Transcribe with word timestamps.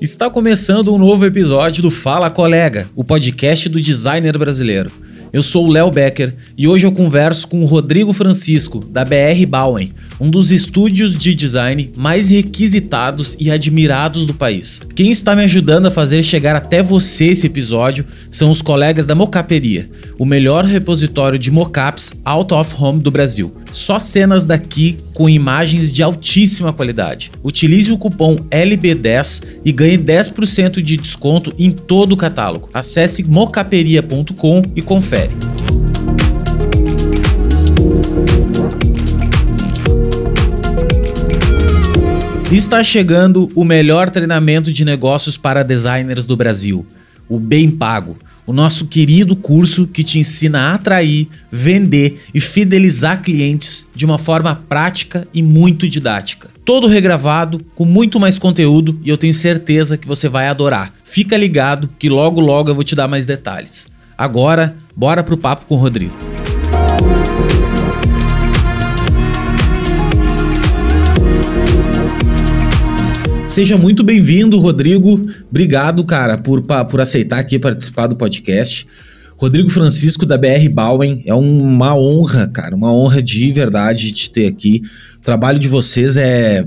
Está 0.00 0.28
começando 0.28 0.92
um 0.92 0.98
novo 0.98 1.24
episódio 1.24 1.82
do 1.82 1.90
Fala 1.90 2.28
Colega, 2.28 2.88
o 2.94 3.04
podcast 3.04 3.68
do 3.68 3.80
designer 3.80 4.36
brasileiro. 4.36 4.90
Eu 5.32 5.42
sou 5.42 5.66
o 5.66 5.70
Léo 5.70 5.90
Becker 5.90 6.34
e 6.58 6.68
hoje 6.68 6.84
eu 6.84 6.92
converso 6.92 7.48
com 7.48 7.62
o 7.62 7.66
Rodrigo 7.66 8.12
Francisco, 8.12 8.84
da 8.84 9.02
BR 9.02 9.46
Bowen, 9.48 9.90
um 10.20 10.28
dos 10.28 10.50
estúdios 10.50 11.16
de 11.16 11.34
design 11.34 11.90
mais 11.96 12.28
requisitados 12.28 13.34
e 13.40 13.50
admirados 13.50 14.26
do 14.26 14.34
país. 14.34 14.82
Quem 14.94 15.10
está 15.10 15.34
me 15.34 15.42
ajudando 15.42 15.86
a 15.86 15.90
fazer 15.90 16.22
chegar 16.22 16.54
até 16.54 16.82
você 16.82 17.28
esse 17.28 17.46
episódio 17.46 18.04
são 18.30 18.50
os 18.50 18.60
colegas 18.60 19.06
da 19.06 19.14
Mocaperia, 19.14 19.88
o 20.18 20.26
melhor 20.26 20.66
repositório 20.66 21.38
de 21.38 21.50
mocaps 21.50 22.12
out 22.26 22.52
of 22.52 22.74
home 22.78 23.00
do 23.00 23.10
Brasil. 23.10 23.61
Só 23.72 23.98
cenas 23.98 24.44
daqui 24.44 24.98
com 25.14 25.30
imagens 25.30 25.90
de 25.90 26.02
altíssima 26.02 26.74
qualidade. 26.74 27.32
Utilize 27.42 27.90
o 27.90 27.96
cupom 27.96 28.36
LB10 28.50 29.44
e 29.64 29.72
ganhe 29.72 29.96
10% 29.96 30.82
de 30.82 30.98
desconto 30.98 31.54
em 31.58 31.72
todo 31.72 32.12
o 32.12 32.16
catálogo. 32.16 32.68
Acesse 32.74 33.24
mocaperia.com 33.24 34.60
e 34.76 34.82
confere. 34.82 35.32
Está 42.52 42.84
chegando 42.84 43.50
o 43.54 43.64
melhor 43.64 44.10
treinamento 44.10 44.70
de 44.70 44.84
negócios 44.84 45.38
para 45.38 45.62
designers 45.62 46.26
do 46.26 46.36
Brasil, 46.36 46.84
o 47.26 47.40
Bem 47.40 47.70
Pago 47.70 48.18
o 48.46 48.52
nosso 48.52 48.86
querido 48.86 49.36
curso 49.36 49.86
que 49.86 50.02
te 50.02 50.18
ensina 50.18 50.60
a 50.60 50.74
atrair, 50.74 51.28
vender 51.50 52.22
e 52.34 52.40
fidelizar 52.40 53.22
clientes 53.22 53.86
de 53.94 54.04
uma 54.04 54.18
forma 54.18 54.54
prática 54.68 55.26
e 55.32 55.42
muito 55.42 55.88
didática. 55.88 56.50
Todo 56.64 56.86
regravado, 56.86 57.60
com 57.74 57.84
muito 57.84 58.20
mais 58.20 58.38
conteúdo 58.38 58.98
e 59.04 59.10
eu 59.10 59.16
tenho 59.16 59.34
certeza 59.34 59.96
que 59.96 60.06
você 60.06 60.28
vai 60.28 60.48
adorar. 60.48 60.92
Fica 61.04 61.36
ligado 61.36 61.88
que 61.98 62.08
logo 62.08 62.40
logo 62.40 62.70
eu 62.70 62.74
vou 62.74 62.84
te 62.84 62.94
dar 62.94 63.08
mais 63.08 63.26
detalhes. 63.26 63.88
Agora, 64.16 64.76
bora 64.94 65.22
pro 65.22 65.36
papo 65.36 65.66
com 65.66 65.74
o 65.74 65.78
Rodrigo. 65.78 66.41
Seja 73.52 73.76
muito 73.76 74.02
bem-vindo, 74.02 74.58
Rodrigo. 74.58 75.26
Obrigado, 75.50 76.02
cara, 76.06 76.38
por, 76.38 76.62
por 76.62 77.00
aceitar 77.02 77.38
aqui 77.38 77.58
participar 77.58 78.06
do 78.06 78.16
podcast. 78.16 78.86
Rodrigo 79.36 79.68
Francisco, 79.68 80.24
da 80.24 80.38
BR 80.38 80.70
Bowen, 80.72 81.22
é 81.26 81.34
uma 81.34 81.94
honra, 81.94 82.48
cara, 82.48 82.74
uma 82.74 82.90
honra 82.90 83.22
de 83.22 83.52
verdade 83.52 84.10
te 84.10 84.30
ter 84.30 84.46
aqui. 84.46 84.80
O 85.18 85.22
trabalho 85.22 85.58
de 85.58 85.68
vocês 85.68 86.16
é 86.16 86.66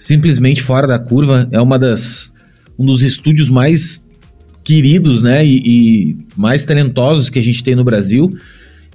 simplesmente 0.00 0.62
fora 0.62 0.86
da 0.86 0.98
curva, 0.98 1.46
é 1.52 1.60
uma 1.60 1.78
das, 1.78 2.32
um 2.78 2.86
dos 2.86 3.02
estúdios 3.02 3.50
mais 3.50 4.02
queridos, 4.64 5.20
né, 5.20 5.44
e, 5.44 5.58
e 5.58 6.16
mais 6.34 6.64
talentosos 6.64 7.28
que 7.28 7.38
a 7.38 7.42
gente 7.42 7.62
tem 7.62 7.74
no 7.74 7.84
Brasil. 7.84 8.34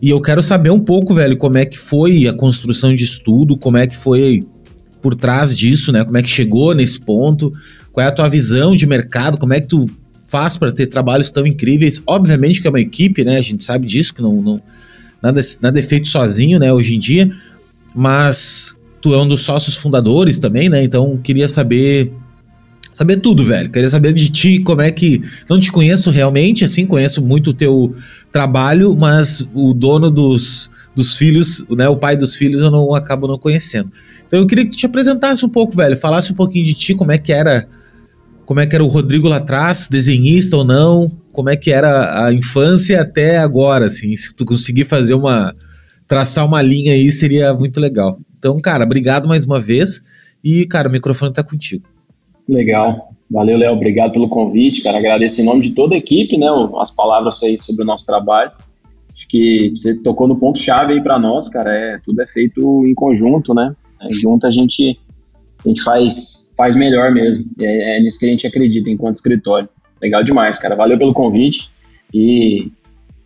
E 0.02 0.10
eu 0.10 0.20
quero 0.20 0.42
saber 0.42 0.72
um 0.72 0.80
pouco, 0.80 1.14
velho, 1.14 1.38
como 1.38 1.60
é 1.60 1.66
que 1.66 1.78
foi 1.78 2.28
a 2.28 2.34
construção 2.34 2.96
de 2.96 3.04
estudo, 3.04 3.56
como 3.56 3.78
é 3.78 3.86
que 3.86 3.96
foi 3.96 4.42
por 5.02 5.16
trás 5.16 5.56
disso, 5.56 5.92
né? 5.92 6.04
Como 6.04 6.18
é 6.18 6.22
que 6.22 6.30
chegou 6.30 6.74
nesse 6.74 7.00
ponto? 7.00 7.54
Qual 7.92 8.06
é 8.06 8.10
a 8.10 8.12
tua 8.12 8.30
visão 8.30 8.76
de 8.76 8.86
mercado? 8.86 9.38
Como 9.38 9.54
é 9.54 9.62
que 9.62 9.68
tu 9.68 9.90
faz 10.28 10.58
para 10.58 10.72
ter 10.72 10.88
trabalhos 10.88 11.32
tão 11.32 11.46
incríveis? 11.46 12.02
Obviamente 12.06 12.62
que 12.62 12.68
é 12.68 12.70
uma 12.70 12.80
equipe, 12.80 13.24
né? 13.24 13.38
A 13.38 13.42
gente 13.42 13.64
sabe 13.64 13.88
disso, 13.88 14.14
que 14.14 14.22
não, 14.22 14.42
não 14.42 14.62
nada, 15.22 15.42
nada 15.62 15.80
é 15.80 15.84
feito 15.84 16.08
sozinho, 16.08 16.60
né? 16.60 16.72
Hoje 16.72 16.96
em 16.96 17.00
dia, 17.00 17.32
mas 17.96 18.76
tu 19.02 19.14
é 19.14 19.22
um 19.22 19.28
dos 19.28 19.42
sócios 19.42 19.76
fundadores 19.76 20.40
também, 20.40 20.70
né? 20.70 20.84
Então 20.84 21.18
queria 21.18 21.48
saber 21.48 22.12
saber 22.92 23.18
tudo, 23.18 23.44
velho. 23.44 23.70
Queria 23.70 23.90
saber 23.90 24.14
de 24.14 24.30
ti 24.30 24.60
como 24.60 24.82
é 24.82 24.92
que 24.92 25.22
não 25.50 25.60
te 25.60 25.72
conheço 25.72 26.12
realmente, 26.12 26.66
assim, 26.66 26.86
conheço 26.86 27.22
muito 27.22 27.52
o 27.52 27.54
teu 27.54 27.96
trabalho, 28.32 28.96
mas 28.96 29.48
o 29.54 29.74
dono 29.74 30.10
dos, 30.10 30.70
dos 31.00 31.16
filhos, 31.16 31.66
né? 31.70 31.88
O 31.88 31.96
pai 31.96 32.18
dos 32.18 32.36
filhos 32.36 32.62
eu 32.62 32.70
não 32.70 32.94
acabo 32.94 33.26
não 33.26 33.40
conhecendo. 33.40 33.90
Então 34.28 34.40
eu 34.40 34.46
queria 34.46 34.66
que 34.66 34.72
tu 34.72 34.78
te 34.78 34.86
apresentasse 34.86 35.46
um 35.46 35.50
pouco, 35.50 35.76
velho, 35.76 35.98
falasse 35.98 36.34
um 36.34 36.36
pouquinho 36.36 36.66
de 36.66 36.74
ti, 36.74 36.94
como 36.94 37.12
é 37.12 37.18
que 37.18 37.32
era, 37.32 37.68
como 38.46 38.60
é 38.60 38.68
que 38.68 38.76
era 38.76 38.84
o 38.84 38.88
Rodrigo 38.88 39.30
lá 39.30 39.38
atrás, 39.38 39.88
desenhista 39.90 40.58
ou 40.58 40.66
não, 40.66 41.10
como 41.32 41.50
é 41.50 41.56
que 41.56 41.72
era 41.72 42.26
a 42.26 42.34
infância 42.34 43.02
até 43.02 43.38
agora, 43.38 43.86
assim, 43.86 44.16
se 44.18 44.36
tu 44.36 44.44
conseguir 44.44 44.84
fazer 44.84 45.14
uma 45.14 45.56
traçar 46.06 46.46
uma 46.46 46.62
linha 46.62 46.92
aí 46.92 47.12
seria 47.12 47.54
muito 47.54 47.80
legal. 47.80 48.18
Então, 48.38 48.60
cara, 48.60 48.84
obrigado 48.84 49.28
mais 49.28 49.46
uma 49.46 49.60
vez 49.60 50.04
e, 50.44 50.66
cara, 50.66 50.90
o 50.90 50.92
microfone 50.92 51.32
tá 51.32 51.44
contigo. 51.44 51.88
Legal. 52.48 53.14
Valeu, 53.32 53.58
Léo. 53.58 53.74
Obrigado 53.74 54.12
pelo 54.12 54.28
convite, 54.28 54.82
cara. 54.82 54.98
Agradeço 54.98 55.40
em 55.40 55.46
nome 55.46 55.62
de 55.62 55.70
toda 55.72 55.94
a 55.96 55.98
equipe, 55.98 56.36
né, 56.36 56.48
as 56.82 56.92
palavras 56.92 57.42
aí 57.44 57.58
sobre 57.58 57.84
o 57.84 57.86
nosso 57.86 58.06
trabalho. 58.06 58.52
Que 59.30 59.72
você 59.76 60.02
tocou 60.02 60.28
no 60.28 60.36
ponto 60.36 60.60
chave 60.60 60.94
aí 60.94 61.02
para 61.02 61.18
nós, 61.18 61.48
cara. 61.48 61.72
É, 61.72 62.00
tudo 62.04 62.22
é 62.22 62.28
feito 62.28 62.86
em 62.86 62.94
conjunto, 62.94 63.54
né? 63.54 63.76
Né? 64.02 64.08
Junto 64.22 64.48
a 64.48 64.52
gente, 64.52 65.00
a 65.64 65.70
gente 65.70 65.84
faz, 65.84 66.54
faz 66.58 66.76
melhor 66.76 67.12
mesmo. 67.12 67.46
É, 67.60 67.98
é 67.98 68.02
nisso 68.02 68.20
que 68.20 68.26
a 68.26 68.30
gente 68.30 68.48
acredita 68.48 68.90
enquanto 68.90 69.16
escritório. 69.16 69.70
Legal 70.02 70.24
demais, 70.24 70.58
cara. 70.58 70.76
Valeu 70.76 70.98
pelo 70.98 71.14
convite 71.14 71.70
e 72.14 72.72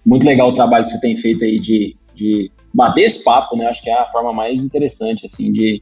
muito 0.06 0.26
legal 0.26 0.50
o 0.50 0.54
trabalho 0.54 0.86
que 0.86 0.92
você 0.92 1.00
tem 1.00 1.16
feito 1.16 1.44
aí 1.44 1.60
de, 1.60 1.96
de 2.16 2.52
bater 2.74 3.04
esse 3.04 3.24
papo, 3.24 3.56
né? 3.56 3.68
Acho 3.68 3.82
que 3.82 3.90
é 3.90 3.94
a 3.94 4.10
forma 4.10 4.34
mais 4.34 4.62
interessante, 4.62 5.26
assim, 5.26 5.54
de, 5.54 5.82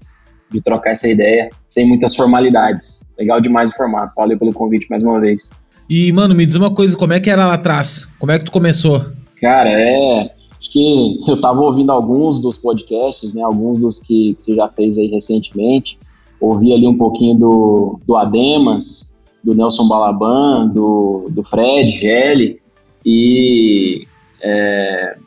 de 0.51 0.61
trocar 0.61 0.91
essa 0.91 1.07
ideia 1.07 1.49
sem 1.65 1.87
muitas 1.87 2.15
formalidades. 2.15 3.15
Legal 3.17 3.39
demais 3.39 3.69
o 3.69 3.73
formato. 3.73 4.13
Valeu 4.15 4.37
pelo 4.37 4.53
convite 4.53 4.87
mais 4.89 5.01
uma 5.01 5.19
vez. 5.19 5.49
E, 5.89 6.11
mano, 6.11 6.35
me 6.35 6.45
diz 6.45 6.55
uma 6.55 6.73
coisa, 6.73 6.95
como 6.95 7.13
é 7.13 7.19
que 7.19 7.29
era 7.29 7.47
lá 7.47 7.55
atrás? 7.55 8.07
Como 8.19 8.31
é 8.31 8.37
que 8.37 8.45
tu 8.45 8.51
começou? 8.51 9.05
Cara, 9.41 9.71
é 9.71 10.29
que 10.69 11.19
eu 11.27 11.35
estava 11.35 11.59
ouvindo 11.59 11.91
alguns 11.91 12.39
dos 12.39 12.57
podcasts, 12.57 13.33
né, 13.33 13.41
alguns 13.41 13.79
dos 13.79 13.99
que, 13.99 14.35
que, 14.35 14.43
você 14.43 14.55
já 14.55 14.69
fez 14.69 14.97
aí 14.97 15.07
recentemente, 15.07 15.97
ouvi 16.39 16.71
ali 16.73 16.87
um 16.87 16.97
pouquinho 16.97 17.37
do, 17.37 17.99
do 18.05 18.15
Ademas, 18.15 19.21
do 19.43 19.55
Nelson 19.55 19.87
Balaban, 19.87 20.67
do, 20.67 21.27
do 21.31 21.43
Fred 21.43 21.91
Gelli, 21.91 22.59
e 23.03 24.05
é, 24.41 25.17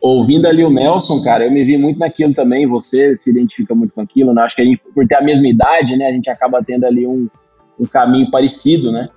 ouvindo 0.00 0.46
ali 0.46 0.64
o 0.64 0.70
Nelson, 0.70 1.20
cara, 1.22 1.44
eu 1.44 1.50
me 1.50 1.64
vi 1.64 1.76
muito 1.76 1.98
naquilo 1.98 2.32
também, 2.32 2.66
você 2.66 3.16
se 3.16 3.30
identifica 3.30 3.74
muito 3.74 3.92
com 3.92 4.00
aquilo, 4.00 4.32
né? 4.32 4.42
acho 4.42 4.54
que 4.54 4.62
a 4.62 4.64
gente, 4.64 4.80
por 4.94 5.06
ter 5.06 5.16
a 5.16 5.22
mesma 5.22 5.48
idade, 5.48 5.96
né, 5.96 6.06
a 6.06 6.12
gente 6.12 6.30
acaba 6.30 6.62
tendo 6.62 6.84
ali 6.84 7.06
um, 7.06 7.28
um 7.78 7.84
caminho 7.84 8.30
parecido, 8.30 8.92
né, 8.92 9.08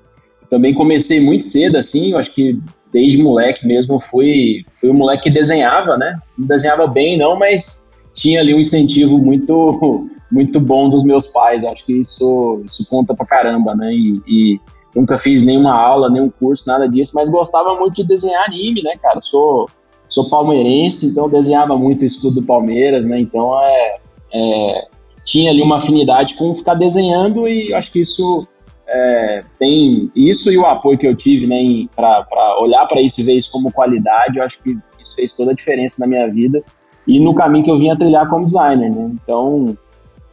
também 0.50 0.74
comecei 0.74 1.20
muito 1.20 1.44
cedo, 1.44 1.78
assim, 1.78 2.12
eu 2.12 2.18
acho 2.18 2.34
que 2.34 2.60
desde 2.92 3.22
moleque 3.22 3.66
mesmo, 3.66 4.00
fui, 4.00 4.66
fui 4.80 4.90
um 4.90 4.94
moleque 4.94 5.24
que 5.24 5.30
desenhava, 5.30 5.98
né? 5.98 6.18
Não 6.38 6.48
desenhava 6.48 6.88
bem, 6.88 7.18
não, 7.18 7.38
mas 7.38 7.92
tinha 8.14 8.40
ali 8.40 8.54
um 8.54 8.60
incentivo 8.60 9.18
muito 9.18 10.10
muito 10.30 10.60
bom 10.60 10.90
dos 10.90 11.04
meus 11.04 11.28
pais. 11.28 11.64
Acho 11.64 11.86
que 11.86 11.94
isso, 11.94 12.62
isso 12.66 12.88
conta 12.90 13.16
pra 13.16 13.26
caramba, 13.26 13.74
né? 13.76 13.92
E, 13.94 14.22
e, 14.28 14.60
nunca 14.96 15.18
fiz 15.18 15.44
nenhuma 15.44 15.74
aula, 15.74 16.10
nenhum 16.10 16.30
curso, 16.30 16.68
nada 16.68 16.88
disso, 16.90 17.12
mas 17.14 17.30
gostava 17.30 17.76
muito 17.76 17.96
de 17.96 18.04
desenhar 18.04 18.46
anime, 18.46 18.82
né, 18.82 18.94
cara? 19.02 19.22
Sou, 19.22 19.70
sou 20.08 20.30
palmeirense, 20.30 21.08
então 21.08 21.30
desenhava 21.30 21.78
muito 21.78 22.02
o 22.02 22.06
escudo 22.06 22.42
do 22.42 22.48
Palmeiras, 22.48 23.06
né? 23.06 23.20
Então 23.20 23.58
é, 23.62 23.98
é, 24.34 24.88
tinha 25.24 25.52
ali 25.52 25.62
uma 25.62 25.78
afinidade 25.78 26.34
com 26.34 26.56
ficar 26.56 26.74
desenhando 26.74 27.48
e 27.48 27.74
acho 27.74 27.92
que 27.92 28.02
isso 28.02 28.48
é, 28.88 29.42
tem 29.60 30.10
isso 30.16 30.52
e 30.52 30.58
o 30.58 30.66
apoio 30.66 30.98
que 30.98 31.06
eu 31.06 31.16
tive 31.16 31.46
né, 31.46 31.88
para 31.96 32.60
olhar 32.60 32.86
para 32.88 33.02
isso 33.02 33.20
e 33.20 33.24
ver 33.24 33.34
isso 33.34 33.52
como 33.52 33.72
qualidade, 33.72 34.38
eu 34.38 34.44
acho 34.44 34.62
que 34.64 34.78
isso 35.00 35.16
fez 35.16 35.34
toda 35.34 35.52
a 35.52 35.56
diferença 35.56 35.98
na 36.00 36.08
minha 36.08 36.28
vida 36.30 36.64
e 37.06 37.20
no 37.20 37.36
caminho 37.36 37.66
que 37.66 37.72
eu 37.72 37.78
vim 37.78 37.90
a 37.90 37.96
trilhar 37.96 38.30
como 38.30 38.46
designer. 38.46 38.90
Né? 38.90 39.12
Então, 39.14 39.78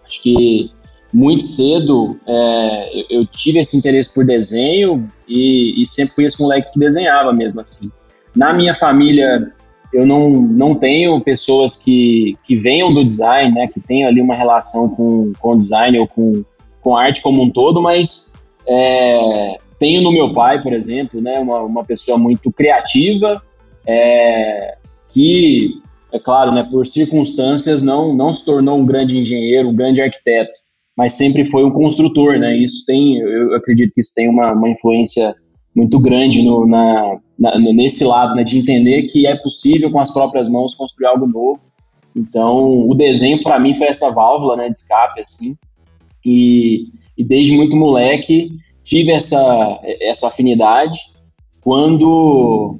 acho 0.04 0.22
que 0.22 0.70
muito 1.12 1.44
cedo 1.44 2.18
é, 2.26 3.00
eu, 3.00 3.20
eu, 3.20 3.26
tive 3.26 3.60
esse 3.60 3.76
interesse 3.76 4.12
por 4.12 4.26
desenho 4.26 5.08
e, 5.28 5.80
e, 5.80 5.86
sempre 5.86 6.14
fui 6.14 6.24
esse 6.24 6.40
moleque 6.40 6.72
que 6.72 6.78
desenhava 6.78 7.32
mesmo 7.32 7.60
assim. 7.60 7.88
Na 8.34 8.52
minha 8.52 8.74
família, 8.74 9.52
eu 9.92 10.04
não, 10.04 10.30
não 10.30 10.74
tenho 10.74 11.20
pessoas 11.20 11.76
que, 11.76 12.36
que 12.42 12.56
venham 12.56 12.92
do 12.92 13.04
design, 13.04 13.54
né, 13.54 13.68
que 13.68 13.78
tenham 13.78 14.08
ali 14.08 14.20
uma 14.20 14.34
relação 14.34 14.94
com, 14.96 15.32
com 15.38 15.56
design 15.56 16.00
ou 16.00 16.08
com, 16.08 16.44
com 16.80 16.96
arte 16.96 17.22
como 17.22 17.44
um 17.44 17.50
todo, 17.50 17.80
mas 17.80 18.34
é, 18.66 19.56
tenho 19.78 20.02
no 20.02 20.12
meu 20.12 20.32
pai, 20.32 20.62
por 20.62 20.72
exemplo, 20.72 21.20
né, 21.20 21.38
uma, 21.38 21.60
uma 21.60 21.84
pessoa 21.84 22.16
muito 22.16 22.50
criativa, 22.50 23.42
é, 23.86 24.76
que, 25.12 25.80
é 26.12 26.18
claro, 26.18 26.52
né, 26.52 26.66
por 26.70 26.86
circunstâncias 26.86 27.82
não, 27.82 28.14
não 28.14 28.32
se 28.32 28.44
tornou 28.44 28.78
um 28.78 28.86
grande 28.86 29.16
engenheiro, 29.16 29.68
um 29.68 29.76
grande 29.76 30.00
arquiteto, 30.00 30.52
mas 30.96 31.14
sempre 31.14 31.44
foi 31.44 31.64
um 31.64 31.72
construtor, 31.72 32.38
né? 32.38 32.56
Isso 32.56 32.86
tem, 32.86 33.18
eu 33.18 33.54
acredito 33.54 33.92
que 33.92 34.00
isso 34.00 34.12
tem 34.14 34.28
uma, 34.28 34.52
uma 34.52 34.68
influência 34.68 35.34
muito 35.74 35.98
grande 35.98 36.40
no, 36.42 36.66
na, 36.66 37.18
na, 37.38 37.58
nesse 37.58 38.04
lado, 38.04 38.34
né, 38.34 38.44
de 38.44 38.58
entender 38.58 39.02
que 39.04 39.26
é 39.26 39.34
possível 39.34 39.90
com 39.90 39.98
as 39.98 40.12
próprias 40.12 40.48
mãos 40.48 40.72
construir 40.74 41.06
algo 41.06 41.26
novo 41.26 41.60
Então, 42.14 42.88
o 42.88 42.94
desenho 42.94 43.42
para 43.42 43.58
mim 43.58 43.74
foi 43.74 43.88
essa 43.88 44.10
válvula, 44.10 44.56
né, 44.56 44.68
de 44.68 44.76
escape 44.76 45.20
assim. 45.20 45.56
E, 46.24 46.86
e 47.16 47.24
desde 47.24 47.52
muito 47.52 47.76
moleque 47.76 48.50
tive 48.82 49.12
essa 49.12 49.80
essa 50.00 50.28
afinidade. 50.28 50.98
Quando 51.60 52.78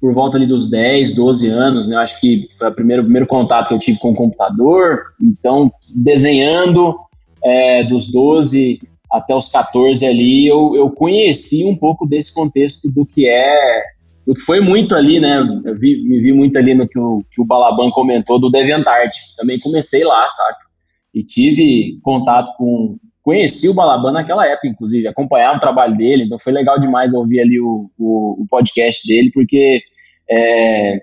por 0.00 0.14
volta 0.14 0.36
ali 0.36 0.46
dos 0.46 0.70
10, 0.70 1.14
12 1.14 1.48
anos, 1.48 1.88
né? 1.88 1.96
Acho 1.96 2.20
que 2.20 2.48
foi 2.56 2.68
o 2.68 2.74
primeiro, 2.74 3.02
primeiro 3.02 3.26
contato 3.26 3.68
que 3.68 3.74
eu 3.74 3.78
tive 3.78 3.98
com 3.98 4.12
o 4.12 4.16
computador. 4.16 5.14
Então, 5.20 5.72
desenhando 5.94 6.96
é, 7.42 7.84
dos 7.84 8.10
12 8.10 8.80
até 9.10 9.34
os 9.34 9.48
14 9.48 10.04
ali, 10.06 10.46
eu, 10.46 10.76
eu 10.76 10.90
conheci 10.90 11.64
um 11.66 11.76
pouco 11.76 12.06
desse 12.06 12.32
contexto 12.32 12.92
do 12.92 13.06
que 13.06 13.26
é, 13.26 13.82
do 14.26 14.34
que 14.34 14.40
foi 14.42 14.60
muito 14.60 14.94
ali, 14.94 15.18
né? 15.18 15.38
Eu 15.64 15.76
vi, 15.76 16.02
me 16.04 16.20
vi 16.20 16.32
muito 16.32 16.56
ali 16.58 16.74
no 16.74 16.86
que 16.86 16.98
o, 16.98 17.24
que 17.32 17.40
o 17.40 17.44
Balaban 17.44 17.90
comentou 17.90 18.38
do 18.38 18.50
DeviantArt. 18.50 19.12
Também 19.36 19.58
comecei 19.58 20.04
lá, 20.04 20.28
saca? 20.28 20.68
E 21.14 21.24
tive 21.24 21.98
contato 22.02 22.54
com, 22.56 22.98
conheci 23.28 23.68
o 23.68 23.74
Balaban 23.74 24.10
naquela 24.10 24.46
época, 24.46 24.68
inclusive, 24.68 25.06
acompanhar 25.06 25.54
o 25.54 25.60
trabalho 25.60 25.94
dele, 25.94 26.24
então 26.24 26.38
foi 26.38 26.50
legal 26.50 26.80
demais 26.80 27.12
ouvir 27.12 27.40
ali 27.40 27.60
o, 27.60 27.90
o, 27.98 28.42
o 28.42 28.46
podcast 28.48 29.06
dele, 29.06 29.30
porque 29.30 29.82
é, 30.30 31.02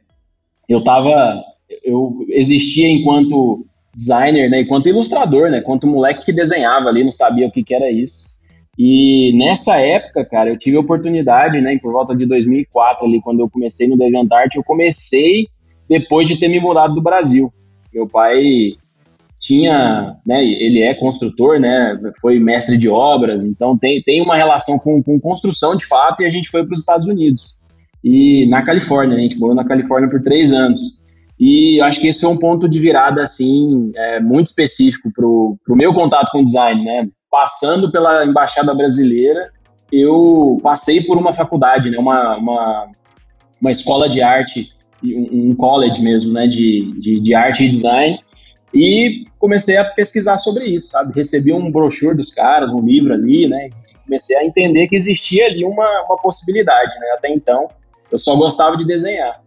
eu 0.67 0.83
tava, 0.83 1.39
eu 1.83 2.25
existia 2.29 2.89
enquanto 2.89 3.63
designer, 3.93 4.49
né, 4.49 4.61
enquanto 4.61 4.89
ilustrador, 4.89 5.51
né, 5.51 5.59
enquanto 5.59 5.85
moleque 5.85 6.25
que 6.25 6.33
desenhava 6.33 6.89
ali, 6.89 7.03
não 7.03 7.11
sabia 7.11 7.45
o 7.45 7.51
que, 7.51 7.63
que 7.63 7.75
era 7.75 7.91
isso. 7.91 8.25
E 8.75 9.31
nessa 9.37 9.79
época, 9.79 10.25
cara, 10.25 10.49
eu 10.49 10.57
tive 10.57 10.77
a 10.77 10.79
oportunidade, 10.79 11.61
né, 11.61 11.77
por 11.77 11.93
volta 11.93 12.15
de 12.15 12.25
2004 12.25 13.05
ali, 13.05 13.21
quando 13.21 13.41
eu 13.41 13.49
comecei 13.51 13.87
no 13.87 13.99
DeviantArt, 13.99 14.55
eu 14.55 14.63
comecei 14.63 15.47
depois 15.87 16.27
de 16.27 16.39
ter 16.39 16.47
me 16.47 16.59
mudado 16.59 16.95
do 16.95 17.03
Brasil. 17.03 17.51
Meu 17.93 18.07
pai 18.07 18.73
tinha, 19.39 20.15
né, 20.25 20.43
ele 20.43 20.81
é 20.81 20.93
construtor, 20.93 21.59
né, 21.59 21.99
foi 22.19 22.39
mestre 22.39 22.77
de 22.77 22.89
obras, 22.89 23.43
então 23.43 23.77
tem, 23.77 24.01
tem 24.01 24.21
uma 24.21 24.35
relação 24.35 24.79
com, 24.79 25.03
com 25.03 25.19
construção 25.19 25.75
de 25.75 25.85
fato 25.85 26.21
e 26.21 26.25
a 26.25 26.29
gente 26.29 26.49
foi 26.49 26.65
para 26.65 26.73
os 26.73 26.79
Estados 26.79 27.05
Unidos. 27.05 27.55
E 28.03 28.45
na 28.47 28.63
Califórnia, 28.63 29.15
né, 29.15 29.21
a 29.21 29.23
gente 29.23 29.37
morou 29.37 29.55
na 29.55 29.65
Califórnia 29.65 30.09
por 30.09 30.21
três 30.21 30.51
anos. 30.51 30.79
E 31.39 31.81
acho 31.81 31.99
que 31.99 32.07
esse 32.07 32.21
foi 32.21 32.29
um 32.29 32.39
ponto 32.39 32.69
de 32.69 32.79
virada, 32.79 33.21
assim, 33.21 33.91
é, 33.95 34.19
muito 34.19 34.47
específico 34.47 35.11
para 35.13 35.25
o 35.25 35.75
meu 35.75 35.93
contato 35.93 36.31
com 36.31 36.39
o 36.39 36.45
design, 36.45 36.83
né, 36.83 37.07
passando 37.29 37.91
pela 37.91 38.25
Embaixada 38.25 38.73
Brasileira, 38.73 39.51
eu 39.91 40.57
passei 40.63 41.01
por 41.01 41.17
uma 41.17 41.33
faculdade, 41.33 41.89
né, 41.89 41.97
uma, 41.97 42.37
uma, 42.37 42.87
uma 43.59 43.71
escola 43.71 44.07
de 44.07 44.21
arte, 44.21 44.69
um, 45.03 45.49
um 45.49 45.55
college 45.55 46.01
mesmo, 46.01 46.31
né, 46.31 46.47
de, 46.47 46.91
de, 46.99 47.19
de 47.19 47.35
arte 47.35 47.65
e 47.65 47.69
design, 47.69 48.19
e 48.75 49.25
comecei 49.39 49.77
a 49.77 49.85
pesquisar 49.85 50.37
sobre 50.37 50.65
isso, 50.65 50.89
sabe? 50.89 51.13
Recebi 51.15 51.53
um 51.53 51.71
brochure 51.71 52.15
dos 52.15 52.29
caras, 52.29 52.73
um 52.73 52.81
livro 52.81 53.13
ali, 53.13 53.47
né? 53.47 53.69
Comecei 54.03 54.35
a 54.35 54.43
entender 54.43 54.89
que 54.89 54.97
existia 54.97 55.45
ali 55.45 55.63
uma, 55.63 56.03
uma 56.03 56.17
possibilidade, 56.17 56.93
né? 56.99 57.07
Até 57.17 57.29
então, 57.29 57.69
eu 58.11 58.19
só 58.19 58.35
gostava 58.35 58.75
de 58.75 58.85
desenhar. 58.85 59.41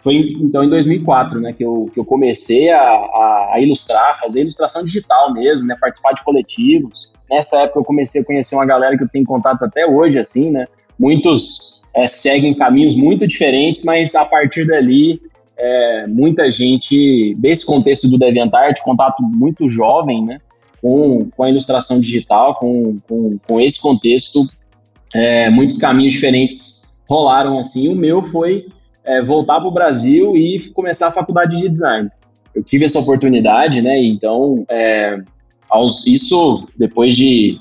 Foi 0.00 0.16
então 0.40 0.64
em 0.64 0.68
2004, 0.68 1.40
né, 1.40 1.52
que 1.52 1.64
eu, 1.64 1.88
que 1.94 2.00
eu 2.00 2.04
comecei 2.04 2.70
a, 2.70 2.82
a, 2.82 3.50
a 3.54 3.60
ilustrar, 3.60 4.18
fazer 4.18 4.40
ilustração 4.40 4.84
digital 4.84 5.32
mesmo, 5.32 5.64
né? 5.64 5.76
Participar 5.80 6.12
de 6.12 6.24
coletivos. 6.24 7.12
Nessa 7.30 7.60
época 7.60 7.78
eu 7.78 7.84
comecei 7.84 8.20
a 8.20 8.24
conhecer 8.24 8.56
uma 8.56 8.66
galera 8.66 8.98
que 8.98 9.04
eu 9.04 9.08
tenho 9.08 9.24
contato 9.24 9.64
até 9.64 9.86
hoje, 9.86 10.18
assim, 10.18 10.50
né? 10.50 10.66
Muitos 10.98 11.80
é, 11.94 12.08
seguem 12.08 12.52
caminhos 12.52 12.96
muito 12.96 13.28
diferentes, 13.28 13.84
mas 13.84 14.12
a 14.16 14.24
partir 14.24 14.66
dali 14.66 15.20
é, 15.56 16.06
muita 16.06 16.50
gente 16.50 17.34
desse 17.38 17.64
contexto 17.64 18.08
do 18.08 18.18
DeviantArt, 18.18 18.80
contato 18.82 19.22
muito 19.22 19.68
jovem, 19.68 20.24
né, 20.24 20.40
com, 20.80 21.28
com 21.30 21.44
a 21.44 21.50
ilustração 21.50 22.00
digital, 22.00 22.56
com, 22.56 22.96
com, 23.08 23.38
com 23.46 23.60
esse 23.60 23.80
contexto, 23.80 24.44
é, 25.14 25.50
muitos 25.50 25.76
caminhos 25.76 26.14
diferentes 26.14 27.02
rolaram 27.08 27.58
assim. 27.58 27.88
O 27.88 27.94
meu 27.94 28.22
foi 28.22 28.66
é, 29.04 29.22
voltar 29.22 29.60
para 29.60 29.68
o 29.68 29.72
Brasil 29.72 30.36
e 30.36 30.70
começar 30.70 31.08
a 31.08 31.12
faculdade 31.12 31.56
de 31.56 31.68
design. 31.68 32.10
Eu 32.54 32.62
tive 32.62 32.84
essa 32.84 32.98
oportunidade, 32.98 33.80
né? 33.80 34.02
Então, 34.02 34.64
é, 34.68 35.16
aos, 35.68 36.06
isso 36.06 36.66
depois 36.76 37.16
de, 37.16 37.58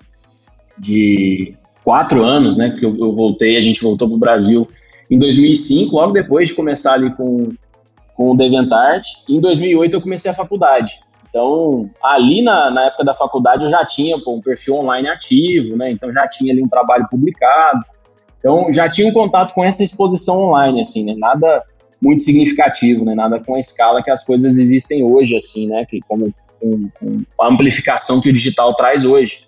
de 0.77 1.53
quatro 1.83 2.23
anos, 2.23 2.57
né? 2.57 2.75
Que 2.77 2.85
eu, 2.85 2.97
eu 2.97 3.13
voltei, 3.13 3.57
a 3.57 3.61
gente 3.61 3.81
voltou 3.81 4.07
para 4.07 4.15
o 4.15 4.19
Brasil 4.19 4.67
em 5.09 5.17
2005, 5.17 5.95
logo 5.95 6.13
depois 6.13 6.49
de 6.49 6.55
começar 6.55 6.93
ali 6.93 7.13
com, 7.15 7.49
com 8.15 8.31
o 8.31 8.37
DeviantArt. 8.37 9.05
Em 9.29 9.39
2008 9.39 9.93
eu 9.93 10.01
comecei 10.01 10.31
a 10.31 10.33
faculdade. 10.35 10.93
Então, 11.29 11.89
ali 12.03 12.41
na, 12.41 12.69
na 12.69 12.87
época 12.87 13.05
da 13.05 13.13
faculdade 13.13 13.63
eu 13.63 13.69
já 13.69 13.85
tinha 13.85 14.19
pô, 14.19 14.33
um 14.33 14.41
perfil 14.41 14.75
online 14.75 15.07
ativo, 15.07 15.77
né? 15.77 15.89
Então 15.89 16.11
já 16.11 16.27
tinha 16.27 16.51
ali 16.51 16.61
um 16.61 16.67
trabalho 16.67 17.07
publicado. 17.09 17.85
Então 18.37 18.71
já 18.73 18.89
tinha 18.89 19.07
um 19.07 19.13
contato 19.13 19.53
com 19.53 19.63
essa 19.63 19.83
exposição 19.83 20.37
online, 20.37 20.81
assim, 20.81 21.05
né? 21.05 21.13
Nada 21.17 21.63
muito 22.01 22.23
significativo, 22.23 23.05
né? 23.05 23.15
Nada 23.15 23.39
com 23.39 23.55
a 23.55 23.59
escala 23.59 24.03
que 24.03 24.11
as 24.11 24.23
coisas 24.23 24.57
existem 24.57 25.03
hoje, 25.03 25.35
assim, 25.35 25.67
né? 25.69 25.85
Que 25.85 26.01
como 26.01 26.33
com, 26.59 26.89
com 26.99 27.23
a 27.39 27.47
amplificação 27.47 28.19
que 28.19 28.29
o 28.29 28.33
digital 28.33 28.75
traz 28.75 29.05
hoje. 29.05 29.41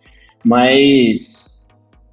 Mas 0.44 1.68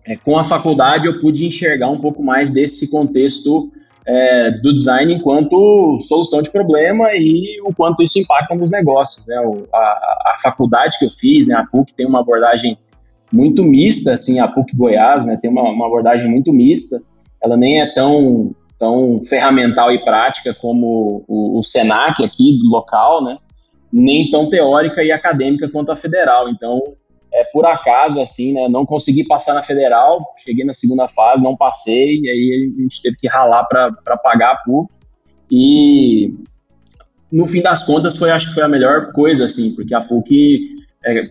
é, 0.05 0.17
com 0.17 0.37
a 0.37 0.44
faculdade 0.44 1.06
eu 1.06 1.20
pude 1.20 1.46
enxergar 1.46 1.91
um 1.91 2.00
pouco 2.00 2.23
mais 2.23 2.50
desse 2.50 2.91
contexto 2.91 3.70
é, 4.06 4.50
do 4.50 4.73
design 4.73 5.12
enquanto 5.14 5.99
solução 6.00 6.43
de 6.43 6.50
problema 6.50 7.12
e 7.14 7.61
o 7.64 7.75
quanto 7.75 8.02
isso 8.02 8.19
impacta 8.19 8.55
nos 8.55 8.70
negócios. 8.70 9.26
Né? 9.26 9.41
O, 9.41 9.67
a, 9.73 9.79
a, 9.79 10.37
faculdade 10.43 10.99
que 10.99 11.05
eu 11.05 11.11
fiz, 11.11 11.47
né, 11.47 11.55
a 11.55 11.67
PUC, 11.67 11.94
tem 11.94 12.06
uma 12.06 12.20
abordagem 12.20 12.79
muito 13.32 13.62
mista, 13.62 14.14
assim, 14.14 14.41
a 14.41 14.49
PUC 14.49 14.75
Goiás, 14.75 15.25
né, 15.25 15.38
tem 15.41 15.50
uma, 15.50 15.62
uma 15.62 15.87
abordagem 15.87 16.29
muito 16.29 16.52
mista, 16.52 16.97
ela 17.43 17.56
nem 17.56 17.81
é 17.81 17.93
tão, 17.94 18.55
tão 18.79 19.23
ferramental 19.25 19.93
e 19.93 20.03
prática 20.03 20.53
como 20.55 21.25
o, 21.29 21.58
o 21.58 21.62
Senac 21.62 22.25
aqui 22.25 22.58
do 22.58 22.69
local, 22.69 23.23
né, 23.23 23.38
nem 23.93 24.31
tão 24.31 24.49
teórica 24.49 25.03
e 25.05 25.12
acadêmica 25.12 25.69
quanto 25.69 25.93
a 25.93 25.96
federal. 25.96 26.49
Então, 26.49 26.81
é, 27.32 27.44
por 27.44 27.65
acaso, 27.65 28.21
assim, 28.21 28.53
né, 28.53 28.69
não 28.69 28.85
consegui 28.85 29.25
passar 29.25 29.55
na 29.55 29.62
federal, 29.62 30.35
cheguei 30.44 30.65
na 30.65 30.75
segunda 30.75 31.06
fase, 31.06 31.43
não 31.43 31.56
passei, 31.56 32.21
e 32.21 32.29
aí 32.29 32.75
a 32.79 32.82
gente 32.82 33.03
teve 33.03 33.17
que 33.17 33.29
ralar 33.29 33.65
para 33.65 34.17
pagar 34.17 34.53
a 34.53 34.56
PUC. 34.56 34.93
E 35.50 36.35
no 37.31 37.47
fim 37.47 37.62
das 37.62 37.85
contas, 37.85 38.17
foi, 38.17 38.31
acho 38.31 38.49
que 38.49 38.55
foi 38.55 38.62
a 38.62 38.69
melhor 38.69 39.12
coisa, 39.12 39.44
assim, 39.44 39.75
porque 39.75 39.94
a 39.94 40.01
PUC 40.01 40.60
é, 41.05 41.31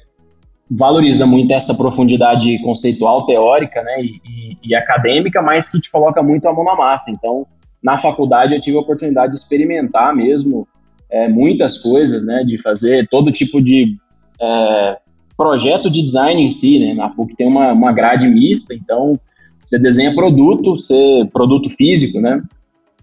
valoriza 0.72 1.26
muito 1.26 1.54
essa 1.54 1.76
profundidade 1.76 2.62
conceitual, 2.64 3.26
teórica, 3.26 3.84
né, 3.84 4.02
e, 4.02 4.22
e, 4.26 4.58
e, 4.70 4.76
acadêmica, 4.76 5.42
mas 5.42 5.68
que 5.68 5.82
te 5.82 5.92
coloca 5.92 6.24
muito 6.24 6.48
a 6.48 6.54
mão 6.54 6.64
na 6.64 6.76
massa. 6.76 7.12
Então, 7.12 7.46
na 7.84 7.98
faculdade, 7.98 8.54
eu 8.54 8.62
tive 8.62 8.78
a 8.78 8.82
oportunidade 8.82 9.34
de 9.34 9.38
experimentar 9.38 10.16
mesmo 10.16 10.66
é, 11.10 11.28
muitas 11.28 11.78
coisas, 11.78 12.26
né, 12.26 12.44
de 12.46 12.58
fazer 12.58 13.08
todo 13.10 13.32
tipo 13.32 13.62
de 13.62 13.98
é, 14.42 14.98
projeto 15.40 15.90
de 15.90 16.02
design 16.02 16.42
em 16.42 16.52
si, 16.52 16.86
né? 16.86 16.94
Na 16.94 17.08
PUC 17.08 17.34
tem 17.34 17.48
uma, 17.48 17.72
uma 17.72 17.94
grade 17.94 18.28
mista, 18.28 18.74
então 18.74 19.18
você 19.64 19.80
desenha 19.82 20.14
produto, 20.14 20.76
você 20.76 21.26
produto 21.32 21.70
físico, 21.70 22.20
né? 22.20 22.44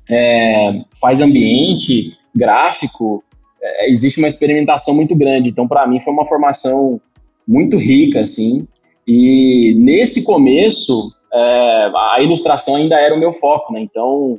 É, 0.07 0.83
faz 1.01 1.23
ambiente, 1.23 2.13
gráfico, 2.35 3.25
é, 3.63 3.91
existe 3.91 4.19
uma 4.19 4.29
experimentação 4.29 4.95
muito 4.95 5.17
grande. 5.17 5.49
Então, 5.49 5.67
para 5.67 5.87
mim, 5.87 5.99
foi 5.99 6.13
uma 6.13 6.27
formação 6.27 7.01
muito 7.49 7.79
rica, 7.79 8.21
assim. 8.21 8.69
E 9.09 9.75
nesse 9.79 10.23
começo, 10.27 11.11
é, 11.33 11.91
a 12.13 12.19
ilustração 12.21 12.77
ainda 12.77 13.01
era 13.01 13.15
o 13.15 13.19
meu 13.19 13.33
foco, 13.33 13.73
né? 13.73 13.81
Então, 13.81 14.39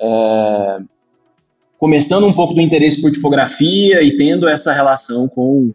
é, 0.00 0.78
começando 1.78 2.26
um 2.26 2.32
pouco 2.32 2.54
do 2.54 2.60
interesse 2.60 3.00
por 3.00 3.12
tipografia 3.12 4.02
e 4.02 4.16
tendo 4.16 4.48
essa 4.48 4.72
relação 4.72 5.28
com 5.28 5.70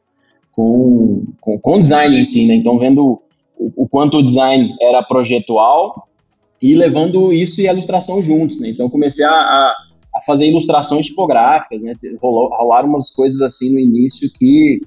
com, 0.52 1.26
com, 1.40 1.60
com 1.60 1.80
design 1.80 2.20
em 2.20 2.24
si, 2.24 2.48
né? 2.48 2.56
Então, 2.56 2.78
vendo 2.78 3.22
o, 3.58 3.84
o, 3.84 3.88
quanto 3.88 4.18
o 4.18 4.24
design 4.24 4.76
era 4.82 5.04
projetual 5.04 6.08
e 6.62 6.76
levando 6.76 7.34
isso 7.34 7.62
e 7.62 7.68
a 7.68 7.74
ilustração 7.74 8.22
juntos, 8.22 8.60
né? 8.60 8.70
Então, 8.70 8.90
comecei 8.90 9.26
a, 9.26 9.32
a, 9.32 9.76
a 10.16 10.22
fazer 10.22 10.48
ilustrações 10.48 11.06
tipográficas, 11.06 11.84
né? 11.84 11.94
Rolou, 12.22 12.50
rolaram 12.50 12.90
umas 12.90 13.10
coisas 13.12 13.42
assim 13.42 13.74
no 13.74 13.80
início 13.80 14.30
que, 14.38 14.82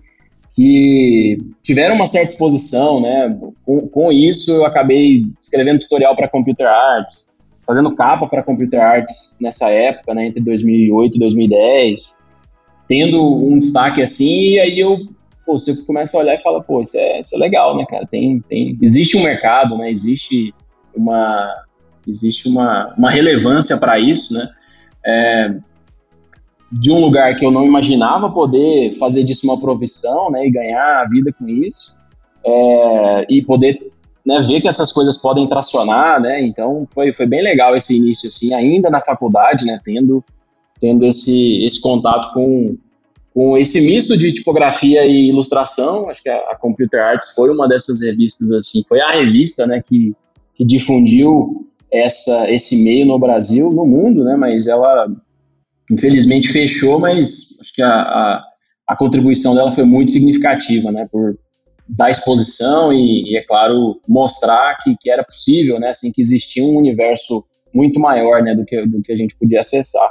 que 0.55 1.39
tiveram 1.63 1.95
uma 1.95 2.07
certa 2.07 2.33
exposição, 2.33 3.01
né? 3.01 3.39
Com, 3.65 3.89
com 3.89 4.13
isso, 4.13 4.51
eu 4.51 4.65
acabei 4.65 5.25
escrevendo 5.41 5.81
tutorial 5.81 6.15
para 6.15 6.29
Computer 6.29 6.67
Arts, 6.67 7.35
fazendo 7.67 7.95
capa 7.95 8.27
para 8.27 8.43
Computer 8.43 8.81
Arts 8.81 9.37
nessa 9.41 9.71
época, 9.71 10.15
né? 10.15 10.27
Entre 10.27 10.41
2008 10.41 11.17
e 11.17 11.19
2010 11.19 12.25
tendo 12.89 13.23
um 13.23 13.59
destaque 13.59 14.03
assim, 14.03 14.51
e 14.51 14.61
aí 14.61 14.79
eu 14.79 14.99
pô, 15.45 15.59
você 15.59 15.75
começa 15.87 16.17
a 16.17 16.21
olhar 16.21 16.35
e 16.35 16.43
fala, 16.43 16.63
pô, 16.63 16.83
isso 16.83 16.97
é, 16.97 17.21
isso 17.21 17.35
é 17.35 17.39
legal, 17.39 17.77
né, 17.77 17.85
cara? 17.89 18.07
Tem, 18.07 18.41
tem, 18.41 18.79
existe 18.81 19.17
um 19.17 19.23
mercado, 19.23 19.77
né? 19.77 19.91
Existe 19.91 20.55
uma, 20.95 21.65
existe 22.07 22.49
uma, 22.49 22.95
uma 22.97 23.11
relevância 23.11 23.79
para 23.79 23.99
isso, 23.99 24.35
né? 24.35 24.49
É, 25.07 25.55
de 26.73 26.91
um 26.91 26.99
lugar 26.99 27.37
que 27.37 27.45
eu 27.45 27.51
não 27.51 27.65
imaginava 27.65 28.31
poder 28.31 28.97
fazer 28.99 29.23
disso 29.23 29.47
uma 29.47 29.61
profissão, 29.61 30.31
né, 30.31 30.47
e 30.47 30.51
ganhar 30.51 31.03
a 31.03 31.09
vida 31.09 31.33
com 31.33 31.49
isso, 31.49 31.95
é, 32.45 33.27
e 33.29 33.43
poder 33.43 33.93
né, 34.27 34.41
ver 34.41 34.61
que 34.61 34.67
essas 34.67 34.91
coisas 34.91 35.17
podem 35.17 35.47
tracionar, 35.47 36.21
né, 36.21 36.45
então 36.45 36.89
foi, 36.93 37.13
foi 37.13 37.27
bem 37.27 37.43
legal 37.43 37.77
esse 37.77 37.97
início, 37.97 38.29
assim, 38.29 38.53
ainda 38.55 38.91
na 38.91 39.01
faculdade, 39.01 39.65
né, 39.65 39.79
tendo, 39.85 40.25
tendo 40.81 41.07
esse, 41.07 41.65
esse 41.65 41.81
contato 41.81 42.33
com, 42.35 42.77
com 43.35 43.59
esse 43.59 43.81
misto 43.81 44.17
de 44.17 44.33
tipografia 44.33 45.05
e 45.05 45.29
ilustração, 45.29 46.09
acho 46.09 46.23
que 46.23 46.29
a, 46.29 46.57
Computer 46.57 47.01
Arts 47.01 47.35
foi 47.35 47.51
uma 47.51 47.69
dessas 47.69 48.01
revistas, 48.01 48.49
assim, 48.53 48.85
foi 48.89 49.01
a 49.01 49.11
revista, 49.11 49.67
né, 49.67 49.83
que, 49.85 50.15
que 50.55 50.65
difundiu 50.65 51.69
essa, 51.93 52.49
esse 52.49 52.85
meio 52.85 53.05
no 53.05 53.19
Brasil, 53.19 53.71
no 53.71 53.85
mundo, 53.85 54.23
né, 54.23 54.37
mas 54.37 54.69
ela 54.69 55.09
infelizmente 55.91 56.49
fechou, 56.49 57.01
mas 57.01 57.59
acho 57.61 57.75
que 57.75 57.83
a, 57.83 57.89
a, 57.89 58.45
a, 58.87 58.97
contribuição 58.97 59.53
dela 59.53 59.73
foi 59.73 59.85
muito 59.85 60.13
significativa, 60.13 60.93
né, 60.93 61.09
por 61.11 61.37
dar 61.89 62.13
exposição 62.13 62.93
e, 62.93 63.33
e, 63.33 63.37
é 63.37 63.43
claro, 63.43 64.01
mostrar 64.09 64.79
que, 64.85 64.95
que 65.01 65.11
era 65.11 65.25
possível, 65.25 65.81
né, 65.81 65.89
assim, 65.89 66.13
que 66.13 66.23
existia 66.23 66.63
um 66.63 66.77
universo 66.77 67.45
muito 67.75 67.99
maior, 67.99 68.45
né, 68.45 68.55
do 68.55 68.65
que, 68.65 68.87
do 68.87 69.03
que 69.03 69.13
a 69.13 69.17
gente 69.17 69.35
podia 69.35 69.61
acessar. 69.61 70.09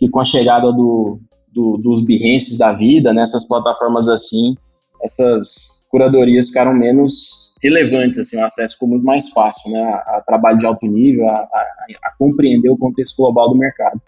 E 0.00 0.08
com 0.08 0.20
a 0.20 0.24
chegada 0.24 0.72
do, 0.72 1.20
do, 1.52 1.76
dos 1.78 2.02
Behance 2.02 2.58
da 2.58 2.72
vida, 2.72 3.12
nessas 3.12 3.42
né, 3.42 3.48
plataformas 3.48 4.08
assim, 4.08 4.56
essas 5.02 5.88
curadorias 5.90 6.48
ficaram 6.48 6.72
menos 6.72 7.54
relevantes, 7.62 8.18
assim, 8.18 8.40
o 8.40 8.44
acesso 8.44 8.74
ficou 8.74 8.88
muito 8.88 9.04
mais 9.04 9.28
fácil, 9.28 9.70
né, 9.70 9.80
a, 9.80 10.16
a 10.16 10.24
trabalho 10.26 10.58
de 10.58 10.66
alto 10.66 10.86
nível, 10.86 11.28
a, 11.28 11.36
a, 11.36 11.66
a 12.04 12.12
compreender 12.18 12.70
o 12.70 12.76
contexto 12.76 13.16
global 13.16 13.50
do 13.50 13.58
mercado. 13.58 14.00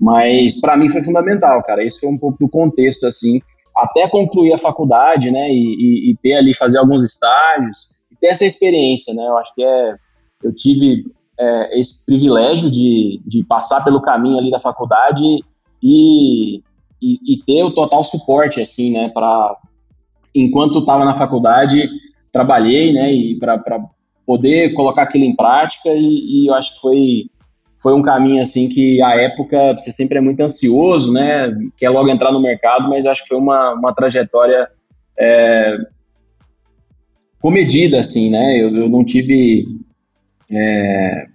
Mas 0.00 0.60
para 0.60 0.76
mim 0.76 0.88
foi 0.88 1.02
fundamental, 1.02 1.62
cara. 1.62 1.82
Isso 1.82 2.00
foi 2.00 2.10
um 2.10 2.18
pouco 2.18 2.38
do 2.38 2.48
contexto, 2.48 3.06
assim, 3.06 3.38
até 3.74 4.08
concluir 4.08 4.52
a 4.52 4.58
faculdade, 4.58 5.30
né, 5.30 5.50
e, 5.50 5.54
e, 5.54 6.10
e 6.12 6.16
ter 6.22 6.34
ali, 6.34 6.54
fazer 6.54 6.78
alguns 6.78 7.02
estágios, 7.02 7.76
e 8.10 8.16
ter 8.16 8.28
essa 8.28 8.44
experiência, 8.44 9.12
né. 9.12 9.26
Eu 9.26 9.36
acho 9.36 9.54
que 9.54 9.62
é, 9.62 9.94
eu 10.42 10.54
tive 10.54 11.04
é, 11.38 11.80
esse 11.80 12.04
privilégio 12.06 12.70
de, 12.70 13.20
de 13.26 13.44
passar 13.44 13.84
pelo 13.84 14.00
caminho 14.00 14.38
ali 14.38 14.50
da 14.50 14.60
faculdade 14.60 15.22
e, 15.82 16.62
e, 17.00 17.34
e 17.34 17.42
ter 17.44 17.62
o 17.62 17.72
total 17.72 18.04
suporte, 18.04 18.60
assim, 18.60 18.92
né, 18.92 19.08
para 19.08 19.56
enquanto 20.34 20.80
estava 20.80 21.04
na 21.04 21.16
faculdade, 21.16 21.88
trabalhei, 22.32 22.92
né, 22.92 23.12
e 23.12 23.38
para 23.38 23.58
poder 24.26 24.74
colocar 24.74 25.02
aquilo 25.02 25.24
em 25.24 25.34
prática 25.34 25.90
e, 25.90 26.42
e 26.42 26.46
eu 26.48 26.54
acho 26.54 26.74
que 26.74 26.80
foi 26.80 27.30
foi 27.86 27.94
um 27.94 28.02
caminho 28.02 28.42
assim 28.42 28.68
que 28.68 29.00
a 29.00 29.14
época 29.14 29.74
você 29.74 29.92
sempre 29.92 30.18
é 30.18 30.20
muito 30.20 30.40
ansioso, 30.40 31.12
né? 31.12 31.54
Quer 31.76 31.90
logo 31.90 32.08
entrar 32.08 32.32
no 32.32 32.42
mercado, 32.42 32.88
mas 32.88 33.06
acho 33.06 33.22
que 33.22 33.28
foi 33.28 33.38
uma, 33.38 33.74
uma 33.74 33.94
trajetória 33.94 34.68
é, 35.16 35.78
comedida, 37.40 38.00
assim, 38.00 38.28
né? 38.28 38.60
Eu, 38.60 38.74
eu 38.74 38.88
não 38.88 39.04
tive. 39.04 39.66
É, 40.50 41.26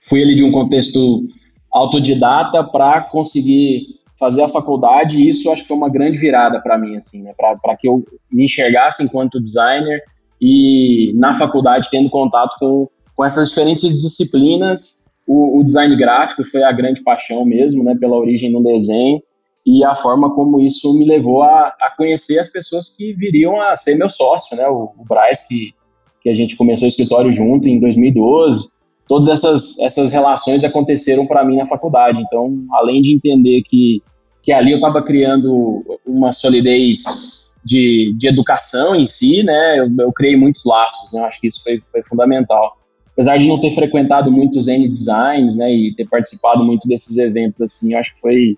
fui 0.00 0.22
ali 0.22 0.34
de 0.34 0.42
um 0.42 0.50
contexto 0.50 1.28
autodidata 1.70 2.64
para 2.64 3.02
conseguir 3.02 3.86
fazer 4.22 4.42
a 4.42 4.48
faculdade 4.48 5.16
e 5.16 5.28
isso 5.28 5.50
acho 5.50 5.62
que 5.62 5.68
foi 5.68 5.76
uma 5.76 5.90
grande 5.90 6.16
virada 6.16 6.60
para 6.60 6.78
mim, 6.78 6.94
assim, 6.94 7.24
né? 7.24 7.32
Para 7.36 7.76
que 7.76 7.88
eu 7.88 8.04
me 8.30 8.44
enxergasse 8.44 9.02
enquanto 9.02 9.40
designer 9.40 10.00
e 10.40 11.12
na 11.16 11.34
faculdade 11.34 11.88
tendo 11.90 12.08
contato 12.08 12.56
com, 12.60 12.88
com 13.16 13.24
essas 13.24 13.48
diferentes 13.48 14.00
disciplinas 14.00 15.02
o, 15.26 15.58
o, 15.58 15.64
design 15.64 15.96
gráfico 15.96 16.44
foi 16.44 16.62
a 16.62 16.70
grande 16.70 17.02
paixão 17.02 17.44
mesmo, 17.44 17.82
né, 17.82 17.96
pela 17.98 18.16
origem 18.16 18.52
no 18.52 18.62
desenho 18.62 19.20
e 19.66 19.84
a 19.84 19.96
forma 19.96 20.32
como 20.32 20.60
isso 20.60 20.96
me 20.96 21.04
levou 21.04 21.42
a, 21.42 21.74
a 21.80 21.92
conhecer 21.96 22.38
as 22.38 22.46
pessoas 22.46 22.88
que 22.96 23.12
viriam 23.14 23.60
a 23.60 23.74
ser 23.74 23.96
meu 23.96 24.08
sócio, 24.08 24.56
né, 24.56 24.68
o, 24.68 24.92
o 24.96 25.04
Braz, 25.04 25.40
que, 25.48 25.74
que 26.20 26.28
a 26.28 26.34
gente 26.34 26.54
começou 26.54 26.86
o 26.86 26.88
escritório 26.88 27.32
junto 27.32 27.68
em 27.68 27.80
2012. 27.80 28.68
Todas 29.08 29.26
essas, 29.26 29.78
essas 29.80 30.12
relações 30.12 30.62
aconteceram 30.62 31.26
para 31.26 31.44
mim 31.44 31.56
na 31.56 31.66
faculdade. 31.66 32.20
Então, 32.20 32.64
além 32.72 33.02
de 33.02 33.14
entender 33.14 33.62
que, 33.62 34.02
que 34.42 34.52
ali 34.52 34.72
eu 34.72 34.76
estava 34.76 35.02
criando 35.02 36.00
uma 36.04 36.32
solidez 36.32 37.50
de, 37.64 38.14
de 38.18 38.26
educação 38.26 38.94
em 38.94 39.06
si, 39.06 39.42
né, 39.44 39.78
eu, 39.78 39.88
eu 39.98 40.12
criei 40.12 40.36
muitos 40.36 40.64
laços. 40.64 41.12
Né, 41.12 41.20
acho 41.22 41.40
que 41.40 41.46
isso 41.46 41.62
foi, 41.62 41.80
foi 41.92 42.02
fundamental 42.02 42.76
apesar 43.12 43.36
de 43.36 43.46
não 43.46 43.60
ter 43.60 43.74
frequentado 43.74 44.30
muitos 44.30 44.68
N 44.68 44.88
Designs, 44.88 45.54
né, 45.56 45.72
e 45.72 45.94
ter 45.94 46.08
participado 46.08 46.64
muito 46.64 46.88
desses 46.88 47.18
eventos, 47.18 47.60
assim, 47.60 47.94
acho 47.94 48.14
que 48.14 48.20
foi, 48.20 48.56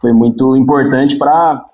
foi 0.00 0.12
muito 0.12 0.56
importante 0.56 1.16
para 1.16 1.68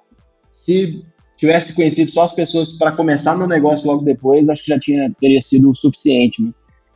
se 0.53 1.05
tivesse 1.37 1.75
conhecido 1.75 2.11
só 2.11 2.25
as 2.25 2.33
pessoas 2.33 2.73
para 2.73 2.93
começar 2.93 3.37
no 3.37 3.47
negócio 3.47 3.87
logo 3.87 4.05
depois, 4.05 4.49
acho 4.49 4.63
que 4.63 4.71
já 4.71 4.79
tinha 4.79 5.13
teria 5.21 5.41
sido 5.41 5.71
o 5.71 5.75
suficiente, 5.75 6.43
né? 6.43 6.51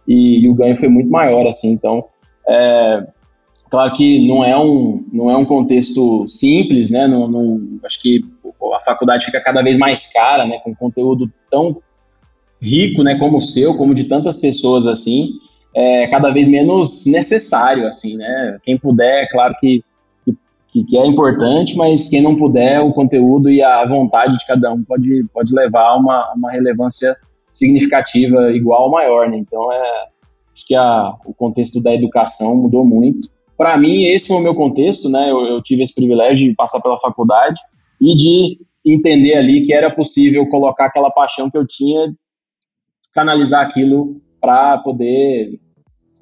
e, 0.06 0.44
e, 0.44 0.48
o 0.48 0.54
ganho 0.54 0.76
foi 0.76 0.88
muito 0.88 1.10
maior, 1.10 1.46
assim, 1.46 1.72
então, 1.72 2.04
é, 2.48 3.06
claro 3.70 3.94
que 3.94 4.26
não 4.26 4.44
é 4.44 4.56
um 4.58 5.04
não 5.12 5.30
é 5.30 5.36
um 5.36 5.44
contexto 5.44 6.26
simples, 6.28 6.90
né, 6.90 7.06
não, 7.06 7.28
não, 7.28 7.78
acho 7.84 8.00
que 8.00 8.24
a 8.74 8.80
faculdade 8.80 9.24
fica 9.24 9.40
cada 9.40 9.62
vez 9.62 9.78
mais 9.78 10.12
cara, 10.12 10.46
né, 10.46 10.58
com 10.58 10.74
conteúdo 10.74 11.30
tão 11.50 11.80
rico, 12.60 13.02
né, 13.02 13.16
como 13.18 13.38
o 13.38 13.42
seu, 13.42 13.76
como 13.76 13.94
de 13.94 14.04
tantas 14.04 14.36
pessoas 14.36 14.86
assim, 14.86 15.38
é 15.74 16.06
cada 16.08 16.30
vez 16.30 16.48
menos 16.48 17.04
necessário, 17.06 17.86
assim, 17.86 18.16
né? 18.16 18.58
Quem 18.64 18.76
puder, 18.76 19.24
é 19.24 19.28
claro 19.28 19.54
que, 19.60 19.84
que, 20.68 20.84
que 20.84 20.98
é 20.98 21.06
importante, 21.06 21.76
mas 21.76 22.08
quem 22.08 22.20
não 22.20 22.36
puder, 22.36 22.80
o 22.80 22.92
conteúdo 22.92 23.50
e 23.50 23.62
a 23.62 23.86
vontade 23.86 24.36
de 24.38 24.46
cada 24.46 24.72
um 24.72 24.82
pode, 24.82 25.24
pode 25.32 25.54
levar 25.54 25.88
a 25.88 25.96
uma, 25.96 26.32
uma 26.34 26.50
relevância 26.50 27.12
significativa 27.52 28.50
igual 28.52 28.84
ou 28.84 28.90
maior, 28.90 29.28
né? 29.28 29.38
Então, 29.38 29.72
é, 29.72 30.06
acho 30.52 30.66
que 30.66 30.74
a, 30.74 31.14
o 31.24 31.32
contexto 31.34 31.82
da 31.82 31.94
educação 31.94 32.56
mudou 32.62 32.84
muito. 32.84 33.28
Para 33.58 33.76
mim, 33.76 34.04
esse 34.04 34.28
foi 34.28 34.36
o 34.36 34.42
meu 34.42 34.54
contexto, 34.54 35.08
né? 35.08 35.30
Eu, 35.30 35.44
eu 35.44 35.62
tive 35.62 35.82
esse 35.82 35.94
privilégio 35.94 36.48
de 36.48 36.54
passar 36.54 36.80
pela 36.80 36.98
faculdade 36.98 37.60
e 38.00 38.16
de 38.16 38.58
entender 38.86 39.34
ali 39.34 39.66
que 39.66 39.72
era 39.74 39.90
possível 39.90 40.48
colocar 40.48 40.86
aquela 40.86 41.10
paixão 41.10 41.50
que 41.50 41.58
eu 41.58 41.66
tinha 41.66 42.14
canalizar 43.12 43.66
aquilo 43.66 44.20
para 44.40 44.78
poder 44.78 45.58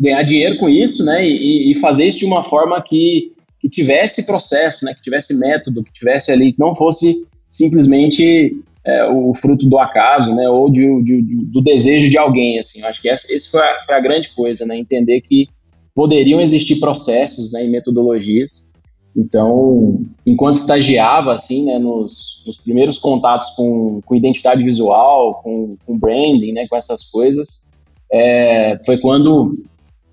ganhar 0.00 0.23
dinheiro 0.23 0.57
com 0.57 0.69
isso, 0.69 1.05
né? 1.05 1.26
E, 1.26 1.73
e, 1.73 1.75
fazer 1.75 2.07
isso 2.07 2.19
de 2.19 2.25
uma 2.25 2.43
forma 2.43 2.83
que, 2.83 3.33
que 3.61 3.69
tivesse 3.69 4.26
processo, 4.26 4.85
né? 4.85 4.95
Que 4.95 5.02
tivesse 5.02 5.38
método, 5.38 5.85
que 5.85 5.93
tivesse 5.93 6.33
ali, 6.33 6.52
que 6.52 6.59
não 6.59 6.75
fosse 6.75 7.28
simplesmente 7.49 8.52
é, 8.85 9.05
o 9.11 9.35
fruto 9.35 9.66
do 9.69 9.78
acaso, 9.78 10.35
né? 10.35 10.49
Ou 10.49 10.71
de, 10.71 11.02
de, 11.02 11.23
do 11.23 11.62
desejo 11.62 12.09
de 12.09 12.16
alguém, 12.16 12.59
assim. 12.59 12.81
Eu 12.81 12.88
acho 12.88 13.00
que 13.00 13.09
essa, 13.09 13.26
esse 13.31 13.50
foi 13.50 13.61
a, 13.61 13.85
foi 13.85 13.95
a, 13.95 14.00
grande 14.00 14.35
coisa, 14.35 14.64
né? 14.64 14.78
Entender 14.78 15.21
que 15.21 15.49
poderiam 15.96 16.38
existir 16.38 16.76
processos, 16.76 17.50
né? 17.52 17.64
E 17.64 17.70
metodologias. 17.70 18.70
Então, 19.16 20.04
enquanto 20.26 20.56
estagiava, 20.56 21.32
assim, 21.32 21.64
né? 21.64 21.78
Nos, 21.78 22.42
nos 22.46 22.58
primeiros 22.58 22.98
contatos 22.98 23.48
com, 23.56 24.02
com 24.04 24.14
identidade 24.14 24.62
visual, 24.62 25.40
com, 25.42 25.78
com 25.86 25.98
branding, 25.98 26.52
né, 26.52 26.68
com 26.68 26.76
essas 26.76 27.02
coisas, 27.04 27.72
é, 28.12 28.78
foi 28.84 28.98
quando 28.98 29.58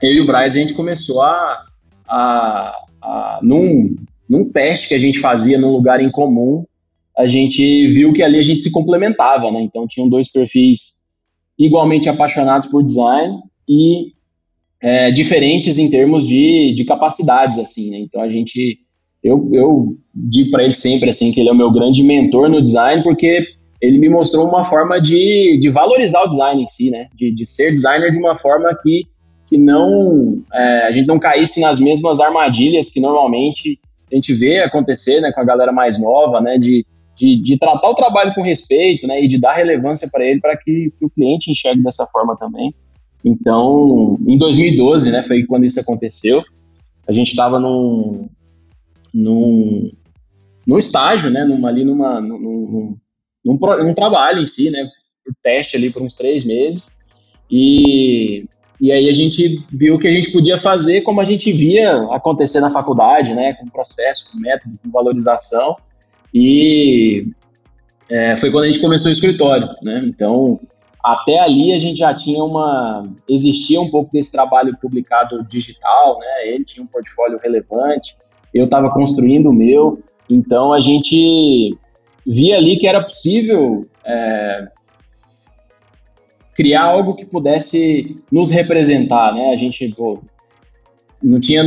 eu 0.02 0.14
e 0.14 0.22
o 0.22 0.26
Braz 0.26 0.54
a 0.54 0.58
gente 0.58 0.74
começou 0.74 1.22
a, 1.22 1.66
a, 2.08 2.76
a 3.02 3.40
num, 3.44 3.96
num 4.28 4.50
teste 4.50 4.88
que 4.88 4.94
a 4.94 5.00
gente 5.00 5.20
fazia 5.20 5.58
num 5.58 5.72
lugar 5.72 6.02
em 6.02 6.10
comum, 6.10 6.66
a 7.18 7.28
gente 7.28 7.88
viu 7.92 8.14
que 8.14 8.24
ali 8.24 8.40
a 8.40 8.44
gente 8.44 8.62
se 8.62 8.72
complementava, 8.72 9.52
né? 9.52 9.62
Então 9.62 9.86
tinham 9.86 10.08
dois 10.08 10.32
perfis 10.32 11.04
igualmente 11.60 12.08
apaixonados 12.08 12.70
por 12.70 12.84
design 12.84 13.38
e 13.68 14.13
é, 14.84 15.10
diferentes 15.12 15.78
em 15.78 15.90
termos 15.90 16.28
de, 16.28 16.76
de 16.76 16.84
capacidades, 16.84 17.58
assim, 17.58 17.90
né? 17.90 18.00
Então 18.00 18.22
a 18.22 18.28
gente 18.28 18.80
eu, 19.24 19.50
eu 19.54 19.98
digo 20.14 20.52
para 20.52 20.66
ele 20.66 20.74
sempre 20.74 21.10
assim 21.10 21.32
que 21.32 21.40
ele 21.40 21.48
é 21.48 21.54
o 21.54 21.56
meu 21.56 21.72
grande 21.72 22.04
mentor 22.04 22.50
no 22.50 22.62
design, 22.62 23.02
porque 23.02 23.46
ele 23.82 23.98
me 23.98 24.10
mostrou 24.10 24.46
uma 24.46 24.66
forma 24.66 25.00
de, 25.00 25.58
de 25.58 25.70
valorizar 25.70 26.24
o 26.24 26.28
design 26.28 26.62
em 26.62 26.68
si, 26.68 26.92
né? 26.92 27.08
De, 27.16 27.34
de 27.34 27.46
ser 27.46 27.72
designer 27.72 28.12
de 28.12 28.20
uma 28.20 28.36
forma 28.36 28.78
que, 28.84 29.06
que 29.48 29.58
não 29.58 30.44
é, 30.54 30.88
a 30.88 30.92
gente 30.92 31.08
não 31.08 31.18
caísse 31.18 31.62
nas 31.62 31.80
mesmas 31.80 32.20
armadilhas 32.20 32.90
que 32.90 33.00
normalmente 33.00 33.80
a 34.12 34.16
gente 34.16 34.34
vê 34.34 34.60
acontecer 34.60 35.22
né, 35.22 35.32
com 35.32 35.40
a 35.40 35.46
galera 35.46 35.72
mais 35.72 35.98
nova, 35.98 36.42
né? 36.42 36.58
De, 36.58 36.86
de, 37.16 37.42
de 37.42 37.58
tratar 37.58 37.90
o 37.90 37.96
trabalho 37.96 38.34
com 38.36 38.42
respeito, 38.42 39.08
né? 39.08 39.24
E 39.24 39.30
de 39.30 39.40
dar 39.40 39.54
relevância 39.54 40.10
para 40.12 40.26
ele 40.26 40.42
para 40.42 40.58
que, 40.58 40.92
que 41.00 41.06
o 41.06 41.10
cliente 41.10 41.50
enxergue 41.50 41.82
dessa 41.82 42.06
forma 42.08 42.36
também. 42.36 42.76
Então, 43.24 44.18
em 44.28 44.38
2012, 44.38 45.12
né, 45.12 45.24
foi 45.24 45.44
quando 45.44 45.66
isso 45.66 45.80
aconteceu. 45.80 46.44
A 47.08 47.12
gente 47.12 47.30
estava 47.30 47.60
num, 47.60 48.28
num, 49.14 49.92
num 50.68 50.78
estágio, 50.78 51.30
né, 51.30 51.44
numa, 51.44 51.70
ali 51.70 51.86
numa, 51.86 52.20
num, 52.20 52.40
num, 52.40 52.98
num, 53.46 53.58
num 53.58 53.94
trabalho 53.94 54.42
em 54.42 54.48
si, 54.48 54.70
né, 54.70 54.90
por 55.24 55.34
teste 55.42 55.78
ali 55.78 55.90
por 55.90 56.02
uns 56.02 56.16
três 56.16 56.44
meses, 56.44 56.86
e 57.50 58.46
e 58.84 58.92
aí 58.92 59.10
a 59.10 59.14
gente 59.14 59.66
viu 59.72 59.98
que 59.98 60.10
a 60.10 60.12
gente 60.12 60.30
podia 60.30 60.58
fazer 60.58 61.04
como 61.04 61.22
a 61.22 61.24
gente 61.24 61.54
via 61.54 62.04
acontecer 62.12 62.60
na 62.60 62.70
faculdade, 62.70 63.34
né, 63.34 63.54
com 63.54 63.66
processo, 63.68 64.30
com 64.30 64.40
método, 64.40 64.78
com 64.84 64.92
valorização. 64.92 65.78
E 66.34 67.28
é, 68.10 68.36
foi 68.36 68.52
quando 68.52 68.66
a 68.66 68.68
gente 68.68 68.82
começou 68.82 69.10
o 69.10 69.14
escritório, 69.14 69.70
né? 69.82 70.04
Então, 70.06 70.60
até 71.04 71.40
ali 71.40 71.74
a 71.74 71.78
gente 71.78 71.98
já 71.98 72.14
tinha 72.14 72.42
uma 72.44 73.04
existia 73.28 73.82
um 73.82 73.90
pouco 73.90 74.12
desse 74.14 74.32
trabalho 74.32 74.78
publicado 74.82 75.44
digital, 75.50 76.18
né? 76.20 76.48
Ele 76.48 76.64
tinha 76.64 76.84
um 76.84 76.88
portfólio 76.88 77.40
relevante, 77.44 78.16
eu 78.54 78.66
estava 78.66 78.90
construindo 78.90 79.50
o 79.50 79.54
meu, 79.54 80.02
então 80.30 80.72
a 80.72 80.80
gente 80.80 81.78
via 82.26 82.56
ali 82.56 82.78
que 82.78 82.88
era 82.88 83.04
possível 83.04 83.86
é, 84.06 84.68
criar 86.56 86.84
algo 86.84 87.16
que 87.16 87.26
pudesse 87.26 88.18
nos 88.32 88.50
representar, 88.50 89.34
né? 89.34 89.52
A 89.52 89.58
gente 89.58 89.90
pô, 89.90 90.20
não 91.22 91.40
tinha 91.40 91.64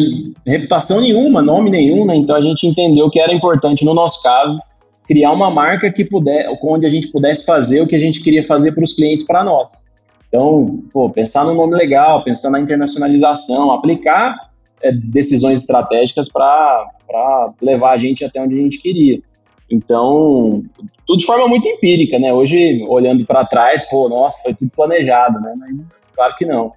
reputação 0.47 1.00
nenhuma, 1.00 1.43
nome 1.43 1.71
nenhum, 1.71 2.07
né? 2.07 2.16
Então 2.16 2.37
a 2.37 2.40
gente 2.40 2.66
entendeu 2.66 3.11
que 3.11 3.21
era 3.21 3.35
importante, 3.35 3.85
no 3.85 3.93
nosso 3.93 4.23
caso, 4.23 4.59
criar 5.07 5.33
uma 5.33 5.51
marca 5.51 5.93
que 5.93 6.05
puder, 6.05 6.47
onde 6.63 6.87
a 6.87 6.91
gente 6.91 7.09
pudesse 7.09 7.45
fazer 7.45 7.81
o 7.81 7.87
que 7.87 7.97
a 7.97 7.99
gente 7.99 8.23
queria 8.23 8.45
fazer 8.45 8.73
para 8.73 8.85
os 8.85 8.93
clientes, 8.93 9.25
para 9.27 9.45
nós. 9.45 9.95
Então, 10.29 10.83
pô, 10.93 11.09
pensar 11.09 11.45
no 11.45 11.55
nome 11.55 11.77
legal, 11.77 12.25
pensar 12.25 12.51
na 12.51 12.61
internacionalização, 12.61 13.71
aplicar 13.71 14.51
é, 14.83 14.93
decisões 14.93 15.61
estratégicas 15.61 16.29
para 16.29 16.91
levar 17.63 17.93
a 17.93 17.99
gente 17.99 18.25
até 18.25 18.41
onde 18.43 18.59
a 18.59 18.63
gente 18.63 18.79
queria. 18.79 19.21
Então, 19.71 20.63
tudo 21.07 21.19
de 21.19 21.27
forma 21.27 21.49
muito 21.49 21.67
empírica, 21.67 22.19
né? 22.19 22.33
Hoje, 22.33 22.85
olhando 22.89 23.25
para 23.25 23.45
trás, 23.45 23.89
pô, 23.89 24.09
nossa, 24.09 24.43
foi 24.43 24.55
tudo 24.55 24.71
planejado, 24.75 25.41
né? 25.41 25.55
Mas 25.59 25.85
claro 26.15 26.35
que 26.37 26.45
não. 26.45 26.73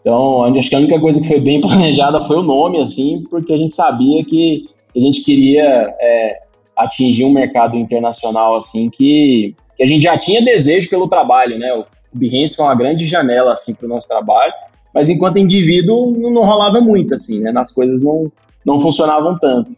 Então, 0.00 0.44
acho 0.44 0.68
que 0.68 0.74
a 0.74 0.78
única 0.78 1.00
coisa 1.00 1.20
que 1.20 1.28
foi 1.28 1.40
bem 1.40 1.60
planejada 1.62 2.20
foi 2.20 2.36
o 2.36 2.42
nome, 2.42 2.80
assim, 2.80 3.24
porque 3.30 3.52
a 3.52 3.56
gente 3.56 3.74
sabia 3.74 4.24
que 4.24 4.66
a 4.94 5.00
gente 5.00 5.22
queria 5.22 5.94
é, 6.00 6.38
atingir 6.84 7.24
um 7.24 7.32
mercado 7.32 7.76
internacional, 7.76 8.56
assim, 8.56 8.90
que, 8.90 9.54
que 9.76 9.82
a 9.82 9.86
gente 9.86 10.02
já 10.02 10.18
tinha 10.18 10.44
desejo 10.44 10.88
pelo 10.88 11.08
trabalho, 11.08 11.58
né? 11.58 11.72
O 11.74 11.84
Behance 12.12 12.56
foi 12.56 12.64
uma 12.64 12.74
grande 12.74 13.06
janela, 13.06 13.52
assim, 13.52 13.74
para 13.74 13.86
o 13.86 13.88
nosso 13.88 14.08
trabalho, 14.08 14.52
mas 14.94 15.08
enquanto 15.08 15.38
indivíduo 15.38 16.10
não, 16.18 16.30
não 16.30 16.44
rolava 16.44 16.80
muito, 16.80 17.14
assim, 17.14 17.42
né? 17.42 17.52
Nas 17.52 17.70
coisas 17.70 18.02
não, 18.02 18.30
não 18.64 18.80
funcionavam 18.80 19.38
tanto. 19.38 19.72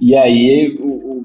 E 0.00 0.16
aí, 0.16 0.76
o, 0.80 1.22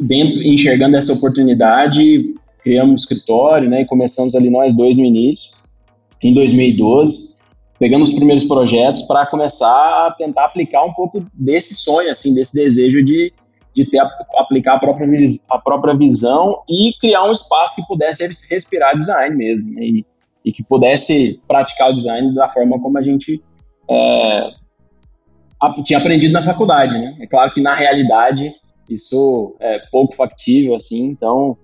dentro, 0.00 0.42
enxergando 0.42 0.96
essa 0.96 1.12
oportunidade, 1.12 2.34
criamos 2.62 2.92
um 2.92 2.94
escritório, 2.94 3.68
né, 3.68 3.82
e 3.82 3.86
começamos 3.86 4.34
ali 4.34 4.50
nós 4.50 4.74
dois 4.74 4.96
no 4.96 5.04
início, 5.04 5.52
em 6.22 6.32
2012, 6.34 7.36
pegamos 7.78 8.10
os 8.10 8.14
primeiros 8.14 8.44
projetos 8.44 9.02
para 9.02 9.26
começar 9.26 10.06
a 10.06 10.14
tentar 10.16 10.46
aplicar 10.46 10.84
um 10.84 10.92
pouco 10.92 11.24
desse 11.32 11.74
sonho, 11.74 12.10
assim, 12.10 12.34
desse 12.34 12.54
desejo 12.54 13.02
de, 13.02 13.32
de 13.74 13.84
ter, 13.88 14.00
aplicar 14.36 14.74
a 14.74 14.78
própria, 14.78 15.08
a 15.50 15.58
própria 15.58 15.96
visão 15.96 16.62
e 16.68 16.92
criar 17.00 17.24
um 17.24 17.32
espaço 17.32 17.76
que 17.76 17.86
pudesse 17.86 18.24
respirar 18.50 18.98
design 18.98 19.36
mesmo, 19.36 19.72
né, 19.72 19.82
e, 19.82 20.06
e 20.44 20.52
que 20.52 20.62
pudesse 20.62 21.44
praticar 21.46 21.90
o 21.90 21.94
design 21.94 22.34
da 22.34 22.48
forma 22.48 22.80
como 22.80 22.98
a 22.98 23.02
gente 23.02 23.42
é, 23.88 24.50
tinha 25.84 25.98
aprendido 25.98 26.32
na 26.32 26.42
faculdade, 26.42 26.98
né? 26.98 27.16
É 27.20 27.26
claro 27.26 27.52
que 27.52 27.60
na 27.60 27.74
realidade 27.74 28.52
isso 28.88 29.54
é 29.60 29.78
pouco 29.90 30.14
factível, 30.14 30.74
assim, 30.74 31.10
então 31.10 31.56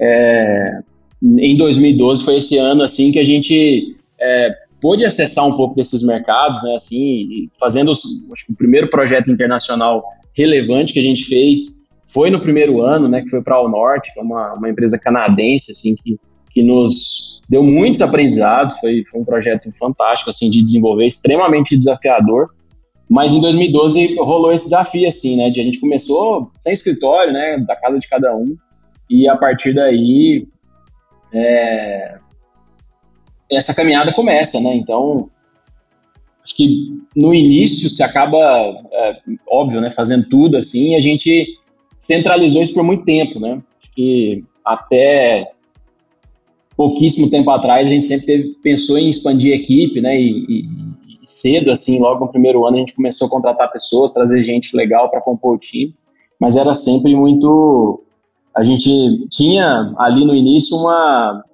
é, 0.00 0.80
em 1.22 1.56
2012 1.56 2.24
foi 2.24 2.38
esse 2.38 2.58
ano, 2.58 2.82
assim, 2.82 3.12
que 3.12 3.18
a 3.18 3.24
gente 3.24 3.96
é, 4.20 4.50
pôde 4.80 5.04
acessar 5.04 5.46
um 5.46 5.56
pouco 5.56 5.76
desses 5.76 6.02
mercados, 6.02 6.62
né, 6.64 6.74
assim, 6.74 7.48
fazendo 7.58 7.92
acho 7.92 8.46
que 8.46 8.52
o 8.52 8.56
primeiro 8.56 8.90
projeto 8.90 9.30
internacional 9.30 10.04
relevante 10.34 10.92
que 10.92 10.98
a 10.98 11.02
gente 11.02 11.24
fez 11.24 11.82
foi 12.08 12.30
no 12.30 12.40
primeiro 12.40 12.82
ano, 12.82 13.08
né, 13.08 13.22
que 13.22 13.30
foi 13.30 13.42
para 13.42 13.60
o 13.60 13.68
Norte, 13.68 14.12
que 14.12 14.20
é 14.20 14.22
uma, 14.22 14.54
uma 14.54 14.68
empresa 14.68 14.98
canadense, 14.98 15.72
assim, 15.72 15.94
que, 16.02 16.18
que 16.50 16.62
nos 16.62 17.40
deu 17.48 17.62
muitos 17.62 18.02
aprendizados, 18.02 18.78
foi, 18.78 19.02
foi 19.10 19.20
um 19.20 19.24
projeto 19.24 19.72
fantástico, 19.72 20.28
assim, 20.28 20.50
de 20.50 20.62
desenvolver, 20.62 21.06
extremamente 21.06 21.76
desafiador, 21.76 22.50
mas 23.12 23.30
em 23.32 23.40
2012 23.40 24.14
rolou 24.16 24.52
esse 24.52 24.64
desafio, 24.64 25.06
assim, 25.06 25.36
né? 25.36 25.50
De 25.50 25.60
a 25.60 25.64
gente 25.64 25.78
começou 25.78 26.50
sem 26.56 26.72
escritório, 26.72 27.30
né? 27.30 27.58
Da 27.58 27.76
casa 27.76 27.98
de 27.98 28.08
cada 28.08 28.34
um. 28.34 28.56
E 29.10 29.28
a 29.28 29.36
partir 29.36 29.74
daí, 29.74 30.48
é, 31.30 32.18
essa 33.50 33.74
caminhada 33.74 34.14
começa, 34.14 34.58
né? 34.62 34.74
Então, 34.74 35.28
acho 36.44 36.56
que 36.56 37.00
no 37.14 37.32
início 37.32 37.88
se 37.90 38.02
acaba, 38.02 38.38
é, 38.38 39.16
óbvio, 39.48 39.80
né? 39.80 39.90
Fazendo 39.90 40.28
tudo 40.28 40.56
assim. 40.56 40.92
E 40.92 40.96
a 40.96 41.00
gente 41.00 41.46
centralizou 41.96 42.62
isso 42.62 42.74
por 42.74 42.82
muito 42.82 43.04
tempo, 43.04 43.38
né? 43.38 43.62
Acho 43.80 43.92
que 43.94 44.44
até 44.64 45.52
pouquíssimo 46.76 47.30
tempo 47.30 47.50
atrás 47.50 47.86
a 47.86 47.90
gente 47.90 48.06
sempre 48.06 48.26
teve, 48.26 48.48
pensou 48.62 48.98
em 48.98 49.08
expandir 49.08 49.52
a 49.52 49.56
equipe, 49.56 50.00
né? 50.00 50.20
E, 50.20 50.44
e 50.48 50.68
cedo, 51.24 51.70
assim, 51.70 52.00
logo 52.00 52.24
no 52.24 52.30
primeiro 52.30 52.66
ano 52.66 52.76
a 52.76 52.80
gente 52.80 52.94
começou 52.94 53.26
a 53.26 53.30
contratar 53.30 53.70
pessoas, 53.70 54.12
trazer 54.12 54.42
gente 54.42 54.76
legal 54.76 55.08
para 55.08 55.20
compor 55.20 55.54
o 55.56 55.58
time, 55.58 55.94
mas 56.40 56.56
era 56.56 56.74
sempre 56.74 57.14
muito. 57.14 58.02
A 58.54 58.64
gente 58.64 59.28
tinha 59.30 59.94
ali 59.96 60.24
no 60.24 60.34
início 60.34 60.76
uma, 60.76 61.44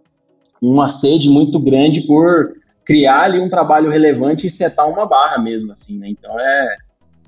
uma 0.61 0.89
sede 0.89 1.29
muito 1.29 1.59
grande 1.61 2.01
por 2.01 2.58
criar 2.89 3.25
ali 3.25 3.39
um 3.39 3.51
trabalho 3.51 3.91
relevante 3.91 4.47
e 4.47 4.51
setar 4.51 4.89
uma 4.89 5.05
barra 5.05 5.37
mesmo, 5.37 5.73
assim, 5.73 5.99
né? 5.99 6.09
Então 6.09 6.41
é, 6.41 6.77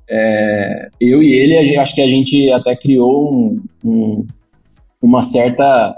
é 0.09 0.89
eu 0.99 1.23
e 1.23 1.35
ele, 1.35 1.77
acho 1.77 1.95
que 1.95 2.01
a 2.01 2.09
gente 2.09 2.51
até 2.51 2.75
criou 2.75 3.31
um, 3.31 3.63
um, 3.85 4.27
uma 5.03 5.23
certa 5.23 5.95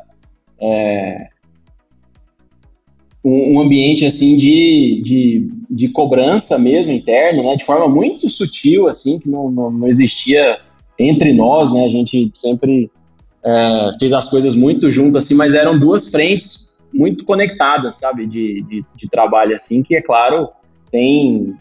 é, 0.61 1.29
um, 3.25 3.61
ambiente 3.61 4.05
assim 4.05 4.37
de, 4.37 5.01
de, 5.05 5.49
de, 5.71 5.89
cobrança 5.91 6.59
mesmo 6.59 6.93
interno, 6.93 7.45
né, 7.45 7.55
de 7.55 7.65
forma 7.65 7.87
muito 7.87 8.29
sutil 8.29 8.89
assim 8.89 9.21
que 9.21 9.31
não, 9.31 9.49
não, 9.49 9.71
não 9.71 9.87
existia 9.87 10.59
entre 10.99 11.33
nós, 11.33 11.73
né, 11.73 11.85
a 11.85 11.89
gente 11.89 12.33
sempre 12.35 12.91
é, 13.45 13.93
fez 13.97 14.13
as 14.13 14.29
coisas 14.29 14.57
muito 14.57 14.91
junto 14.91 15.19
assim, 15.19 15.37
mas 15.37 15.55
eram 15.55 15.79
duas 15.79 16.09
frentes 16.09 16.72
muito 16.93 17.25
conectadas, 17.25 17.97
sabe, 17.97 18.27
de, 18.27 18.63
de, 18.63 18.85
de 18.95 19.09
trabalho 19.09 19.55
assim, 19.55 19.83
que 19.83 19.97
é 19.97 20.03
claro 20.03 20.49
tem 20.91 21.55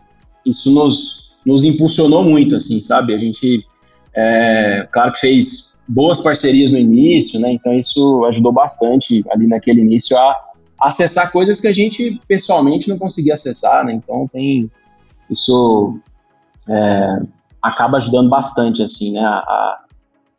isso 0.45 0.73
nos, 0.73 1.33
nos 1.45 1.63
impulsionou 1.63 2.23
muito 2.23 2.55
assim, 2.55 2.79
sabe, 2.79 3.13
a 3.13 3.17
gente 3.17 3.65
é, 4.13 4.87
claro 4.91 5.13
que 5.13 5.21
fez 5.21 5.83
boas 5.87 6.19
parcerias 6.19 6.71
no 6.71 6.77
início, 6.77 7.39
né, 7.39 7.51
então 7.51 7.73
isso 7.73 8.25
ajudou 8.25 8.51
bastante 8.51 9.23
ali 9.31 9.47
naquele 9.47 9.81
início 9.81 10.17
a 10.17 10.35
acessar 10.81 11.31
coisas 11.31 11.59
que 11.59 11.67
a 11.67 11.71
gente 11.71 12.19
pessoalmente 12.27 12.89
não 12.89 12.97
conseguia 12.97 13.35
acessar, 13.35 13.85
né? 13.85 13.93
Então 13.93 14.27
tem 14.27 14.69
isso 15.29 15.99
é, 16.67 17.19
acaba 17.61 17.97
ajudando 17.97 18.29
bastante 18.29 18.81
assim, 18.81 19.13
né? 19.13 19.21
A, 19.21 19.79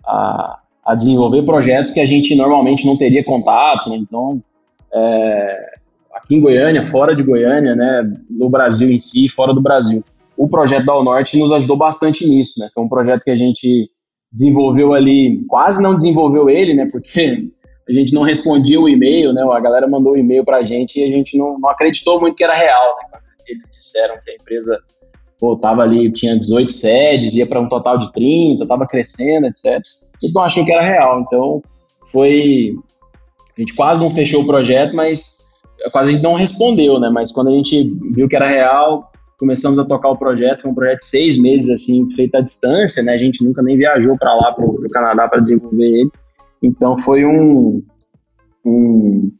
a, 0.05 0.59
a, 0.85 0.94
desenvolver 0.96 1.42
projetos 1.44 1.92
que 1.92 2.00
a 2.00 2.07
gente 2.07 2.35
normalmente 2.35 2.85
não 2.85 2.96
teria 2.96 3.24
contato, 3.24 3.88
né? 3.88 3.96
Então 3.96 4.42
é, 4.94 5.70
aqui 6.14 6.35
em 6.35 6.40
Goiânia, 6.40 6.87
fora 6.87 7.14
de 7.14 7.22
Goiânia, 7.22 7.74
né? 7.74 8.02
No 8.31 8.48
Brasil 8.48 8.90
em 8.90 8.98
si, 8.98 9.28
fora 9.28 9.52
do 9.52 9.61
Brasil, 9.61 10.05
o 10.37 10.48
projeto 10.48 10.87
da 10.87 11.02
Norte 11.02 11.38
nos 11.38 11.52
ajudou 11.52 11.76
bastante 11.76 12.26
nisso, 12.26 12.59
né? 12.59 12.68
Foi 12.74 12.83
um 12.83 12.88
projeto 12.88 13.22
que 13.22 13.31
a 13.31 13.37
gente 13.37 13.90
desenvolveu 14.33 14.94
ali, 14.94 15.44
quase 15.48 15.83
não 15.83 15.94
desenvolveu 15.94 16.48
ele, 16.48 16.74
né? 16.74 16.88
Porque 16.90 17.37
a 17.88 17.92
gente 17.92 18.14
não 18.14 18.22
respondia 18.22 18.81
o 18.81 18.88
e-mail, 18.88 19.33
né? 19.33 19.42
A 19.42 19.61
galera 19.61 19.88
mandou 19.88 20.12
o 20.12 20.16
e-mail 20.16 20.44
para 20.44 20.59
a 20.59 20.64
gente 20.64 20.98
e 20.98 21.05
a 21.05 21.09
gente 21.09 21.37
não, 21.37 21.59
não, 21.59 21.68
acreditou 21.68 22.20
muito 22.20 22.37
que 22.37 22.44
era 22.44 22.55
real, 22.55 22.96
né? 22.96 23.18
Eles 23.46 23.64
disseram 23.72 24.14
que 24.22 24.31
a 24.31 24.35
empresa 24.35 24.78
pô, 25.38 25.57
tava 25.57 25.83
ali, 25.83 26.11
tinha 26.12 26.38
18 26.38 26.72
sedes, 26.72 27.35
ia 27.35 27.46
para 27.46 27.61
um 27.61 27.68
total 27.68 27.98
de 27.98 28.12
30, 28.12 28.62
estava 28.62 28.87
crescendo, 28.87 29.48
etc. 29.48 29.66
A 29.66 30.24
gente 30.24 30.35
não 30.35 30.42
achou 30.42 30.64
que 30.64 30.72
era 30.72 30.85
real, 30.85 31.20
então 31.20 31.61
foi. 32.12 32.76
A 33.56 33.60
gente 33.60 33.74
quase 33.74 34.00
não 34.00 34.14
fechou 34.14 34.42
o 34.42 34.46
projeto, 34.46 34.94
mas 34.94 35.38
quase 35.90 36.10
a 36.10 36.12
gente 36.12 36.22
não 36.22 36.34
respondeu, 36.34 36.98
né? 36.98 37.10
Mas 37.10 37.30
quando 37.32 37.48
a 37.48 37.52
gente 37.52 37.88
viu 38.12 38.28
que 38.28 38.36
era 38.36 38.48
real, 38.48 39.10
começamos 39.38 39.78
a 39.78 39.84
tocar 39.84 40.10
o 40.10 40.16
projeto. 40.16 40.62
Foi 40.62 40.70
um 40.70 40.74
projeto 40.74 41.00
de 41.00 41.06
seis 41.06 41.40
meses, 41.40 41.68
assim, 41.68 42.10
feito 42.14 42.36
à 42.36 42.40
distância, 42.40 43.02
né? 43.02 43.12
A 43.12 43.18
gente 43.18 43.44
nunca 43.44 43.62
nem 43.62 43.76
viajou 43.76 44.16
para 44.16 44.34
lá, 44.34 44.52
para 44.52 44.64
o 44.64 44.88
Canadá, 44.90 45.28
para 45.28 45.40
desenvolver 45.40 45.84
ele. 45.84 46.10
Então 46.62 46.96
foi 46.96 47.24
um, 47.24 47.82
um, 48.64 49.32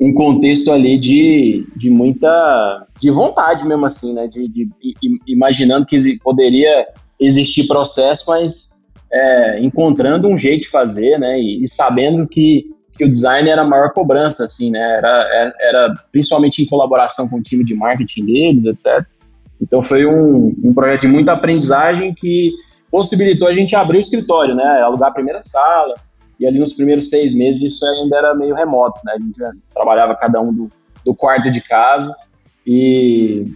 um 0.00 0.12
contexto 0.12 0.70
ali 0.70 0.98
de, 0.98 1.66
de 1.76 1.88
muita 1.88 2.86
de 3.00 3.10
vontade 3.10 3.66
mesmo 3.66 3.86
assim, 3.86 4.14
né? 4.14 4.26
De, 4.26 4.46
de, 4.48 4.66
de 4.66 5.20
imaginando 5.26 5.86
que 5.86 6.18
poderia 6.20 6.86
existir 7.18 7.66
processo, 7.66 8.24
mas 8.28 8.74
é, 9.12 9.60
encontrando 9.64 10.28
um 10.28 10.36
jeito 10.36 10.62
de 10.62 10.68
fazer, 10.68 11.18
né? 11.18 11.40
E, 11.40 11.64
e, 11.64 11.68
sabendo 11.68 12.26
que 12.28 12.66
que 12.96 13.04
o 13.04 13.10
design 13.10 13.48
era 13.48 13.62
a 13.62 13.66
maior 13.66 13.92
cobrança, 13.92 14.44
assim, 14.44 14.70
né? 14.70 14.78
Era, 14.78 15.08
era, 15.08 15.54
era 15.60 15.94
principalmente 16.12 16.62
em 16.62 16.66
colaboração 16.66 17.28
com 17.28 17.38
o 17.38 17.42
time 17.42 17.64
de 17.64 17.74
marketing 17.74 18.26
deles, 18.26 18.64
etc. 18.64 19.04
Então 19.60 19.82
foi 19.82 20.06
um, 20.06 20.54
um 20.62 20.72
projeto 20.72 21.02
de 21.02 21.08
muita 21.08 21.32
aprendizagem 21.32 22.14
que 22.14 22.52
possibilitou 22.90 23.48
a 23.48 23.54
gente 23.54 23.74
abrir 23.74 23.98
o 23.98 24.00
escritório, 24.00 24.54
né? 24.54 24.80
Alugar 24.82 25.10
a 25.10 25.14
primeira 25.14 25.42
sala. 25.42 25.94
E 26.38 26.46
ali 26.46 26.58
nos 26.58 26.72
primeiros 26.72 27.10
seis 27.10 27.34
meses 27.34 27.62
isso 27.62 27.84
ainda 27.86 28.16
era 28.16 28.34
meio 28.34 28.54
remoto, 28.54 29.00
né? 29.04 29.14
A 29.16 29.20
gente 29.20 29.40
trabalhava 29.72 30.14
cada 30.16 30.40
um 30.40 30.52
do, 30.52 30.70
do 31.04 31.14
quarto 31.14 31.50
de 31.50 31.60
casa 31.60 32.14
e, 32.66 33.46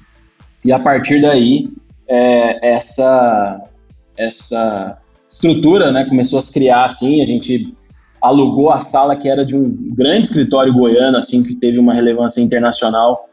e 0.65 0.73
a 0.73 0.79
partir 0.79 1.21
daí 1.21 1.69
é, 2.09 2.75
essa 2.75 3.63
essa 4.17 4.99
estrutura, 5.31 5.93
né? 5.93 6.07
Começou 6.09 6.41
a 6.41 6.43
se 6.43 6.53
criar 6.53 6.85
assim. 6.85 7.23
A 7.23 7.27
gente 7.27 7.77
alugou 8.21 8.71
a 8.71 8.81
sala 8.81 9.17
que 9.17 9.29
era 9.29 9.45
de 9.45 9.57
um 9.57 9.95
grande 9.95 10.27
escritório 10.27 10.73
goiano, 10.73 11.17
assim, 11.17 11.43
que 11.43 11.55
teve 11.55 11.79
uma 11.79 11.95
relevância 11.95 12.41
internacional 12.41 13.29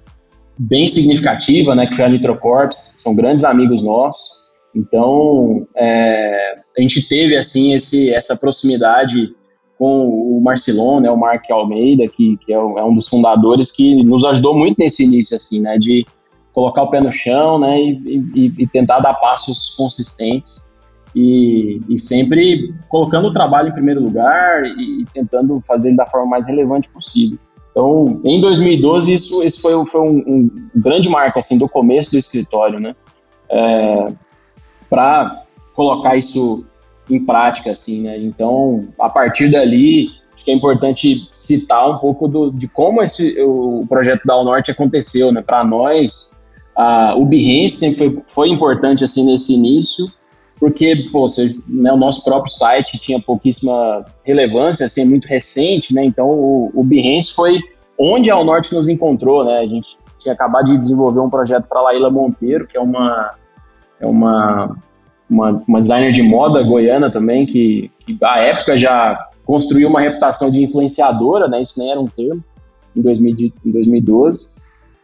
bem 0.57 0.87
significativa, 0.87 1.75
né, 1.75 1.87
que 1.87 1.95
foi 1.95 2.05
a 2.05 2.09
Nitrocorps, 2.09 2.95
são 2.99 3.15
grandes 3.15 3.43
amigos 3.43 3.83
nossos. 3.83 4.43
Então, 4.73 5.65
é, 5.75 6.55
a 6.77 6.81
gente 6.81 7.07
teve, 7.07 7.35
assim, 7.35 7.73
esse, 7.73 8.13
essa 8.13 8.37
proximidade 8.37 9.33
com 9.77 10.07
o 10.07 10.41
Marcelon, 10.41 11.01
né, 11.01 11.11
o 11.11 11.17
Mark 11.17 11.49
Almeida, 11.49 12.07
que, 12.07 12.37
que 12.37 12.53
é, 12.53 12.55
é, 12.55 12.83
um 12.83 12.95
dos 12.95 13.07
fundadores, 13.07 13.71
que 13.71 14.03
nos 14.03 14.23
ajudou 14.23 14.57
muito 14.57 14.77
nesse 14.79 15.03
início, 15.03 15.35
assim, 15.35 15.61
né, 15.61 15.77
de 15.77 16.05
colocar 16.53 16.83
o 16.83 16.89
pé 16.89 17.01
no 17.01 17.11
chão, 17.11 17.59
né, 17.59 17.77
e, 17.79 18.23
e, 18.33 18.53
e 18.59 18.67
tentar 18.67 18.99
dar 18.99 19.15
passos 19.15 19.73
consistentes 19.75 20.74
e, 21.15 21.79
e, 21.87 21.97
sempre 21.97 22.73
colocando 22.89 23.29
o 23.29 23.33
trabalho 23.33 23.69
em 23.69 23.73
primeiro 23.73 24.03
lugar 24.03 24.65
e, 24.65 25.01
e 25.01 25.05
tentando 25.13 25.61
fazer 25.61 25.87
ele 25.87 25.97
da 25.97 26.05
forma 26.05 26.27
mais 26.27 26.45
relevante 26.45 26.89
possível. 26.89 27.39
Então, 27.71 28.21
em 28.23 28.39
2012, 28.41 29.13
isso, 29.13 29.43
esse 29.43 29.61
foi, 29.61 29.85
foi 29.85 30.01
um, 30.01 30.17
um, 30.27 30.69
grande 30.75 31.07
marco, 31.07 31.39
assim, 31.39 31.57
do 31.57 31.69
começo 31.69 32.11
do 32.11 32.17
escritório, 32.17 32.79
né? 32.79 32.95
É, 33.49 34.13
para 34.89 35.43
colocar 35.73 36.17
isso 36.17 36.65
em 37.09 37.23
prática, 37.23 37.71
assim, 37.71 38.03
né? 38.03 38.17
Então, 38.17 38.87
a 38.99 39.09
partir 39.09 39.51
dali, 39.51 40.09
acho 40.33 40.43
que 40.43 40.51
é 40.51 40.53
importante 40.53 41.29
citar 41.31 41.89
um 41.89 41.97
pouco 41.97 42.27
do, 42.27 42.51
de 42.51 42.67
como 42.67 43.01
esse, 43.01 43.41
o 43.41 43.85
projeto 43.87 44.23
da 44.25 44.41
Norte 44.41 44.71
aconteceu, 44.71 45.31
né? 45.33 45.41
Para 45.41 45.63
nós, 45.63 46.45
a, 46.75 47.15
o 47.15 47.25
Behance 47.25 47.77
sempre 47.77 48.09
foi, 48.09 48.23
foi 48.27 48.49
importante, 48.49 49.03
assim, 49.03 49.25
nesse 49.29 49.53
início, 49.53 50.05
porque 50.65 51.07
pô, 51.11 51.29
você, 51.29 51.61
né, 51.67 51.93
o 51.93 51.97
nosso 51.97 52.23
próprio 52.23 52.51
site 52.51 52.97
tinha 52.97 53.21
pouquíssima 53.21 54.03
relevância, 54.23 54.87
assim, 54.87 55.03
é 55.03 55.05
muito 55.05 55.27
recente, 55.27 55.93
né? 55.93 56.03
Então 56.03 56.27
o, 56.27 56.71
o 56.73 56.83
Behance 56.83 57.35
foi 57.35 57.59
onde 57.99 58.31
a 58.31 58.43
Norte 58.43 58.73
nos 58.73 58.87
encontrou, 58.87 59.45
né? 59.45 59.59
A 59.59 59.67
gente 59.67 59.95
tinha 60.17 60.33
acabado 60.33 60.71
de 60.71 60.79
desenvolver 60.79 61.19
um 61.19 61.29
projeto 61.29 61.67
para 61.69 61.83
Laíla 61.83 62.09
Monteiro, 62.09 62.65
que 62.65 62.75
é 62.75 62.81
uma 62.81 63.35
é 63.99 64.07
uma, 64.07 64.75
uma, 65.29 65.63
uma 65.67 65.81
designer 65.81 66.11
de 66.11 66.23
moda 66.23 66.63
goiana 66.63 67.11
também, 67.11 67.45
que, 67.45 67.91
que 67.99 68.17
à 68.23 68.39
época 68.39 68.75
já 68.75 69.29
construiu 69.45 69.87
uma 69.87 70.01
reputação 70.01 70.49
de 70.49 70.63
influenciadora, 70.63 71.47
né? 71.47 71.61
Isso 71.61 71.77
nem 71.77 71.91
era 71.91 72.01
um 72.01 72.07
termo 72.07 72.43
em, 72.95 73.03
2000, 73.03 73.53
em 73.63 73.71
2012. 73.71 74.55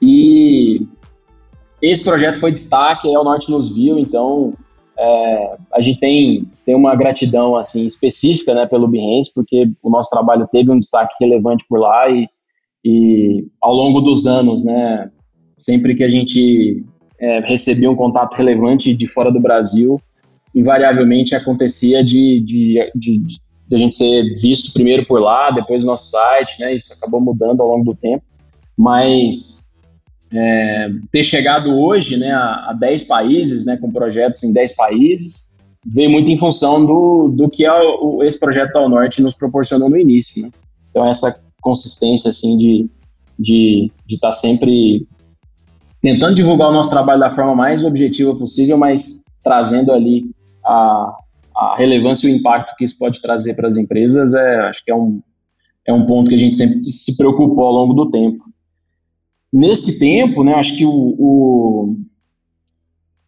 E 0.02 0.88
esse 1.80 2.04
projeto 2.04 2.40
foi 2.40 2.52
destaque, 2.52 3.08
aí 3.08 3.16
o 3.16 3.24
Norte 3.24 3.52
nos 3.52 3.70
viu, 3.76 4.00
então 4.00 4.56
é, 5.02 5.58
a 5.74 5.82
gente 5.82 6.00
tem, 6.00 6.48
tem 6.64 6.76
uma 6.76 6.96
gratidão 6.96 7.56
assim 7.56 7.88
específica 7.88 8.54
né, 8.54 8.68
pelo 8.68 8.88
Behance, 8.88 9.32
porque 9.34 9.68
o 9.82 9.90
nosso 9.90 10.12
trabalho 10.12 10.48
teve 10.52 10.70
um 10.70 10.78
destaque 10.78 11.16
relevante 11.20 11.66
por 11.68 11.80
lá 11.80 12.08
e, 12.12 12.30
e 12.86 13.48
ao 13.60 13.74
longo 13.74 14.00
dos 14.00 14.28
anos, 14.28 14.64
né, 14.64 15.10
sempre 15.58 15.96
que 15.96 16.04
a 16.04 16.10
gente 16.10 16.86
é, 17.20 17.40
recebia 17.40 17.90
um 17.90 17.96
contato 17.96 18.36
relevante 18.36 18.94
de 18.94 19.08
fora 19.08 19.32
do 19.32 19.42
Brasil, 19.42 20.00
invariavelmente 20.54 21.34
acontecia 21.34 22.04
de, 22.04 22.40
de, 22.42 22.92
de, 22.94 23.18
de, 23.68 23.76
a 23.76 23.78
gente 23.80 23.96
ser 23.96 24.22
visto 24.40 24.72
primeiro 24.72 25.08
por 25.08 25.20
lá, 25.20 25.50
depois 25.50 25.84
no 25.84 25.90
nosso 25.90 26.12
site, 26.12 26.60
né, 26.60 26.76
isso 26.76 26.94
acabou 26.94 27.20
mudando 27.20 27.62
ao 27.62 27.70
longo 27.70 27.86
do 27.86 27.96
tempo, 27.96 28.24
mas 28.78 29.71
é, 30.34 30.90
ter 31.12 31.24
chegado 31.24 31.78
hoje 31.78 32.18
né, 32.18 32.32
a, 32.32 32.70
a 32.70 32.74
10 32.74 33.04
países, 33.04 33.66
né, 33.66 33.78
com 33.78 33.92
projetos 33.92 34.44
em 34.44 34.54
10 34.54 34.76
países, 34.76 35.60
veio 35.86 36.10
muito 36.10 36.30
em 36.30 36.38
função 36.38 36.86
do, 36.86 37.28
do 37.30 37.50
que 37.50 37.66
é 37.66 37.72
o, 37.72 38.24
esse 38.24 38.40
projeto 38.40 38.76
ao 38.76 38.90
norte 38.90 39.22
nos 39.22 39.36
proporcionou 39.36 39.90
no 39.90 39.98
início. 39.98 40.42
Né? 40.42 40.50
Então, 40.90 41.08
essa 41.10 41.34
consistência 41.62 42.30
assim, 42.30 42.58
de 42.58 42.82
estar 42.82 42.92
de, 43.40 43.92
de 44.08 44.20
tá 44.20 44.32
sempre 44.32 45.08
tentando 46.02 46.36
divulgar 46.36 46.70
o 46.70 46.74
nosso 46.74 46.90
trabalho 46.90 47.20
da 47.20 47.32
forma 47.32 47.56
mais 47.56 47.84
objetiva 47.84 48.36
possível, 48.36 48.78
mas 48.78 49.24
trazendo 49.44 49.92
ali 49.92 50.32
a, 50.66 51.18
a 51.56 51.76
relevância 51.78 52.28
e 52.28 52.34
o 52.34 52.36
impacto 52.36 52.76
que 52.76 52.86
isso 52.86 52.98
pode 52.98 53.22
trazer 53.22 53.56
para 53.56 53.68
as 53.68 53.76
empresas, 53.76 54.34
é, 54.34 54.62
acho 54.62 54.84
que 54.84 54.92
é 54.92 54.96
um, 54.96 55.22
é 55.88 55.94
um 55.94 56.06
ponto 56.06 56.30
que 56.30 56.36
a 56.36 56.40
gente 56.40 56.56
sempre 56.56 56.86
se 56.86 57.18
preocupou 57.18 57.66
ao 57.66 57.74
longo 57.74 57.94
do 57.94 58.10
tempo. 58.10 58.51
Nesse 59.52 60.00
tempo, 60.00 60.44
né, 60.44 60.54
acho 60.54 60.78
que 60.78 60.86
o, 60.86 61.98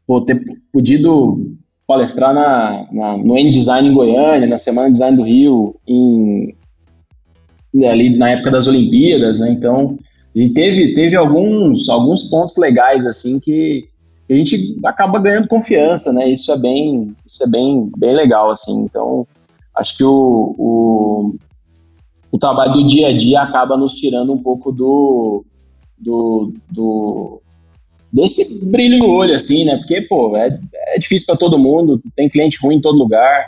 o 0.08 0.22
ter 0.22 0.42
podido 0.72 1.54
palestrar 1.86 2.34
na, 2.34 2.88
na, 2.92 3.18
no 3.18 3.38
N-Design 3.38 3.90
em 3.90 3.94
Goiânia, 3.94 4.48
na 4.48 4.58
Semana 4.58 4.92
Design 4.92 5.18
do 5.18 5.24
Rio, 5.24 5.76
em, 5.88 6.56
ali 7.86 8.16
na 8.18 8.32
época 8.32 8.52
das 8.52 8.68
Olimpíadas, 8.68 9.40
né, 9.40 9.52
então 9.52 9.98
a 10.36 10.40
gente 10.40 10.54
teve, 10.54 10.94
teve 10.94 11.16
alguns, 11.16 11.90
alguns 11.90 12.24
pontos 12.30 12.58
legais, 12.58 13.06
assim, 13.06 13.40
que 13.40 13.88
a 14.30 14.34
gente 14.34 14.80
acaba 14.86 15.20
ganhando 15.20 15.48
confiança, 15.48 16.14
né, 16.14 16.30
isso 16.30 16.52
é 16.52 16.58
bem, 16.58 17.16
isso 17.26 17.44
é 17.44 17.50
bem, 17.50 17.92
bem 17.98 18.16
legal, 18.16 18.50
assim, 18.50 18.86
então 18.86 19.28
acho 19.76 19.98
que 19.98 20.04
o, 20.04 20.56
o, 20.58 21.36
o 22.32 22.40
trabalho 22.40 22.74
do 22.74 22.88
dia 22.88 23.10
a 23.10 23.18
dia 23.18 23.42
acaba 23.42 23.76
nos 23.76 23.94
tirando 23.94 24.32
um 24.32 24.42
pouco 24.42 24.72
do, 24.72 25.44
do, 26.04 26.54
do 26.72 27.42
desse 28.13 28.72
brilho 28.72 29.00
no 29.00 29.10
olho, 29.10 29.36
assim, 29.36 29.66
né? 29.66 29.78
Porque, 29.78 30.02
pô, 30.04 30.38
é, 30.38 30.60
é 30.89 31.00
difícil 31.00 31.26
para 31.26 31.38
todo 31.38 31.58
mundo, 31.58 32.00
tem 32.16 32.30
cliente 32.30 32.60
ruim 32.62 32.76
em 32.76 32.82
todo 32.82 32.98
lugar 32.98 33.44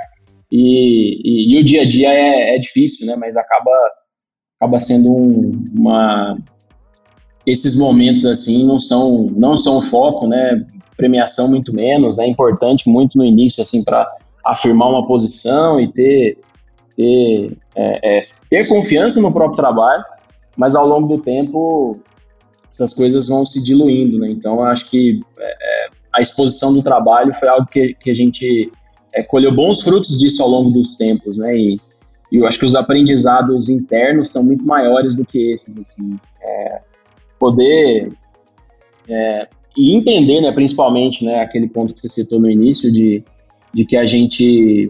e, 0.52 1.22
e, 1.24 1.54
e 1.54 1.62
o 1.62 1.64
dia 1.64 1.84
a 1.84 1.86
dia 1.86 2.12
é, 2.12 2.56
é, 2.56 2.60
difícil, 2.60 3.06
né? 3.06 3.16
Mas 3.16 3.38
acaba, 3.38 3.72
acaba 4.60 4.80
sendo 4.80 5.12
um, 5.12 5.52
uma... 5.78 6.38
Esses 7.46 7.78
momentos, 7.78 8.26
assim, 8.26 8.66
não 8.66 8.80
são, 8.80 9.28
não 9.36 9.56
são 9.56 9.78
o 9.78 9.82
foco, 9.84 10.28
né? 10.28 10.66
Premiação 10.98 11.48
muito 11.48 11.72
menos, 11.72 12.18
né? 12.18 12.26
É 12.26 12.28
importante 12.28 12.90
muito 12.90 13.20
no 13.20 13.24
início, 13.24 13.62
assim, 13.62 13.84
para 13.84 14.10
afirmar 14.44 14.90
uma 14.90 15.06
posição 15.06 15.80
e 15.80 15.88
ter, 15.88 16.40
ter, 16.96 17.56
é, 17.76 18.18
é, 18.18 18.22
ter 18.50 18.68
confiança 18.68 19.22
no 19.22 19.32
próprio 19.32 19.58
trabalho, 19.58 20.04
mas 20.58 20.74
ao 20.76 20.88
longo 20.88 21.08
do 21.08 21.22
tempo 21.22 22.00
essas 22.76 22.94
coisas 22.94 23.28
vão 23.28 23.46
se 23.46 23.64
diluindo, 23.64 24.20
né? 24.20 24.30
Então, 24.30 24.62
acho 24.64 24.90
que 24.90 25.22
é, 25.40 25.44
é, 25.44 25.90
a 26.14 26.22
exposição 26.22 26.74
do 26.74 26.84
trabalho 26.84 27.34
foi 27.34 27.48
algo 27.48 27.66
que, 27.68 27.94
que 27.94 28.12
a 28.12 28.14
gente 28.14 28.70
é, 29.14 29.24
colheu 29.24 29.54
bons 29.54 29.82
frutos 29.82 30.20
disso 30.20 30.44
ao 30.44 30.50
longo 30.50 30.70
dos 30.72 30.96
tempos, 30.96 31.38
né? 31.38 31.58
E, 31.58 31.80
e, 32.32 32.38
eu 32.38 32.46
acho 32.46 32.60
que 32.60 32.66
os 32.66 32.76
aprendizados 32.76 33.70
internos 33.70 34.30
são 34.30 34.44
muito 34.44 34.66
maiores 34.66 35.16
do 35.16 35.26
que 35.26 35.54
esses, 35.54 35.78
assim. 35.78 36.20
É, 36.42 36.82
poder 37.40 38.12
é, 39.08 39.48
e 39.78 39.96
entender, 39.96 40.42
né, 40.42 40.52
principalmente, 40.52 41.24
né, 41.24 41.42
aquele 41.42 41.68
ponto 41.68 41.94
que 41.94 42.00
você 42.00 42.10
citou 42.10 42.40
no 42.40 42.50
início 42.50 42.92
de, 42.92 43.24
de 43.74 43.86
que 43.86 43.98
a 43.98 44.06
gente 44.06 44.90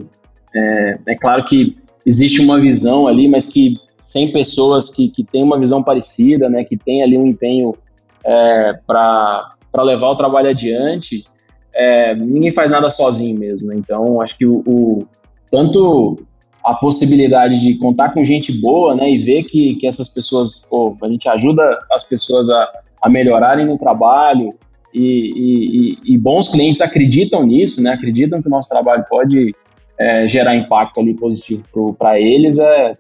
é, 0.56 1.00
é 1.08 1.16
claro 1.16 1.44
que 1.46 1.76
existe 2.06 2.40
uma 2.40 2.60
visão 2.60 3.08
ali, 3.08 3.28
mas 3.28 3.48
que 3.48 3.80
100 4.06 4.32
pessoas 4.32 4.90
que, 4.90 5.10
que 5.10 5.24
têm 5.24 5.44
uma 5.44 5.60
visão 5.60 5.84
parecida, 5.84 6.48
né, 6.48 6.64
que 6.64 6.78
tem 6.78 7.02
ali 7.02 7.18
um 7.18 7.26
empenho 7.26 7.76
é, 8.24 8.80
para 8.86 9.50
levar 9.78 10.10
o 10.10 10.16
trabalho 10.16 10.50
adiante, 10.50 11.26
é, 11.74 12.16
ninguém 12.16 12.52
faz 12.52 12.70
nada 12.70 12.90
sozinho 12.90 13.38
mesmo. 13.38 13.74
Então, 13.74 14.22
acho 14.22 14.38
que 14.38 14.46
o, 14.46 14.64
o, 14.66 15.08
tanto 15.52 16.24
a 16.64 16.74
possibilidade 16.74 17.60
de 17.60 17.78
contar 17.78 18.14
com 18.14 18.24
gente 18.24 18.52
boa, 18.52 18.96
né, 18.96 19.10
e 19.10 19.18
ver 19.20 19.44
que, 19.44 19.76
que 19.76 19.88
essas 19.88 20.08
pessoas, 20.08 20.60
pô, 20.70 20.96
a 21.02 21.10
gente 21.10 21.28
ajuda 21.28 21.64
as 21.92 22.04
pessoas 22.04 22.50
a, 22.50 22.72
a 23.02 23.10
melhorarem 23.10 23.66
no 23.66 23.78
trabalho 23.78 24.50
e, 24.94 25.98
e, 26.06 26.14
e, 26.14 26.18
bons 26.18 26.48
clientes 26.48 26.80
acreditam 26.80 27.44
nisso, 27.44 27.84
né, 27.84 27.92
acreditam 27.92 28.42
que 28.42 28.48
o 28.48 28.52
nosso 28.52 28.70
trabalho 28.70 29.04
pode 29.10 29.54
é, 30.00 30.28
gerar 30.28 30.56
impacto 30.56 31.00
ali 31.00 31.14
positivo 31.14 31.94
para 31.98 32.20
eles, 32.20 32.58
é, 32.58 32.94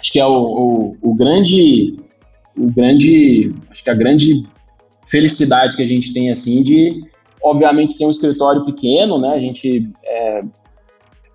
acho 0.00 0.12
que 0.12 0.18
é 0.18 0.26
o, 0.26 0.32
o, 0.32 0.96
o, 1.02 1.14
grande, 1.14 1.96
o 2.56 2.72
grande, 2.72 3.52
acho 3.70 3.84
que 3.84 3.90
a 3.90 3.94
grande 3.94 4.44
felicidade 5.06 5.76
que 5.76 5.82
a 5.82 5.86
gente 5.86 6.12
tem 6.12 6.30
assim 6.30 6.62
de, 6.62 7.04
obviamente, 7.42 7.94
ser 7.94 8.06
um 8.06 8.10
escritório 8.10 8.64
pequeno, 8.64 9.18
né? 9.18 9.28
A 9.30 9.40
gente 9.40 9.88
é, 10.04 10.42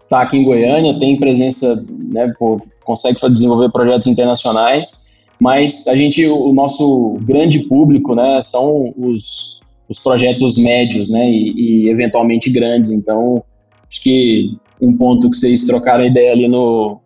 tá 0.09 0.21
aqui 0.21 0.37
em 0.37 0.43
Goiânia, 0.43 0.99
tem 0.99 1.17
presença 1.17 1.75
né, 2.11 2.31
pô, 2.37 2.61
consegue 2.83 3.17
desenvolver 3.29 3.71
projetos 3.71 4.07
internacionais, 4.07 5.05
mas 5.39 5.87
a 5.87 5.95
gente, 5.95 6.25
o 6.25 6.53
nosso 6.53 7.17
grande 7.21 7.59
público, 7.59 8.15
né, 8.15 8.39
são 8.43 8.93
os, 8.97 9.59
os 9.89 9.99
projetos 9.99 10.57
médios, 10.57 11.09
né, 11.09 11.29
e, 11.29 11.53
e 11.85 11.89
eventualmente 11.89 12.49
grandes. 12.49 12.91
Então, 12.91 13.43
acho 13.89 14.01
que 14.01 14.55
um 14.81 14.95
ponto 14.95 15.29
que 15.29 15.37
vocês 15.37 15.65
trocaram 15.65 16.05
ideia 16.05 16.31
ali 16.31 16.47
no, 16.47 16.99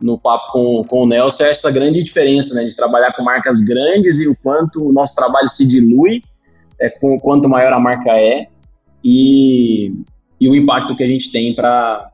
no 0.00 0.18
papo 0.18 0.52
com, 0.52 0.84
com 0.84 1.02
o 1.02 1.06
Nelson 1.06 1.44
é 1.44 1.50
essa 1.50 1.70
grande 1.70 2.02
diferença, 2.02 2.54
né, 2.54 2.64
de 2.64 2.76
trabalhar 2.76 3.12
com 3.14 3.22
marcas 3.22 3.60
grandes 3.60 4.20
e 4.20 4.28
o 4.28 4.34
quanto 4.42 4.88
o 4.88 4.92
nosso 4.92 5.14
trabalho 5.14 5.48
se 5.48 5.68
dilui, 5.68 6.22
é, 6.80 6.88
com 6.88 7.18
quanto 7.18 7.48
maior 7.48 7.72
a 7.72 7.80
marca 7.80 8.12
é, 8.12 8.46
e, 9.02 9.92
e 10.40 10.48
o 10.48 10.54
impacto 10.54 10.96
que 10.96 11.02
a 11.02 11.06
gente 11.06 11.32
tem 11.32 11.54
para 11.54 12.10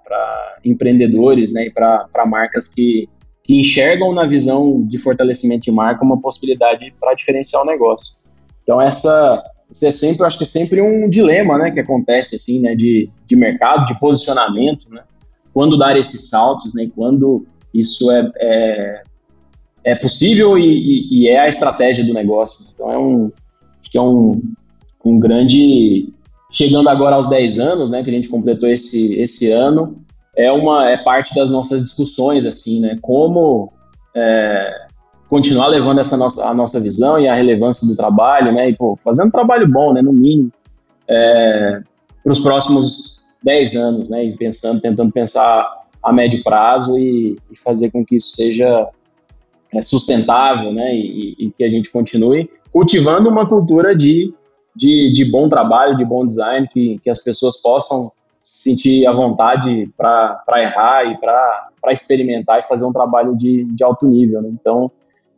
empreendedores, 0.65 1.53
né, 1.53 1.67
e 1.67 1.71
para 1.71 2.27
marcas 2.27 2.69
que, 2.69 3.09
que 3.43 3.61
enxergam 3.61 4.13
na 4.15 4.25
visão 4.25 4.83
de 4.87 4.97
fortalecimento 4.97 5.65
de 5.65 5.71
marca 5.71 6.05
uma 6.05 6.21
possibilidade 6.21 6.95
para 6.99 7.15
diferenciar 7.15 7.63
o 7.63 7.67
negócio. 7.67 8.17
Então 8.63 8.81
essa, 8.81 9.45
isso 9.71 9.87
é 9.87 9.91
sempre, 9.91 10.27
acho 10.27 10.39
que 10.39 10.45
é 10.45 10.47
sempre 10.47 10.81
um 10.81 11.07
dilema, 11.09 11.59
né, 11.59 11.71
que 11.71 11.81
acontece 11.81 12.37
assim, 12.37 12.63
né, 12.63 12.75
de, 12.75 13.11
de 13.27 13.37
mercado, 13.37 13.85
de 13.85 13.99
posicionamento, 14.01 14.89
né, 14.89 15.03
quando 15.53 15.77
dar 15.77 15.97
esses 15.99 16.31
saltos, 16.31 16.75
né, 16.75 16.89
quando 16.97 17.47
isso 17.75 18.11
é, 18.11 18.31
é, 18.37 19.03
é 19.83 19.95
possível 19.97 20.57
e, 20.57 20.65
e, 20.65 21.23
e, 21.25 21.29
é 21.29 21.41
a 21.41 21.49
estratégia 21.49 22.05
do 22.05 22.15
negócio. 22.15 22.65
Então 22.73 22.91
é 22.91 22.97
um, 22.97 23.33
acho 23.81 23.91
que 23.91 23.99
é 23.99 24.01
um, 24.01 24.41
um 25.05 25.19
grande, 25.19 26.09
chegando 26.51 26.89
agora 26.89 27.17
aos 27.17 27.29
10 27.29 27.59
anos, 27.59 27.91
né, 27.91 28.03
que 28.03 28.11
a 28.11 28.13
gente 28.13 28.29
completou 28.29 28.69
esse, 28.69 29.21
esse 29.21 29.51
ano, 29.51 29.99
é 30.37 30.51
uma 30.51 30.89
é 30.89 30.97
parte 30.97 31.35
das 31.35 31.51
nossas 31.51 31.83
discussões 31.83 32.47
assim, 32.47 32.81
né, 32.81 32.99
como 33.03 33.73
é, 34.15 34.87
continuar 35.29 35.67
levando 35.67 36.01
essa 36.01 36.17
nossa 36.17 36.49
a 36.49 36.55
nossa 36.55 36.81
visão 36.81 37.19
e 37.21 37.29
a 37.29 37.35
relevância 37.35 37.87
do 37.87 37.97
trabalho, 37.97 38.53
né, 38.53 38.71
e 38.71 38.77
pô, 38.77 38.97
fazendo 39.03 39.29
um 39.29 39.33
trabalho 39.33 39.69
bom, 39.69 39.93
né, 39.93 40.01
no 40.01 40.13
mínimo, 40.13 40.53
é, 41.09 41.81
para 42.23 42.33
os 42.33 42.41
próximos 42.41 43.25
10 43.43 43.77
anos, 43.77 44.09
né, 44.09 44.25
e 44.25 44.37
pensando, 44.37 44.81
tentando 44.81 45.13
pensar 45.13 45.84
a 46.05 46.13
médio 46.13 46.43
prazo 46.45 46.99
e, 46.99 47.37
e 47.51 47.57
fazer 47.57 47.91
com 47.91 48.05
que 48.05 48.17
isso 48.17 48.31
seja 48.31 48.89
é, 49.73 49.83
sustentável, 49.83 50.73
né, 50.73 50.95
e, 50.95 51.35
e, 51.39 51.51
que 51.51 51.65
a 51.65 51.71
gente 51.71 51.91
continue 51.91 52.49
cultivando 52.75 53.31
uma 53.31 53.49
cultura 53.49 53.95
de, 53.95 54.35
de, 54.75 55.13
de 55.13 55.25
bom 55.25 55.49
trabalho, 55.49 55.97
de 55.97 56.05
bom 56.05 56.27
design, 56.27 56.69
que, 56.69 56.99
que 56.99 57.09
as 57.09 57.23
pessoas 57.23 57.57
possam 57.63 58.11
se 58.43 58.71
sentir 58.75 59.07
à 59.07 59.13
vontade 59.13 59.89
para 59.97 60.43
errar 60.57 61.05
e 61.07 61.17
para 61.19 61.93
experimentar 61.93 62.59
e 62.61 62.69
fazer 62.69 62.85
um 62.85 62.93
trabalho 62.93 63.37
de, 63.37 63.65
de 63.65 63.85
alto 63.85 64.07
nível. 64.07 64.43
Né? 64.43 64.51
Então, 64.53 64.91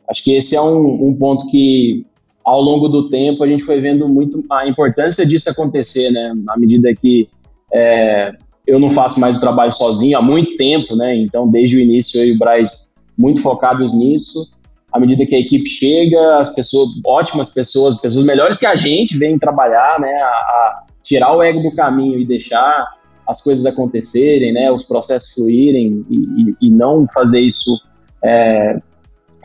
acho 0.09 0.23
que 0.23 0.35
esse 0.35 0.55
é 0.55 0.61
um, 0.61 1.07
um 1.07 1.15
ponto 1.15 1.47
que, 1.49 2.05
ao 2.43 2.59
longo 2.59 2.89
do 2.89 3.07
tempo, 3.09 3.43
a 3.43 3.47
gente 3.47 3.63
foi 3.63 3.79
vendo 3.79 4.09
muito 4.09 4.43
a 4.51 4.67
importância 4.67 5.25
disso 5.25 5.49
acontecer, 5.49 6.11
né? 6.11 6.33
À 6.49 6.57
medida 6.57 6.93
que 6.95 7.29
é, 7.71 8.33
eu 8.67 8.79
não 8.79 8.91
faço 8.91 9.19
mais 9.19 9.37
o 9.37 9.39
trabalho 9.39 9.71
sozinho 9.71 10.17
há 10.17 10.21
muito 10.21 10.57
tempo, 10.57 10.95
né? 10.95 11.15
Então, 11.15 11.49
desde 11.49 11.77
o 11.77 11.79
início, 11.79 12.19
eu 12.19 12.27
e 12.27 12.31
o 12.33 12.37
Braz 12.37 12.95
muito 13.17 13.41
focados 13.41 13.93
nisso. 13.93 14.53
À 14.91 14.99
medida 14.99 15.25
que 15.25 15.35
a 15.35 15.39
equipe 15.39 15.69
chega, 15.69 16.39
as 16.39 16.49
pessoas, 16.53 16.89
ótimas 17.05 17.49
pessoas, 17.49 17.99
pessoas 17.99 18.25
melhores 18.25 18.57
que 18.57 18.65
a 18.65 18.75
gente, 18.75 19.17
vêm 19.17 19.39
trabalhar, 19.39 19.99
né? 19.99 20.11
A, 20.11 20.27
a 20.27 20.83
tirar 21.01 21.33
o 21.33 21.41
ego 21.41 21.61
do 21.61 21.73
caminho 21.73 22.19
e 22.19 22.25
deixar 22.25 22.85
as 23.25 23.41
coisas 23.41 23.65
acontecerem, 23.65 24.51
né? 24.51 24.69
Os 24.69 24.83
processos 24.83 25.33
fluírem 25.33 26.05
e, 26.09 26.15
e, 26.15 26.67
e 26.67 26.69
não 26.69 27.07
fazer 27.13 27.39
isso 27.39 27.81
é, 28.23 28.79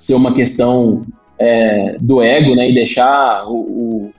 ser 0.01 0.15
uma 0.15 0.35
questão 0.35 1.07
é, 1.39 1.97
do 2.01 2.21
ego, 2.21 2.57
né? 2.57 2.69
E 2.69 2.75
deixar 2.75 3.47
o, 3.47 3.55
o, 3.55 4.13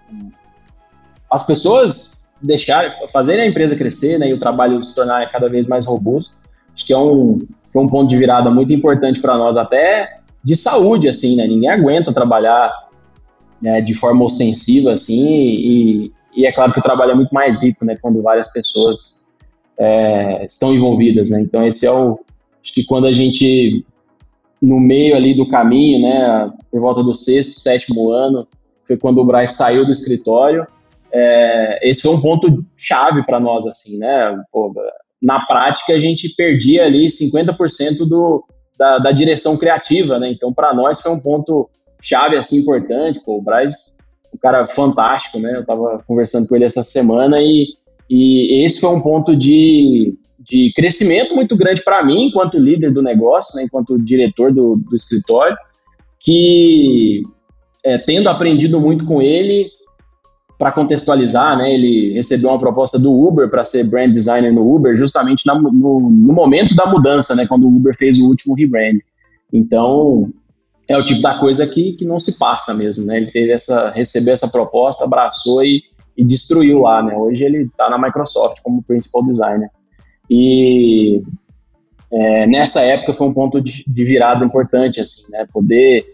as 1.29 1.45
pessoas 1.45 2.12
deixar, 2.43 2.91
fazer 3.11 3.39
a 3.39 3.47
empresa 3.47 3.75
crescer 3.75 4.19
né, 4.19 4.29
e 4.29 4.33
o 4.33 4.39
trabalho 4.39 4.83
se 4.83 4.93
tornar 4.93 5.31
cada 5.31 5.47
vez 5.47 5.65
mais 5.65 5.85
robusto. 5.85 6.35
Acho 6.75 6.85
que 6.85 6.93
é 6.93 6.97
um, 6.97 7.39
que 7.39 7.77
é 7.77 7.79
um 7.79 7.87
ponto 7.87 8.09
de 8.09 8.17
virada 8.17 8.51
muito 8.51 8.73
importante 8.73 9.19
para 9.19 9.37
nós, 9.37 9.55
até 9.55 10.19
de 10.43 10.55
saúde, 10.55 11.07
assim, 11.07 11.37
né? 11.37 11.47
Ninguém 11.47 11.69
aguenta 11.69 12.13
trabalhar 12.13 12.71
né, 13.61 13.79
de 13.79 13.93
forma 13.93 14.25
ostensiva, 14.25 14.91
assim, 14.91 15.29
e, 15.29 16.11
e, 16.35 16.45
é 16.45 16.51
claro 16.51 16.73
que 16.73 16.79
o 16.79 16.83
trabalho 16.83 17.11
é 17.11 17.15
muito 17.15 17.33
mais 17.33 17.61
rico, 17.61 17.85
né, 17.85 17.97
quando 18.01 18.21
várias 18.21 18.51
pessoas 18.51 19.33
é, 19.79 20.45
estão 20.45 20.73
envolvidas, 20.73 21.29
né? 21.29 21.41
Então, 21.41 21.65
esse 21.65 21.85
é 21.85 21.91
o. 21.91 22.19
Acho 22.61 22.73
que 22.73 22.83
quando 22.85 23.07
a 23.07 23.13
gente, 23.13 23.85
no 24.61 24.79
meio 24.79 25.15
ali 25.15 25.35
do 25.35 25.47
caminho, 25.47 26.01
né, 26.01 26.51
por 26.71 26.81
volta 26.81 27.01
do 27.01 27.13
sexto, 27.13 27.59
sétimo 27.59 28.11
ano, 28.11 28.47
foi 28.85 28.97
quando 28.97 29.19
o 29.19 29.25
Braz 29.25 29.53
saiu 29.53 29.85
do 29.85 29.91
escritório 29.91 30.65
é, 31.13 31.79
esse 31.87 32.01
foi 32.01 32.15
um 32.15 32.21
ponto 32.21 32.65
chave 32.75 33.23
para 33.23 33.39
nós, 33.39 33.65
assim, 33.67 33.99
né? 33.99 34.35
Pô, 34.51 34.73
na 35.21 35.45
prática, 35.45 35.93
a 35.93 35.99
gente 35.99 36.33
perdia 36.35 36.85
ali 36.85 37.05
50% 37.05 38.07
do, 38.09 38.43
da, 38.77 38.97
da, 38.97 39.11
direção 39.11 39.55
criativa, 39.55 40.17
né? 40.17 40.31
Então, 40.31 40.51
para 40.51 40.73
nós 40.73 40.99
foi 40.99 41.11
um 41.11 41.21
ponto 41.21 41.69
chave, 42.01 42.35
assim, 42.35 42.57
importante. 42.57 43.21
Pô, 43.23 43.37
o 43.37 43.41
Braz, 43.41 43.99
um 44.33 44.37
cara 44.39 44.67
fantástico, 44.67 45.39
né? 45.39 45.55
Eu 45.55 45.61
estava 45.61 46.03
conversando 46.07 46.47
com 46.47 46.55
ele 46.55 46.65
essa 46.65 46.83
semana 46.83 47.37
e, 47.39 47.67
e 48.09 48.65
esse 48.65 48.81
foi 48.81 48.89
um 48.89 49.01
ponto 49.03 49.35
de, 49.35 50.17
de 50.39 50.73
crescimento 50.75 51.35
muito 51.35 51.55
grande 51.55 51.83
para 51.83 52.03
mim, 52.03 52.25
enquanto 52.25 52.57
líder 52.57 52.91
do 52.91 53.03
negócio, 53.03 53.55
né? 53.55 53.63
enquanto 53.63 54.03
diretor 54.03 54.51
do, 54.51 54.75
do 54.75 54.95
escritório, 54.95 55.55
que 56.19 57.21
é, 57.85 57.99
tendo 57.99 58.29
aprendido 58.29 58.79
muito 58.79 59.05
com 59.05 59.21
ele, 59.21 59.69
para 60.57 60.71
contextualizar, 60.71 61.57
né, 61.57 61.73
ele 61.73 62.13
recebeu 62.13 62.49
uma 62.49 62.59
proposta 62.59 62.99
do 62.99 63.11
Uber 63.11 63.49
para 63.49 63.63
ser 63.63 63.89
brand 63.89 64.11
designer 64.11 64.53
no 64.53 64.73
Uber, 64.73 64.95
justamente 64.95 65.45
na, 65.45 65.55
no, 65.55 65.71
no, 65.71 66.33
momento 66.33 66.75
da 66.75 66.85
mudança, 66.85 67.35
né, 67.35 67.45
quando 67.47 67.65
o 67.65 67.75
Uber 67.75 67.95
fez 67.97 68.19
o 68.19 68.27
último 68.27 68.55
rebrand. 68.55 68.99
Então, 69.51 70.31
é 70.87 70.97
o 70.97 71.03
tipo 71.03 71.21
da 71.21 71.37
coisa 71.37 71.65
que, 71.65 71.93
que 71.93 72.05
não 72.05 72.19
se 72.19 72.37
passa 72.37 72.73
mesmo, 72.73 73.05
né? 73.05 73.17
Ele 73.17 73.31
teve 73.31 73.51
essa, 73.51 73.91
recebeu 73.91 74.33
essa 74.33 74.49
proposta, 74.49 75.05
abraçou 75.05 75.63
e, 75.63 75.81
e 76.17 76.25
destruiu 76.25 76.81
lá, 76.81 77.01
né? 77.01 77.15
Hoje 77.15 77.43
ele 77.43 77.63
está 77.63 77.89
na 77.89 77.97
Microsoft 77.97 78.57
como 78.61 78.83
principal 78.83 79.23
designer. 79.23 79.69
E 80.29 81.21
é, 82.11 82.47
nessa 82.47 82.81
época 82.81 83.13
foi 83.13 83.27
um 83.27 83.33
ponto 83.33 83.61
de, 83.61 83.83
de 83.87 84.03
virada 84.03 84.43
importante, 84.43 84.99
assim, 84.99 85.31
né? 85.31 85.47
Poder 85.51 86.05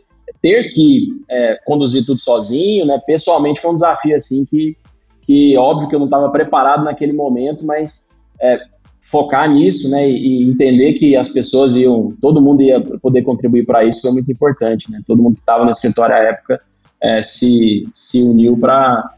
ter 0.42 0.70
que 0.70 1.22
é, 1.30 1.60
conduzir 1.66 2.06
tudo 2.06 2.20
sozinho, 2.20 2.86
né? 2.86 3.00
Pessoalmente 3.06 3.60
foi 3.60 3.72
um 3.72 3.76
desafio 3.76 4.16
assim 4.16 4.46
que, 4.50 4.78
que 5.22 5.58
óbvio 5.58 5.90
que 5.90 5.96
eu 5.96 6.00
não 6.00 6.08
estava 6.08 6.30
preparado 6.30 6.84
naquele 6.84 7.14
momento, 7.14 7.66
mas 7.66 8.10
é, 8.42 8.60
focar 9.02 9.52
nisso, 9.52 9.90
né? 9.90 10.10
E, 10.10 10.44
e, 10.44 10.50
entender 10.50 10.94
que 10.94 11.16
as 11.16 11.28
pessoas 11.28 11.76
iam, 11.76 12.14
todo 12.22 12.42
mundo 12.42 12.62
ia 12.62 12.80
poder 13.02 13.22
contribuir 13.24 13.66
para 13.66 13.84
isso 13.84 14.02
foi 14.02 14.12
muito 14.12 14.32
importante, 14.32 14.90
né? 14.90 15.02
Todo 15.06 15.22
mundo 15.22 15.36
que 15.36 15.42
estava 15.42 15.66
no 15.66 15.72
escritório 15.72 16.16
à 16.16 16.20
época 16.20 16.62
é, 17.02 17.22
se, 17.22 17.88
se 17.94 18.22
uniu 18.24 18.58
para 18.58 19.10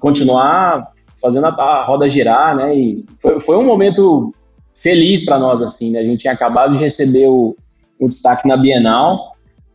continuar 0.00 0.92
fazendo 1.20 1.46
a, 1.46 1.50
a, 1.50 1.84
roda 1.84 2.08
girar, 2.08 2.56
né? 2.56 2.76
E 2.76 3.04
foi, 3.20 3.40
foi 3.40 3.56
um 3.56 3.64
momento 3.64 4.32
feliz 4.76 5.24
para 5.24 5.38
nós 5.38 5.60
assim, 5.60 5.92
né? 5.92 6.00
A 6.00 6.04
gente 6.04 6.20
tinha 6.20 6.32
acabado 6.32 6.74
de 6.74 6.78
receber 6.78 7.26
o, 7.26 7.56
o 7.98 8.08
destaque 8.08 8.46
na 8.46 8.56
Bienal 8.56 9.31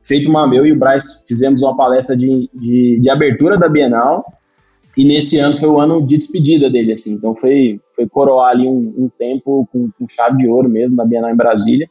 feito 0.08 0.30
uma 0.30 0.48
meu 0.48 0.65
e 0.65 0.72
o 0.72 0.80
Braz 0.80 1.26
fizemos 1.28 1.62
uma 1.62 1.76
palestra 1.76 2.15
de, 2.15 2.50
de, 2.54 3.00
de, 3.02 3.10
abertura 3.10 3.58
da 3.58 3.67
Bienal 3.67 4.26
e 4.96 5.04
nesse 5.04 5.38
ano 5.38 5.58
foi 5.58 5.67
o 5.67 5.80
ano 5.80 6.08
de 6.08 6.17
despedida 6.17 6.70
dele, 6.70 6.93
assim, 6.93 7.13
então 7.13 7.36
foi, 7.36 7.80
foi 7.93 8.08
coroar 8.08 8.52
ali 8.52 8.65
um, 8.65 8.93
um 8.98 9.10
tempo 9.20 9.67
com, 9.72 9.89
com, 9.91 10.08
chave 10.08 10.38
de 10.38 10.48
ouro 10.48 10.70
mesmo 10.70 10.96
na 10.96 11.06
Bienal 11.06 11.30
em 11.30 11.36
Brasília. 11.36 11.88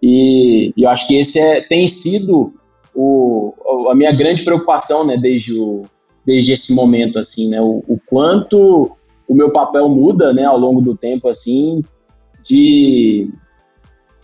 E, 0.00 0.72
e 0.74 0.84
eu 0.84 0.88
acho 0.88 1.06
que 1.08 1.16
esse 1.16 1.38
é, 1.38 1.60
tem 1.60 1.88
sido 1.88 2.54
o, 2.94 3.52
a 3.90 3.94
minha 3.94 4.12
grande 4.12 4.44
preocupação, 4.44 5.04
né, 5.04 5.16
desde, 5.16 5.52
o, 5.52 5.82
desde 6.24 6.52
esse 6.52 6.74
momento, 6.74 7.18
assim, 7.18 7.50
né, 7.50 7.60
o, 7.60 7.82
o 7.86 7.98
quanto 8.06 8.92
o 9.26 9.34
meu 9.34 9.50
papel 9.50 9.88
muda, 9.88 10.32
né, 10.32 10.44
ao 10.44 10.56
longo 10.56 10.80
do 10.80 10.96
tempo, 10.96 11.28
assim, 11.28 11.84
de, 12.42 13.28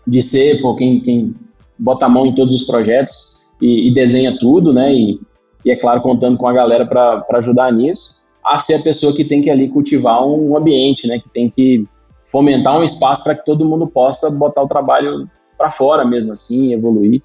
de 0.07 0.23
ser, 0.23 0.63
pô, 0.63 0.75
quem, 0.77 1.01
quem 1.01 1.35
bota 1.79 2.07
a 2.07 2.09
mão 2.09 2.27
em 2.27 2.35
todos 2.35 2.55
os 2.55 2.67
projetos 2.67 3.39
e, 3.61 3.89
e 3.89 3.95
desenha 3.95 4.37
tudo, 4.39 4.73
né? 4.73 4.93
E, 4.93 5.21
e, 5.65 5.71
é 5.71 5.77
claro, 5.77 6.01
contando 6.01 6.37
com 6.37 6.47
a 6.47 6.53
galera 6.53 6.87
para 6.87 7.25
ajudar 7.39 7.73
nisso, 7.73 8.23
a 8.45 8.59
ser 8.59 8.75
a 8.75 8.83
pessoa 8.83 9.15
que 9.15 9.25
tem 9.25 9.43
que 9.43 9.51
ali 9.51 9.69
cultivar 9.69 10.27
um 10.27 10.57
ambiente, 10.57 11.07
né? 11.07 11.19
Que 11.19 11.29
tem 11.31 11.51
que 11.51 11.87
fomentar 12.31 12.79
um 12.79 12.85
espaço 12.85 13.23
para 13.23 13.35
que 13.35 13.45
todo 13.45 13.65
mundo 13.65 13.87
possa 13.87 14.31
botar 14.39 14.63
o 14.63 14.69
trabalho 14.69 15.29
para 15.57 15.71
fora 15.71 16.05
mesmo 16.05 16.33
assim, 16.33 16.73
evoluir. 16.73 17.23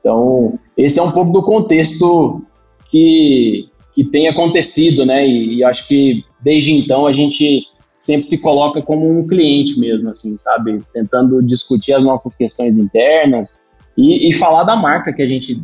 Então, 0.00 0.58
esse 0.76 0.98
é 0.98 1.02
um 1.02 1.10
pouco 1.10 1.32
do 1.32 1.42
contexto 1.42 2.42
que, 2.90 3.68
que 3.94 4.04
tem 4.04 4.28
acontecido, 4.28 5.04
né? 5.04 5.26
E, 5.26 5.56
e 5.56 5.64
acho 5.64 5.86
que 5.88 6.24
desde 6.40 6.72
então 6.72 7.06
a 7.06 7.12
gente 7.12 7.64
sempre 7.96 8.24
se 8.24 8.42
coloca 8.42 8.82
como 8.82 9.08
um 9.08 9.26
cliente 9.26 9.78
mesmo, 9.78 10.10
assim, 10.10 10.36
sabe? 10.36 10.82
Tentando 10.92 11.42
discutir 11.42 11.94
as 11.94 12.04
nossas 12.04 12.34
questões 12.34 12.78
internas 12.78 13.64
e, 13.96 14.28
e 14.28 14.32
falar 14.34 14.64
da 14.64 14.76
marca 14.76 15.12
que 15.12 15.22
a 15.22 15.26
gente 15.26 15.62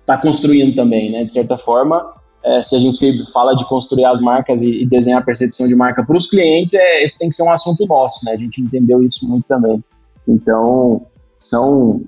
está 0.00 0.16
construindo 0.16 0.74
também, 0.74 1.10
né? 1.10 1.24
De 1.24 1.32
certa 1.32 1.56
forma, 1.56 2.14
é, 2.44 2.62
se 2.62 2.74
a 2.74 2.78
gente 2.78 3.30
fala 3.32 3.54
de 3.54 3.64
construir 3.66 4.04
as 4.04 4.20
marcas 4.20 4.62
e, 4.62 4.82
e 4.82 4.86
desenhar 4.86 5.20
a 5.22 5.24
percepção 5.24 5.68
de 5.68 5.74
marca 5.74 6.04
para 6.04 6.16
os 6.16 6.26
clientes, 6.26 6.74
é, 6.74 7.04
esse 7.04 7.18
tem 7.18 7.28
que 7.28 7.34
ser 7.34 7.42
um 7.42 7.52
assunto 7.52 7.86
nosso, 7.86 8.24
né? 8.24 8.32
A 8.32 8.36
gente 8.36 8.60
entendeu 8.60 9.02
isso 9.02 9.28
muito 9.28 9.46
também. 9.46 9.82
Então, 10.26 11.06
são 11.34 12.02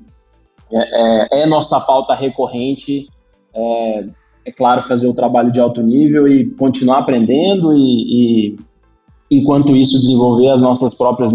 é, 0.70 1.40
é, 1.40 1.42
é 1.42 1.46
nossa 1.46 1.80
pauta 1.80 2.14
recorrente, 2.14 3.08
é, 3.54 4.06
é, 4.46 4.52
claro, 4.52 4.82
fazer 4.82 5.06
o 5.06 5.14
trabalho 5.14 5.52
de 5.52 5.60
alto 5.60 5.82
nível 5.82 6.26
e 6.26 6.50
continuar 6.50 6.98
aprendendo 6.98 7.72
e, 7.74 8.50
e 8.50 8.56
enquanto 9.30 9.76
isso, 9.76 10.00
desenvolver 10.00 10.48
as 10.48 10.60
nossas 10.60 10.94
próprias 10.94 11.32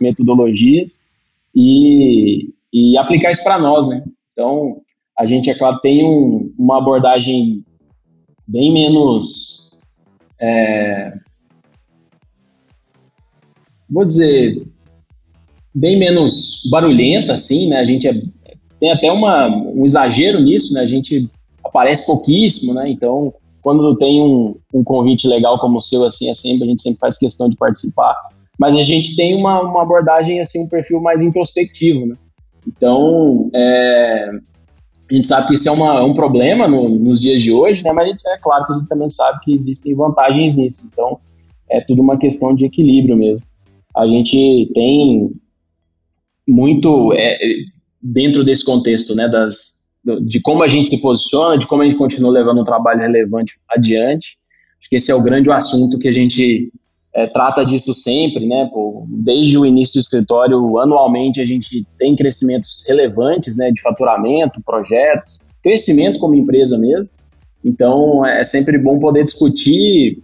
metodologias 0.00 1.00
e, 1.54 2.50
e 2.72 2.96
aplicar 2.98 3.32
isso 3.32 3.42
para 3.42 3.58
nós, 3.58 3.86
né? 3.86 4.02
Então, 4.32 4.80
a 5.18 5.26
gente, 5.26 5.50
é 5.50 5.54
claro, 5.54 5.80
tem 5.80 6.04
um, 6.04 6.52
uma 6.58 6.78
abordagem 6.78 7.64
bem 8.46 8.72
menos. 8.72 9.70
É, 10.40 11.12
vou 13.90 14.04
dizer. 14.04 14.62
bem 15.74 15.98
menos 15.98 16.62
barulhenta, 16.70 17.34
assim, 17.34 17.68
né? 17.68 17.78
A 17.78 17.84
gente 17.84 18.06
é, 18.06 18.14
tem 18.78 18.92
até 18.92 19.10
uma, 19.10 19.48
um 19.48 19.84
exagero 19.84 20.40
nisso, 20.40 20.72
né? 20.74 20.80
A 20.80 20.86
gente 20.86 21.28
aparece 21.64 22.06
pouquíssimo, 22.06 22.74
né? 22.74 22.88
Então, 22.88 23.34
quando 23.60 23.96
tem 23.96 24.22
um, 24.22 24.56
um 24.72 24.84
convite 24.84 25.26
legal 25.26 25.58
como 25.58 25.78
o 25.78 25.82
seu, 25.82 26.04
assim, 26.04 26.30
é 26.30 26.34
sempre, 26.34 26.64
a 26.64 26.66
gente 26.66 26.82
sempre 26.82 26.98
faz 26.98 27.18
questão 27.18 27.48
de 27.48 27.56
participar. 27.56 28.14
Mas 28.58 28.76
a 28.76 28.82
gente 28.82 29.14
tem 29.16 29.34
uma, 29.34 29.60
uma 29.62 29.82
abordagem, 29.82 30.40
assim, 30.40 30.64
um 30.64 30.68
perfil 30.68 31.00
mais 31.00 31.20
introspectivo, 31.20 32.06
né? 32.06 32.14
Então, 32.68 33.50
é, 33.54 34.30
a 35.10 35.14
gente 35.14 35.26
sabe 35.26 35.48
que 35.48 35.54
isso 35.54 35.68
é 35.68 35.72
uma, 35.72 36.04
um 36.04 36.12
problema 36.12 36.68
no, 36.68 36.88
nos 36.90 37.20
dias 37.20 37.40
de 37.40 37.50
hoje, 37.50 37.82
né? 37.82 37.92
Mas 37.92 38.10
é 38.26 38.38
claro 38.38 38.66
que 38.66 38.72
a 38.72 38.76
gente 38.76 38.88
também 38.88 39.08
sabe 39.08 39.40
que 39.42 39.54
existem 39.54 39.96
vantagens 39.96 40.54
nisso. 40.54 40.90
Então, 40.92 41.18
é 41.70 41.80
tudo 41.80 42.02
uma 42.02 42.18
questão 42.18 42.54
de 42.54 42.66
equilíbrio 42.66 43.16
mesmo. 43.16 43.44
A 43.96 44.06
gente 44.06 44.70
tem 44.74 45.30
muito 46.46 47.12
é, 47.14 47.38
dentro 48.02 48.44
desse 48.44 48.64
contexto, 48.64 49.14
né? 49.14 49.28
Das, 49.28 49.88
de 50.26 50.40
como 50.40 50.62
a 50.62 50.68
gente 50.68 50.90
se 50.90 51.00
posiciona, 51.00 51.58
de 51.58 51.66
como 51.66 51.82
a 51.82 51.84
gente 51.86 51.96
continua 51.96 52.30
levando 52.30 52.60
um 52.60 52.64
trabalho 52.64 53.00
relevante 53.00 53.58
adiante. 53.68 54.38
Acho 54.78 54.88
que 54.90 54.96
esse 54.96 55.10
é 55.10 55.14
o 55.14 55.24
grande 55.24 55.50
assunto 55.50 55.98
que 55.98 56.08
a 56.08 56.12
gente 56.12 56.70
é, 57.14 57.26
trata 57.26 57.64
disso 57.64 57.94
sempre, 57.94 58.46
né? 58.46 58.68
Pô, 58.72 59.06
desde 59.08 59.56
o 59.56 59.64
início 59.64 59.94
do 59.94 60.00
escritório, 60.00 60.78
anualmente 60.78 61.40
a 61.40 61.44
gente 61.44 61.86
tem 61.98 62.14
crescimentos 62.14 62.84
relevantes, 62.86 63.56
né? 63.56 63.70
De 63.70 63.80
faturamento, 63.80 64.62
projetos, 64.62 65.46
crescimento 65.62 66.18
como 66.18 66.34
empresa 66.34 66.78
mesmo. 66.78 67.08
Então 67.64 68.24
é 68.24 68.44
sempre 68.44 68.78
bom 68.78 68.98
poder 68.98 69.24
discutir 69.24 70.22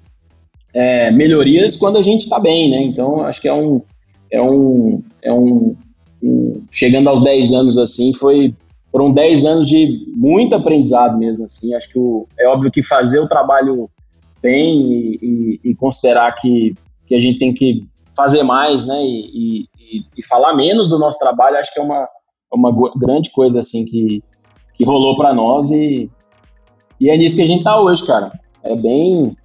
é, 0.72 1.10
melhorias 1.10 1.76
quando 1.76 1.98
a 1.98 2.02
gente 2.02 2.24
está 2.24 2.38
bem, 2.38 2.70
né? 2.70 2.82
Então 2.82 3.22
acho 3.22 3.40
que 3.40 3.48
é 3.48 3.54
um 3.54 3.82
é 4.30 4.42
um 4.42 5.02
é 5.22 5.32
um, 5.32 5.76
um, 6.22 6.62
chegando 6.70 7.08
aos 7.08 7.22
10 7.22 7.52
anos 7.52 7.78
assim 7.78 8.12
foi 8.14 8.54
foram 8.90 9.12
10 9.12 9.44
anos 9.44 9.68
de 9.68 10.06
muito 10.14 10.54
aprendizado 10.54 11.18
mesmo 11.18 11.44
assim. 11.44 11.74
Acho 11.74 11.88
que 11.88 11.98
o, 11.98 12.28
é 12.38 12.46
óbvio 12.46 12.70
que 12.70 12.82
fazer 12.82 13.18
o 13.18 13.28
trabalho 13.28 13.90
bem 14.44 14.92
e, 14.92 15.18
e, 15.22 15.70
e 15.70 15.74
considerar 15.74 16.30
que 16.32 16.76
que 17.06 17.14
a 17.14 17.20
gente 17.20 17.38
tem 17.38 17.52
que 17.52 17.86
fazer 18.16 18.42
mais, 18.42 18.86
né, 18.86 19.02
e, 19.04 19.68
e, 20.16 20.22
falar 20.22 20.54
menos 20.54 20.88
do 20.88 20.98
nosso 20.98 21.18
trabalho, 21.18 21.56
acho 21.56 21.72
que 21.72 21.80
é 21.80 21.82
uma, 21.82 22.08
uma 22.52 22.72
grande 22.96 23.30
coisa, 23.30 23.60
assim, 23.60 23.84
que, 23.84 24.22
que 24.74 24.84
rolou 24.84 25.16
para 25.16 25.34
nós 25.34 25.70
e, 25.70 26.08
e 27.00 27.10
é 27.10 27.16
nisso 27.16 27.36
que 27.36 27.42
a 27.42 27.46
gente 27.46 27.64
tá 27.64 27.80
hoje, 27.80 28.06
cara. 28.06 28.30
É 28.62 28.74
bem, 28.76 29.36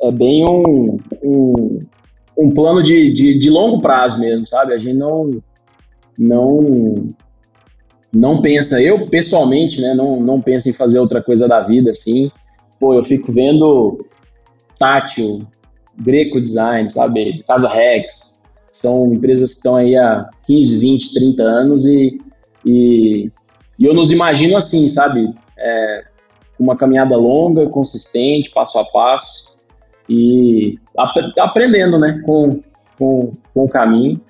é 0.00 0.10
bem 0.10 0.44
um, 0.46 0.98
um, 1.22 1.80
um 2.38 2.50
plano 2.50 2.82
de, 2.82 3.12
de, 3.12 3.38
de 3.38 3.50
longo 3.50 3.80
prazo 3.80 4.20
mesmo, 4.20 4.46
sabe? 4.46 4.74
A 4.74 4.78
gente 4.78 4.94
não, 4.94 5.42
não, 6.18 7.08
não 8.12 8.42
pensa, 8.42 8.80
eu 8.80 9.08
pessoalmente, 9.08 9.80
né, 9.80 9.94
não, 9.94 10.20
não 10.20 10.40
penso 10.40 10.68
em 10.68 10.74
fazer 10.74 10.98
outra 10.98 11.22
coisa 11.22 11.48
da 11.48 11.60
vida, 11.60 11.90
assim. 11.90 12.30
Pô, 12.78 12.94
eu 12.94 13.02
fico 13.04 13.32
vendo 13.32 14.04
tátil, 14.82 15.46
Greco 15.96 16.40
Design, 16.40 16.90
sabe? 16.90 17.40
Casa 17.46 17.68
Rex. 17.68 18.42
São 18.72 19.12
empresas 19.14 19.50
que 19.50 19.56
estão 19.58 19.76
aí 19.76 19.96
há 19.96 20.28
15, 20.46 20.78
20, 20.78 21.14
30 21.14 21.42
anos 21.42 21.86
e, 21.86 22.20
e, 22.66 23.30
e 23.78 23.84
eu 23.84 23.94
nos 23.94 24.10
imagino 24.10 24.56
assim, 24.56 24.88
sabe? 24.88 25.32
É, 25.56 26.04
uma 26.58 26.74
caminhada 26.74 27.16
longa, 27.16 27.68
consistente, 27.68 28.50
passo 28.50 28.76
a 28.78 28.84
passo 28.86 29.56
e 30.08 30.78
ap 30.98 31.12
aprendendo, 31.38 31.96
né? 31.96 32.20
Com, 32.24 32.60
com, 32.98 33.32
com 33.54 33.64
o 33.64 33.68
caminho 33.68 34.20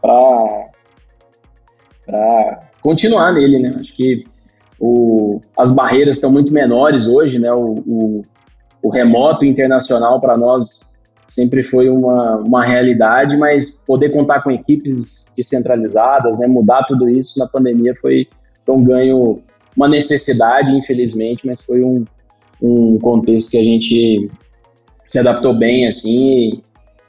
para 0.00 0.70
continuar 2.80 3.32
nele, 3.32 3.58
né? 3.58 3.76
Acho 3.78 3.92
que 3.94 4.24
o, 4.78 5.42
as 5.58 5.72
barreiras 5.72 6.16
estão 6.16 6.32
muito 6.32 6.52
menores 6.52 7.06
hoje, 7.06 7.38
né? 7.38 7.52
O, 7.52 7.74
o, 7.86 8.22
o 8.82 8.88
remoto 8.88 9.44
internacional 9.44 10.20
para 10.20 10.36
nós 10.36 11.00
sempre 11.26 11.62
foi 11.62 11.88
uma, 11.88 12.38
uma 12.38 12.64
realidade, 12.64 13.36
mas 13.36 13.84
poder 13.86 14.10
contar 14.10 14.42
com 14.42 14.50
equipes 14.50 15.32
descentralizadas, 15.36 16.38
né, 16.38 16.46
mudar 16.46 16.84
tudo 16.84 17.08
isso 17.08 17.38
na 17.38 17.46
pandemia 17.46 17.94
foi, 18.00 18.26
um 18.68 18.84
ganho, 18.84 19.42
uma 19.76 19.88
necessidade, 19.88 20.72
infelizmente, 20.72 21.44
mas 21.44 21.60
foi 21.60 21.82
um, 21.82 22.04
um 22.62 22.98
contexto 22.98 23.50
que 23.50 23.58
a 23.58 23.64
gente 23.64 24.30
se 25.08 25.18
adaptou 25.18 25.52
bem, 25.52 25.88
assim. 25.88 26.62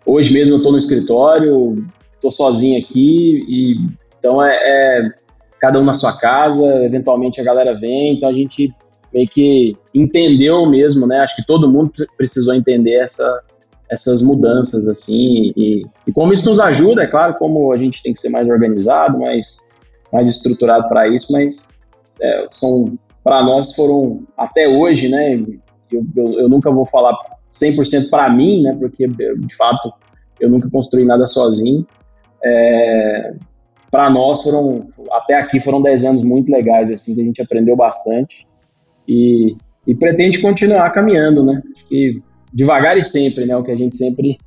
Hoje 0.03 0.33
mesmo 0.33 0.55
eu 0.55 0.57
estou 0.57 0.71
no 0.71 0.79
escritório, 0.79 1.85
estou 2.15 2.31
sozinho 2.31 2.79
aqui, 2.79 3.45
e 3.47 3.75
então 4.17 4.41
é, 4.41 4.55
é 4.55 5.09
cada 5.59 5.79
um 5.79 5.83
na 5.83 5.93
sua 5.93 6.17
casa, 6.17 6.83
eventualmente 6.83 7.39
a 7.39 7.43
galera 7.43 7.79
vem, 7.79 8.15
então 8.15 8.27
a 8.27 8.33
gente 8.33 8.73
meio 9.13 9.27
que 9.27 9.75
entendeu 9.93 10.65
mesmo, 10.69 11.05
né? 11.05 11.19
Acho 11.19 11.35
que 11.35 11.45
todo 11.45 11.69
mundo 11.69 11.91
precisou 12.17 12.53
entender 12.53 12.95
essa, 12.95 13.43
essas 13.91 14.21
mudanças, 14.21 14.87
assim, 14.87 15.51
e, 15.55 15.83
e, 16.07 16.11
como 16.13 16.31
isso 16.31 16.49
nos 16.49 16.61
ajuda, 16.61 17.03
é 17.03 17.07
claro, 17.07 17.35
como 17.35 17.73
a 17.73 17.77
gente 17.77 18.01
tem 18.01 18.13
que 18.13 18.21
ser 18.21 18.29
mais 18.29 18.47
organizado, 18.47 19.19
mais, 19.19 19.69
mais 20.13 20.29
estruturado 20.29 20.87
para 20.87 21.09
isso, 21.09 21.27
mas 21.31 21.81
é, 22.21 22.47
são, 22.51 22.97
para 23.21 23.43
nós 23.43 23.75
foram, 23.75 24.23
até 24.37 24.65
hoje, 24.65 25.09
né, 25.09 25.35
eu, 25.91 26.05
eu, 26.15 26.39
eu 26.39 26.49
nunca 26.49 26.71
vou 26.71 26.85
falar 26.85 27.13
100% 27.51 28.09
para 28.09 28.29
mim, 28.29 28.63
né, 28.63 28.77
porque, 28.79 29.05
de 29.07 29.55
fato, 29.57 29.91
eu 30.39 30.49
nunca 30.49 30.69
construí 30.69 31.03
nada 31.03 31.27
sozinho, 31.27 31.85
é, 32.41 33.33
para 33.91 34.09
nós 34.09 34.41
foram, 34.41 34.85
até 35.11 35.35
aqui 35.35 35.59
foram 35.59 35.81
10 35.81 36.05
anos 36.05 36.23
muito 36.23 36.49
legais, 36.49 36.89
assim, 36.89 37.13
que 37.13 37.21
a 37.21 37.25
gente 37.25 37.41
aprendeu 37.41 37.75
bastante, 37.75 38.47
e, 39.07 39.55
e 39.87 39.95
pretende 39.95 40.39
continuar 40.39 40.89
caminhando, 40.91 41.43
né, 41.43 41.61
acho 41.75 41.85
que 41.87 42.21
devagar 42.53 42.97
e 42.97 43.03
sempre, 43.03 43.45
né? 43.45 43.55
O 43.55 43.63
que 43.63 43.71
a 43.71 43.77
gente 43.77 43.95
sempre 43.95 44.37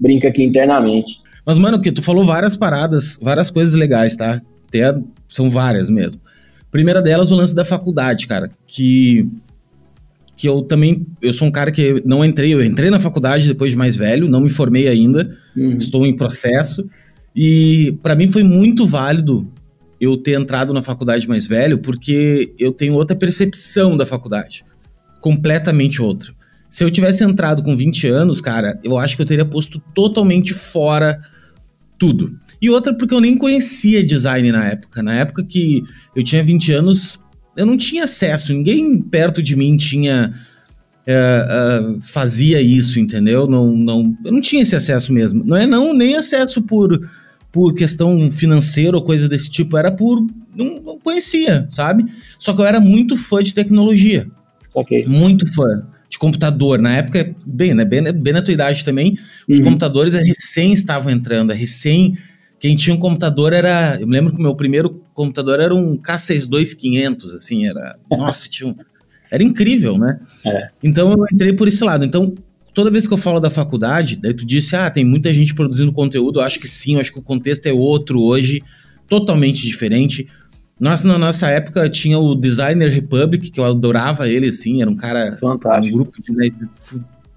brinca 0.00 0.28
aqui 0.28 0.42
internamente. 0.42 1.20
Mas, 1.44 1.58
mano, 1.58 1.80
que 1.80 1.92
tu 1.92 2.02
falou 2.02 2.24
várias 2.24 2.56
paradas, 2.56 3.18
várias 3.20 3.50
coisas 3.50 3.74
legais, 3.74 4.16
tá? 4.16 4.40
Até, 4.66 4.98
são 5.28 5.50
várias 5.50 5.88
mesmo. 5.88 6.20
Primeira 6.70 7.02
delas, 7.02 7.30
o 7.30 7.36
lance 7.36 7.54
da 7.54 7.64
faculdade, 7.64 8.26
cara, 8.26 8.50
que 8.66 9.28
que 10.34 10.48
eu 10.48 10.62
também, 10.62 11.06
eu 11.20 11.32
sou 11.32 11.46
um 11.46 11.52
cara 11.52 11.70
que 11.70 12.02
não 12.04 12.24
entrei, 12.24 12.52
eu 12.52 12.64
entrei 12.64 12.90
na 12.90 12.98
faculdade 12.98 13.46
depois 13.46 13.70
de 13.70 13.76
mais 13.76 13.94
velho, 13.94 14.26
não 14.26 14.40
me 14.40 14.48
formei 14.48 14.88
ainda, 14.88 15.30
uhum. 15.54 15.76
estou 15.76 16.06
em 16.06 16.16
processo, 16.16 16.88
e 17.36 17.96
para 18.02 18.16
mim 18.16 18.28
foi 18.28 18.42
muito 18.42 18.86
válido 18.86 19.46
eu 20.02 20.16
ter 20.16 20.32
entrado 20.32 20.74
na 20.74 20.82
faculdade 20.82 21.28
mais 21.28 21.46
velho, 21.46 21.78
porque 21.78 22.52
eu 22.58 22.72
tenho 22.72 22.94
outra 22.94 23.14
percepção 23.14 23.96
da 23.96 24.04
faculdade, 24.04 24.64
completamente 25.20 26.02
outra. 26.02 26.34
Se 26.68 26.82
eu 26.82 26.90
tivesse 26.90 27.22
entrado 27.22 27.62
com 27.62 27.76
20 27.76 28.08
anos, 28.08 28.40
cara, 28.40 28.76
eu 28.82 28.98
acho 28.98 29.14
que 29.14 29.22
eu 29.22 29.26
teria 29.26 29.44
posto 29.44 29.80
totalmente 29.94 30.52
fora 30.52 31.20
tudo. 31.96 32.36
E 32.60 32.68
outra 32.68 32.92
porque 32.92 33.14
eu 33.14 33.20
nem 33.20 33.38
conhecia 33.38 34.04
design 34.04 34.50
na 34.50 34.64
época. 34.66 35.04
Na 35.04 35.14
época 35.14 35.44
que 35.44 35.84
eu 36.16 36.24
tinha 36.24 36.42
20 36.42 36.72
anos, 36.72 37.20
eu 37.56 37.64
não 37.64 37.76
tinha 37.76 38.02
acesso, 38.02 38.52
ninguém 38.52 39.00
perto 39.00 39.40
de 39.40 39.54
mim 39.54 39.76
tinha. 39.76 40.34
Uh, 41.06 41.96
uh, 41.96 42.00
fazia 42.00 42.60
isso, 42.60 42.98
entendeu? 42.98 43.46
Não, 43.46 43.76
não, 43.76 44.16
eu 44.24 44.32
não 44.32 44.40
tinha 44.40 44.62
esse 44.62 44.74
acesso 44.74 45.12
mesmo. 45.12 45.44
Não 45.44 45.56
é 45.56 45.66
não 45.66 45.92
nem 45.92 46.16
acesso 46.16 46.62
por, 46.62 46.98
por 47.52 47.74
questão 47.74 48.30
financeira 48.30 48.96
ou 48.96 49.04
coisa 49.04 49.28
desse 49.28 49.50
tipo, 49.50 49.76
era 49.76 49.92
por 49.92 50.26
não, 50.56 50.80
não 50.80 50.98
conhecia, 50.98 51.66
sabe? 51.68 52.06
Só 52.38 52.54
que 52.54 52.60
eu 52.60 52.66
era 52.66 52.80
muito 52.80 53.16
fã 53.16 53.42
de 53.42 53.54
tecnologia, 53.54 54.26
okay. 54.74 55.06
muito 55.06 55.52
fã 55.52 55.86
de 56.08 56.18
computador. 56.18 56.78
Na 56.78 56.96
época, 56.96 57.34
bem, 57.46 57.74
né, 57.74 57.84
bem, 57.84 58.12
bem 58.12 58.32
na 58.32 58.42
tua 58.42 58.54
idade 58.54 58.84
também, 58.84 59.18
os 59.48 59.58
uhum. 59.58 59.64
computadores 59.64 60.14
recém 60.14 60.72
estavam 60.72 61.12
entrando, 61.12 61.52
recém. 61.52 62.16
Quem 62.58 62.76
tinha 62.76 62.94
um 62.94 62.98
computador 62.98 63.52
era. 63.52 63.98
Eu 64.00 64.06
me 64.06 64.12
lembro 64.12 64.32
que 64.32 64.38
o 64.38 64.42
meu 64.42 64.54
primeiro 64.54 65.02
computador 65.12 65.58
era 65.58 65.74
um 65.74 65.96
K62500, 65.98 67.34
assim, 67.34 67.66
era. 67.66 67.98
Nossa, 68.10 68.48
tinha 68.48 68.70
um, 68.70 68.76
Era 69.30 69.42
incrível, 69.42 69.98
né? 69.98 70.20
É. 70.46 70.68
Então 70.82 71.12
eu 71.12 71.24
entrei 71.32 71.52
por 71.54 71.66
esse 71.66 71.82
lado. 71.82 72.04
Então, 72.04 72.34
toda 72.74 72.90
vez 72.90 73.06
que 73.06 73.12
eu 73.12 73.18
falo 73.18 73.40
da 73.40 73.50
faculdade, 73.50 74.16
daí 74.16 74.34
tu 74.34 74.46
disse, 74.46 74.74
ah, 74.76 74.90
tem 74.90 75.04
muita 75.04 75.32
gente 75.32 75.54
produzindo 75.54 75.92
conteúdo, 75.92 76.40
eu 76.40 76.44
acho 76.44 76.58
que 76.58 76.68
sim, 76.68 76.94
eu 76.94 77.00
acho 77.00 77.12
que 77.12 77.18
o 77.18 77.22
contexto 77.22 77.66
é 77.66 77.72
outro 77.72 78.20
hoje, 78.20 78.62
totalmente 79.08 79.66
diferente. 79.66 80.26
Nós, 80.80 81.04
na 81.04 81.18
nossa 81.18 81.48
época, 81.48 81.88
tinha 81.88 82.18
o 82.18 82.34
Designer 82.34 82.90
Republic, 82.90 83.50
que 83.50 83.60
eu 83.60 83.64
adorava 83.64 84.28
ele, 84.28 84.48
assim, 84.48 84.80
era 84.80 84.90
um 84.90 84.96
cara, 84.96 85.36
Fantástico. 85.38 85.94
um 85.94 85.98
grupo 85.98 86.22
de, 86.22 86.32
né, 86.32 86.48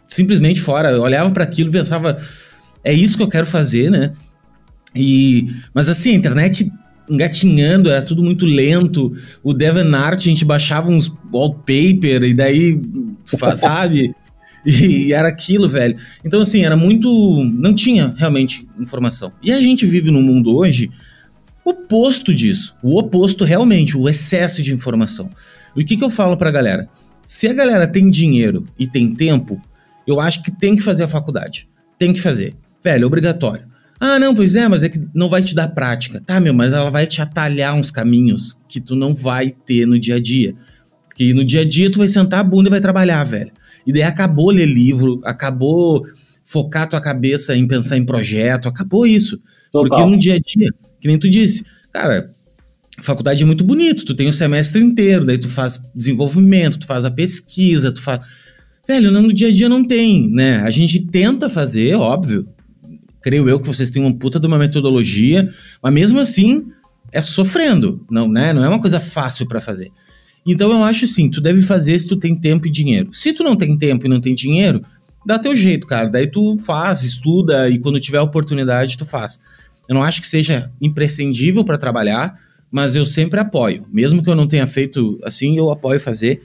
simplesmente 0.07 0.61
fora, 0.61 0.91
eu 0.91 1.01
olhava 1.01 1.29
para 1.31 1.43
aquilo 1.43 1.69
e 1.69 1.73
pensava, 1.73 2.17
é 2.83 2.93
isso 2.93 3.17
que 3.17 3.23
eu 3.23 3.29
quero 3.29 3.45
fazer, 3.45 3.91
né? 3.91 4.13
E, 4.95 5.47
mas 5.73 5.89
assim, 5.89 6.11
a 6.11 6.15
internet 6.15 6.71
engatinhando, 7.09 7.89
era 7.89 8.01
tudo 8.01 8.23
muito 8.23 8.45
lento. 8.45 9.15
O 9.43 9.53
DeviantArt, 9.53 10.21
a 10.21 10.29
gente 10.29 10.45
baixava 10.45 10.89
uns 10.89 11.13
wallpaper 11.31 12.23
e 12.23 12.33
daí, 12.33 12.81
sabe? 13.55 14.15
E, 14.65 15.13
era 15.13 15.27
aquilo, 15.27 15.69
velho. 15.69 15.95
Então, 16.23 16.41
assim, 16.41 16.63
era 16.63 16.75
muito. 16.75 17.07
Não 17.53 17.73
tinha 17.73 18.13
realmente 18.17 18.67
informação. 18.79 19.31
E 19.43 19.51
a 19.51 19.59
gente 19.59 19.85
vive 19.85 20.09
num 20.09 20.23
mundo 20.23 20.55
hoje 20.55 20.89
oposto 21.63 22.33
disso. 22.33 22.75
O 22.81 22.99
oposto, 22.99 23.43
realmente, 23.43 23.97
o 23.97 24.07
excesso 24.07 24.61
de 24.61 24.73
informação. 24.73 25.29
E 25.75 25.81
o 25.81 25.85
que, 25.85 25.97
que 25.97 26.03
eu 26.03 26.11
falo 26.11 26.37
pra 26.37 26.51
galera? 26.51 26.87
Se 27.25 27.47
a 27.47 27.53
galera 27.53 27.87
tem 27.87 28.09
dinheiro 28.09 28.65
e 28.77 28.87
tem 28.87 29.13
tempo, 29.15 29.59
eu 30.07 30.19
acho 30.19 30.43
que 30.43 30.51
tem 30.51 30.75
que 30.75 30.83
fazer 30.83 31.03
a 31.03 31.07
faculdade. 31.07 31.67
Tem 31.97 32.13
que 32.13 32.21
fazer. 32.21 32.55
Velho, 32.83 33.03
é 33.03 33.07
obrigatório. 33.07 33.65
Ah, 33.99 34.19
não, 34.19 34.35
pois 34.35 34.55
é, 34.55 34.67
mas 34.67 34.83
é 34.83 34.89
que 34.89 35.01
não 35.13 35.29
vai 35.29 35.41
te 35.41 35.55
dar 35.55 35.69
prática. 35.69 36.21
Tá, 36.21 36.39
meu, 36.39 36.53
mas 36.53 36.71
ela 36.71 36.91
vai 36.91 37.07
te 37.07 37.21
atalhar 37.21 37.75
uns 37.75 37.89
caminhos 37.89 38.57
que 38.67 38.79
tu 38.79 38.95
não 38.95 39.15
vai 39.15 39.49
ter 39.65 39.87
no 39.87 39.97
dia 39.97 40.15
a 40.15 40.19
dia. 40.19 40.53
Que 41.15 41.33
no 41.33 41.43
dia 41.43 41.61
a 41.61 41.65
dia 41.65 41.91
tu 41.91 41.99
vai 41.99 42.07
sentar 42.07 42.41
a 42.41 42.43
bunda 42.43 42.67
e 42.67 42.71
vai 42.71 42.81
trabalhar, 42.81 43.23
velho. 43.23 43.51
E 43.85 43.93
daí 43.93 44.03
acabou 44.03 44.49
ler 44.49 44.65
livro, 44.65 45.21
acabou 45.23 46.03
focar 46.43 46.87
tua 46.87 47.01
cabeça 47.01 47.55
em 47.55 47.67
pensar 47.67 47.97
em 47.97 48.05
projeto, 48.05 48.67
acabou 48.67 49.05
isso. 49.05 49.39
Total. 49.71 49.89
Porque 49.89 50.11
no 50.11 50.19
dia 50.19 50.35
a 50.35 50.39
dia, 50.39 50.71
que 50.99 51.07
nem 51.07 51.19
tu 51.19 51.29
disse, 51.29 51.65
cara, 51.91 52.31
faculdade 53.01 53.43
é 53.43 53.45
muito 53.45 53.63
bonito, 53.63 54.05
tu 54.05 54.13
tem 54.13 54.27
o 54.27 54.33
semestre 54.33 54.81
inteiro, 54.81 55.25
daí 55.25 55.37
tu 55.37 55.49
faz 55.49 55.79
desenvolvimento, 55.93 56.79
tu 56.79 56.87
faz 56.87 57.03
a 57.03 57.11
pesquisa, 57.11 57.91
tu 57.91 58.01
faz. 58.01 58.19
Velho, 58.87 59.11
no 59.11 59.33
dia 59.33 59.47
a 59.47 59.53
dia 59.53 59.67
não 59.67 59.85
tem, 59.85 60.29
né? 60.29 60.57
A 60.57 60.69
gente 60.69 60.99
tenta 60.99 61.49
fazer, 61.49 61.95
óbvio. 61.95 62.47
Creio 63.21 63.49
eu 63.49 63.59
que 63.59 63.67
vocês 63.67 63.89
têm 63.89 64.03
uma 64.03 64.13
puta 64.13 64.39
de 64.39 64.45
uma 64.45 64.59
metodologia, 64.59 65.51
mas 65.81 65.91
mesmo 65.91 66.19
assim 66.19 66.67
é 67.11 67.21
sofrendo, 67.21 68.05
não, 68.09 68.27
né? 68.27 68.53
Não 68.53 68.63
é 68.63 68.69
uma 68.69 68.79
coisa 68.79 68.99
fácil 68.99 69.47
para 69.47 69.59
fazer. 69.59 69.91
Então 70.45 70.71
eu 70.71 70.83
acho 70.83 71.05
assim, 71.05 71.29
tu 71.29 71.41
deve 71.41 71.61
fazer 71.61 71.97
se 71.97 72.07
tu 72.07 72.15
tem 72.15 72.35
tempo 72.39 72.67
e 72.67 72.71
dinheiro. 72.71 73.09
Se 73.13 73.33
tu 73.33 73.43
não 73.43 73.55
tem 73.55 73.77
tempo 73.77 74.05
e 74.05 74.09
não 74.09 74.21
tem 74.21 74.35
dinheiro, 74.35 74.81
dá 75.25 75.39
teu 75.39 75.55
jeito, 75.55 75.87
cara. 75.87 76.07
Daí 76.07 76.27
tu 76.27 76.57
faz, 76.59 77.01
estuda 77.01 77.69
e 77.69 77.79
quando 77.79 77.99
tiver 77.99 78.21
oportunidade 78.21 78.97
tu 78.97 79.05
faz. 79.05 79.39
Eu 79.89 79.95
não 79.95 80.03
acho 80.03 80.21
que 80.21 80.27
seja 80.27 80.71
imprescindível 80.81 81.63
para 81.63 81.77
trabalhar, 81.77 82.39
mas 82.71 82.95
eu 82.95 83.05
sempre 83.05 83.39
apoio. 83.39 83.85
Mesmo 83.91 84.23
que 84.23 84.29
eu 84.29 84.35
não 84.35 84.47
tenha 84.47 84.67
feito 84.67 85.19
assim, 85.23 85.57
eu 85.57 85.71
apoio 85.71 85.99
fazer, 85.99 86.43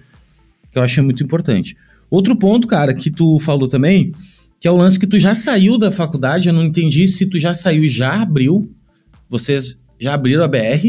que 0.73 0.79
eu 0.79 0.83
acho 0.83 1.03
muito 1.03 1.23
importante. 1.23 1.77
Outro 2.11 2.35
ponto, 2.35 2.67
cara, 2.67 2.95
que 2.95 3.11
tu 3.11 3.39
falou 3.41 3.69
também, 3.69 4.13
que 4.59 4.67
é 4.67 4.71
o 4.71 4.77
lance 4.77 4.99
que 4.99 5.07
tu 5.07 5.19
já 5.19 5.35
saiu 5.35 5.79
da 5.79 5.93
faculdade, 5.93 6.49
eu 6.49 6.55
não 6.55 6.65
entendi 6.65 7.07
se 7.07 7.27
tu 7.27 7.39
já 7.39 7.55
saiu 7.55 7.85
e 7.85 7.89
já 7.89 8.23
abriu, 8.23 8.71
vocês 9.29 9.79
já 9.99 10.15
abriram 10.15 10.43
a 10.43 10.49
BR, 10.49 10.89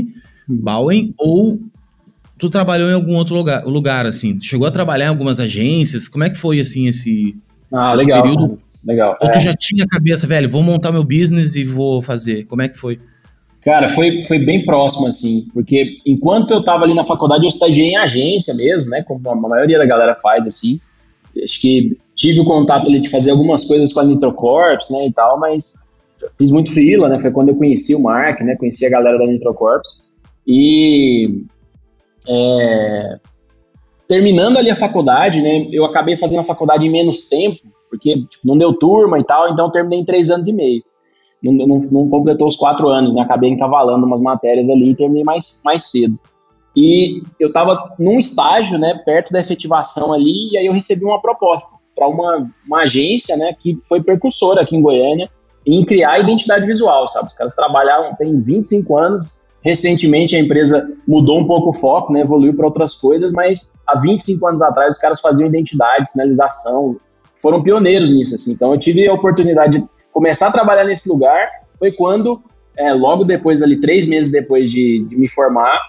hum. 0.49 0.57
Bauen, 0.61 1.13
ou 1.17 1.61
tu 2.41 2.49
trabalhou 2.49 2.89
em 2.89 2.93
algum 2.93 3.13
outro 3.13 3.35
lugar, 3.35 3.63
lugar 3.65 4.07
assim? 4.07 4.35
Tu 4.39 4.45
chegou 4.45 4.67
a 4.67 4.71
trabalhar 4.71 5.05
em 5.05 5.09
algumas 5.09 5.39
agências? 5.39 6.09
Como 6.09 6.23
é 6.23 6.29
que 6.29 6.35
foi, 6.35 6.59
assim, 6.59 6.87
esse, 6.87 7.37
ah, 7.71 7.91
esse 7.93 8.03
legal, 8.03 8.23
período? 8.23 8.59
Legal. 8.83 9.15
Ou 9.21 9.31
tu 9.31 9.37
é. 9.37 9.41
já 9.41 9.53
tinha 9.53 9.83
a 9.83 9.87
cabeça, 9.87 10.25
velho, 10.25 10.49
vou 10.49 10.63
montar 10.63 10.91
meu 10.91 11.03
business 11.03 11.53
e 11.53 11.63
vou 11.63 12.01
fazer? 12.01 12.45
Como 12.45 12.63
é 12.63 12.67
que 12.67 12.75
foi? 12.75 12.99
Cara, 13.63 13.89
foi, 13.89 14.25
foi 14.27 14.39
bem 14.39 14.65
próximo, 14.65 15.05
assim, 15.05 15.43
porque 15.53 15.99
enquanto 16.03 16.49
eu 16.49 16.63
tava 16.63 16.83
ali 16.83 16.95
na 16.95 17.05
faculdade, 17.05 17.43
eu 17.43 17.49
estagiei 17.49 17.89
em 17.89 17.97
agência 17.97 18.55
mesmo, 18.55 18.89
né, 18.89 19.03
como 19.03 19.29
a 19.29 19.35
maioria 19.35 19.77
da 19.77 19.85
galera 19.85 20.15
faz, 20.15 20.43
assim. 20.47 20.79
Acho 21.43 21.61
que 21.61 21.95
tive 22.15 22.39
o 22.39 22.45
contato 22.45 22.87
ali 22.87 22.99
de 22.99 23.09
fazer 23.09 23.29
algumas 23.29 23.63
coisas 23.63 23.93
com 23.93 23.99
a 23.99 24.03
Nitrocorps, 24.03 24.89
né, 24.89 25.05
e 25.05 25.13
tal, 25.13 25.39
mas 25.39 25.75
fiz 26.39 26.49
muito 26.49 26.71
freela, 26.71 27.07
né, 27.07 27.19
foi 27.19 27.29
quando 27.29 27.49
eu 27.49 27.55
conheci 27.55 27.93
o 27.93 28.01
Mark, 28.01 28.41
né, 28.41 28.55
conheci 28.55 28.83
a 28.83 28.89
galera 28.89 29.19
da 29.19 29.27
Nitrocorps. 29.27 30.01
E 30.47 31.43
é, 32.27 33.19
terminando 34.07 34.57
ali 34.57 34.69
a 34.69 34.75
faculdade, 34.75 35.41
né, 35.41 35.67
eu 35.71 35.85
acabei 35.85 36.17
fazendo 36.17 36.41
a 36.41 36.45
faculdade 36.45 36.85
em 36.85 36.91
menos 36.91 37.25
tempo, 37.25 37.59
porque 37.89 38.25
tipo, 38.25 38.45
não 38.45 38.57
deu 38.57 38.73
turma 38.73 39.19
e 39.19 39.23
tal, 39.23 39.51
então 39.51 39.71
terminei 39.71 39.99
em 39.99 40.05
três 40.05 40.29
anos 40.29 40.47
e 40.47 40.53
meio. 40.53 40.83
Não, 41.43 41.53
não, 41.53 41.79
não 41.79 42.09
completou 42.09 42.47
os 42.47 42.55
quatro 42.55 42.87
anos, 42.89 43.15
né, 43.15 43.21
acabei 43.21 43.49
encavalando 43.49 44.05
umas 44.05 44.21
matérias 44.21 44.69
ali 44.69 44.91
e 44.91 44.95
terminei 44.95 45.23
mais, 45.23 45.61
mais 45.65 45.89
cedo. 45.89 46.19
E 46.75 47.21
eu 47.39 47.49
estava 47.49 47.93
num 47.99 48.19
estágio, 48.19 48.77
né, 48.77 49.01
perto 49.05 49.31
da 49.31 49.41
efetivação 49.41 50.13
ali, 50.13 50.51
e 50.51 50.57
aí 50.57 50.65
eu 50.65 50.73
recebi 50.73 51.03
uma 51.03 51.21
proposta 51.21 51.81
para 51.95 52.07
uma, 52.07 52.49
uma 52.65 52.83
agência, 52.83 53.35
né, 53.35 53.53
que 53.53 53.77
foi 53.87 54.01
percussora 54.01 54.61
aqui 54.61 54.75
em 54.75 54.81
Goiânia, 54.81 55.29
em 55.65 55.85
criar 55.85 56.19
identidade 56.19 56.65
visual, 56.65 57.07
sabe? 57.07 57.27
Os 57.27 57.33
caras 57.33 57.55
trabalharam, 57.55 58.15
tem 58.15 58.41
25 58.41 58.97
anos, 58.97 59.40
Recentemente 59.63 60.35
a 60.35 60.39
empresa 60.39 60.97
mudou 61.07 61.39
um 61.39 61.45
pouco 61.45 61.69
o 61.69 61.73
foco, 61.73 62.11
né, 62.11 62.21
evoluiu 62.21 62.55
para 62.55 62.65
outras 62.65 62.95
coisas, 62.95 63.31
mas 63.31 63.79
há 63.87 63.99
25 63.99 64.47
anos 64.47 64.59
atrás 64.61 64.95
os 64.95 65.01
caras 65.01 65.21
faziam 65.21 65.47
identidade, 65.47 66.09
sinalização, 66.09 66.97
foram 67.41 67.61
pioneiros 67.61 68.09
nisso. 68.09 68.33
Assim. 68.35 68.53
Então 68.53 68.73
eu 68.73 68.79
tive 68.79 69.07
a 69.07 69.13
oportunidade 69.13 69.79
de 69.79 69.85
começar 70.11 70.47
a 70.47 70.51
trabalhar 70.51 70.85
nesse 70.85 71.07
lugar. 71.07 71.47
Foi 71.77 71.91
quando, 71.91 72.41
é, 72.75 72.91
logo 72.91 73.23
depois, 73.23 73.61
ali 73.61 73.79
três 73.79 74.07
meses 74.07 74.31
depois 74.31 74.71
de, 74.71 75.05
de 75.07 75.15
me 75.15 75.27
formar, 75.27 75.79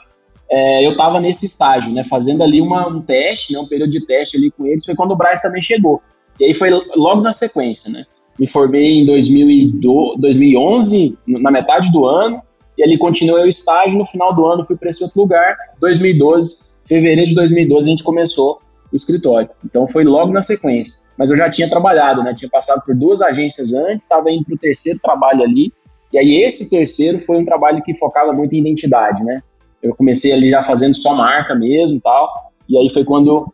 é, 0.50 0.86
eu 0.86 0.92
estava 0.92 1.18
nesse 1.18 1.46
estágio, 1.46 1.94
né, 1.94 2.04
fazendo 2.04 2.42
ali 2.42 2.60
uma, 2.60 2.86
um 2.86 3.00
teste, 3.00 3.54
né, 3.54 3.58
um 3.58 3.66
período 3.66 3.90
de 3.90 4.04
teste 4.04 4.36
ali 4.36 4.50
com 4.50 4.66
eles. 4.66 4.84
Foi 4.84 4.94
quando 4.94 5.12
o 5.12 5.16
Braz 5.16 5.40
também 5.40 5.62
chegou. 5.62 6.02
E 6.38 6.44
aí 6.44 6.52
foi 6.52 6.68
logo 6.94 7.22
na 7.22 7.32
sequência, 7.32 7.90
né? 7.90 8.04
Me 8.38 8.46
formei 8.46 9.00
em 9.00 9.06
2011, 9.06 11.18
na 11.26 11.50
metade 11.50 11.90
do 11.90 12.04
ano 12.06 12.42
e 12.76 12.82
ali 12.82 12.98
continuei 12.98 13.44
o 13.44 13.48
estágio. 13.48 13.98
No 13.98 14.04
final 14.04 14.34
do 14.34 14.46
ano 14.46 14.64
fui 14.64 14.76
para 14.76 14.90
esse 14.90 15.02
outro 15.02 15.20
lugar. 15.20 15.56
2012, 15.80 16.72
fevereiro 16.86 17.30
de 17.30 17.34
2012, 17.34 17.86
a 17.86 17.90
gente 17.90 18.04
começou 18.04 18.60
o 18.92 18.96
escritório. 18.96 19.50
Então 19.64 19.86
foi 19.86 20.04
logo 20.04 20.32
na 20.32 20.42
sequência. 20.42 21.02
Mas 21.16 21.30
eu 21.30 21.36
já 21.36 21.50
tinha 21.50 21.68
trabalhado, 21.68 22.22
né? 22.22 22.34
Tinha 22.34 22.50
passado 22.50 22.82
por 22.84 22.94
duas 22.94 23.20
agências 23.20 23.72
antes, 23.72 24.04
estava 24.04 24.30
indo 24.30 24.44
para 24.44 24.54
o 24.54 24.58
terceiro 24.58 24.98
trabalho 25.00 25.42
ali. 25.42 25.72
E 26.12 26.18
aí 26.18 26.42
esse 26.42 26.68
terceiro 26.68 27.18
foi 27.18 27.38
um 27.38 27.44
trabalho 27.44 27.82
que 27.82 27.94
focava 27.94 28.32
muito 28.32 28.54
em 28.54 28.58
identidade, 28.58 29.22
né? 29.22 29.42
Eu 29.82 29.94
comecei 29.94 30.32
ali 30.32 30.50
já 30.50 30.62
fazendo 30.62 30.94
só 30.94 31.14
marca 31.14 31.54
mesmo, 31.54 32.00
tal. 32.00 32.28
E 32.68 32.78
aí 32.78 32.88
foi 32.90 33.04
quando 33.04 33.52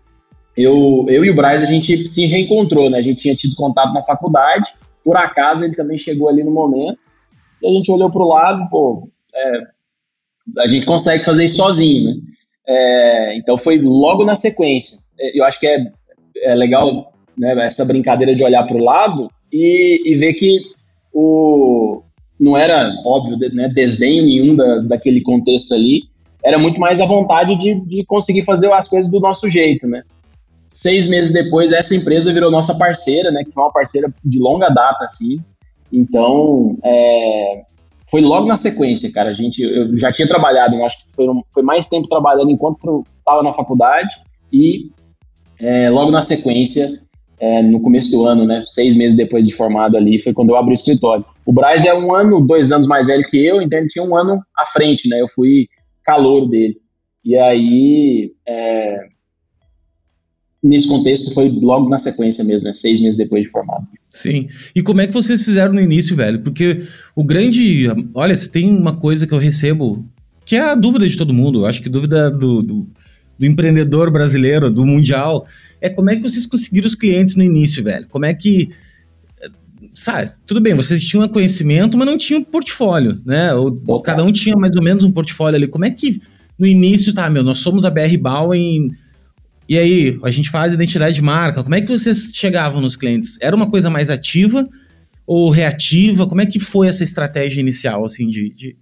eu, 0.57 1.07
eu 1.09 1.25
e 1.25 1.31
o 1.31 1.35
Braz 1.35 1.63
a 1.63 1.67
gente 1.67 2.09
se 2.09 2.27
reencontrou, 2.27 2.91
né? 2.91 2.99
A 2.99 3.03
gente 3.03 3.23
tinha 3.23 3.35
tido 3.35 3.55
contato 3.55 3.93
na 3.93 4.03
faculdade. 4.03 4.73
Por 5.05 5.17
acaso 5.17 5.65
ele 5.65 5.75
também 5.75 5.97
chegou 5.97 6.29
ali 6.29 6.43
no 6.43 6.51
momento. 6.51 6.99
E 7.63 7.67
a 7.67 7.71
gente 7.71 7.91
olhou 7.91 8.11
para 8.11 8.23
o 8.23 8.29
lado, 8.29 8.69
pô, 8.71 9.09
é, 9.35 9.61
a 10.63 10.69
gente 10.69 10.87
consegue 10.87 11.25
fazer 11.25 11.45
isso 11.45 11.57
sozinho, 11.57 12.11
né? 12.11 12.21
É, 12.67 13.37
então 13.39 13.57
foi 13.57 13.79
logo 13.79 14.25
na 14.25 14.37
sequência. 14.37 14.97
É, 15.19 15.39
eu 15.39 15.45
acho 15.45 15.59
que 15.59 15.67
é, 15.67 15.91
é 16.43 16.55
legal 16.55 17.13
né, 17.37 17.67
essa 17.67 17.85
brincadeira 17.85 18.35
de 18.35 18.45
olhar 18.45 18.67
para 18.67 18.77
o 18.77 18.85
lado 18.85 19.31
e, 19.51 20.03
e, 20.05 20.15
ver 20.17 20.35
que 20.35 20.61
o, 21.13 22.03
não 22.39 22.57
era, 22.57 22.93
óbvio, 23.07 23.39
né, 23.55 23.69
desdenho 23.69 24.25
nenhum 24.25 24.55
da, 24.55 24.81
daquele 24.81 25.23
contexto 25.23 25.75
ali, 25.75 26.03
era 26.45 26.59
muito 26.59 26.79
mais 26.79 27.01
a 27.01 27.07
vontade 27.07 27.57
de, 27.57 27.75
de 27.87 28.05
conseguir 28.05 28.45
fazer 28.45 28.71
as 28.73 28.87
coisas 28.87 29.11
do 29.11 29.19
nosso 29.19 29.49
jeito, 29.49 29.87
né? 29.87 30.03
Seis 30.71 31.09
meses 31.09 31.33
depois, 31.33 31.73
essa 31.73 31.95
empresa 31.95 32.33
virou 32.33 32.51
nossa 32.51 32.77
parceira, 32.77 33.31
né? 33.31 33.43
Que 33.43 33.51
foi 33.51 33.63
uma 33.63 33.73
parceira 33.73 34.13
de 34.23 34.39
longa 34.39 34.69
data, 34.69 35.05
assim. 35.05 35.39
Então, 35.93 36.77
é, 36.85 37.63
foi 38.11 38.21
logo 38.21 38.47
na 38.47 38.57
sequência, 38.57 39.11
cara. 39.13 39.31
A 39.31 39.35
gente, 39.35 39.63
eu 39.63 39.97
já 39.97 40.13
tinha 40.13 40.29
trabalhado, 40.29 40.77
eu 40.77 40.85
acho 40.85 40.99
que 40.99 41.15
foi, 41.15 41.27
foi 41.53 41.63
mais 41.63 41.89
tempo 41.89 42.09
trabalhando 42.09 42.51
enquanto 42.51 43.05
estava 43.19 43.43
na 43.43 43.53
faculdade 43.53 44.11
e 44.53 44.91
é, 45.61 45.91
logo 45.91 46.11
na 46.11 46.23
sequência, 46.23 46.87
é, 47.41 47.63
no 47.63 47.81
começo 47.81 48.11
do 48.11 48.25
ano, 48.25 48.45
né, 48.45 48.65
seis 48.67 48.97
meses 48.97 49.17
depois 49.17 49.47
de 49.47 49.53
formado 49.53 49.97
ali, 49.97 50.21
foi 50.21 50.33
quando 50.33 50.51
eu 50.51 50.57
abri 50.57 50.73
o 50.73 50.75
escritório. 50.75 51.25
O 51.45 51.53
Braz 51.53 51.85
é 51.85 51.95
um 51.95 52.15
ano, 52.15 52.41
dois 52.41 52.73
anos 52.73 52.87
mais 52.87 53.07
velho 53.07 53.25
que 53.29 53.45
eu, 53.45 53.61
então 53.61 53.79
ele 53.79 53.89
tinha 53.89 54.05
um 54.05 54.17
ano 54.17 54.41
à 54.57 54.67
frente, 54.67 55.09
né? 55.09 55.21
Eu 55.21 55.29
fui 55.29 55.69
calouro 56.05 56.47
dele. 56.47 56.77
E 57.25 57.37
aí, 57.37 58.33
é, 58.47 58.99
nesse 60.63 60.89
contexto 60.89 61.33
foi 61.33 61.49
logo 61.49 61.89
na 61.89 61.99
sequência 61.99 62.45
mesmo, 62.45 62.65
né? 62.65 62.73
seis 62.73 63.01
meses 63.01 63.17
depois 63.17 63.45
de 63.45 63.51
formado. 63.51 63.87
Sim. 64.11 64.49
E 64.75 64.83
como 64.83 65.01
é 65.01 65.07
que 65.07 65.13
vocês 65.13 65.45
fizeram 65.45 65.75
no 65.75 65.81
início, 65.81 66.17
velho? 66.17 66.41
Porque 66.41 66.83
o 67.15 67.25
grande. 67.25 67.87
Olha, 68.15 68.37
se 68.37 68.49
tem 68.49 68.71
uma 68.71 68.97
coisa 68.97 69.27
que 69.27 69.35
eu 69.35 69.39
recebo, 69.39 70.05
que 70.45 70.57
é 70.57 70.61
a 70.61 70.75
dúvida 70.75 71.09
de 71.09 71.17
todo 71.17 71.35
mundo, 71.35 71.67
acho 71.67 71.83
que 71.83 71.89
dúvida 71.89 72.31
do, 72.31 72.63
do, 72.63 72.89
do 73.39 73.47
empreendedor 73.47 74.11
brasileiro, 74.11 74.73
do 74.73 74.85
mundial, 74.85 75.47
é 75.81 75.89
como 75.89 76.11
é 76.11 76.17
que 76.17 76.23
vocês 76.23 76.47
conseguiram 76.47 76.87
os 76.87 76.95
clientes 76.95 77.37
no 77.37 77.43
início, 77.43 77.85
velho? 77.85 78.07
Como 78.09 78.25
é 78.25 78.35
que. 78.35 78.71
Sabe, 79.95 80.31
tudo 80.47 80.61
bem, 80.61 80.75
vocês 80.75 81.03
tinham 81.05 81.27
conhecimento, 81.29 81.97
mas 81.99 82.07
não 82.07 82.17
tinham 82.17 82.43
portfólio, 82.43 83.21
né? 83.27 83.53
Ou, 83.55 84.01
cada 84.01 84.25
um 84.25 84.33
tinha 84.33 84.57
mais 84.57 84.75
ou 84.77 84.83
menos 84.83 85.03
um 85.03 85.11
portfólio 85.11 85.57
ali. 85.57 85.67
Como 85.67 85.85
é 85.85 85.91
que 85.91 86.21
no 86.59 86.67
início, 86.67 87.13
tá, 87.13 87.29
meu, 87.29 87.43
nós 87.43 87.59
somos 87.59 87.85
a 87.85 87.91
BR 87.91 88.17
Bowen 88.21 88.93
e 89.69 89.79
aí, 89.79 90.19
a 90.23 90.31
gente 90.31 90.51
faz 90.51 90.73
identidade 90.73 91.15
de 91.15 91.23
marca. 91.23 91.63
Como 91.63 91.75
é 91.75 91.81
que 91.81 91.89
vocês 91.89 92.31
chegavam 92.35 92.81
nos 92.81 92.97
clientes? 92.97 93.37
Era 93.41 93.55
uma 93.55 93.71
coisa 93.71 93.91
mais 93.91 94.09
ativa 94.09 94.67
ou 95.27 95.51
reativa? 95.51 96.27
Como 96.27 96.41
é 96.41 96.47
que 96.47 96.59
foi 96.59 96.89
essa 96.89 97.05
estratégia 97.05 97.61
inicial, 97.61 98.05
assim, 98.05 98.29
de, 98.29 98.49
de, 98.51 98.77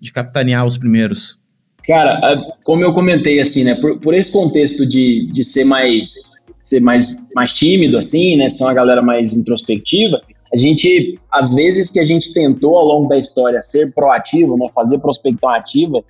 de 0.00 0.12
capitanear 0.12 0.64
os 0.64 0.78
primeiros? 0.78 1.40
Cara, 1.84 2.40
como 2.64 2.82
eu 2.82 2.92
comentei, 2.92 3.40
assim, 3.40 3.64
né, 3.64 3.74
por, 3.76 3.98
por 3.98 4.14
esse 4.14 4.30
contexto 4.30 4.86
de, 4.86 5.28
de 5.32 5.44
ser 5.44 5.64
mais 5.64 6.46
ser 6.66 6.80
mais, 6.80 7.30
mais 7.34 7.52
tímido, 7.52 7.96
assim, 7.96 8.36
né, 8.36 8.48
ser 8.48 8.64
uma 8.64 8.74
galera 8.74 9.00
mais 9.00 9.34
introspectiva, 9.34 10.20
a 10.52 10.56
gente, 10.56 11.18
às 11.32 11.54
vezes 11.54 11.90
que 11.90 12.00
a 12.00 12.04
gente 12.04 12.32
tentou 12.32 12.76
ao 12.76 12.84
longo 12.84 13.08
da 13.08 13.16
história 13.16 13.60
ser 13.62 13.94
proativo, 13.94 14.56
né, 14.56 14.66
fazer 14.74 14.98
prospecção 14.98 15.48
ativa, 15.48 16.02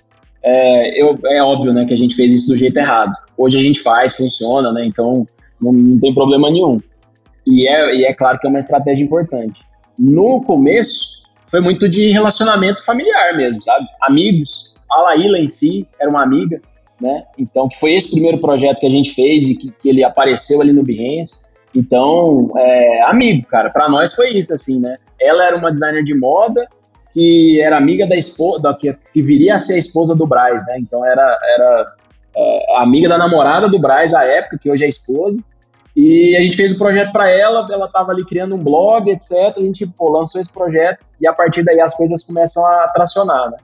é, 0.47 1.01
eu, 1.01 1.13
é 1.25 1.43
óbvio, 1.43 1.73
né, 1.73 1.85
que 1.85 1.93
a 1.93 1.97
gente 1.97 2.15
fez 2.15 2.33
isso 2.33 2.47
do 2.47 2.57
jeito 2.57 2.77
errado. 2.77 3.11
Hoje 3.37 3.57
a 3.57 3.61
gente 3.61 3.81
faz, 3.81 4.15
funciona, 4.15 4.71
né, 4.71 4.85
então 4.85 5.27
não, 5.61 5.73
não 5.73 5.99
tem 5.99 6.13
problema 6.13 6.49
nenhum. 6.49 6.79
E 7.45 7.67
é, 7.67 7.95
e 7.95 8.05
é 8.05 8.13
claro 8.13 8.39
que 8.39 8.47
é 8.47 8.49
uma 8.49 8.59
estratégia 8.59 9.03
importante. 9.03 9.61
No 9.99 10.41
começo, 10.41 11.23
foi 11.47 11.59
muito 11.59 11.89
de 11.89 12.09
relacionamento 12.11 12.83
familiar 12.85 13.35
mesmo, 13.35 13.61
sabe? 13.61 13.85
Amigos. 14.01 14.75
A 14.89 15.01
Laíla 15.01 15.39
em 15.39 15.47
si 15.47 15.87
era 15.99 16.09
uma 16.09 16.23
amiga, 16.23 16.61
né? 17.01 17.23
Então, 17.37 17.69
foi 17.79 17.93
esse 17.93 18.11
primeiro 18.11 18.37
projeto 18.37 18.79
que 18.79 18.85
a 18.85 18.91
gente 18.91 19.13
fez 19.13 19.47
e 19.47 19.55
que, 19.55 19.71
que 19.71 19.89
ele 19.89 20.03
apareceu 20.03 20.61
ali 20.61 20.71
no 20.71 20.83
Behance. 20.83 21.47
Então, 21.75 22.51
é, 22.57 23.01
amigo, 23.03 23.47
cara, 23.47 23.69
para 23.69 23.89
nós 23.89 24.13
foi 24.13 24.31
isso, 24.31 24.53
assim, 24.53 24.81
né? 24.81 24.97
Ela 25.19 25.45
era 25.45 25.57
uma 25.57 25.71
designer 25.71 26.03
de 26.03 26.15
moda 26.15 26.67
que 27.13 27.61
era 27.61 27.77
amiga 27.77 28.07
da 28.07 28.15
esposa, 28.15 28.75
que, 28.79 28.93
que 29.13 29.21
viria 29.21 29.55
a 29.55 29.59
ser 29.59 29.73
a 29.73 29.79
esposa 29.79 30.15
do 30.15 30.27
Braz, 30.27 30.65
né? 30.67 30.77
Então 30.79 31.05
era, 31.05 31.37
era 31.55 31.95
é, 32.35 32.77
amiga 32.81 33.09
da 33.09 33.17
namorada 33.17 33.67
do 33.67 33.79
Braz 33.79 34.13
à 34.13 34.23
época, 34.23 34.57
que 34.57 34.69
hoje 34.69 34.83
é 34.83 34.87
esposa. 34.87 35.41
E 35.95 36.37
a 36.37 36.41
gente 36.41 36.55
fez 36.55 36.71
o 36.73 36.77
projeto 36.77 37.11
para 37.11 37.27
ela, 37.27 37.67
ela 37.71 37.87
estava 37.87 38.11
ali 38.11 38.23
criando 38.23 38.53
um 38.53 38.63
blog, 38.63 39.09
etc. 39.09 39.57
A 39.57 39.61
gente 39.61 39.87
pô, 39.87 40.09
lançou 40.09 40.39
esse 40.39 40.53
projeto 40.53 41.03
e 41.19 41.27
a 41.27 41.33
partir 41.33 41.63
daí 41.63 41.81
as 41.81 41.95
coisas 41.95 42.21
começam 42.21 42.63
a 42.63 42.89
tracionar. 42.89 43.49
Né? 43.49 43.57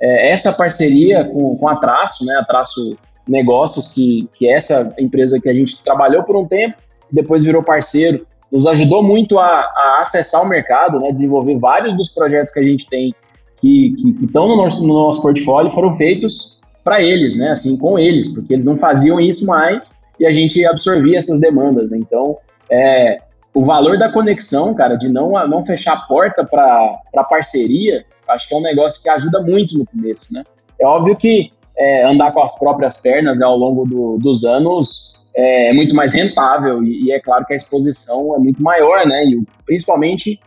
É, 0.00 0.30
essa 0.30 0.52
parceria 0.52 1.24
com, 1.24 1.56
com 1.56 1.68
a 1.68 1.76
Traço, 1.76 2.24
né, 2.24 2.36
a 2.36 2.44
Traço 2.44 2.96
Negócios, 3.26 3.88
que, 3.88 4.28
que 4.34 4.48
é 4.48 4.52
essa 4.52 4.94
empresa 5.00 5.40
que 5.40 5.48
a 5.48 5.54
gente 5.54 5.82
trabalhou 5.82 6.22
por 6.22 6.36
um 6.36 6.46
tempo, 6.46 6.76
depois 7.10 7.42
virou 7.42 7.62
parceiro 7.62 8.24
nos 8.50 8.66
ajudou 8.66 9.02
muito 9.02 9.38
a, 9.38 9.46
a, 9.46 9.98
acessar 10.00 10.42
o 10.42 10.48
mercado, 10.48 10.98
né, 10.98 11.12
desenvolver 11.12 11.56
vários 11.58 11.96
dos 11.96 12.08
projetos 12.08 12.52
que 12.52 12.60
a 12.60 12.64
gente 12.64 12.88
tem 12.88 13.14
que 13.60 13.94
estão 14.22 14.48
no 14.48 14.56
nosso, 14.56 14.86
no 14.86 14.94
nosso 14.94 15.20
portfólio 15.20 15.70
foram 15.70 15.94
feitos 15.94 16.60
para 16.82 17.02
eles, 17.02 17.36
né, 17.36 17.50
assim, 17.50 17.76
com 17.76 17.98
eles, 17.98 18.28
porque 18.28 18.54
eles 18.54 18.64
não 18.64 18.76
faziam 18.76 19.20
isso 19.20 19.46
mais 19.46 20.00
e 20.18 20.26
a 20.26 20.32
gente 20.32 20.64
absorvia 20.64 21.18
essas 21.18 21.40
demandas, 21.40 21.90
né? 21.90 21.98
Então, 21.98 22.36
é, 22.70 23.18
o 23.54 23.64
valor 23.64 23.98
da 23.98 24.10
conexão, 24.10 24.74
cara, 24.74 24.96
de 24.96 25.08
não, 25.08 25.32
não 25.48 25.64
fechar 25.64 25.94
a 25.94 26.00
porta 26.02 26.44
para 26.44 27.24
parceria, 27.24 28.04
acho 28.28 28.48
que 28.48 28.54
é 28.54 28.58
um 28.58 28.62
negócio 28.62 29.02
que 29.02 29.08
ajuda 29.08 29.42
muito 29.42 29.76
no 29.76 29.86
começo, 29.86 30.32
né? 30.32 30.44
É 30.80 30.86
óbvio 30.86 31.16
que 31.16 31.50
é, 31.76 32.04
andar 32.04 32.32
com 32.32 32.42
as 32.42 32.58
próprias 32.58 32.96
pernas 32.96 33.38
né, 33.38 33.44
ao 33.44 33.56
longo 33.56 33.86
do, 33.86 34.18
dos 34.18 34.44
anos 34.44 35.19
é, 35.34 35.70
é, 35.70 35.72
muito 35.72 35.94
mais 35.94 36.12
rentável 36.12 36.82
e, 36.82 37.04
e, 37.04 37.12
é 37.12 37.20
claro 37.20 37.44
que 37.46 37.52
a 37.52 37.56
exposição 37.56 38.34
é 38.36 38.38
muito 38.38 38.62
maior, 38.62 39.06
né? 39.06 39.24
E 39.24 39.42
principalmente 39.64 40.40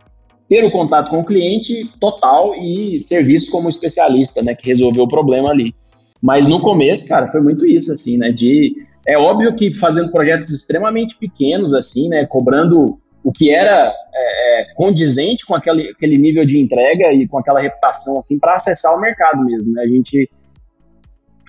ter 0.47 0.63
o 0.63 0.71
contato 0.71 1.09
com 1.09 1.21
o 1.21 1.25
cliente 1.25 1.89
total 1.99 2.53
e 2.55 2.99
ser 2.99 3.23
visto 3.23 3.51
como 3.51 3.69
especialista, 3.69 4.41
né? 4.41 4.53
Que 4.53 4.67
resolveu 4.67 5.03
o 5.03 5.07
problema 5.07 5.49
ali. 5.49 5.73
Mas 6.21 6.47
no 6.47 6.59
começo, 6.59 7.07
cara, 7.07 7.27
foi 7.29 7.41
muito 7.41 7.65
isso, 7.65 7.91
assim, 7.91 8.17
né? 8.17 8.31
De 8.31 8.75
é 9.05 9.17
óbvio 9.17 9.55
que 9.55 9.73
fazendo 9.73 10.11
projetos 10.11 10.49
extremamente 10.49 11.17
pequenos, 11.17 11.73
assim, 11.73 12.09
né? 12.09 12.25
Cobrando 12.25 12.97
o 13.23 13.31
que 13.31 13.49
era 13.51 13.93
é, 14.13 14.61
é 14.61 14.73
condizente 14.75 15.45
com 15.45 15.55
aquele, 15.55 15.89
aquele 15.89 16.17
nível 16.17 16.45
de 16.45 16.59
entrega 16.59 17.13
e 17.13 17.27
com 17.27 17.37
aquela 17.37 17.61
reputação, 17.61 18.19
assim, 18.19 18.37
para 18.39 18.55
acessar 18.55 18.93
o 18.93 19.01
mercado 19.01 19.43
mesmo, 19.45 19.73
né? 19.73 19.83
A 19.83 19.87
gente, 19.87 20.29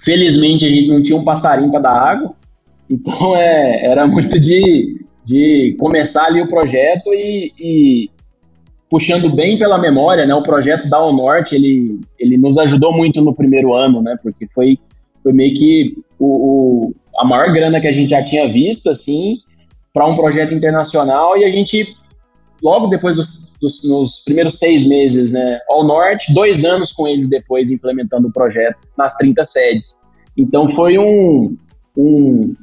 felizmente, 0.02 0.64
a 0.64 0.68
gente 0.68 0.88
não 0.88 1.02
tinha 1.02 1.16
um 1.16 1.24
passarinho 1.24 1.70
para 1.70 1.80
dar 1.80 1.92
água, 1.92 2.34
então 2.88 3.36
é, 3.36 3.86
era 3.86 4.06
muito 4.06 4.38
de, 4.38 5.04
de 5.24 5.76
começar 5.78 6.26
ali 6.26 6.40
o 6.40 6.48
projeto 6.48 7.12
e, 7.12 7.52
e, 7.58 8.10
puxando 8.90 9.34
bem 9.34 9.58
pela 9.58 9.78
memória, 9.78 10.26
né? 10.26 10.34
O 10.34 10.42
projeto 10.42 10.88
da 10.88 11.00
Norte 11.12 11.54
ele, 11.54 12.00
ele 12.18 12.36
nos 12.38 12.58
ajudou 12.58 12.92
muito 12.92 13.20
no 13.20 13.34
primeiro 13.34 13.74
ano, 13.74 14.02
né? 14.02 14.16
Porque 14.22 14.46
foi, 14.48 14.78
foi 15.22 15.32
meio 15.32 15.54
que 15.54 15.96
o, 16.18 16.26
o 16.88 16.94
a 17.16 17.24
maior 17.24 17.52
grana 17.52 17.80
que 17.80 17.86
a 17.86 17.92
gente 17.92 18.10
já 18.10 18.22
tinha 18.22 18.48
visto, 18.48 18.90
assim, 18.90 19.38
para 19.92 20.06
um 20.06 20.16
projeto 20.16 20.52
internacional 20.52 21.36
e 21.36 21.44
a 21.44 21.50
gente 21.50 21.96
logo 22.62 22.86
depois 22.88 23.16
dos, 23.16 23.56
dos, 23.60 23.88
nos 23.88 24.20
primeiros 24.20 24.58
seis 24.58 24.86
meses, 24.86 25.32
né, 25.32 25.60
ao 25.68 25.84
norte, 25.84 26.32
dois 26.32 26.64
anos 26.64 26.92
com 26.92 27.06
eles 27.06 27.28
depois 27.28 27.70
implementando 27.70 28.28
o 28.28 28.32
projeto 28.32 28.78
nas 28.96 29.16
30 29.16 29.44
sedes. 29.44 30.02
Então 30.36 30.68
foi 30.70 30.98
um, 30.98 31.56
um, 31.96 32.54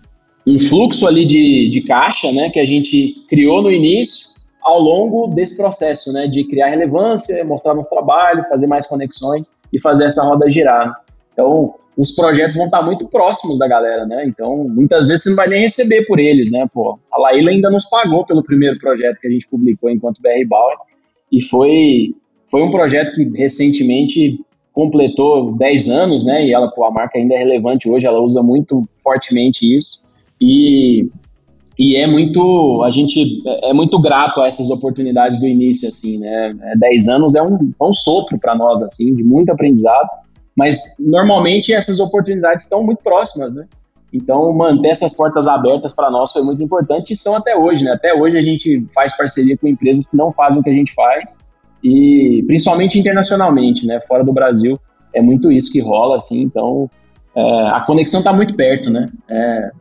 um 0.45 0.59
fluxo 0.59 1.07
ali 1.07 1.25
de, 1.25 1.69
de 1.69 1.81
caixa, 1.81 2.31
né, 2.31 2.49
que 2.49 2.59
a 2.59 2.65
gente 2.65 3.25
criou 3.29 3.61
no 3.61 3.71
início, 3.71 4.31
ao 4.61 4.79
longo 4.79 5.27
desse 5.27 5.57
processo, 5.57 6.11
né, 6.13 6.27
de 6.27 6.43
criar 6.45 6.69
relevância, 6.69 7.43
mostrar 7.45 7.73
nosso 7.73 7.89
trabalho, 7.89 8.45
fazer 8.49 8.67
mais 8.67 8.85
conexões 8.85 9.51
e 9.73 9.79
fazer 9.79 10.05
essa 10.05 10.23
roda 10.23 10.49
girar. 10.49 10.93
Então, 11.33 11.75
os 11.97 12.11
projetos 12.11 12.55
vão 12.55 12.65
estar 12.65 12.81
muito 12.81 13.07
próximos 13.07 13.59
da 13.59 13.67
galera, 13.67 14.05
né? 14.05 14.25
Então, 14.25 14.65
muitas 14.69 15.07
vezes 15.07 15.23
você 15.23 15.29
não 15.29 15.35
vai 15.35 15.47
nem 15.47 15.61
receber 15.61 16.05
por 16.05 16.19
eles, 16.19 16.51
né? 16.51 16.65
Pô, 16.73 16.97
a 17.11 17.19
Laíla 17.19 17.51
ainda 17.51 17.69
nos 17.69 17.85
pagou 17.89 18.25
pelo 18.25 18.43
primeiro 18.43 18.77
projeto 18.79 19.19
que 19.19 19.27
a 19.27 19.29
gente 19.29 19.47
publicou 19.47 19.89
enquanto 19.89 20.21
BR 20.21 20.47
Bauer 20.47 20.77
e 21.31 21.41
foi 21.41 22.15
foi 22.49 22.61
um 22.61 22.71
projeto 22.71 23.13
que 23.13 23.23
recentemente 23.37 24.39
completou 24.73 25.53
10 25.55 25.89
anos, 25.89 26.25
né? 26.25 26.45
E 26.45 26.53
ela, 26.53 26.69
pô, 26.69 26.83
a 26.85 26.91
marca 26.91 27.17
ainda 27.17 27.33
é 27.33 27.37
relevante 27.37 27.89
hoje, 27.89 28.05
ela 28.05 28.21
usa 28.21 28.43
muito 28.43 28.83
fortemente 29.01 29.65
isso. 29.65 30.01
E, 30.41 31.07
e 31.77 31.95
é 31.95 32.07
muito, 32.07 32.81
a 32.83 32.89
gente 32.89 33.43
é, 33.47 33.69
é 33.69 33.73
muito 33.73 33.99
grato 34.01 34.41
a 34.41 34.47
essas 34.47 34.69
oportunidades 34.69 35.39
do 35.39 35.47
início, 35.47 35.87
assim, 35.87 36.17
né? 36.17 36.55
É, 36.61 36.77
10 36.77 37.07
anos 37.07 37.35
é 37.35 37.43
um, 37.43 37.71
é 37.79 37.83
um 37.83 37.93
sopro 37.93 38.39
para 38.39 38.55
nós, 38.55 38.81
assim, 38.81 39.15
de 39.15 39.23
muito 39.23 39.51
aprendizado, 39.51 40.09
mas 40.57 40.79
normalmente 40.99 41.71
essas 41.71 41.99
oportunidades 41.99 42.63
estão 42.63 42.83
muito 42.83 43.03
próximas, 43.03 43.53
né? 43.53 43.67
Então, 44.13 44.51
manter 44.51 44.89
essas 44.89 45.15
portas 45.15 45.47
abertas 45.47 45.93
para 45.93 46.11
nós 46.11 46.33
foi 46.33 46.43
muito 46.43 46.61
importante 46.61 47.13
e 47.13 47.15
são 47.17 47.35
até 47.35 47.55
hoje, 47.55 47.83
né? 47.83 47.91
Até 47.91 48.13
hoje 48.13 48.37
a 48.37 48.41
gente 48.41 48.85
faz 48.93 49.15
parceria 49.15 49.57
com 49.57 49.67
empresas 49.67 50.07
que 50.07 50.17
não 50.17 50.33
fazem 50.33 50.59
o 50.59 50.63
que 50.63 50.69
a 50.69 50.73
gente 50.73 50.93
faz 50.93 51.39
e 51.83 52.43
principalmente 52.45 52.99
internacionalmente, 52.99 53.85
né? 53.85 54.01
Fora 54.07 54.23
do 54.23 54.33
Brasil 54.33 54.77
é 55.13 55.21
muito 55.21 55.51
isso 55.51 55.71
que 55.71 55.81
rola, 55.81 56.17
assim. 56.17 56.43
Então, 56.43 56.89
é, 57.35 57.41
a 57.69 57.79
conexão 57.81 58.19
está 58.19 58.33
muito 58.33 58.53
perto, 58.53 58.89
né? 58.89 59.09
É, 59.29 59.71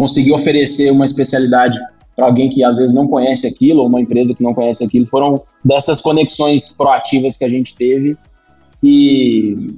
conseguir 0.00 0.32
oferecer 0.32 0.90
uma 0.90 1.04
especialidade 1.04 1.78
para 2.16 2.24
alguém 2.24 2.48
que 2.48 2.64
às 2.64 2.78
vezes 2.78 2.94
não 2.94 3.06
conhece 3.06 3.46
aquilo, 3.46 3.80
ou 3.80 3.86
uma 3.86 4.00
empresa 4.00 4.34
que 4.34 4.42
não 4.42 4.54
conhece 4.54 4.82
aquilo, 4.82 5.06
foram 5.06 5.42
dessas 5.62 6.00
conexões 6.00 6.72
proativas 6.72 7.36
que 7.36 7.44
a 7.44 7.48
gente 7.50 7.74
teve 7.76 8.16
e 8.82 9.74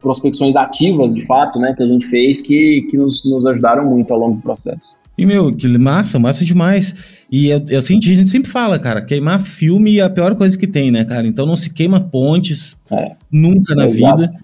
prospecções 0.00 0.56
ativas, 0.56 1.14
de 1.14 1.26
fato, 1.26 1.58
né, 1.58 1.74
que 1.76 1.82
a 1.82 1.86
gente 1.86 2.06
fez, 2.06 2.40
que, 2.40 2.86
que 2.90 2.96
nos, 2.96 3.22
nos 3.26 3.44
ajudaram 3.44 3.84
muito 3.84 4.10
ao 4.14 4.18
longo 4.18 4.36
do 4.36 4.42
processo. 4.42 4.94
E, 5.16 5.26
meu, 5.26 5.54
que 5.54 5.68
massa, 5.68 6.18
massa 6.18 6.42
demais. 6.42 6.94
E 7.30 7.48
eu, 7.48 7.62
eu, 7.68 7.78
assim, 7.78 7.98
a 7.98 8.00
gente 8.00 8.28
sempre 8.28 8.50
fala, 8.50 8.78
cara, 8.78 9.02
queimar 9.02 9.42
filme 9.42 9.98
é 9.98 10.02
a 10.02 10.10
pior 10.10 10.34
coisa 10.34 10.58
que 10.58 10.66
tem, 10.66 10.90
né, 10.90 11.04
cara? 11.04 11.26
Então 11.26 11.44
não 11.44 11.54
se 11.54 11.68
queima 11.68 12.00
pontes 12.00 12.80
é, 12.90 13.12
nunca 13.30 13.74
na 13.74 13.84
exato. 13.84 14.22
vida. 14.22 14.34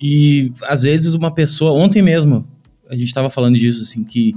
E 0.00 0.50
às 0.66 0.82
vezes 0.82 1.12
uma 1.12 1.30
pessoa, 1.30 1.72
ontem 1.72 2.02
mesmo, 2.02 2.46
a 2.88 2.96
gente 2.96 3.12
tava 3.12 3.30
falando 3.30 3.56
disso, 3.58 3.82
assim, 3.82 4.04
que 4.04 4.34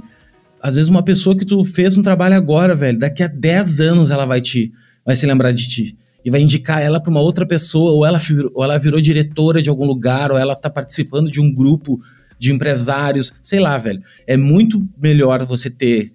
às 0.62 0.74
vezes 0.74 0.88
uma 0.88 1.02
pessoa 1.02 1.36
que 1.36 1.44
tu 1.44 1.64
fez 1.64 1.96
um 1.96 2.02
trabalho 2.02 2.34
agora, 2.34 2.74
velho, 2.74 2.98
daqui 2.98 3.22
a 3.22 3.26
10 3.26 3.80
anos 3.80 4.10
ela 4.10 4.26
vai 4.26 4.40
te 4.40 4.72
vai 5.04 5.16
se 5.16 5.26
lembrar 5.26 5.52
de 5.52 5.68
ti 5.68 5.96
e 6.24 6.30
vai 6.30 6.40
indicar 6.40 6.82
ela 6.82 7.00
para 7.00 7.10
uma 7.10 7.20
outra 7.20 7.46
pessoa, 7.46 7.92
ou 7.92 8.04
ela, 8.04 8.20
ou 8.54 8.62
ela 8.62 8.78
virou 8.78 9.00
diretora 9.00 9.62
de 9.62 9.70
algum 9.70 9.86
lugar, 9.86 10.30
ou 10.30 10.38
ela 10.38 10.54
tá 10.54 10.68
participando 10.68 11.30
de 11.30 11.40
um 11.40 11.52
grupo 11.52 11.98
de 12.38 12.52
empresários, 12.52 13.32
sei 13.42 13.60
lá, 13.60 13.76
velho. 13.78 14.02
É 14.26 14.36
muito 14.36 14.86
melhor 15.00 15.44
você 15.46 15.70
ter 15.70 16.12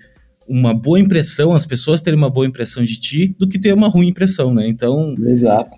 uma 0.47 0.73
boa 0.73 0.99
impressão, 0.99 1.53
as 1.53 1.65
pessoas 1.65 2.01
terem 2.01 2.17
uma 2.17 2.29
boa 2.29 2.45
impressão 2.45 2.86
de 2.86 2.99
ti, 2.99 3.36
do 3.38 3.47
que 3.47 3.59
ter 3.59 3.73
uma 3.73 3.88
ruim 3.88 4.09
impressão, 4.09 4.53
né? 4.53 4.67
Então. 4.67 5.15
Exato. 5.25 5.77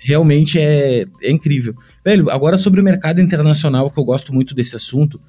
Realmente 0.00 0.58
é, 0.60 1.04
é 1.22 1.30
incrível. 1.30 1.74
Velho, 2.04 2.30
agora 2.30 2.56
sobre 2.56 2.80
o 2.80 2.84
mercado 2.84 3.20
internacional, 3.20 3.90
que 3.90 3.98
eu 3.98 4.04
gosto 4.04 4.32
muito 4.32 4.54
desse 4.54 4.76
assunto, 4.76 5.20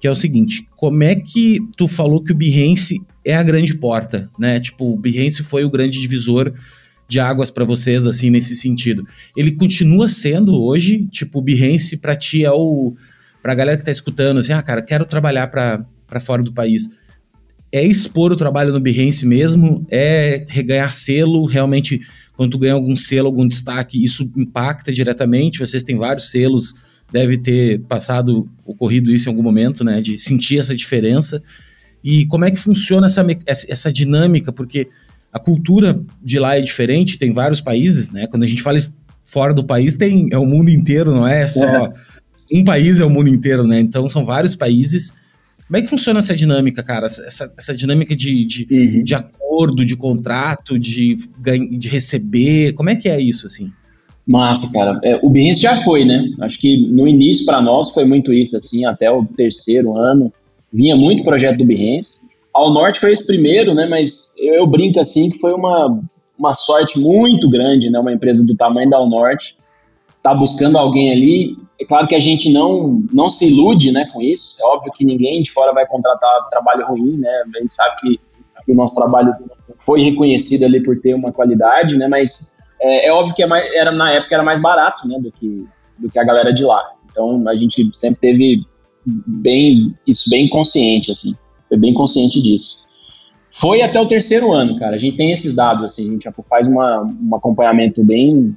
que 0.00 0.06
é 0.06 0.10
o 0.10 0.16
seguinte: 0.16 0.66
como 0.76 1.02
é 1.02 1.14
que 1.14 1.60
tu 1.76 1.88
falou 1.88 2.22
que 2.22 2.32
o 2.32 2.36
Behance 2.36 3.00
é 3.24 3.34
a 3.34 3.42
grande 3.42 3.74
porta, 3.74 4.30
né? 4.38 4.60
Tipo, 4.60 4.92
o 4.92 4.96
Behance 4.96 5.42
foi 5.42 5.64
o 5.64 5.70
grande 5.70 6.00
divisor 6.00 6.52
de 7.08 7.18
águas 7.20 7.50
para 7.50 7.64
vocês, 7.64 8.06
assim, 8.06 8.30
nesse 8.30 8.54
sentido. 8.56 9.02
Ele 9.36 9.52
continua 9.52 10.08
sendo 10.08 10.62
hoje, 10.62 11.06
tipo, 11.10 11.38
o 11.38 11.42
Behance 11.42 11.96
pra 11.96 12.14
ti 12.14 12.44
é 12.44 12.50
o. 12.50 12.94
pra 13.42 13.54
galera 13.54 13.78
que 13.78 13.84
tá 13.84 13.90
escutando, 13.90 14.38
assim, 14.38 14.52
ah, 14.52 14.62
cara, 14.62 14.82
quero 14.82 15.04
trabalhar 15.04 15.48
para 15.48 16.20
fora 16.20 16.42
do 16.42 16.52
país 16.52 16.88
é 17.72 17.84
expor 17.84 18.32
o 18.32 18.36
trabalho 18.36 18.72
no 18.72 18.80
Behance 18.80 19.26
mesmo, 19.26 19.86
é 19.90 20.44
reganhar 20.48 20.90
selo, 20.90 21.44
realmente, 21.44 22.00
quando 22.36 22.52
tu 22.52 22.58
ganha 22.58 22.72
algum 22.72 22.96
selo, 22.96 23.26
algum 23.26 23.46
destaque, 23.46 24.02
isso 24.02 24.30
impacta 24.36 24.92
diretamente, 24.92 25.58
vocês 25.58 25.84
têm 25.84 25.96
vários 25.96 26.30
selos, 26.30 26.74
deve 27.12 27.38
ter 27.38 27.80
passado, 27.80 28.48
ocorrido 28.64 29.10
isso 29.10 29.28
em 29.28 29.30
algum 29.30 29.42
momento, 29.42 29.82
né, 29.84 30.00
de 30.00 30.18
sentir 30.18 30.58
essa 30.58 30.74
diferença, 30.74 31.42
e 32.02 32.26
como 32.26 32.44
é 32.44 32.50
que 32.50 32.58
funciona 32.58 33.06
essa, 33.06 33.26
essa 33.46 33.92
dinâmica, 33.92 34.52
porque 34.52 34.88
a 35.32 35.38
cultura 35.38 35.96
de 36.22 36.38
lá 36.38 36.56
é 36.56 36.60
diferente, 36.60 37.18
tem 37.18 37.32
vários 37.32 37.60
países, 37.60 38.10
né, 38.10 38.26
quando 38.26 38.42
a 38.42 38.46
gente 38.46 38.62
fala 38.62 38.78
fora 39.24 39.52
do 39.52 39.64
país, 39.64 39.94
tem, 39.94 40.28
é 40.30 40.38
o 40.38 40.46
mundo 40.46 40.70
inteiro, 40.70 41.12
não 41.12 41.26
é 41.26 41.46
só... 41.46 41.66
É. 41.66 41.92
Um 42.50 42.64
país 42.64 42.98
é 42.98 43.04
o 43.04 43.10
mundo 43.10 43.28
inteiro, 43.28 43.66
né? 43.66 43.78
Então 43.78 44.08
são 44.08 44.24
vários 44.24 44.56
países 44.56 45.12
como 45.68 45.76
é 45.76 45.82
que 45.82 45.88
funciona 45.88 46.18
essa 46.18 46.34
dinâmica, 46.34 46.82
cara? 46.82 47.04
Essa, 47.04 47.52
essa 47.56 47.76
dinâmica 47.76 48.16
de, 48.16 48.42
de, 48.42 48.66
uhum. 48.70 49.04
de 49.04 49.14
acordo, 49.14 49.84
de 49.84 49.94
contrato, 49.96 50.78
de, 50.78 51.16
de 51.78 51.88
receber? 51.90 52.72
Como 52.72 52.88
é 52.88 52.96
que 52.96 53.06
é 53.06 53.20
isso, 53.20 53.46
assim? 53.46 53.70
Massa, 54.28 54.70
cara. 54.72 55.00
É, 55.02 55.18
o 55.22 55.30
Behance 55.30 55.60
já 55.60 55.76
foi, 55.82 56.04
né? 56.04 56.28
Acho 56.42 56.58
que 56.60 56.86
no 56.88 57.08
início 57.08 57.46
para 57.46 57.62
nós 57.62 57.90
foi 57.90 58.04
muito 58.04 58.32
isso, 58.32 58.56
assim, 58.56 58.84
até 58.84 59.10
o 59.10 59.24
terceiro 59.24 59.96
ano. 59.96 60.32
Vinha 60.70 60.94
muito 60.94 61.24
projeto 61.24 61.56
do 61.56 61.64
Behance. 61.64 62.18
Ao 62.52 62.70
Norte 62.70 63.00
foi 63.00 63.12
esse 63.12 63.26
primeiro, 63.26 63.74
né? 63.74 63.86
Mas 63.86 64.34
eu, 64.38 64.54
eu, 64.54 64.66
brinco 64.66 65.00
assim 65.00 65.30
que 65.30 65.38
foi 65.38 65.54
uma, 65.54 65.98
uma 66.38 66.52
sorte 66.52 66.98
muito 66.98 67.48
grande, 67.48 67.88
né? 67.88 67.98
Uma 67.98 68.12
empresa 68.12 68.44
do 68.46 68.54
tamanho 68.54 68.90
da 68.90 68.98
Ao 68.98 69.08
Norte 69.08 69.56
tá 70.22 70.34
buscando 70.34 70.76
alguém 70.76 71.10
ali 71.10 71.56
é 71.80 71.84
claro 71.84 72.08
que 72.08 72.14
a 72.14 72.20
gente 72.20 72.50
não, 72.50 73.04
não 73.12 73.30
se 73.30 73.48
ilude 73.48 73.92
né, 73.92 74.08
com 74.12 74.20
isso. 74.20 74.56
É 74.60 74.64
óbvio 74.66 74.92
que 74.92 75.04
ninguém 75.04 75.42
de 75.42 75.50
fora 75.52 75.72
vai 75.72 75.86
contratar 75.86 76.48
trabalho 76.50 76.84
ruim, 76.86 77.18
né? 77.18 77.30
A 77.56 77.62
gente 77.62 77.72
sabe 77.72 78.00
que, 78.00 78.20
que 78.66 78.72
o 78.72 78.74
nosso 78.74 78.96
trabalho 78.96 79.32
foi 79.78 80.00
reconhecido 80.00 80.64
ali 80.64 80.82
por 80.82 81.00
ter 81.00 81.14
uma 81.14 81.30
qualidade, 81.30 81.96
né? 81.96 82.08
Mas 82.08 82.58
é, 82.80 83.08
é 83.08 83.12
óbvio 83.12 83.34
que 83.34 83.42
é 83.42 83.46
mais, 83.46 83.72
era, 83.74 83.90
na 83.92 84.12
época 84.12 84.34
era 84.34 84.44
mais 84.44 84.60
barato, 84.60 85.06
né? 85.06 85.18
Do 85.20 85.32
que, 85.32 85.66
do 85.98 86.10
que 86.10 86.18
a 86.18 86.24
galera 86.24 86.52
de 86.52 86.64
lá. 86.64 86.92
Então 87.10 87.46
a 87.48 87.54
gente 87.54 87.90
sempre 87.92 88.20
teve 88.20 88.66
bem 89.04 89.96
isso 90.06 90.28
bem 90.30 90.48
consciente, 90.48 91.10
assim. 91.10 91.34
Foi 91.68 91.76
bem 91.76 91.94
consciente 91.94 92.42
disso. 92.42 92.86
Foi 93.50 93.82
até 93.82 94.00
o 94.00 94.06
terceiro 94.06 94.52
ano, 94.52 94.78
cara. 94.78 94.94
A 94.94 94.98
gente 94.98 95.16
tem 95.16 95.32
esses 95.32 95.54
dados, 95.54 95.84
assim. 95.84 96.08
A 96.08 96.12
gente 96.12 96.28
faz 96.48 96.66
uma, 96.66 97.02
um 97.02 97.34
acompanhamento 97.34 98.04
bem 98.04 98.56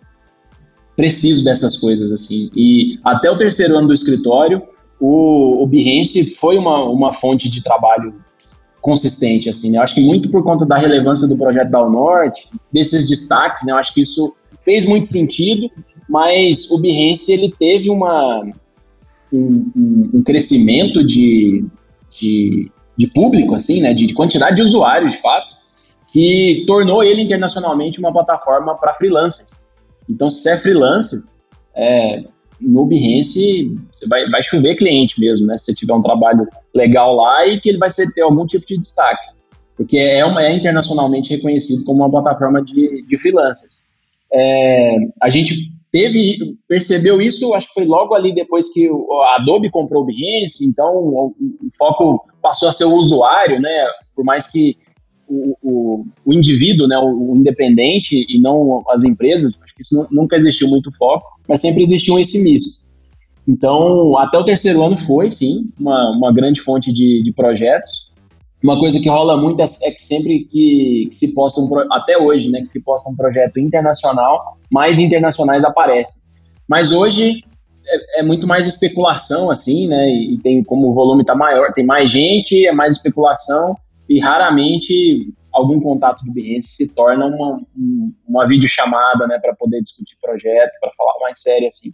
preciso 0.95 1.43
dessas 1.43 1.77
coisas, 1.77 2.11
assim. 2.11 2.51
E 2.55 2.99
até 3.03 3.29
o 3.31 3.37
terceiro 3.37 3.77
ano 3.77 3.87
do 3.87 3.93
escritório, 3.93 4.61
o, 4.99 5.63
o 5.63 5.67
Behance 5.67 6.35
foi 6.35 6.57
uma, 6.57 6.83
uma 6.83 7.13
fonte 7.13 7.49
de 7.49 7.63
trabalho 7.63 8.13
consistente, 8.81 9.49
assim, 9.49 9.71
né? 9.71 9.77
Eu 9.77 9.83
acho 9.83 9.95
que 9.95 10.01
muito 10.01 10.29
por 10.29 10.43
conta 10.43 10.65
da 10.65 10.77
relevância 10.77 11.27
do 11.27 11.37
projeto 11.37 11.69
da 11.69 11.87
Norte, 11.87 12.47
desses 12.71 13.07
destaques, 13.07 13.65
né? 13.65 13.71
Eu 13.71 13.77
acho 13.77 13.93
que 13.93 14.01
isso 14.01 14.35
fez 14.63 14.85
muito 14.85 15.07
sentido, 15.07 15.69
mas 16.09 16.69
o 16.71 16.81
Behance, 16.81 17.31
ele 17.31 17.53
teve 17.57 17.89
uma, 17.89 18.43
um, 19.31 20.09
um 20.15 20.23
crescimento 20.23 21.05
de, 21.05 21.65
de, 22.11 22.71
de, 22.97 23.07
público, 23.07 23.55
assim, 23.55 23.81
né? 23.81 23.93
De, 23.93 24.07
de 24.07 24.13
quantidade 24.13 24.55
de 24.55 24.61
usuários, 24.63 25.13
de 25.13 25.21
fato, 25.21 25.55
que 26.11 26.63
tornou 26.67 27.03
ele 27.03 27.21
internacionalmente 27.21 27.99
uma 27.99 28.11
plataforma 28.11 28.75
para 28.75 28.95
freelancers. 28.95 29.67
Então, 30.09 30.29
se 30.29 30.49
é 30.49 30.57
freelancer, 30.57 31.19
é, 31.75 32.23
no 32.61 32.85
Behance 32.85 33.75
você 33.91 34.07
vai, 34.07 34.29
vai 34.29 34.43
chover 34.43 34.75
cliente 34.75 35.19
mesmo, 35.19 35.47
né? 35.47 35.57
Se 35.57 35.65
você 35.65 35.73
tiver 35.73 35.93
um 35.93 36.01
trabalho 36.01 36.47
legal 36.73 37.15
lá 37.15 37.47
e 37.47 37.59
que 37.59 37.69
ele 37.69 37.77
vai 37.77 37.89
ser, 37.89 38.11
ter 38.13 38.21
algum 38.21 38.45
tipo 38.45 38.65
de 38.65 38.77
destaque. 38.77 39.31
Porque 39.75 39.97
é, 39.97 40.23
uma, 40.25 40.43
é 40.43 40.55
internacionalmente 40.55 41.29
reconhecido 41.31 41.83
como 41.85 42.03
uma 42.03 42.11
plataforma 42.11 42.63
de, 42.63 43.03
de 43.05 43.17
freelancers. 43.17 43.91
É, 44.33 44.95
a 45.21 45.29
gente 45.29 45.71
teve, 45.91 46.55
percebeu 46.67 47.21
isso, 47.21 47.53
acho 47.53 47.67
que 47.67 47.73
foi 47.73 47.85
logo 47.85 48.13
ali 48.13 48.33
depois 48.33 48.71
que 48.71 48.87
a 48.87 49.35
Adobe 49.35 49.69
comprou 49.69 50.03
o 50.03 50.05
Behance, 50.05 50.65
então 50.65 50.95
o, 50.95 51.35
o 51.37 51.69
foco 51.77 52.25
passou 52.41 52.69
a 52.69 52.71
ser 52.71 52.85
o 52.85 52.95
usuário, 52.95 53.59
né? 53.59 53.87
Por 54.15 54.23
mais 54.23 54.47
que 54.47 54.77
o, 55.31 56.05
o, 56.25 56.33
indivíduo, 56.33 56.87
né, 56.87 56.97
o, 56.97 57.31
o, 57.31 57.37
independente 57.37 58.25
e 58.27 58.39
não 58.41 58.83
as 58.89 59.03
empresas, 59.03 59.61
acho 59.63 59.73
que 59.73 59.81
isso 59.81 60.07
nunca 60.11 60.35
existiu 60.35 60.67
muito 60.67 60.91
foco, 60.91 61.25
mas 61.47 61.61
sempre 61.61 61.81
existiu 61.81 62.19
esse 62.19 62.43
misto. 62.43 62.81
Então, 63.47 64.17
até 64.17 64.37
o 64.37 64.43
terceiro 64.43 64.83
ano 64.83 64.97
foi, 64.97 65.29
sim, 65.29 65.71
uma, 65.79 66.11
uma 66.11 66.33
grande 66.33 66.61
fonte 66.61 66.93
de, 66.93 67.23
de 67.23 67.33
projetos. 67.33 68.11
Uma 68.63 68.77
coisa 68.79 68.99
que 68.99 69.09
rola 69.09 69.35
muito 69.35 69.59
é, 69.61 69.65
é 69.65 69.91
que 69.91 70.05
sempre 70.05 70.45
que, 70.45 71.07
que, 71.09 71.15
se 71.15 71.33
posta 71.33 71.59
um 71.59 71.67
até 71.91 72.17
hoje, 72.17 72.49
né, 72.49 72.59
que 72.59 72.67
se 72.69 72.83
posta 72.83 73.09
um 73.09 73.15
projeto 73.15 73.59
internacional, 73.59 74.57
mais 74.69 74.99
internacionais 74.99 75.63
aparecem. 75.63 76.29
Mas 76.67 76.91
hoje 76.91 77.43
é, 77.87 78.19
é 78.19 78.23
muito 78.23 78.45
mais 78.45 78.67
especulação, 78.67 79.49
assim, 79.49 79.87
né, 79.87 80.07
e, 80.09 80.35
e 80.35 80.37
tem 80.39 80.63
como 80.63 80.89
o 80.89 80.93
volume 80.93 81.21
está 81.21 81.33
maior, 81.33 81.73
tem 81.73 81.85
mais 81.85 82.11
gente, 82.11 82.67
é 82.67 82.71
mais 82.71 82.95
especulação, 82.95 83.75
e 84.11 84.19
raramente 84.19 85.33
algum 85.53 85.79
contato 85.79 86.23
do 86.25 86.33
Behance 86.33 86.75
se 86.75 86.93
torna 86.93 87.25
uma, 87.25 87.61
uma 88.27 88.45
videochamada, 88.45 89.25
né, 89.25 89.39
para 89.39 89.55
poder 89.55 89.81
discutir 89.81 90.17
projeto, 90.21 90.71
para 90.81 90.91
falar 90.97 91.13
mais 91.21 91.41
sério, 91.41 91.67
assim. 91.67 91.89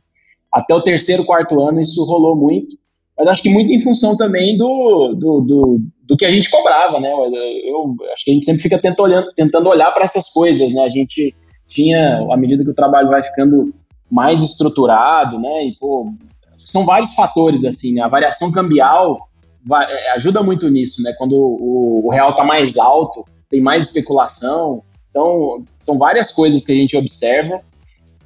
Até 0.51 0.73
o 0.73 0.81
terceiro, 0.81 1.25
quarto 1.25 1.61
ano 1.61 1.79
isso 1.79 2.03
rolou 2.05 2.35
muito, 2.35 2.75
mas 3.15 3.27
acho 3.27 3.43
que 3.43 3.49
muito 3.49 3.71
em 3.71 3.81
função 3.81 4.17
também 4.17 4.57
do, 4.57 5.13
do, 5.15 5.41
do, 5.41 5.81
do 6.07 6.17
que 6.17 6.25
a 6.25 6.31
gente 6.31 6.49
cobrava, 6.49 6.99
né, 6.99 7.11
eu, 7.11 7.95
acho 8.13 8.25
que 8.25 8.31
a 8.31 8.33
gente 8.33 8.45
sempre 8.45 8.63
fica 8.63 8.81
tenta 8.81 9.03
olhando, 9.03 9.31
tentando 9.35 9.69
olhar 9.69 9.91
para 9.91 10.05
essas 10.05 10.29
coisas, 10.29 10.73
né, 10.73 10.81
a 10.83 10.89
gente 10.89 11.35
tinha, 11.67 12.25
à 12.31 12.37
medida 12.37 12.63
que 12.63 12.71
o 12.71 12.75
trabalho 12.75 13.09
vai 13.09 13.21
ficando 13.21 13.73
mais 14.09 14.41
estruturado, 14.41 15.39
né, 15.39 15.65
e, 15.65 15.75
pô, 15.77 16.11
são 16.57 16.83
vários 16.83 17.13
fatores, 17.13 17.63
assim, 17.63 17.93
né, 17.93 18.01
a 18.01 18.07
variação 18.07 18.51
cambial 18.51 19.26
vai, 19.67 19.85
é, 19.91 20.11
ajuda 20.13 20.41
muito 20.41 20.69
nisso, 20.69 21.01
né? 21.03 21.13
Quando 21.17 21.33
o, 21.35 22.05
o 22.05 22.09
real 22.09 22.31
está 22.31 22.43
mais 22.43 22.77
alto, 22.77 23.25
tem 23.49 23.61
mais 23.61 23.85
especulação. 23.85 24.83
Então, 25.09 25.63
são 25.75 25.97
várias 25.97 26.31
coisas 26.31 26.63
que 26.63 26.71
a 26.71 26.75
gente 26.75 26.95
observa. 26.95 27.61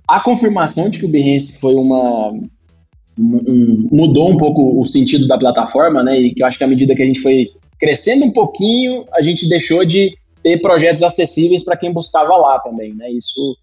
A 0.08 0.20
confirmação 0.20 0.90
de 0.90 1.00
que 1.00 1.06
o 1.06 1.10
Behance 1.10 1.60
foi 1.60 1.76
uma. 1.76 2.34
Um, 3.20 3.88
mudou 3.92 4.30
um 4.30 4.38
pouco 4.38 4.80
o 4.80 4.86
sentido 4.86 5.28
da 5.28 5.38
plataforma, 5.38 6.04
né? 6.04 6.20
E 6.20 6.34
que 6.34 6.42
eu 6.42 6.48
acho 6.48 6.58
que 6.58 6.64
à 6.64 6.68
medida 6.68 6.96
que 6.96 7.04
a 7.04 7.06
gente 7.06 7.20
foi 7.20 7.48
crescendo 7.80 8.26
um 8.26 8.32
pouquinho, 8.32 9.06
a 9.14 9.22
gente 9.22 9.48
deixou 9.50 9.86
de 9.86 10.16
ter 10.44 10.60
projetos 10.62 11.04
acessíveis 11.04 11.64
para 11.64 11.78
quem 11.78 11.92
buscava 11.92 12.36
lá 12.38 12.60
também, 12.60 12.94
né? 12.96 13.12
Isso 13.12 13.58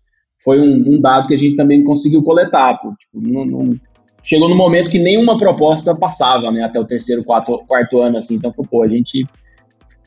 foi 0.45 0.61
um, 0.61 0.95
um, 0.95 1.01
dado 1.01 1.29
que 1.29 1.35
a 1.35 1.39
gente 1.39 1.57
também 1.57 1.83
conseguiu 1.83 2.22
coletar. 2.22 2.79
Tipo, 2.79 2.97
não, 3.14 3.45
não, 3.45 3.81
chegou 4.29 4.47
no 4.47 4.55
momento 4.55 4.91
que 4.91 4.99
nenhuma 4.99 5.39
proposta 5.39 5.95
passava, 5.97 6.53
né, 6.53 6.62
até 6.62 6.79
o 6.79 6.85
terceiro, 6.85 7.24
quarto, 7.24 7.64
quarto 7.66 7.99
ano, 7.99 8.18
assim, 8.18 8.35
então, 8.35 8.53
pô, 8.53 8.83
a 8.83 8.89
gente 8.89 9.24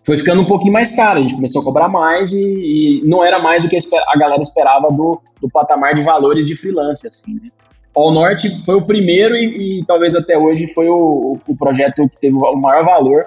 foi 0.03 0.15
ficando 0.15 0.43
um 0.43 0.45
pouquinho 0.45 0.71
mais 0.71 0.95
caro, 0.95 1.17
a 1.17 1.21
gente 1.23 1.33
começou 1.33 1.63
a 1.63 1.65
cobrar 1.65 1.89
mais 1.89 2.31
e, 2.31 2.39
e 2.39 3.01
não 3.03 3.25
era 3.25 3.39
mais 3.39 3.63
o 3.63 3.67
que 3.67 3.75
a 3.75 4.17
galera 4.19 4.43
esperava 4.43 4.89
do, 4.89 5.19
do 5.41 5.49
patamar 5.49 5.95
de 5.95 6.03
valores 6.03 6.45
de 6.45 6.55
freelance, 6.55 7.07
assim, 7.07 7.33
né. 7.41 7.49
All 7.95 8.13
Norte 8.13 8.63
foi 8.63 8.75
o 8.75 8.85
primeiro 8.85 9.35
e, 9.35 9.79
e 9.79 9.85
talvez 9.85 10.13
até 10.13 10.37
hoje 10.37 10.67
foi 10.67 10.87
o, 10.87 11.35
o, 11.47 11.57
projeto 11.57 12.07
que 12.07 12.21
teve 12.21 12.35
o 12.35 12.55
maior 12.55 12.85
valor 12.85 13.25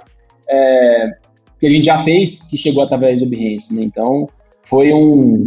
é, 0.49 1.11
que 1.59 1.67
a 1.67 1.71
gente 1.71 1.87
já 1.87 1.99
fez, 1.99 2.49
que 2.49 2.57
chegou 2.57 2.85
através 2.85 3.19
do 3.19 3.27
Behance, 3.27 3.75
né, 3.75 3.83
então 3.83 4.29
foi 4.63 4.93
um... 4.93 5.45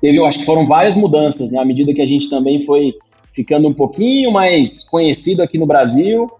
Teve, 0.00 0.18
eu 0.18 0.26
acho 0.26 0.40
que 0.40 0.44
foram 0.44 0.66
várias 0.66 0.96
mudanças, 0.96 1.52
né, 1.52 1.60
à 1.60 1.64
medida 1.64 1.94
que 1.94 2.02
a 2.02 2.06
gente 2.06 2.28
também 2.28 2.64
foi 2.66 2.92
ficando 3.34 3.68
um 3.68 3.74
pouquinho 3.74 4.30
mais 4.30 4.84
conhecido 4.84 5.42
aqui 5.42 5.58
no 5.58 5.66
Brasil, 5.66 6.30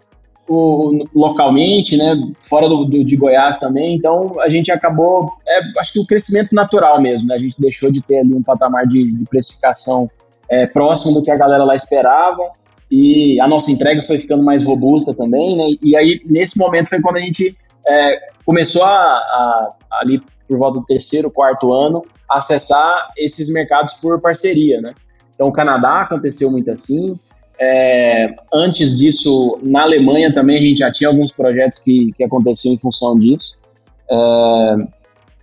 o, 0.48 1.06
localmente, 1.14 1.96
né, 1.96 2.14
fora 2.42 2.68
do, 2.68 2.84
do, 2.84 3.04
de 3.04 3.16
Goiás 3.16 3.58
também. 3.58 3.96
Então 3.96 4.40
a 4.40 4.48
gente 4.48 4.70
acabou, 4.70 5.32
é, 5.46 5.80
acho 5.80 5.92
que 5.92 5.98
o 5.98 6.06
crescimento 6.06 6.54
natural 6.54 7.00
mesmo, 7.00 7.28
né? 7.28 7.34
A 7.34 7.38
gente 7.38 7.60
deixou 7.60 7.90
de 7.90 8.00
ter 8.00 8.18
ali 8.18 8.34
um 8.34 8.42
patamar 8.42 8.86
de, 8.86 9.12
de 9.12 9.24
precificação 9.24 10.06
é, 10.48 10.66
próximo 10.66 11.14
do 11.14 11.24
que 11.24 11.30
a 11.30 11.36
galera 11.36 11.64
lá 11.64 11.74
esperava 11.74 12.52
e 12.90 13.40
a 13.40 13.48
nossa 13.48 13.72
entrega 13.72 14.02
foi 14.02 14.20
ficando 14.20 14.44
mais 14.44 14.62
robusta 14.62 15.14
também, 15.14 15.56
né? 15.56 15.64
E 15.82 15.96
aí, 15.96 16.20
nesse 16.26 16.58
momento, 16.58 16.88
foi 16.88 17.00
quando 17.00 17.16
a 17.16 17.20
gente 17.20 17.56
é, 17.86 18.16
começou 18.44 18.84
a, 18.84 18.90
a, 18.90 19.76
ali 20.00 20.22
por 20.46 20.58
volta 20.58 20.78
do 20.78 20.86
terceiro, 20.86 21.32
quarto 21.32 21.72
ano, 21.72 22.02
acessar 22.28 23.08
esses 23.16 23.52
mercados 23.52 23.94
por 23.94 24.20
parceria, 24.20 24.80
né? 24.80 24.94
Então, 25.34 25.48
o 25.48 25.52
Canadá 25.52 26.02
aconteceu 26.02 26.50
muito 26.50 26.70
assim. 26.70 27.18
É, 27.58 28.34
antes 28.52 28.98
disso, 28.98 29.58
na 29.62 29.82
Alemanha 29.82 30.32
também 30.32 30.56
a 30.56 30.60
gente 30.60 30.78
já 30.78 30.92
tinha 30.92 31.08
alguns 31.08 31.30
projetos 31.30 31.78
que, 31.78 32.12
que 32.16 32.24
aconteciam 32.24 32.74
em 32.74 32.78
função 32.78 33.18
disso. 33.18 33.62
É, 34.10 34.76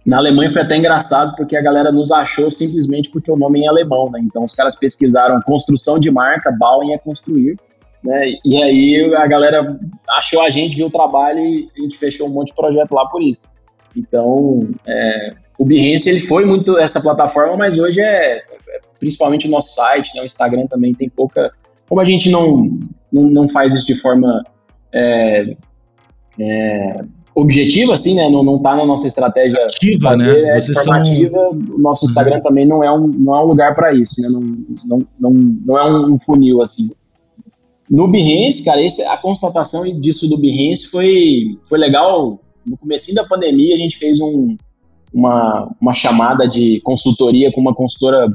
na 0.05 0.17
Alemanha 0.17 0.51
foi 0.51 0.61
até 0.61 0.75
engraçado 0.77 1.35
porque 1.35 1.55
a 1.55 1.61
galera 1.61 1.91
nos 1.91 2.11
achou 2.11 2.49
simplesmente 2.49 3.09
porque 3.09 3.31
o 3.31 3.37
nome 3.37 3.63
é 3.63 3.67
alemão, 3.67 4.09
né? 4.09 4.19
Então 4.23 4.43
os 4.43 4.53
caras 4.53 4.75
pesquisaram 4.75 5.41
construção 5.41 5.99
de 5.99 6.09
marca, 6.09 6.51
Bauen 6.51 6.93
é 6.93 6.97
construir, 6.97 7.57
né? 8.03 8.33
E 8.43 8.61
aí 8.63 9.15
a 9.15 9.27
galera 9.27 9.79
achou 10.09 10.41
a 10.41 10.49
gente, 10.49 10.75
viu 10.75 10.87
o 10.87 10.91
trabalho 10.91 11.39
e 11.39 11.69
a 11.77 11.81
gente 11.81 11.97
fechou 11.97 12.27
um 12.27 12.31
monte 12.31 12.47
de 12.47 12.55
projeto 12.55 12.93
lá 12.93 13.05
por 13.05 13.21
isso. 13.21 13.47
Então, 13.95 14.67
é, 14.87 15.33
o 15.59 15.65
Behance 15.65 16.09
ele 16.09 16.21
foi 16.21 16.45
muito 16.45 16.79
essa 16.79 17.01
plataforma, 17.01 17.55
mas 17.55 17.77
hoje 17.77 18.01
é, 18.01 18.37
é 18.37 18.50
principalmente 18.99 19.47
o 19.47 19.51
nosso 19.51 19.73
site, 19.75 20.15
né? 20.15 20.21
O 20.21 20.25
Instagram 20.25 20.67
também 20.67 20.93
tem 20.93 21.09
pouca. 21.09 21.51
Como 21.87 21.99
a 21.99 22.05
gente 22.05 22.29
não, 22.29 22.79
não, 23.11 23.23
não 23.23 23.49
faz 23.49 23.73
isso 23.73 23.85
de 23.85 23.95
forma 23.95 24.43
é, 24.93 25.55
é, 26.39 27.03
objetiva, 27.33 27.95
assim, 27.95 28.15
né? 28.15 28.29
Não, 28.29 28.43
não 28.43 28.59
tá 28.59 28.75
na 28.75 28.85
nossa 28.85 29.07
estratégia 29.07 29.65
ativa, 29.65 30.11
fazer, 30.11 30.43
né? 30.43 30.57
É, 30.57 30.59
Vocês 30.61 30.83
são... 30.83 30.93
o 30.93 31.79
nosso 31.79 32.05
Instagram 32.05 32.37
uhum. 32.37 32.43
também 32.43 32.67
não 32.67 32.83
é, 32.83 32.91
um, 32.91 33.07
não 33.07 33.35
é 33.35 33.43
um 33.43 33.47
lugar 33.47 33.75
para 33.75 33.93
isso, 33.93 34.21
né? 34.21 34.29
Não, 34.29 34.41
não, 34.85 35.07
não, 35.19 35.31
não 35.65 35.77
é 35.77 36.07
um 36.07 36.19
funil, 36.19 36.61
assim. 36.61 36.93
No 37.89 38.07
Behance, 38.07 38.63
cara, 38.63 38.81
esse, 38.81 39.01
a 39.03 39.17
constatação 39.17 39.83
disso 39.99 40.29
do 40.29 40.37
Behance 40.37 40.87
foi, 40.87 41.57
foi 41.67 41.77
legal. 41.77 42.39
No 42.65 42.77
começo 42.77 43.13
da 43.13 43.25
pandemia, 43.25 43.75
a 43.75 43.77
gente 43.77 43.97
fez 43.97 44.19
um, 44.21 44.55
uma, 45.13 45.69
uma 45.81 45.93
chamada 45.93 46.47
de 46.47 46.79
consultoria 46.83 47.51
com 47.51 47.59
uma 47.59 47.75
consultora 47.75 48.27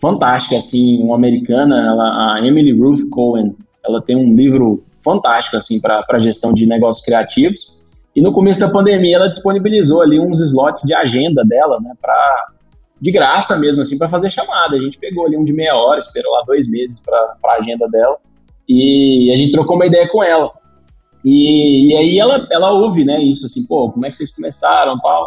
fantástica, 0.00 0.56
assim, 0.56 1.02
uma 1.02 1.16
americana, 1.16 1.76
ela, 1.76 2.34
a 2.34 2.46
Emily 2.46 2.72
Ruth 2.72 3.08
Cohen. 3.10 3.56
Ela 3.84 4.02
tem 4.02 4.16
um 4.16 4.34
livro 4.34 4.84
fantástico, 5.04 5.56
assim, 5.56 5.80
para 5.80 6.18
gestão 6.18 6.52
de 6.52 6.66
negócios 6.66 7.04
criativos. 7.04 7.76
E 8.14 8.20
no 8.20 8.32
começo 8.32 8.60
da 8.60 8.70
pandemia 8.70 9.16
ela 9.16 9.28
disponibilizou 9.28 10.00
ali 10.00 10.18
uns 10.18 10.40
slots 10.40 10.82
de 10.82 10.94
agenda 10.94 11.44
dela, 11.44 11.78
né, 11.80 11.92
para 12.00 12.46
de 12.98 13.12
graça 13.12 13.58
mesmo 13.58 13.82
assim 13.82 13.98
para 13.98 14.08
fazer 14.08 14.30
chamada. 14.30 14.74
A 14.74 14.80
gente 14.80 14.98
pegou 14.98 15.26
ali 15.26 15.36
um 15.36 15.44
de 15.44 15.52
meia 15.52 15.76
hora, 15.76 16.00
esperou 16.00 16.32
lá 16.32 16.42
dois 16.46 16.68
meses 16.70 16.98
para 17.00 17.36
a 17.44 17.60
agenda 17.60 17.86
dela 17.88 18.16
e 18.66 19.30
a 19.32 19.36
gente 19.36 19.52
trocou 19.52 19.76
uma 19.76 19.86
ideia 19.86 20.08
com 20.08 20.24
ela. 20.24 20.50
E, 21.22 21.92
e, 21.92 21.96
aí 21.96 22.18
ela, 22.18 22.46
ela 22.50 22.72
ouve, 22.72 23.04
né, 23.04 23.20
isso 23.22 23.46
assim, 23.46 23.66
pô, 23.66 23.90
como 23.90 24.06
é 24.06 24.10
que 24.10 24.16
vocês 24.16 24.34
começaram, 24.34 24.98
tal. 25.00 25.26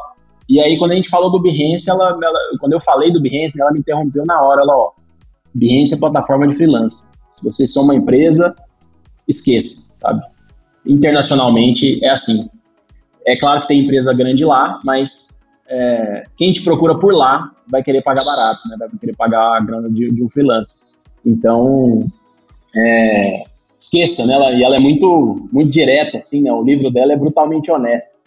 E 0.50 0.60
aí 0.60 0.78
quando 0.78 0.91
a 0.91 0.95
gente 0.95 1.10
falou 1.10 1.32
do 1.32 1.39
Behance, 1.39 1.88
ela, 1.88 2.10
ela 2.10 2.39
quando 2.60 2.74
eu 2.74 2.82
falei 2.82 3.14
do 3.14 3.22
Behance, 3.22 3.62
ela 3.62 3.72
me 3.72 3.80
interrompeu 3.80 4.26
na 4.26 4.41
hora, 4.41 4.62
ela, 4.62 4.76
ó, 4.76 4.91
Behance 5.54 5.93
é 5.93 6.00
plataforma 6.00 6.47
de 6.47 6.56
freelance. 6.56 7.04
Se 7.30 7.43
vocês 7.43 7.72
são 7.72 7.84
uma 7.84 7.95
empresa, 7.95 8.56
esqueça, 9.28 9.95
sabe? 9.97 10.22
Internacionalmente 10.86 12.04
é 12.04 12.10
assim. 12.10 12.50
É 13.26 13.38
claro 13.38 13.62
que 13.62 13.68
tem 13.68 13.84
empresa 13.84 14.12
grande 14.14 14.43
lá, 14.43 14.80
mas 14.84 15.39
é, 15.68 16.24
quem 16.36 16.52
te 16.52 16.64
procura 16.64 16.97
por 16.97 17.14
lá 17.14 17.52
vai 17.68 17.84
querer 17.84 18.02
pagar 18.02 18.26
barato, 18.26 18.68
né? 18.68 18.76
Vai 18.80 18.89
querer 19.00 19.16
pagar 19.16 19.58
a 19.58 19.60
grana 19.60 19.89
de, 19.89 20.12
de 20.12 20.24
um 20.24 20.30
freelance. 20.30 20.86
Então, 21.24 22.08
é, 22.76 23.43
esqueça, 23.78 24.26
né? 24.26 24.34
Ela, 24.34 24.52
e 24.54 24.64
ela 24.64 24.76
é 24.76 24.80
muito, 24.80 25.47
muito 25.52 25.70
direta, 25.70 26.18
assim, 26.18 26.41
né? 26.41 26.52
O 26.52 26.64
livro 26.64 26.89
dela 26.89 27.14
é 27.14 27.16
brutalmente 27.16 27.72
honesto. 27.72 28.18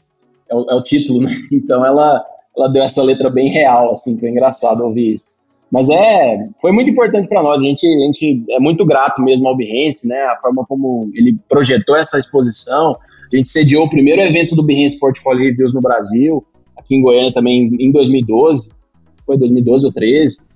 É 0.53 0.55
o, 0.55 0.71
é 0.71 0.75
o 0.75 0.83
título, 0.83 1.23
né? 1.23 1.35
Então, 1.51 1.85
ela, 1.85 2.23
ela 2.57 2.69
deu 2.69 2.83
essa 2.83 3.03
letra 3.03 3.31
bem 3.31 3.51
real, 3.51 3.93
assim, 3.93 4.19
que 4.19 4.27
é 4.27 4.31
engraçado 4.31 4.85
ouvir 4.85 5.15
isso. 5.15 5.43
Mas 5.71 5.89
é, 5.89 6.49
foi 6.61 6.71
muito 6.71 6.91
importante 6.91 7.27
para 7.29 7.43
nós. 7.43 7.61
A 7.61 7.65
gente, 7.65 7.87
a 7.87 8.05
gente 8.07 8.45
é 8.51 8.61
muito 8.61 8.85
grato 8.85 9.23
mesmo 9.23 9.49
ao 9.49 9.57
Behance, 9.57 10.07
né? 10.07 10.21
A 10.25 10.37
forma 10.37 10.67
como 10.67 11.11
ele 11.15 11.39
projetou 11.49 11.97
essa 11.97 12.19
exposição, 12.19 12.99
a 13.33 13.37
gente 13.37 13.49
sediou 13.49 13.87
o 13.87 13.89
primeiro 13.89 14.21
evento 14.21 14.55
do 14.55 14.63
Behance 14.63 14.99
Portfolio 14.99 15.45
Reviews 15.45 15.73
no 15.73 15.81
Brasil, 15.81 16.45
aqui 16.77 16.95
em 16.95 17.01
Goiânia 17.01 17.33
também 17.33 17.75
em 17.81 17.91
2012. 17.91 18.83
Foi 19.25 19.39
2012 19.39 19.87
ou 19.87 19.93
13. 19.93 20.47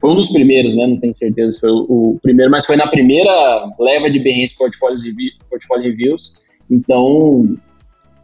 Foi 0.00 0.10
um 0.10 0.16
dos 0.16 0.30
primeiros, 0.30 0.74
né? 0.74 0.88
Não 0.88 0.98
tenho 0.98 1.14
certeza 1.14 1.52
se 1.52 1.60
foi 1.60 1.70
o, 1.70 2.18
primeiro, 2.20 2.50
mas 2.50 2.66
foi 2.66 2.74
na 2.74 2.88
primeira 2.88 3.30
leva 3.78 4.10
de 4.10 4.18
Behance 4.18 4.56
Portfolio, 4.56 4.96
Portfolio 5.48 5.84
Reviews. 5.84 6.32
Então, 6.68 7.56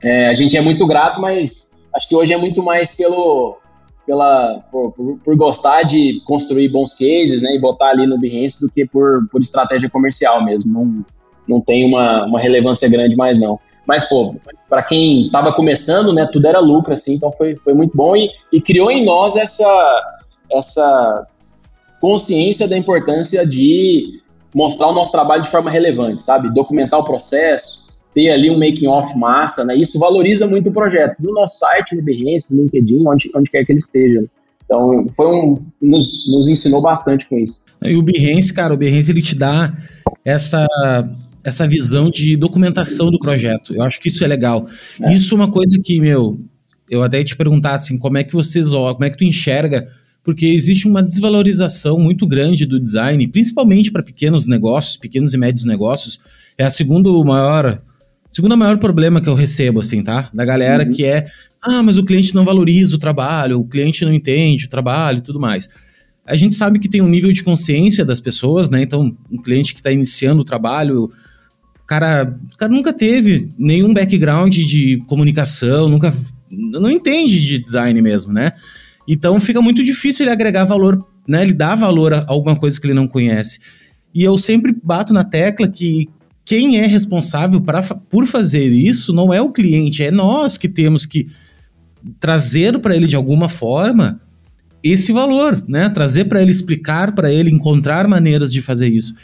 é, 0.03 0.29
a 0.29 0.35
gente 0.35 0.57
é 0.57 0.61
muito 0.61 0.87
grato, 0.87 1.21
mas 1.21 1.79
acho 1.95 2.09
que 2.09 2.17
hoje 2.17 2.33
é 2.33 2.37
muito 2.37 2.63
mais 2.63 2.91
pelo, 2.91 3.59
pela, 4.07 4.61
por, 4.71 4.93
por, 4.93 5.19
por, 5.25 5.37
gostar 5.37 5.83
de 5.83 6.21
construir 6.27 6.69
bons 6.69 6.95
cases 6.95 7.43
né, 7.43 7.55
e 7.55 7.59
botar 7.59 7.91
ali 7.91 8.07
no 8.07 8.19
Behance 8.19 8.61
do 8.61 8.73
que 8.73 8.87
por, 8.87 9.29
por 9.31 9.41
estratégia 9.41 9.91
comercial 9.91 10.45
mesmo. 10.45 10.73
Não, 10.73 11.05
não 11.47 11.61
tem 11.61 11.87
uma, 11.87 12.25
uma 12.25 12.41
relevância 12.41 12.89
grande 12.89 13.17
mais 13.17 13.39
não. 13.39 13.59
Mas, 13.87 14.09
pô, 14.09 14.37
para 14.69 14.83
quem 14.83 15.27
estava 15.27 15.53
começando, 15.53 16.13
né, 16.13 16.29
tudo 16.33 16.47
era 16.47 16.61
lucro, 16.61 16.93
assim, 16.93 17.15
então 17.15 17.33
foi, 17.33 17.57
foi 17.57 17.75
muito 17.75 17.97
bom 17.97 18.15
e, 18.15 18.31
e 18.53 18.61
criou 18.61 18.91
em 18.91 19.05
nós 19.05 19.35
essa, 19.35 20.19
essa 20.53 21.27
consciência 22.01 22.69
da 22.69 22.79
importância 22.79 23.47
de 23.47 24.21
mostrar 24.55 24.89
o 24.89 24.93
nosso 24.93 25.13
trabalho 25.13 25.43
de 25.43 25.49
forma 25.49 25.71
relevante, 25.71 26.23
sabe? 26.23 26.53
Documentar 26.53 27.01
o 27.01 27.05
processo, 27.05 27.80
ter 28.15 28.31
ali 28.31 28.51
um 28.51 28.59
making 28.59 28.87
off 28.87 29.17
massa, 29.17 29.65
né? 29.65 29.77
Isso 29.77 29.99
valoriza 29.99 30.47
muito 30.47 30.71
o 30.71 30.73
projeto. 30.73 31.17
No 31.21 31.33
nosso 31.33 31.59
site, 31.59 31.97
no 31.97 32.03
Behance, 32.03 32.55
no 32.55 32.63
LinkedIn, 32.63 33.07
onde, 33.07 33.31
onde 33.35 33.51
quer 33.51 33.65
que 33.65 33.73
ele 33.73 33.79
esteja. 33.79 34.25
Então, 34.65 35.07
foi 35.17 35.27
um, 35.27 35.59
nos, 35.81 36.33
nos 36.33 36.49
ensinou 36.49 36.81
bastante 36.81 37.29
com 37.29 37.39
isso. 37.39 37.65
E 37.83 37.97
o 37.97 38.03
Behance, 38.03 38.53
cara, 38.53 38.73
o 38.75 38.77
Behance 38.77 39.11
ele 39.11 39.23
te 39.23 39.35
dá 39.35 39.73
essa 40.25 40.67
essa 41.43 41.67
visão 41.67 42.11
de 42.11 42.37
documentação 42.37 43.11
do 43.11 43.19
projeto. 43.19 43.75
Eu 43.75 43.83
acho 43.83 43.99
que 43.99 44.09
isso 44.09 44.23
é 44.23 44.27
legal. 44.27 44.69
É. 45.01 45.13
Isso 45.13 45.35
é 45.35 45.37
uma 45.37 45.51
coisa 45.51 45.81
que, 45.83 45.99
meu, 45.99 46.39
eu 46.89 47.03
até 47.03 47.19
ia 47.19 47.25
te 47.25 47.37
perguntar 47.37 47.75
assim, 47.75 47.99
como 47.99 48.19
é 48.19 48.25
que 48.25 48.35
vocês 48.35 48.69
como 48.69 49.05
é 49.05 49.11
que 49.11 49.17
tu 49.17 49.25
enxerga, 49.25 49.89
porque 50.23 50.47
existe 50.47 50.87
uma 50.87 51.03
desvalorização 51.03 51.99
muito 51.99 52.27
grande 52.27 52.67
do 52.67 52.79
design, 52.79 53.27
principalmente 53.29 53.91
para 53.91 54.03
pequenos 54.03 54.47
negócios, 54.47 54.97
pequenos 54.97 55.33
e 55.33 55.39
médios 55.39 55.65
negócios. 55.65 56.21
É 56.59 56.65
a 56.65 56.71
segundo 56.71 57.25
maior, 57.25 57.81
segundo 58.31 58.57
maior 58.57 58.79
problema 58.79 59.21
que 59.21 59.29
eu 59.29 59.35
recebo, 59.35 59.81
assim, 59.81 60.03
tá? 60.03 60.31
Da 60.33 60.45
galera 60.45 60.85
uhum. 60.85 60.93
que 60.93 61.05
é, 61.05 61.27
ah, 61.63 61.83
mas 61.83 61.99
o 61.99 62.05
cliente 62.05 62.35
não 62.35 62.45
valoriza 62.45 62.97
o 62.97 62.99
trabalho, 62.99 63.61
o 63.61 63.67
cliente 63.67 64.05
não 64.05 64.13
entende 64.13 64.67
o 64.67 64.71
trabalho 64.71 65.19
e 65.19 65.23
tudo 65.23 65.41
mais. 65.41 65.69
A 66.27 66.37
gente 66.37 66.55
sabe 66.55 66.79
que 66.79 66.89
tem 66.89 67.01
um 67.01 67.09
nível 67.09 67.33
de 67.33 67.43
consciência 67.43 68.05
das 68.05 68.21
pessoas, 68.21 68.71
né? 68.71 68.83
Então, 68.83 69.17
um 69.31 69.43
cliente 69.43 69.75
que 69.75 69.81
está 69.81 69.91
iniciando 69.91 70.43
o 70.43 70.45
trabalho, 70.45 71.11
cara, 71.87 72.39
o 72.53 72.57
cara 72.57 72.73
nunca 72.73 72.93
teve 72.93 73.49
nenhum 73.59 73.93
background 73.93 74.55
de 74.55 75.03
comunicação, 75.09 75.89
nunca 75.89 76.15
não 76.51 76.91
entende 76.91 77.41
de 77.41 77.59
design 77.59 78.01
mesmo, 78.01 78.33
né? 78.33 78.53
Então 79.07 79.41
fica 79.41 79.61
muito 79.61 79.83
difícil 79.83 80.25
ele 80.25 80.33
agregar 80.33 80.65
valor, 80.65 81.05
né? 81.27 81.43
Ele 81.43 81.53
dá 81.53 81.75
valor 81.75 82.13
a 82.13 82.25
alguma 82.29 82.57
coisa 82.57 82.81
que 82.81 82.87
ele 82.87 82.95
não 82.95 83.09
conhece. 83.09 83.59
E 84.15 84.23
eu 84.23 84.39
sempre 84.39 84.73
bato 84.83 85.13
na 85.13 85.25
tecla 85.25 85.69
que 85.69 86.09
quem 86.51 86.79
é 86.79 86.87
responsável 86.89 87.61
pra, 87.61 87.81
por 87.81 88.27
fazer 88.27 88.73
isso 88.73 89.13
não 89.13 89.33
é 89.33 89.41
o 89.41 89.53
cliente, 89.53 90.03
é 90.03 90.11
nós 90.11 90.59
que 90.59 90.69
temos 90.69 91.07
que 91.07 91.29
trazer 92.19 92.77
para 92.81 92.97
ele 92.97 93.07
de 93.07 93.15
alguma 93.15 93.49
forma 93.49 94.21
esse 94.83 95.13
valor, 95.13 95.63
né? 95.69 95.89
Trazer 95.89 96.25
para 96.25 96.43
ele, 96.43 96.51
explicar 96.51 97.15
para 97.15 97.33
ele, 97.33 97.51
encontrar 97.51 98.09
maneiras 98.09 98.53
de 98.53 98.61
fazer 98.61 98.89
isso. 98.89 99.15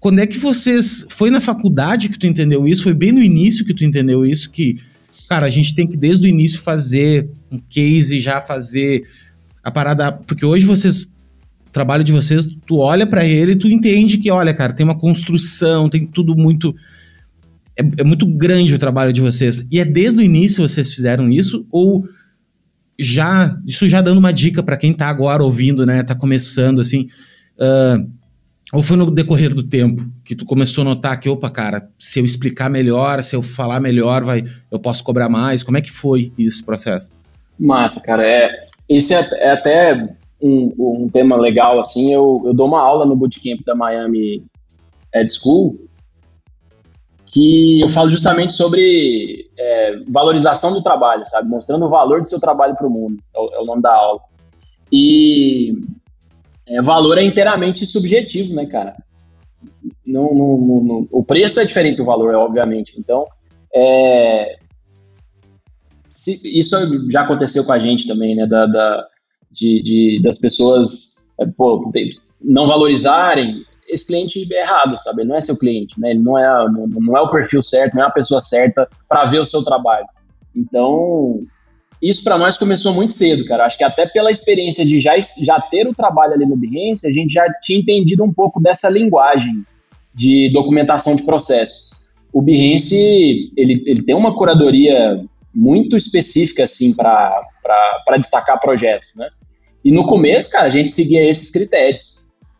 Quando 0.00 0.18
é 0.18 0.26
que 0.26 0.38
vocês. 0.38 1.06
Foi 1.08 1.30
na 1.30 1.40
faculdade 1.40 2.08
que 2.08 2.18
tu 2.18 2.26
entendeu 2.26 2.66
isso? 2.66 2.82
Foi 2.82 2.94
bem 2.94 3.12
no 3.12 3.22
início 3.22 3.64
que 3.64 3.72
tu 3.72 3.84
entendeu 3.84 4.26
isso? 4.26 4.50
Que, 4.50 4.76
cara, 5.28 5.46
a 5.46 5.50
gente 5.50 5.72
tem 5.72 5.86
que 5.86 5.96
desde 5.96 6.26
o 6.26 6.28
início 6.28 6.58
fazer 6.58 7.28
um 7.48 7.60
case, 7.70 8.18
já 8.18 8.40
fazer 8.40 9.04
a 9.62 9.70
parada. 9.70 10.10
Porque 10.10 10.44
hoje 10.44 10.66
vocês. 10.66 11.12
Trabalho 11.78 12.02
de 12.02 12.10
vocês, 12.10 12.44
tu 12.66 12.78
olha 12.78 13.06
para 13.06 13.24
ele 13.24 13.52
e 13.52 13.56
tu 13.56 13.68
entende 13.68 14.18
que, 14.18 14.32
olha, 14.32 14.52
cara, 14.52 14.72
tem 14.72 14.82
uma 14.82 14.98
construção, 14.98 15.88
tem 15.88 16.04
tudo 16.04 16.34
muito. 16.34 16.74
É, 17.78 18.00
é, 18.00 18.02
muito 18.02 18.26
grande 18.26 18.74
o 18.74 18.78
trabalho 18.80 19.12
de 19.12 19.20
vocês. 19.20 19.64
E 19.70 19.78
é 19.78 19.84
desde 19.84 20.20
o 20.20 20.24
início 20.24 20.68
vocês 20.68 20.92
fizeram 20.92 21.28
isso? 21.28 21.64
Ou 21.70 22.04
já. 22.98 23.56
Isso 23.64 23.88
já 23.88 24.00
dando 24.00 24.18
uma 24.18 24.32
dica 24.32 24.60
para 24.60 24.76
quem 24.76 24.92
tá 24.92 25.06
agora 25.06 25.44
ouvindo, 25.44 25.86
né? 25.86 26.02
Tá 26.02 26.16
começando 26.16 26.80
assim. 26.80 27.06
Uh, 27.56 28.10
ou 28.72 28.82
foi 28.82 28.96
no 28.96 29.08
decorrer 29.08 29.54
do 29.54 29.62
tempo 29.62 30.04
que 30.24 30.34
tu 30.34 30.44
começou 30.44 30.82
a 30.82 30.86
notar 30.86 31.20
que, 31.20 31.28
opa, 31.28 31.48
cara, 31.48 31.88
se 31.96 32.18
eu 32.18 32.24
explicar 32.24 32.68
melhor, 32.68 33.22
se 33.22 33.36
eu 33.36 33.40
falar 33.40 33.78
melhor, 33.78 34.24
vai, 34.24 34.42
eu 34.68 34.80
posso 34.80 35.04
cobrar 35.04 35.28
mais? 35.28 35.62
Como 35.62 35.76
é 35.76 35.80
que 35.80 35.92
foi 35.92 36.32
esse 36.36 36.64
processo? 36.64 37.08
Massa, 37.56 38.02
cara. 38.04 38.26
É, 38.26 38.66
esse 38.88 39.14
é, 39.14 39.20
é 39.34 39.52
até 39.52 40.17
um, 40.40 40.72
um, 40.78 41.08
tema 41.08 41.36
legal, 41.36 41.80
assim. 41.80 42.12
Eu, 42.12 42.42
eu 42.46 42.54
dou 42.54 42.66
uma 42.66 42.80
aula 42.80 43.04
no 43.04 43.16
Bootcamp 43.16 43.64
da 43.64 43.74
Miami 43.74 44.44
Ed 45.14 45.32
School, 45.32 45.78
que 47.26 47.80
eu 47.80 47.88
falo 47.88 48.10
justamente 48.10 48.52
sobre 48.52 49.50
é, 49.58 49.96
valorização 50.08 50.72
do 50.72 50.82
trabalho, 50.82 51.26
sabe? 51.26 51.48
Mostrando 51.48 51.86
o 51.86 51.90
valor 51.90 52.22
do 52.22 52.28
seu 52.28 52.40
trabalho 52.40 52.76
para 52.76 52.86
o 52.86 52.90
mundo, 52.90 53.22
é 53.34 53.38
o, 53.38 53.54
é 53.54 53.60
o, 53.60 53.64
nome 53.64 53.82
da 53.82 53.92
aula. 53.92 54.20
E 54.92 55.78
é, 56.66 56.80
valor 56.80 57.18
é 57.18 57.22
inteiramente 57.22 57.86
subjetivo, 57.86 58.54
né, 58.54 58.66
cara? 58.66 58.96
Não, 60.06 60.32
não, 60.34 61.08
o 61.10 61.24
preço 61.24 61.60
é 61.60 61.64
diferente 61.64 61.96
do 61.96 62.04
valor, 62.04 62.34
obviamente. 62.34 62.94
Então, 62.98 63.26
é, 63.74 64.58
se, 66.08 66.58
isso 66.58 66.76
já 67.10 67.22
aconteceu 67.22 67.64
com 67.64 67.72
a 67.72 67.78
gente 67.78 68.06
também, 68.06 68.34
né? 68.34 68.46
Da, 68.46 68.66
da 68.66 69.06
de, 69.50 69.82
de, 69.82 70.22
das 70.22 70.38
pessoas 70.38 71.28
é, 71.38 71.46
pô, 71.46 71.90
não 72.40 72.66
valorizarem 72.66 73.64
esse 73.88 74.06
cliente 74.06 74.46
é 74.52 74.62
errado, 74.62 74.98
sabe? 74.98 75.22
Ele 75.22 75.30
não 75.30 75.36
é 75.36 75.40
seu 75.40 75.58
cliente, 75.58 75.98
né? 75.98 76.10
Ele 76.10 76.20
não 76.20 76.38
é, 76.38 76.70
não, 76.70 76.86
não 76.86 77.16
é 77.16 77.20
o 77.22 77.30
perfil 77.30 77.62
certo, 77.62 77.94
não 77.94 78.04
é 78.04 78.06
a 78.06 78.10
pessoa 78.10 78.40
certa 78.40 78.88
para 79.08 79.24
ver 79.26 79.40
o 79.40 79.44
seu 79.44 79.64
trabalho. 79.64 80.06
Então, 80.54 81.42
isso 82.02 82.22
para 82.22 82.36
nós 82.36 82.58
começou 82.58 82.92
muito 82.92 83.12
cedo, 83.12 83.44
cara. 83.46 83.64
Acho 83.64 83.78
que 83.78 83.84
até 83.84 84.06
pela 84.06 84.30
experiência 84.30 84.84
de 84.84 85.00
já, 85.00 85.18
já 85.18 85.60
ter 85.60 85.86
o 85.88 85.94
trabalho 85.94 86.34
ali 86.34 86.44
no 86.44 86.56
Behance, 86.56 87.06
a 87.06 87.10
gente 87.10 87.32
já 87.32 87.46
tinha 87.62 87.78
entendido 87.78 88.22
um 88.22 88.32
pouco 88.32 88.60
dessa 88.60 88.90
linguagem 88.90 89.64
de 90.14 90.50
documentação 90.52 91.16
de 91.16 91.24
processo. 91.24 91.88
O 92.32 92.42
Behance, 92.42 93.52
ele, 93.56 93.82
ele 93.86 94.02
tem 94.02 94.14
uma 94.14 94.36
curadoria 94.36 95.24
muito 95.54 95.96
específica, 95.96 96.64
assim, 96.64 96.94
para 96.94 98.16
destacar 98.18 98.60
projetos, 98.60 99.14
né? 99.16 99.28
E 99.88 99.90
no 99.90 100.04
começo, 100.04 100.50
cara, 100.50 100.66
a 100.66 100.70
gente 100.70 100.90
seguia 100.90 101.30
esses 101.30 101.50
critérios. 101.50 102.18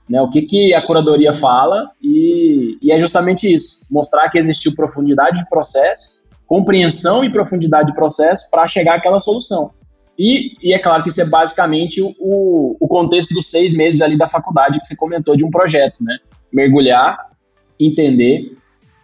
Né, 0.08 0.18
o 0.22 0.30
que, 0.30 0.40
que 0.40 0.72
a 0.72 0.80
curadoria 0.80 1.34
fala 1.34 1.90
e, 2.02 2.78
e 2.80 2.90
é 2.90 2.98
justamente 2.98 3.52
isso, 3.52 3.86
mostrar 3.90 4.30
que 4.30 4.38
existiu 4.38 4.74
profundidade 4.74 5.36
de 5.36 5.46
processo, 5.50 6.26
compreensão 6.46 7.22
e 7.22 7.30
profundidade 7.30 7.88
de 7.88 7.94
processo 7.94 8.50
para 8.50 8.66
chegar 8.66 8.94
àquela 8.94 9.20
solução. 9.20 9.72
E, 10.18 10.56
e, 10.62 10.72
é 10.72 10.78
claro 10.78 11.02
que 11.02 11.10
isso 11.10 11.20
é 11.20 11.26
basicamente 11.26 12.00
o, 12.00 12.76
o 12.80 12.88
contexto 12.88 13.34
dos 13.34 13.50
seis 13.50 13.76
meses 13.76 14.00
ali 14.00 14.16
da 14.16 14.26
faculdade 14.26 14.80
que 14.80 14.86
você 14.86 14.96
comentou 14.96 15.36
de 15.36 15.44
um 15.44 15.50
projeto, 15.50 16.02
né? 16.02 16.16
Mergulhar, 16.50 17.30
entender 17.78 18.56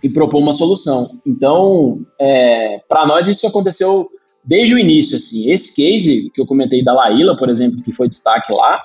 e 0.02 0.08
propor 0.08 0.38
uma 0.38 0.54
solução. 0.54 1.10
Então, 1.26 2.00
é, 2.18 2.80
para 2.88 3.06
nós 3.06 3.28
isso 3.28 3.46
aconteceu 3.46 4.08
desde 4.44 4.74
o 4.74 4.78
início, 4.78 5.16
assim. 5.16 5.50
Esse 5.50 5.74
case 5.74 6.30
que 6.34 6.40
eu 6.40 6.46
comentei 6.46 6.84
da 6.84 6.92
Laíla, 6.92 7.36
por 7.36 7.48
exemplo, 7.48 7.82
que 7.82 7.92
foi 7.92 8.08
destaque 8.08 8.52
lá, 8.52 8.82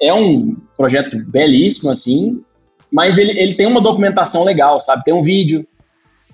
é 0.00 0.12
um 0.12 0.56
projeto 0.76 1.16
belíssimo, 1.26 1.90
assim, 1.90 2.44
mas 2.90 3.18
ele, 3.18 3.38
ele 3.38 3.54
tem 3.54 3.66
uma 3.66 3.80
documentação 3.80 4.44
legal, 4.44 4.80
sabe? 4.80 5.04
Tem 5.04 5.14
um 5.14 5.22
vídeo 5.22 5.66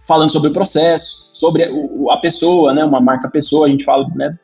falando 0.06 0.30
sobre 0.30 0.50
o 0.50 0.52
processo, 0.52 1.30
sobre 1.32 1.64
a 2.10 2.16
pessoa, 2.18 2.72
né? 2.72 2.84
Uma 2.84 3.00
marca 3.00 3.28
pessoa, 3.28 3.66
a 3.66 3.70
gente 3.70 3.84
fala, 3.84 4.06
né? 4.14 4.38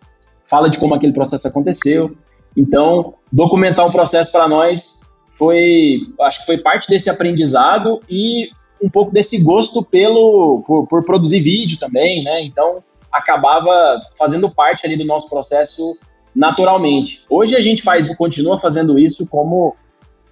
Fala 0.47 0.71
de 0.71 0.79
como 0.79 0.95
aquele 0.95 1.13
processo 1.13 1.47
aconteceu. 1.47 2.17
Então, 2.57 3.15
documentar 3.31 3.87
o 3.87 3.93
processo 3.93 4.33
para 4.33 4.49
nós 4.49 5.01
foi, 5.33 6.01
acho 6.23 6.41
que 6.41 6.47
foi 6.47 6.59
parte 6.59 6.89
desse 6.89 7.11
aprendizado 7.11 8.01
e 8.09 8.49
um 8.83 8.89
pouco 8.89 9.13
desse 9.13 9.45
gosto 9.45 9.83
pelo 9.83 10.63
por, 10.67 10.87
por 10.87 11.05
produzir 11.05 11.41
vídeo 11.41 11.79
também, 11.79 12.25
né? 12.25 12.43
Então, 12.45 12.83
acabava 13.19 14.01
fazendo 14.19 14.51
parte 14.51 14.87
ali 14.87 14.97
do 14.97 15.05
nosso 15.05 15.29
processo 15.29 15.99
naturalmente. 16.35 17.23
Hoje 17.29 17.57
a 17.57 17.61
gente 17.61 17.83
faz 17.83 18.15
continua 18.17 18.59
fazendo 18.59 18.99
isso 18.99 19.29
como 19.29 19.77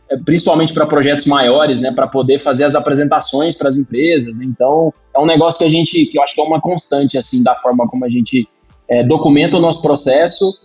é, 0.09 0.17
principalmente 0.17 0.73
para 0.73 0.87
projetos 0.87 1.27
maiores, 1.27 1.81
né, 1.81 1.91
para 1.91 2.07
poder 2.07 2.39
fazer 2.39 2.65
as 2.65 2.77
apresentações 2.77 3.57
para 3.57 3.69
as 3.69 3.77
empresas. 3.77 4.41
Então, 4.41 4.95
é 5.13 5.19
um 5.19 5.27
negócio 5.27 5.59
que 5.59 5.65
a 5.65 5.69
gente, 5.69 6.07
que 6.07 6.17
eu 6.17 6.23
acho 6.23 6.35
que 6.35 6.41
é 6.41 6.45
uma 6.45 6.61
constante 6.61 7.19
assim 7.19 7.43
da 7.43 7.57
forma 7.57 7.89
como 7.89 8.05
a 8.05 8.09
gente 8.09 8.49
é, 8.89 9.03
documenta 9.03 9.57
o 9.57 9.61
nosso 9.61 9.83
processo. 9.83 10.61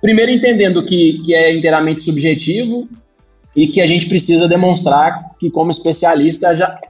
Primeiro 0.00 0.30
entendendo 0.30 0.84
que, 0.86 1.20
que 1.24 1.34
é 1.34 1.52
inteiramente 1.52 2.02
subjetivo 2.02 2.88
e 3.54 3.66
que 3.66 3.80
a 3.80 3.86
gente 3.86 4.08
precisa 4.08 4.46
demonstrar 4.46 5.34
que 5.38 5.50
como 5.50 5.72
especialista 5.72 6.54
já, 6.54 6.80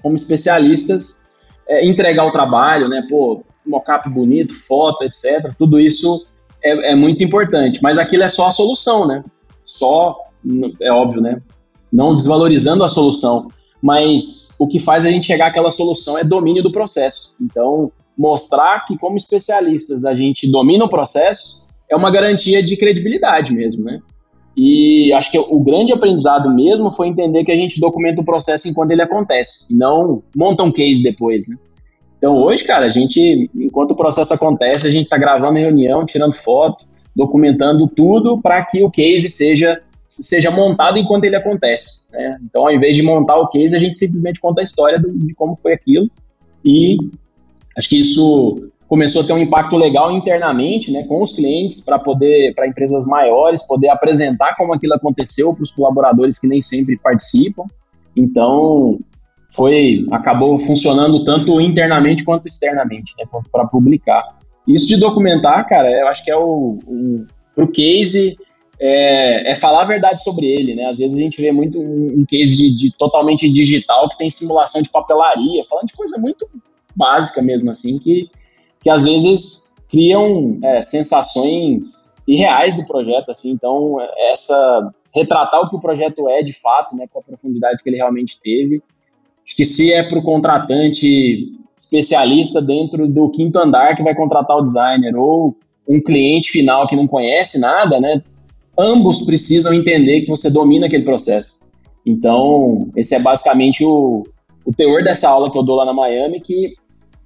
como 0.00 0.14
especialistas, 0.14 1.28
é, 1.68 1.84
entregar 1.84 2.24
o 2.24 2.30
trabalho, 2.30 2.88
né, 2.88 3.04
pô, 3.10 3.44
mockup 3.66 4.08
bonito, 4.08 4.54
foto, 4.54 5.04
etc. 5.04 5.52
Tudo 5.58 5.80
isso 5.80 6.26
é, 6.62 6.92
é, 6.92 6.94
muito 6.94 7.22
importante. 7.22 7.80
Mas 7.82 7.98
aquilo 7.98 8.22
é 8.22 8.28
só 8.28 8.48
a 8.48 8.52
solução, 8.52 9.06
né? 9.06 9.24
Só, 9.64 10.16
é 10.80 10.92
óbvio, 10.92 11.20
né? 11.20 11.40
Não 11.92 12.14
desvalorizando 12.14 12.84
a 12.84 12.88
solução. 12.88 13.48
Mas 13.80 14.56
o 14.58 14.68
que 14.68 14.80
faz 14.80 15.04
a 15.04 15.10
gente 15.10 15.26
chegar 15.26 15.48
àquela 15.48 15.70
solução 15.70 16.18
é 16.18 16.24
domínio 16.24 16.62
do 16.62 16.72
processo. 16.72 17.34
Então, 17.40 17.92
mostrar 18.16 18.84
que, 18.86 18.96
como 18.96 19.16
especialistas, 19.16 20.04
a 20.04 20.14
gente 20.14 20.50
domina 20.50 20.84
o 20.84 20.88
processo 20.88 21.66
é 21.88 21.94
uma 21.94 22.10
garantia 22.10 22.62
de 22.62 22.76
credibilidade 22.76 23.52
mesmo, 23.52 23.84
né? 23.84 24.00
E 24.56 25.12
acho 25.12 25.30
que 25.30 25.38
o 25.38 25.60
grande 25.60 25.92
aprendizado 25.92 26.52
mesmo 26.52 26.90
foi 26.90 27.08
entender 27.08 27.44
que 27.44 27.52
a 27.52 27.56
gente 27.56 27.78
documenta 27.78 28.22
o 28.22 28.24
processo 28.24 28.66
enquanto 28.66 28.90
ele 28.90 29.02
acontece, 29.02 29.76
não 29.78 30.22
monta 30.34 30.62
um 30.62 30.72
case 30.72 31.02
depois, 31.02 31.46
né? 31.46 31.56
Então 32.18 32.36
hoje, 32.36 32.64
cara, 32.64 32.86
a 32.86 32.90
gente, 32.90 33.50
enquanto 33.54 33.92
o 33.92 33.96
processo 33.96 34.32
acontece, 34.32 34.86
a 34.86 34.90
gente 34.90 35.04
está 35.04 35.18
gravando 35.18 35.58
reunião, 35.58 36.06
tirando 36.06 36.34
foto, 36.34 36.86
documentando 37.14 37.88
tudo 37.88 38.40
para 38.40 38.64
que 38.64 38.82
o 38.82 38.90
case 38.90 39.28
seja, 39.28 39.82
seja 40.06 40.50
montado 40.50 40.98
enquanto 40.98 41.24
ele 41.24 41.36
acontece. 41.36 42.10
Né? 42.12 42.38
Então, 42.42 42.66
ao 42.66 42.72
invés 42.72 42.94
de 42.96 43.02
montar 43.02 43.36
o 43.36 43.48
case, 43.48 43.74
a 43.74 43.78
gente 43.78 43.96
simplesmente 43.96 44.40
conta 44.40 44.60
a 44.60 44.64
história 44.64 44.98
do, 44.98 45.12
de 45.12 45.34
como 45.34 45.58
foi 45.62 45.72
aquilo. 45.72 46.10
E 46.64 46.96
acho 47.76 47.88
que 47.88 48.00
isso 48.00 48.70
começou 48.88 49.22
a 49.22 49.24
ter 49.24 49.32
um 49.32 49.38
impacto 49.38 49.76
legal 49.76 50.12
internamente, 50.12 50.92
né, 50.92 51.02
com 51.04 51.22
os 51.22 51.32
clientes, 51.32 51.80
para 51.80 51.98
poder, 51.98 52.54
para 52.54 52.68
empresas 52.68 53.04
maiores, 53.04 53.66
poder 53.66 53.88
apresentar 53.88 54.54
como 54.56 54.72
aquilo 54.72 54.94
aconteceu 54.94 55.52
para 55.54 55.62
os 55.62 55.72
colaboradores 55.72 56.38
que 56.38 56.46
nem 56.46 56.62
sempre 56.62 56.98
participam. 56.98 57.64
Então, 58.16 58.98
foi 59.56 60.06
acabou 60.12 60.58
funcionando 60.58 61.24
tanto 61.24 61.60
internamente 61.60 62.22
quanto 62.22 62.46
externamente, 62.46 63.14
né, 63.18 63.24
para 63.50 63.66
publicar. 63.66 64.36
Isso 64.68 64.86
de 64.86 64.98
documentar, 64.98 65.66
cara, 65.66 65.90
eu 65.90 66.06
acho 66.08 66.22
que 66.22 66.30
é 66.30 66.36
o, 66.36 66.78
o 66.86 67.26
pro 67.54 67.72
case 67.72 68.36
é, 68.78 69.52
é, 69.52 69.56
falar 69.56 69.82
a 69.82 69.86
verdade 69.86 70.22
sobre 70.22 70.46
ele, 70.46 70.74
né? 70.74 70.84
Às 70.84 70.98
vezes 70.98 71.16
a 71.16 71.20
gente 71.20 71.40
vê 71.40 71.50
muito 71.50 71.80
um, 71.80 72.20
um 72.20 72.26
case 72.26 72.54
de, 72.56 72.76
de, 72.76 72.96
totalmente 72.98 73.50
digital 73.50 74.08
que 74.10 74.18
tem 74.18 74.28
simulação 74.28 74.82
de 74.82 74.90
papelaria, 74.90 75.64
falando 75.68 75.86
de 75.86 75.94
coisa 75.94 76.18
muito 76.18 76.46
básica 76.94 77.40
mesmo 77.40 77.70
assim, 77.70 77.98
que, 77.98 78.28
que 78.82 78.90
às 78.90 79.04
vezes 79.04 79.76
criam 79.88 80.58
é, 80.62 80.82
sensações 80.82 82.16
irreais 82.28 82.76
do 82.76 82.84
projeto, 82.84 83.30
assim. 83.30 83.50
Então 83.50 83.96
essa 84.32 84.92
retratar 85.14 85.62
o 85.62 85.70
que 85.70 85.76
o 85.76 85.80
projeto 85.80 86.28
é 86.28 86.42
de 86.42 86.52
fato, 86.52 86.94
né, 86.94 87.06
com 87.10 87.18
a 87.18 87.22
profundidade 87.22 87.82
que 87.82 87.88
ele 87.88 87.96
realmente 87.96 88.38
teve, 88.42 88.82
Acho 89.46 89.54
que 89.54 89.64
se 89.64 89.92
é 89.92 90.02
para 90.02 90.18
o 90.18 90.22
contratante 90.22 91.52
especialista 91.78 92.60
dentro 92.60 93.06
do 93.06 93.30
quinto 93.30 93.58
andar 93.58 93.94
que 93.94 94.02
vai 94.02 94.14
contratar 94.14 94.56
o 94.56 94.62
designer 94.62 95.14
ou 95.14 95.56
um 95.88 96.00
cliente 96.00 96.50
final 96.50 96.86
que 96.88 96.96
não 96.96 97.06
conhece 97.06 97.60
nada, 97.60 98.00
né? 98.00 98.22
Ambos 98.76 99.22
precisam 99.22 99.72
entender 99.72 100.22
que 100.22 100.30
você 100.30 100.50
domina 100.50 100.86
aquele 100.86 101.04
processo. 101.04 101.60
Então, 102.04 102.88
esse 102.96 103.14
é 103.14 103.20
basicamente 103.20 103.84
o, 103.84 104.24
o 104.64 104.72
teor 104.72 105.04
dessa 105.04 105.28
aula 105.28 105.50
que 105.50 105.56
eu 105.56 105.62
dou 105.62 105.76
lá 105.76 105.84
na 105.84 105.92
Miami, 105.92 106.40
que 106.40 106.74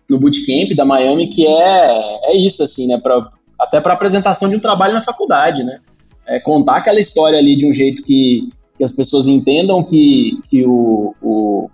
no 0.09 0.19
bootcamp 0.19 0.75
da 0.77 0.85
Miami, 0.85 1.29
que 1.29 1.47
é, 1.47 2.31
é 2.33 2.37
isso, 2.37 2.63
assim, 2.63 2.87
né? 2.87 2.99
Pra, 3.03 3.31
até 3.59 3.81
para 3.81 3.95
apresentação 3.95 4.49
de 4.49 4.57
um 4.57 4.61
trabalho 4.61 4.95
na 4.95 5.05
faculdade, 5.05 5.63
né? 5.63 5.81
É 6.27 6.39
contar 6.39 6.77
aquela 6.77 7.01
história 7.01 7.39
ali 7.39 7.57
de 7.57 7.67
um 7.67 7.73
jeito 7.73 8.03
que, 8.03 8.49
que 8.77 8.85
as 8.85 8.93
pessoas 8.93 9.27
entendam 9.27 9.83
que, 9.83 10.39
que 10.49 10.65
o, 10.65 11.15
o, 11.23 11.71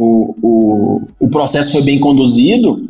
o, 0.00 0.34
o, 0.42 1.06
o 1.20 1.28
processo 1.28 1.72
foi 1.72 1.82
bem 1.82 2.00
conduzido, 2.00 2.88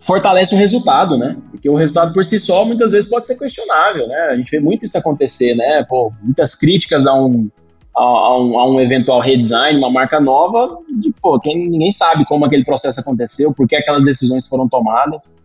fortalece 0.00 0.54
o 0.54 0.58
resultado, 0.58 1.18
né? 1.18 1.36
Porque 1.50 1.68
o 1.68 1.76
resultado 1.76 2.14
por 2.14 2.24
si 2.24 2.40
só 2.40 2.64
muitas 2.64 2.92
vezes 2.92 3.10
pode 3.10 3.26
ser 3.26 3.36
questionável, 3.36 4.08
né? 4.08 4.28
A 4.30 4.36
gente 4.36 4.50
vê 4.50 4.58
muito 4.58 4.86
isso 4.86 4.96
acontecer, 4.96 5.54
né? 5.54 5.84
Pô, 5.86 6.10
muitas 6.22 6.54
críticas 6.54 7.06
a 7.06 7.14
um, 7.14 7.50
a, 7.94 8.02
a, 8.02 8.40
um, 8.40 8.58
a 8.58 8.70
um 8.70 8.80
eventual 8.80 9.20
redesign, 9.20 9.78
uma 9.78 9.90
marca 9.90 10.18
nova, 10.18 10.78
de 10.98 11.12
pô, 11.20 11.38
quem, 11.38 11.68
ninguém 11.68 11.92
sabe 11.92 12.24
como 12.24 12.46
aquele 12.46 12.64
processo 12.64 12.98
aconteceu, 12.98 13.50
por 13.54 13.68
que 13.68 13.76
aquelas 13.76 14.02
decisões 14.02 14.46
foram 14.46 14.66
tomadas. 14.68 15.36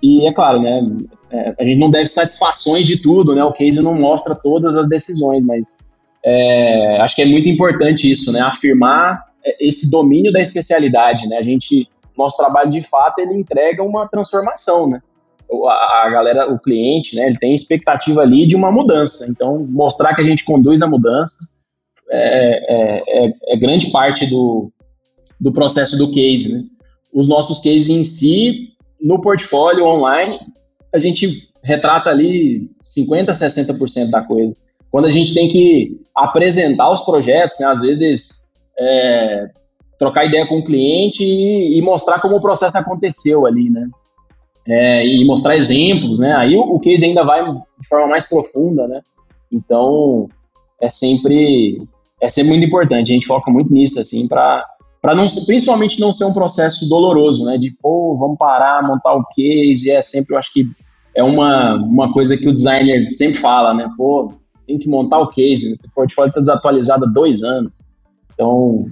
E 0.00 0.24
é 0.26 0.32
claro, 0.32 0.62
né? 0.62 0.86
É, 1.32 1.54
a 1.58 1.64
gente 1.64 1.78
não 1.78 1.90
deve 1.90 2.06
satisfações 2.06 2.86
de 2.86 3.02
tudo, 3.02 3.34
né? 3.34 3.42
O 3.42 3.52
case 3.52 3.82
não 3.82 3.94
mostra 3.94 4.36
todas 4.36 4.76
as 4.76 4.88
decisões, 4.88 5.42
mas 5.42 5.78
é, 6.24 7.00
acho 7.00 7.16
que 7.16 7.22
é 7.22 7.26
muito 7.26 7.48
importante 7.48 8.08
isso, 8.08 8.30
né? 8.30 8.40
Afirmar 8.40 9.31
esse 9.60 9.90
domínio 9.90 10.32
da 10.32 10.40
especialidade, 10.40 11.26
né? 11.26 11.36
A 11.36 11.42
gente, 11.42 11.88
nosso 12.16 12.36
trabalho 12.36 12.70
de 12.70 12.82
fato, 12.82 13.20
ele 13.20 13.34
entrega 13.34 13.82
uma 13.82 14.08
transformação, 14.08 14.88
né? 14.88 15.00
A, 15.66 16.06
a 16.06 16.10
galera, 16.10 16.52
o 16.52 16.58
cliente, 16.58 17.16
né? 17.16 17.26
Ele 17.26 17.38
tem 17.38 17.54
expectativa 17.54 18.20
ali 18.22 18.46
de 18.46 18.56
uma 18.56 18.70
mudança. 18.70 19.26
Então, 19.30 19.66
mostrar 19.68 20.14
que 20.14 20.20
a 20.20 20.24
gente 20.24 20.44
conduz 20.44 20.82
a 20.82 20.86
mudança, 20.86 21.36
é, 22.10 22.74
é, 22.74 23.26
é, 23.26 23.32
é 23.48 23.56
grande 23.56 23.90
parte 23.90 24.26
do, 24.26 24.70
do 25.40 25.52
processo 25.52 25.96
do 25.96 26.10
case, 26.10 26.52
né? 26.52 26.64
Os 27.12 27.28
nossos 27.28 27.58
cases 27.58 27.88
em 27.88 28.04
si, 28.04 28.70
no 29.00 29.20
portfólio 29.20 29.84
online, 29.84 30.38
a 30.94 30.98
gente 30.98 31.48
retrata 31.62 32.10
ali 32.10 32.70
50%, 32.84 33.26
60% 33.26 34.10
da 34.10 34.22
coisa. 34.22 34.56
Quando 34.90 35.06
a 35.06 35.10
gente 35.10 35.32
tem 35.32 35.48
que 35.48 36.00
apresentar 36.14 36.90
os 36.90 37.00
projetos, 37.00 37.58
né, 37.58 37.66
às 37.66 37.80
vezes 37.80 38.41
é, 38.82 39.50
trocar 39.98 40.24
ideia 40.24 40.46
com 40.46 40.58
o 40.58 40.64
cliente 40.64 41.22
e, 41.22 41.78
e, 41.78 41.82
mostrar 41.82 42.20
como 42.20 42.36
o 42.36 42.40
processo 42.40 42.76
aconteceu 42.76 43.46
ali, 43.46 43.70
né? 43.70 43.88
É, 44.66 45.06
e 45.06 45.24
mostrar 45.24 45.56
exemplos, 45.56 46.18
né? 46.18 46.34
Aí 46.34 46.56
o, 46.56 46.62
o 46.62 46.80
case 46.80 47.04
ainda 47.04 47.24
vai 47.24 47.44
de 47.44 47.88
forma 47.88 48.08
mais 48.08 48.28
profunda, 48.28 48.86
né? 48.88 49.00
Então 49.50 50.28
é 50.80 50.88
sempre 50.88 51.82
é 52.20 52.28
sempre 52.28 52.50
muito 52.50 52.66
importante. 52.66 53.10
A 53.10 53.14
gente 53.14 53.26
foca 53.26 53.50
muito 53.50 53.72
nisso, 53.72 54.00
assim, 54.00 54.28
para 54.28 54.66
para 55.00 55.16
não 55.16 55.26
principalmente 55.46 55.98
não 55.98 56.12
ser 56.12 56.24
um 56.24 56.32
processo 56.32 56.88
doloroso, 56.88 57.44
né? 57.44 57.58
De 57.58 57.74
pô, 57.80 58.16
vamos 58.18 58.38
parar, 58.38 58.86
montar 58.86 59.14
o 59.14 59.24
case, 59.34 59.90
é 59.90 60.00
sempre 60.00 60.34
eu 60.34 60.38
acho 60.38 60.52
que 60.52 60.64
é 61.14 61.22
uma, 61.22 61.74
uma 61.74 62.12
coisa 62.12 62.36
que 62.36 62.48
o 62.48 62.54
designer 62.54 63.10
sempre 63.12 63.38
fala, 63.38 63.74
né? 63.74 63.90
Pô, 63.96 64.32
tem 64.66 64.78
que 64.78 64.88
montar 64.88 65.18
o 65.18 65.28
case, 65.28 65.74
o 65.74 65.94
portfólio 65.94 66.30
está 66.30 66.40
desatualizado 66.40 67.04
há 67.04 67.08
dois 67.08 67.42
anos. 67.42 67.91
Então, 68.34 68.86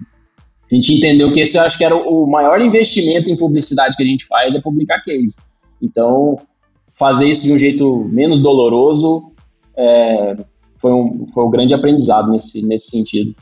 a 0.71 0.75
gente 0.75 0.93
entendeu 0.93 1.33
que 1.33 1.41
esse 1.41 1.57
eu 1.57 1.63
acho 1.63 1.77
que 1.77 1.85
era 1.85 1.97
o 1.97 2.27
maior 2.27 2.61
investimento 2.61 3.29
em 3.29 3.37
publicidade 3.37 3.97
que 3.97 4.03
a 4.03 4.07
gente 4.07 4.25
faz 4.27 4.55
é 4.55 4.61
publicar 4.61 5.03
case. 5.05 5.37
Então, 5.83 6.39
fazer 6.95 7.29
isso 7.29 7.43
de 7.43 7.53
um 7.53 7.59
jeito 7.59 8.09
menos 8.13 8.41
doloroso 8.41 9.33
é, 9.77 10.37
foi, 10.79 10.93
um, 10.93 11.27
foi 11.33 11.45
um 11.45 11.51
grande 11.51 11.75
aprendizado 11.75 12.31
nesse, 12.31 12.67
nesse 12.69 12.91
sentido. 12.91 13.35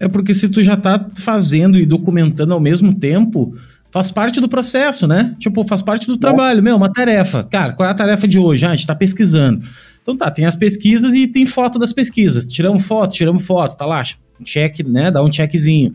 É 0.00 0.08
porque 0.08 0.34
se 0.34 0.48
tu 0.48 0.62
já 0.62 0.76
tá 0.76 1.10
fazendo 1.20 1.78
e 1.78 1.86
documentando 1.86 2.52
ao 2.52 2.58
mesmo 2.58 2.92
tempo, 2.92 3.54
faz 3.92 4.10
parte 4.10 4.40
do 4.40 4.48
processo, 4.48 5.06
né? 5.06 5.36
Tipo, 5.38 5.64
faz 5.64 5.80
parte 5.80 6.08
do 6.08 6.14
é. 6.14 6.18
trabalho. 6.18 6.62
Meu, 6.62 6.76
uma 6.76 6.92
tarefa. 6.92 7.44
Cara, 7.44 7.74
qual 7.74 7.88
é 7.88 7.92
a 7.92 7.94
tarefa 7.94 8.26
de 8.26 8.38
hoje? 8.38 8.64
Ah, 8.64 8.70
a 8.70 8.76
gente 8.76 8.86
tá 8.86 8.96
pesquisando. 8.96 9.64
Então 10.02 10.16
tá, 10.16 10.30
tem 10.30 10.44
as 10.44 10.56
pesquisas 10.56 11.14
e 11.14 11.28
tem 11.28 11.46
foto 11.46 11.78
das 11.78 11.92
pesquisas. 11.92 12.44
Tiramos 12.44 12.84
foto, 12.84 13.12
tiramos 13.12 13.44
foto, 13.44 13.76
tá 13.76 13.86
lá, 13.86 14.02
check, 14.42 14.80
né? 14.80 15.10
Dá 15.10 15.22
um 15.22 15.32
checkzinho. 15.32 15.94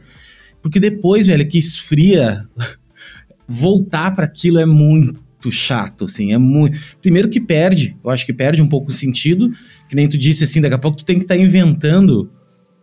Porque 0.62 0.80
depois, 0.80 1.28
velho, 1.28 1.48
que 1.48 1.58
esfria, 1.58 2.46
voltar 3.48 4.12
para 4.16 4.26
aquilo 4.26 4.60
é 4.60 4.66
muito 4.66 5.52
chato, 5.52 6.06
assim, 6.06 6.34
é 6.34 6.38
muito... 6.38 6.78
Primeiro 7.02 7.30
que 7.30 7.40
perde, 7.40 7.96
eu 8.04 8.10
acho 8.10 8.26
que 8.26 8.34
perde 8.34 8.62
um 8.62 8.68
pouco 8.68 8.90
o 8.90 8.94
sentido, 8.94 9.50
que 9.88 9.96
nem 9.96 10.10
tu 10.10 10.18
disse, 10.18 10.44
assim, 10.44 10.60
daqui 10.60 10.76
a 10.76 10.80
pouco 10.80 10.98
tu 10.98 11.06
tem 11.06 11.18
que 11.18 11.24
estar 11.24 11.36
tá 11.36 11.42
inventando 11.42 12.30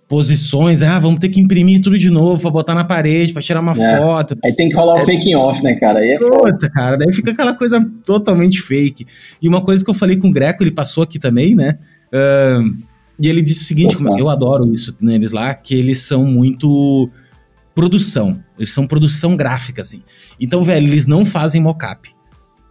posições, 0.09 0.83
ah, 0.83 0.99
vamos 0.99 1.19
ter 1.19 1.29
que 1.29 1.41
imprimir 1.41 1.81
tudo 1.81 1.99
de 1.99 2.11
novo 2.11 2.41
para 2.41 2.51
botar 2.51 2.75
na 2.75 2.85
parede, 2.85 3.33
para 3.33 3.43
tirar 3.43 3.61
uma 3.61 3.73
é. 3.73 3.99
foto. 3.99 4.37
Aí 4.45 4.55
tem 4.55 4.69
que 4.69 4.75
rolar 4.75 5.05
o 5.05 5.11
é, 5.11 5.37
off, 5.37 5.63
né, 5.63 5.75
cara? 5.77 5.99
Aí 5.99 6.11
é 6.11 6.15
Puta, 6.15 6.71
cara, 6.71 6.97
daí 6.97 7.13
fica 7.13 7.33
aquela 7.33 7.55
coisa 7.55 7.85
totalmente 8.05 8.61
fake. 8.61 9.07
E 9.43 9.49
uma 9.49 9.63
coisa 9.63 9.85
que 9.85 9.91
eu 9.91 9.95
falei 9.95 10.17
com 10.17 10.29
o 10.29 10.33
Greco, 10.33 10.63
ele 10.63 10.71
passou 10.71 11.03
aqui 11.03 11.19
também, 11.19 11.55
né? 11.55 11.79
Uh, 12.13 12.77
e 13.21 13.29
ele 13.29 13.43
disse 13.43 13.63
o 13.63 13.65
seguinte, 13.65 13.97
Opa. 13.97 14.19
eu 14.19 14.29
adoro 14.29 14.71
isso 14.73 14.97
neles 15.01 15.33
lá, 15.33 15.55
que 15.55 15.75
eles 15.75 16.01
são 16.01 16.25
muito 16.25 17.09
produção. 17.75 18.43
Eles 18.59 18.71
são 18.71 18.87
produção 18.87 19.37
gráfica, 19.37 19.83
assim. 19.83 20.03
Então, 20.41 20.63
velho, 20.63 20.87
eles 20.87 21.07
não 21.07 21.25
fazem 21.25 21.61
mocap. 21.61 22.09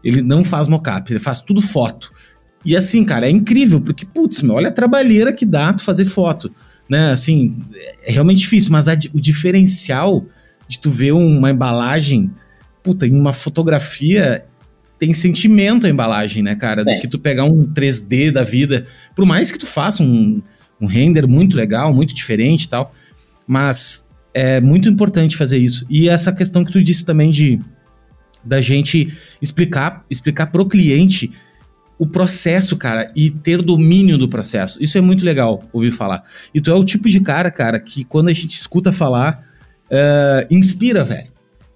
Eles 0.04 0.22
não 0.22 0.44
fazem 0.44 0.72
mocap, 0.72 1.12
ele 1.12 1.20
faz 1.20 1.39
tudo 1.39 1.62
foto. 1.62 2.12
E 2.66 2.76
assim, 2.76 3.04
cara, 3.04 3.26
é 3.26 3.30
incrível, 3.30 3.80
porque, 3.80 4.06
putz, 4.06 4.41
meu, 4.41 4.56
olha 4.56 4.70
a 4.70 4.72
trabalheira 4.72 5.34
que 5.34 5.46
dá 5.46 5.74
tu 5.74 5.84
fazer 5.84 6.06
foto 6.06 6.52
né? 6.89 7.12
Assim, 7.12 7.62
é 8.04 8.12
realmente 8.12 8.39
difícil, 8.39 8.72
mas 8.72 8.88
a, 8.88 8.94
o 9.14 9.22
diferencial 9.22 10.26
de 10.68 10.80
tu 10.80 10.89
ver 10.89 11.12
uma 11.12 11.52
embalagem, 11.52 12.32
puta, 12.82 13.08
em 13.08 13.20
uma 13.20 13.34
fotografia 13.34 14.46
tem 15.04 15.14
sentimento 15.14 15.86
a 15.86 15.89
embalagem, 15.89 16.41
né, 16.41 16.56
cara? 16.56 16.86
Do 16.86 16.97
que 16.97 17.10
tu 17.10 17.20
pegar 17.20 17.43
um 17.43 17.66
3D 17.66 18.32
da 18.32 18.41
vida. 18.41 18.86
Por 19.14 19.26
mais 19.26 19.51
que 19.51 19.60
tu 19.60 19.68
faça 19.68 20.01
um, 20.01 20.41
um 20.80 20.86
render 20.86 21.28
muito 21.28 21.58
legal, 21.58 21.93
muito 21.93 22.16
diferente 22.16 22.64
e 22.64 22.70
tal, 22.70 22.93
mas 23.45 24.08
é 24.34 24.62
muito 24.62 24.88
importante 24.88 25.36
fazer 25.36 25.58
isso. 25.58 25.86
E 25.89 26.08
essa 26.08 26.32
questão 26.32 26.64
que 26.64 26.72
tu 26.72 26.82
disse 26.82 27.04
também 27.04 27.32
de 27.32 27.60
da 28.45 28.62
gente 28.62 29.14
explicar 29.41 30.06
explicar 30.10 30.47
pro 30.47 30.66
cliente 30.66 31.30
o 31.99 32.08
processo, 32.08 32.78
cara, 32.78 33.12
e 33.14 33.30
ter 33.30 33.62
domínio 33.62 34.18
do 34.18 34.30
processo. 34.30 34.82
Isso 34.82 34.97
é 34.97 35.01
muito 35.01 35.26
legal 35.26 35.66
ouvir 35.74 35.91
falar. 35.91 36.24
E 36.54 36.62
tu 36.62 36.72
é 36.72 36.76
o 36.76 36.84
tipo 36.86 37.10
de 37.10 37.20
cara, 37.20 37.51
cara, 37.51 37.78
que 37.78 38.06
quando 38.06 38.30
a 38.30 38.34
gente 38.34 38.56
escuta 38.56 38.93
falar, 38.93 39.45
uh, 39.91 40.47
inspira, 40.49 41.04
velho. 41.04 41.33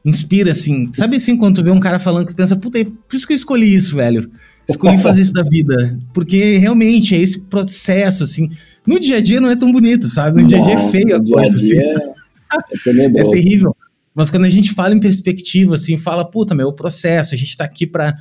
Inspira, 0.07 0.53
assim. 0.53 0.89
Sabe 0.93 1.17
assim, 1.17 1.35
quando 1.35 1.55
tu 1.55 1.63
vê 1.63 1.69
um 1.69 1.81
cara 1.81 1.99
falando 1.99 2.27
que 2.27 2.33
pensa, 2.33 2.55
puta, 2.55 2.79
é 2.79 2.85
por 2.85 3.13
isso 3.13 3.27
que 3.27 3.33
eu 3.33 3.35
escolhi 3.35 3.75
isso, 3.75 3.97
velho. 3.97 4.31
Escolhi 4.67 4.97
fazer 4.99 5.21
isso 5.21 5.33
da 5.33 5.43
vida. 5.43 5.99
Porque 6.13 6.57
realmente 6.57 7.13
é 7.13 7.19
esse 7.19 7.41
processo, 7.41 8.23
assim. 8.23 8.49
No 8.85 9.01
dia 9.01 9.17
a 9.17 9.21
dia 9.21 9.41
não 9.41 9.49
é 9.49 9.55
tão 9.57 9.69
bonito, 9.69 10.07
sabe? 10.07 10.41
No 10.41 10.47
dia 10.47 10.59
a 10.59 10.61
dia 10.61 10.75
é 10.75 10.89
feio 10.89 11.17
a 11.17 11.21
coisa, 11.21 11.57
assim. 11.57 11.77
É, 12.49 12.89
é, 12.89 13.05
é 13.05 13.29
terrível. 13.29 13.75
Mas 14.15 14.31
quando 14.31 14.45
a 14.45 14.49
gente 14.49 14.71
fala 14.71 14.95
em 14.95 15.01
perspectiva, 15.01 15.75
assim, 15.75 15.97
fala, 15.97 16.23
puta, 16.23 16.55
meu, 16.55 16.69
o 16.69 16.73
processo, 16.73 17.35
a 17.35 17.37
gente 17.37 17.57
tá 17.57 17.65
aqui 17.65 17.85
pra 17.85 18.15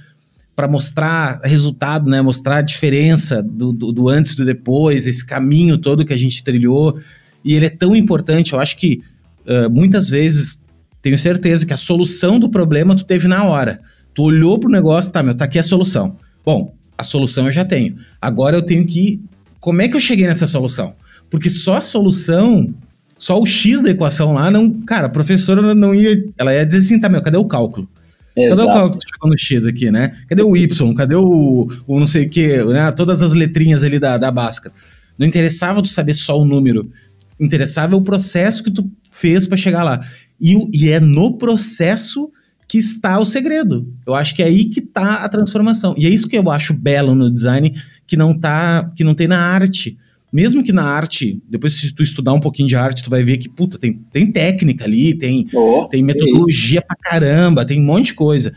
para 0.56 0.66
mostrar 0.66 1.38
resultado, 1.44 2.10
né? 2.10 2.20
Mostrar 2.22 2.56
a 2.56 2.62
diferença 2.62 3.40
do, 3.40 3.72
do, 3.72 3.92
do, 3.92 4.08
antes 4.08 4.32
e 4.32 4.36
do 4.36 4.44
depois, 4.44 5.06
esse 5.06 5.24
caminho 5.24 5.78
todo 5.78 6.04
que 6.04 6.14
a 6.14 6.18
gente 6.18 6.42
trilhou. 6.42 6.98
E 7.44 7.54
ele 7.54 7.66
é 7.66 7.70
tão 7.70 7.94
importante, 7.94 8.54
eu 8.54 8.58
acho 8.58 8.76
que 8.76 9.02
uh, 9.46 9.70
muitas 9.70 10.08
vezes 10.08 10.60
tenho 11.06 11.16
certeza 11.16 11.64
que 11.64 11.72
a 11.72 11.76
solução 11.76 12.36
do 12.36 12.48
problema 12.48 12.96
tu 12.96 13.04
teve 13.04 13.28
na 13.28 13.44
hora. 13.44 13.78
Tu 14.12 14.24
olhou 14.24 14.58
pro 14.58 14.68
negócio, 14.68 15.12
tá, 15.12 15.22
meu, 15.22 15.36
tá 15.36 15.44
aqui 15.44 15.56
a 15.56 15.62
solução. 15.62 16.16
Bom, 16.44 16.74
a 16.98 17.04
solução 17.04 17.46
eu 17.46 17.52
já 17.52 17.64
tenho. 17.64 17.96
Agora 18.20 18.56
eu 18.56 18.62
tenho 18.62 18.84
que. 18.84 19.22
Como 19.60 19.80
é 19.80 19.86
que 19.86 19.94
eu 19.94 20.00
cheguei 20.00 20.26
nessa 20.26 20.48
solução? 20.48 20.96
Porque 21.30 21.48
só 21.48 21.74
a 21.74 21.80
solução, 21.80 22.74
só 23.16 23.40
o 23.40 23.46
X 23.46 23.80
da 23.82 23.90
equação 23.90 24.32
lá, 24.32 24.50
não. 24.50 24.68
Cara, 24.80 25.06
a 25.06 25.08
professora 25.08 25.76
não 25.76 25.94
ia. 25.94 26.24
Ela 26.36 26.52
ia 26.52 26.66
dizer 26.66 26.78
assim, 26.78 26.98
tá, 26.98 27.08
meu, 27.08 27.22
cadê 27.22 27.38
o 27.38 27.44
cálculo? 27.44 27.88
Exato. 28.36 28.56
Cadê 28.56 28.68
o 28.68 28.74
cálculo 28.74 28.90
que 28.90 29.06
tu 29.06 29.08
chegou 29.14 29.30
no 29.30 29.38
X 29.38 29.64
aqui, 29.64 29.90
né? 29.92 30.16
Cadê 30.28 30.42
o 30.42 30.56
Y? 30.56 30.94
Cadê 30.96 31.14
o, 31.14 31.70
o 31.86 32.00
não 32.00 32.06
sei 32.08 32.26
o 32.26 32.28
quê, 32.28 32.64
né? 32.64 32.90
Todas 32.90 33.22
as 33.22 33.32
letrinhas 33.32 33.84
ali 33.84 34.00
da, 34.00 34.18
da 34.18 34.32
Bhaskara. 34.32 34.74
Não 35.16 35.24
interessava 35.24 35.80
tu 35.80 35.86
saber 35.86 36.14
só 36.14 36.36
o 36.36 36.44
número. 36.44 36.90
Interessava 37.38 37.94
o 37.94 38.02
processo 38.02 38.64
que 38.64 38.72
tu 38.72 38.90
fez 39.08 39.46
para 39.46 39.56
chegar 39.56 39.84
lá. 39.84 40.04
E, 40.40 40.56
e 40.72 40.90
é 40.90 41.00
no 41.00 41.36
processo 41.36 42.30
que 42.68 42.78
está 42.78 43.18
o 43.18 43.24
segredo. 43.24 43.92
Eu 44.06 44.14
acho 44.14 44.34
que 44.34 44.42
é 44.42 44.46
aí 44.46 44.64
que 44.64 44.80
está 44.80 45.24
a 45.24 45.28
transformação. 45.28 45.94
E 45.96 46.06
é 46.06 46.08
isso 46.08 46.28
que 46.28 46.36
eu 46.36 46.50
acho 46.50 46.74
belo 46.74 47.14
no 47.14 47.30
design, 47.30 47.74
que 48.06 48.16
não 48.16 48.36
tá, 48.36 48.90
que 48.96 49.04
não 49.04 49.14
tem 49.14 49.28
na 49.28 49.38
arte 49.38 49.96
mesmo 50.36 50.62
que 50.62 50.70
na 50.70 50.82
arte, 50.82 51.40
depois 51.48 51.74
se 51.74 51.94
tu 51.94 52.02
estudar 52.02 52.34
um 52.34 52.40
pouquinho 52.40 52.68
de 52.68 52.76
arte, 52.76 53.02
tu 53.02 53.08
vai 53.08 53.22
ver 53.22 53.38
que, 53.38 53.48
puta, 53.48 53.78
tem, 53.78 53.94
tem 54.12 54.30
técnica 54.30 54.84
ali, 54.84 55.16
tem, 55.16 55.46
oh, 55.54 55.86
tem 55.88 56.02
metodologia 56.02 56.82
pra 56.82 56.94
caramba, 56.94 57.64
tem 57.64 57.80
um 57.80 57.84
monte 57.84 58.06
de 58.06 58.14
coisa. 58.14 58.52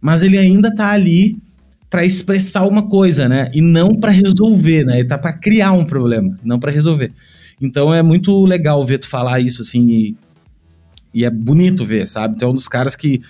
Mas 0.00 0.22
ele 0.22 0.38
ainda 0.38 0.72
tá 0.72 0.90
ali 0.90 1.36
para 1.90 2.04
expressar 2.04 2.68
uma 2.68 2.88
coisa, 2.88 3.28
né? 3.28 3.48
E 3.52 3.60
não 3.60 3.88
para 3.96 4.12
resolver, 4.12 4.84
né? 4.84 5.00
Ele 5.00 5.08
tá 5.08 5.18
para 5.18 5.32
criar 5.32 5.72
um 5.72 5.84
problema, 5.84 6.34
não 6.44 6.60
para 6.60 6.70
resolver. 6.70 7.10
Então 7.60 7.92
é 7.92 8.00
muito 8.00 8.44
legal 8.44 8.84
ver 8.86 8.98
tu 8.98 9.08
falar 9.08 9.40
isso 9.40 9.62
assim 9.62 9.88
e, 9.88 10.16
e 11.14 11.24
é 11.24 11.30
bonito 11.30 11.84
ver, 11.84 12.08
sabe? 12.08 12.36
Tu 12.36 12.44
é 12.44 12.48
um 12.48 12.54
dos 12.54 12.68
caras 12.68 12.96
que 12.96 13.22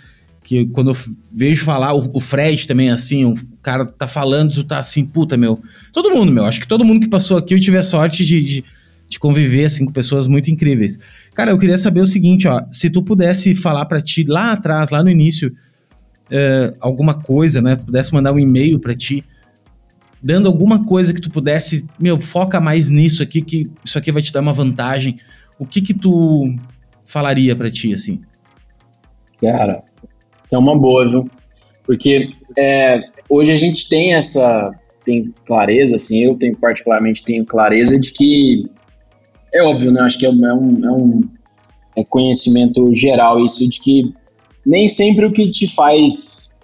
que 0.45 0.67
quando 0.67 0.91
eu 0.91 0.97
vejo 1.35 1.65
falar, 1.65 1.95
o, 1.95 2.11
o 2.13 2.21
Fred 2.21 2.69
também, 2.69 2.91
assim, 2.91 3.25
o 3.25 3.35
cara 3.63 3.87
tá 3.87 4.07
falando, 4.07 4.53
tu 4.53 4.63
tá 4.63 4.79
assim, 4.79 5.05
puta, 5.05 5.39
meu. 5.39 5.59
Todo 5.91 6.11
mundo, 6.11 6.31
meu. 6.31 6.45
Acho 6.45 6.61
que 6.61 6.69
todo 6.69 6.85
mundo 6.85 7.01
que 7.01 7.09
passou 7.09 7.39
aqui 7.39 7.55
eu 7.55 7.61
tive 7.61 7.79
a 7.79 7.83
sorte 7.83 8.25
de, 8.27 8.45
de, 8.45 8.65
de 9.09 9.19
conviver, 9.19 9.65
assim, 9.65 9.87
com 9.87 9.91
pessoas 9.91 10.29
muito 10.29 10.51
incríveis. 10.51 10.99
Cara, 11.35 11.51
eu 11.51 11.59
queria 11.59 11.79
saber 11.79 12.03
o 12.03 12.07
seguinte, 12.07 12.47
ó. 12.47 12.63
Se 12.71 12.91
tu 12.91 13.03
pudesse 13.03 13.55
falar 13.55 13.87
para 13.87 14.03
ti 14.03 14.23
lá 14.23 14.53
atrás, 14.53 14.91
lá 14.91 15.03
no 15.03 15.09
início, 15.09 15.49
uh, 16.31 16.77
alguma 16.79 17.15
coisa, 17.15 17.63
né? 17.63 17.77
Tu 17.77 17.87
pudesse 17.87 18.13
mandar 18.13 18.33
um 18.35 18.39
e-mail 18.39 18.79
para 18.79 18.95
ti, 18.95 19.25
dando 20.23 20.47
alguma 20.47 20.85
coisa 20.85 21.15
que 21.15 21.23
tu 21.23 21.31
pudesse, 21.31 21.87
meu, 21.99 22.21
foca 22.21 22.61
mais 22.61 22.91
nisso 22.91 23.23
aqui, 23.23 23.41
que 23.41 23.71
isso 23.83 23.97
aqui 23.97 24.13
vai 24.13 24.21
te 24.21 24.31
dar 24.31 24.43
uma 24.43 24.53
vantagem. 24.53 25.17
O 25.59 25.65
que 25.65 25.81
que 25.81 25.95
tu 25.95 26.55
falaria 27.05 27.55
para 27.55 27.71
ti, 27.71 27.93
assim? 27.95 28.21
Cara, 29.41 29.83
isso 30.45 30.55
é 30.55 30.59
uma 30.59 30.79
boa, 30.79 31.09
viu? 31.09 31.27
Porque 31.85 32.31
é, 32.57 33.01
hoje 33.29 33.53
a 33.53 33.57
gente 33.57 33.89
tem 33.89 34.15
essa 34.15 34.73
tem 35.05 35.35
clareza, 35.45 35.97
assim, 35.97 36.25
eu 36.25 36.35
tenho 36.37 36.57
particularmente 36.57 37.23
tenho 37.23 37.45
clareza 37.45 38.01
de 38.01 38.11
que 38.11 38.65
é 39.53 39.63
óbvio, 39.63 39.93
né? 39.93 40.01
Acho 40.01 40.19
que 40.19 40.25
é 40.25 40.31
um, 40.31 40.47
é 40.47 40.55
um, 40.55 40.85
é 40.85 40.91
um 40.91 41.23
é 41.97 42.05
conhecimento 42.05 42.95
geral 42.95 43.45
isso 43.45 43.69
de 43.69 43.81
que 43.81 44.15
nem 44.65 44.89
sempre 44.89 45.27
o 45.27 45.33
que 45.33 45.51
te 45.51 45.69
faz 45.69 46.59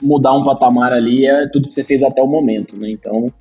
mudar 0.00 0.34
um 0.34 0.44
patamar 0.44 0.92
ali 0.92 1.26
é 1.26 1.48
tudo 1.48 1.68
que 1.68 1.74
você 1.74 1.82
fez 1.82 2.02
até 2.02 2.22
o 2.22 2.26
momento, 2.26 2.76
né? 2.76 2.90
Então, 2.90 3.32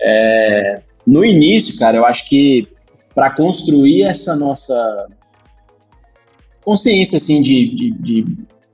é, 0.00 0.82
no 1.06 1.24
início, 1.24 1.78
cara, 1.78 1.96
eu 1.96 2.04
acho 2.04 2.28
que 2.28 2.68
para 3.14 3.30
construir 3.30 4.02
essa 4.02 4.36
nossa 4.36 5.08
consciência 6.64 7.16
assim 7.16 7.42
de, 7.42 7.68
de, 7.74 7.90
de, 7.92 8.24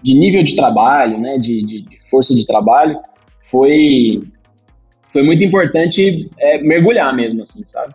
de 0.03 0.15
nível 0.15 0.43
de 0.43 0.57
trabalho, 0.57 1.19
né, 1.21 1.39
de, 1.39 1.63
de, 1.63 1.87
força 2.11 2.35
de 2.35 2.47
trabalho, 2.47 2.99
foi 3.43 4.21
foi 5.13 5.23
muito 5.23 5.43
importante 5.43 6.31
é, 6.39 6.59
mergulhar 6.59 7.15
mesmo, 7.15 7.43
assim, 7.43 7.65
sabe? 7.65 7.95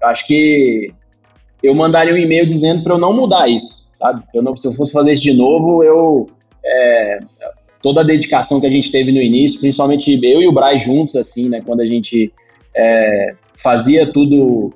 Eu 0.00 0.08
acho 0.08 0.26
que 0.26 0.92
eu 1.62 1.74
mandaria 1.74 2.12
um 2.12 2.18
e-mail 2.18 2.46
dizendo 2.46 2.82
para 2.82 2.94
eu 2.94 2.98
não 2.98 3.14
mudar 3.14 3.48
isso, 3.48 3.88
sabe? 3.94 4.22
Eu 4.34 4.42
não, 4.42 4.54
se 4.54 4.68
eu 4.68 4.72
fosse 4.74 4.92
fazer 4.92 5.14
isso 5.14 5.22
de 5.22 5.32
novo, 5.32 5.82
eu 5.82 6.26
é, 6.64 7.20
toda 7.82 8.00
a 8.00 8.04
dedicação 8.04 8.60
que 8.60 8.66
a 8.66 8.70
gente 8.70 8.90
teve 8.90 9.10
no 9.12 9.20
início, 9.20 9.60
principalmente 9.60 10.12
eu 10.22 10.42
e 10.42 10.48
o 10.48 10.52
Braz 10.52 10.82
juntos, 10.82 11.16
assim, 11.16 11.48
né? 11.48 11.62
Quando 11.64 11.80
a 11.80 11.86
gente 11.86 12.32
é, 12.76 13.30
fazia 13.56 14.06
tudo 14.06 14.72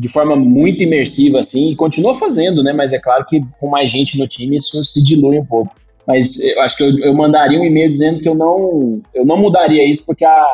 de 0.00 0.08
forma 0.08 0.34
muito 0.34 0.82
imersiva, 0.82 1.40
assim, 1.40 1.70
e 1.70 1.76
continua 1.76 2.14
fazendo, 2.14 2.62
né? 2.62 2.72
Mas 2.72 2.92
é 2.92 2.98
claro 2.98 3.26
que 3.26 3.42
com 3.60 3.68
mais 3.68 3.90
gente 3.90 4.18
no 4.18 4.26
time 4.26 4.56
isso 4.56 4.82
se 4.84 5.04
dilui 5.04 5.38
um 5.38 5.44
pouco. 5.44 5.74
Mas 6.06 6.42
eu 6.42 6.62
acho 6.62 6.76
que 6.76 6.82
eu, 6.82 6.98
eu 7.00 7.14
mandaria 7.14 7.60
um 7.60 7.64
e-mail 7.64 7.90
dizendo 7.90 8.20
que 8.20 8.28
eu 8.28 8.34
não, 8.34 9.02
eu 9.14 9.26
não 9.26 9.36
mudaria 9.36 9.84
isso, 9.84 10.04
porque 10.06 10.24
a, 10.24 10.46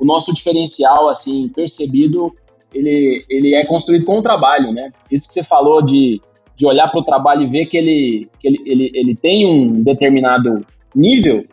o 0.00 0.04
nosso 0.04 0.34
diferencial, 0.34 1.08
assim, 1.08 1.48
percebido, 1.54 2.34
ele, 2.74 3.24
ele 3.30 3.54
é 3.54 3.64
construído 3.64 4.04
com 4.04 4.18
o 4.18 4.22
trabalho, 4.22 4.72
né? 4.72 4.90
Isso 5.10 5.28
que 5.28 5.34
você 5.34 5.44
falou 5.44 5.80
de, 5.80 6.20
de 6.56 6.66
olhar 6.66 6.88
para 6.88 7.00
o 7.00 7.04
trabalho 7.04 7.42
e 7.42 7.50
ver 7.50 7.66
que, 7.66 7.76
ele, 7.76 8.28
que 8.40 8.48
ele, 8.48 8.58
ele, 8.66 8.90
ele 8.92 9.14
tem 9.14 9.46
um 9.46 9.80
determinado 9.80 10.66
nível, 10.92 11.44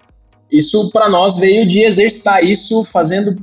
isso 0.52 0.92
para 0.92 1.08
nós 1.08 1.38
veio 1.38 1.68
de 1.68 1.82
exercitar 1.82 2.44
isso 2.44 2.84
fazendo 2.86 3.36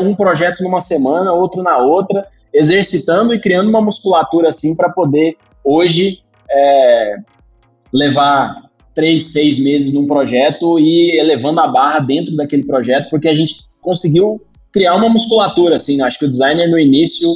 um 0.00 0.14
projeto 0.14 0.62
numa 0.62 0.80
semana, 0.80 1.32
outro 1.32 1.62
na 1.62 1.78
outra, 1.78 2.26
exercitando 2.52 3.34
e 3.34 3.40
criando 3.40 3.68
uma 3.68 3.80
musculatura 3.80 4.48
assim 4.48 4.76
para 4.76 4.90
poder 4.90 5.36
hoje 5.64 6.20
é, 6.50 7.16
levar 7.92 8.70
três, 8.94 9.28
seis 9.28 9.58
meses 9.58 9.92
num 9.92 10.06
projeto 10.06 10.78
e 10.78 11.18
elevando 11.18 11.60
a 11.60 11.68
barra 11.68 12.00
dentro 12.00 12.34
daquele 12.36 12.64
projeto, 12.64 13.08
porque 13.10 13.28
a 13.28 13.34
gente 13.34 13.56
conseguiu 13.80 14.40
criar 14.72 14.94
uma 14.94 15.08
musculatura, 15.08 15.76
assim, 15.76 16.00
acho 16.02 16.18
que 16.18 16.26
o 16.26 16.30
designer 16.30 16.68
no 16.70 16.78
início 16.78 17.28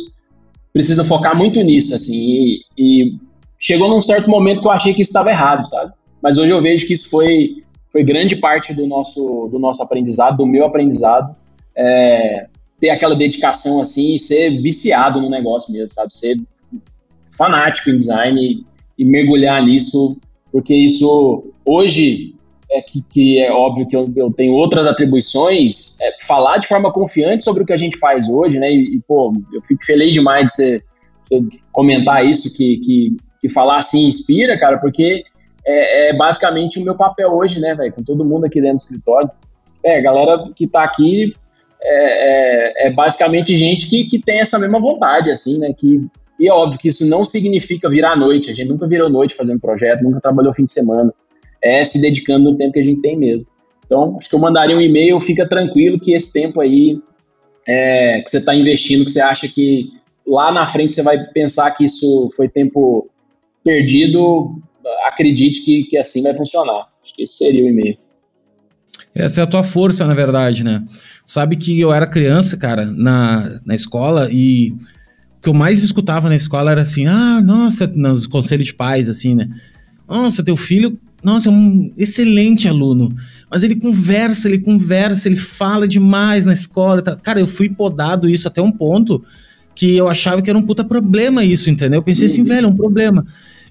precisa 0.72 1.04
focar 1.04 1.36
muito 1.36 1.60
nisso, 1.62 1.94
assim, 1.94 2.14
e, 2.14 2.60
e 2.76 3.16
chegou 3.58 3.88
num 3.88 4.02
certo 4.02 4.28
momento 4.28 4.60
que 4.60 4.66
eu 4.66 4.72
achei 4.72 4.92
que 4.92 5.02
isso 5.02 5.10
estava 5.10 5.30
errado, 5.30 5.66
sabe? 5.68 5.92
Mas 6.22 6.38
hoje 6.38 6.50
eu 6.50 6.60
vejo 6.60 6.86
que 6.86 6.92
isso 6.92 7.08
foi, 7.10 7.62
foi 7.90 8.02
grande 8.02 8.36
parte 8.36 8.72
do 8.74 8.86
nosso, 8.86 9.48
do 9.50 9.58
nosso 9.58 9.82
aprendizado, 9.82 10.38
do 10.38 10.46
meu 10.46 10.64
aprendizado, 10.64 11.34
é, 11.76 12.46
ter 12.84 12.90
aquela 12.90 13.16
dedicação 13.16 13.80
assim 13.80 14.14
e 14.14 14.18
ser 14.18 14.60
viciado 14.60 15.18
no 15.18 15.30
negócio 15.30 15.72
mesmo, 15.72 15.88
sabe? 15.88 16.12
Ser 16.12 16.36
fanático 17.34 17.88
em 17.88 17.96
design 17.96 18.38
e, 18.38 19.02
e 19.02 19.06
mergulhar 19.06 19.64
nisso, 19.64 20.20
porque 20.52 20.74
isso 20.74 21.50
hoje 21.64 22.34
é 22.70 22.82
que, 22.82 23.00
que 23.08 23.40
é 23.40 23.50
óbvio 23.50 23.88
que 23.88 23.96
eu, 23.96 24.12
eu, 24.14 24.30
tenho 24.30 24.52
outras 24.52 24.86
atribuições, 24.86 25.98
é 26.02 26.12
falar 26.26 26.58
de 26.58 26.68
forma 26.68 26.92
confiante 26.92 27.42
sobre 27.42 27.62
o 27.62 27.66
que 27.66 27.72
a 27.72 27.78
gente 27.78 27.96
faz 27.96 28.28
hoje, 28.28 28.58
né? 28.58 28.70
E, 28.70 28.96
e 28.96 29.00
pô, 29.08 29.32
eu 29.54 29.62
fico 29.62 29.82
feliz 29.86 30.12
demais 30.12 30.52
de 30.52 30.82
você, 31.22 31.40
comentar 31.72 32.26
isso, 32.26 32.54
que, 32.54 32.76
que, 32.80 33.16
que 33.40 33.48
falar 33.48 33.78
assim 33.78 34.08
inspira, 34.08 34.58
cara, 34.58 34.76
porque 34.76 35.24
é, 35.66 36.10
é 36.10 36.12
basicamente 36.14 36.78
o 36.78 36.84
meu 36.84 36.94
papel 36.94 37.32
hoje, 37.32 37.58
né, 37.60 37.74
velho? 37.74 37.94
Com 37.94 38.02
todo 38.02 38.26
mundo 38.26 38.44
aqui 38.44 38.60
dentro 38.60 38.76
do 38.76 38.80
escritório. 38.80 39.30
É, 39.82 40.02
galera 40.02 40.50
que 40.54 40.66
tá 40.66 40.84
aqui 40.84 41.32
é, 41.84 42.86
é, 42.86 42.86
é, 42.86 42.90
basicamente 42.90 43.56
gente 43.56 43.88
que, 43.88 44.04
que 44.04 44.18
tem 44.18 44.40
essa 44.40 44.58
mesma 44.58 44.80
vontade, 44.80 45.30
assim, 45.30 45.58
né? 45.58 45.72
Que, 45.76 46.00
e 46.40 46.48
é 46.48 46.52
óbvio 46.52 46.78
que 46.78 46.88
isso 46.88 47.06
não 47.08 47.24
significa 47.24 47.90
virar 47.90 48.16
noite. 48.16 48.50
A 48.50 48.54
gente 48.54 48.68
nunca 48.68 48.86
virou 48.86 49.10
noite 49.10 49.34
fazendo 49.34 49.60
projeto, 49.60 50.02
nunca 50.02 50.20
trabalhou 50.20 50.54
fim 50.54 50.64
de 50.64 50.72
semana. 50.72 51.12
É 51.62 51.84
se 51.84 52.00
dedicando 52.00 52.50
no 52.50 52.56
tempo 52.56 52.72
que 52.72 52.80
a 52.80 52.84
gente 52.84 53.02
tem 53.02 53.16
mesmo. 53.16 53.46
Então, 53.84 54.16
acho 54.18 54.28
que 54.28 54.34
eu 54.34 54.40
mandaria 54.40 54.76
um 54.76 54.80
e-mail, 54.80 55.20
fica 55.20 55.46
tranquilo 55.46 56.00
que 56.00 56.14
esse 56.14 56.32
tempo 56.32 56.60
aí 56.60 56.98
é, 57.68 58.22
que 58.22 58.30
você 58.30 58.38
está 58.38 58.54
investindo, 58.54 59.04
que 59.04 59.10
você 59.10 59.20
acha 59.20 59.46
que 59.46 59.90
lá 60.26 60.50
na 60.50 60.66
frente 60.66 60.94
você 60.94 61.02
vai 61.02 61.18
pensar 61.18 61.70
que 61.72 61.84
isso 61.84 62.30
foi 62.34 62.48
tempo 62.48 63.10
perdido, 63.62 64.58
acredite 65.06 65.62
que, 65.62 65.84
que 65.84 65.98
assim 65.98 66.22
vai 66.22 66.34
funcionar. 66.34 66.88
Acho 67.02 67.14
que 67.14 67.22
esse 67.24 67.36
seria 67.36 67.64
o 67.64 67.68
e-mail. 67.68 67.98
Essa 69.14 69.40
é 69.40 69.44
a 69.44 69.46
tua 69.46 69.62
força, 69.62 70.06
na 70.06 70.14
verdade, 70.14 70.64
né? 70.64 70.82
Sabe 71.24 71.56
que 71.56 71.78
eu 71.78 71.92
era 71.92 72.06
criança, 72.06 72.56
cara, 72.56 72.84
na, 72.84 73.60
na 73.64 73.74
escola 73.74 74.28
e 74.30 74.72
o 75.38 75.42
que 75.42 75.48
eu 75.48 75.54
mais 75.54 75.82
escutava 75.82 76.28
na 76.28 76.34
escola 76.34 76.72
era 76.72 76.82
assim: 76.82 77.06
ah, 77.06 77.40
nossa, 77.40 77.86
nos 77.86 78.26
conselhos 78.26 78.66
de 78.66 78.74
pais, 78.74 79.08
assim, 79.08 79.34
né? 79.34 79.48
Nossa, 80.08 80.42
teu 80.42 80.56
filho, 80.56 80.98
nossa, 81.22 81.48
é 81.48 81.52
um 81.52 81.92
excelente 81.96 82.68
aluno. 82.68 83.14
Mas 83.50 83.62
ele 83.62 83.76
conversa, 83.76 84.48
ele 84.48 84.58
conversa, 84.58 85.28
ele 85.28 85.36
fala 85.36 85.86
demais 85.86 86.44
na 86.44 86.52
escola. 86.52 87.00
Tá? 87.00 87.16
Cara, 87.16 87.40
eu 87.40 87.46
fui 87.46 87.68
podado 87.68 88.28
isso 88.28 88.48
até 88.48 88.60
um 88.60 88.72
ponto 88.72 89.24
que 89.74 89.96
eu 89.96 90.08
achava 90.08 90.42
que 90.42 90.50
era 90.50 90.58
um 90.58 90.62
puta 90.62 90.84
problema 90.84 91.44
isso, 91.44 91.70
entendeu? 91.70 91.98
Eu 91.98 92.02
pensei 92.02 92.26
assim, 92.26 92.42
uhum. 92.42 92.46
velho, 92.46 92.66
é 92.66 92.68
um 92.68 92.76
problema. 92.76 93.24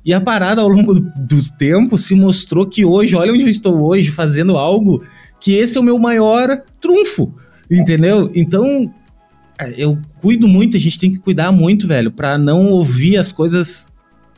E 0.06 0.14
a 0.14 0.20
parada 0.20 0.62
ao 0.62 0.68
longo 0.68 0.94
do, 0.96 1.02
do 1.16 1.52
tempo 1.58 1.98
se 1.98 2.14
mostrou 2.14 2.66
que 2.66 2.84
hoje, 2.84 3.16
olha 3.16 3.32
onde 3.32 3.44
eu 3.44 3.50
estou 3.50 3.80
hoje, 3.82 4.10
fazendo 4.12 4.58
algo 4.58 5.04
que 5.44 5.52
esse 5.52 5.78
é 5.78 5.82
o 5.82 5.84
meu 5.84 6.00
maior 6.00 6.64
trunfo, 6.80 7.36
entendeu? 7.70 8.32
Então, 8.34 8.90
é, 9.60 9.74
eu 9.78 10.00
cuido 10.22 10.48
muito, 10.48 10.78
a 10.78 10.80
gente 10.80 10.98
tem 10.98 11.12
que 11.12 11.20
cuidar 11.20 11.52
muito, 11.52 11.86
velho, 11.86 12.10
para 12.10 12.38
não 12.38 12.68
ouvir 12.70 13.18
as 13.18 13.34
coisas 13.34 13.90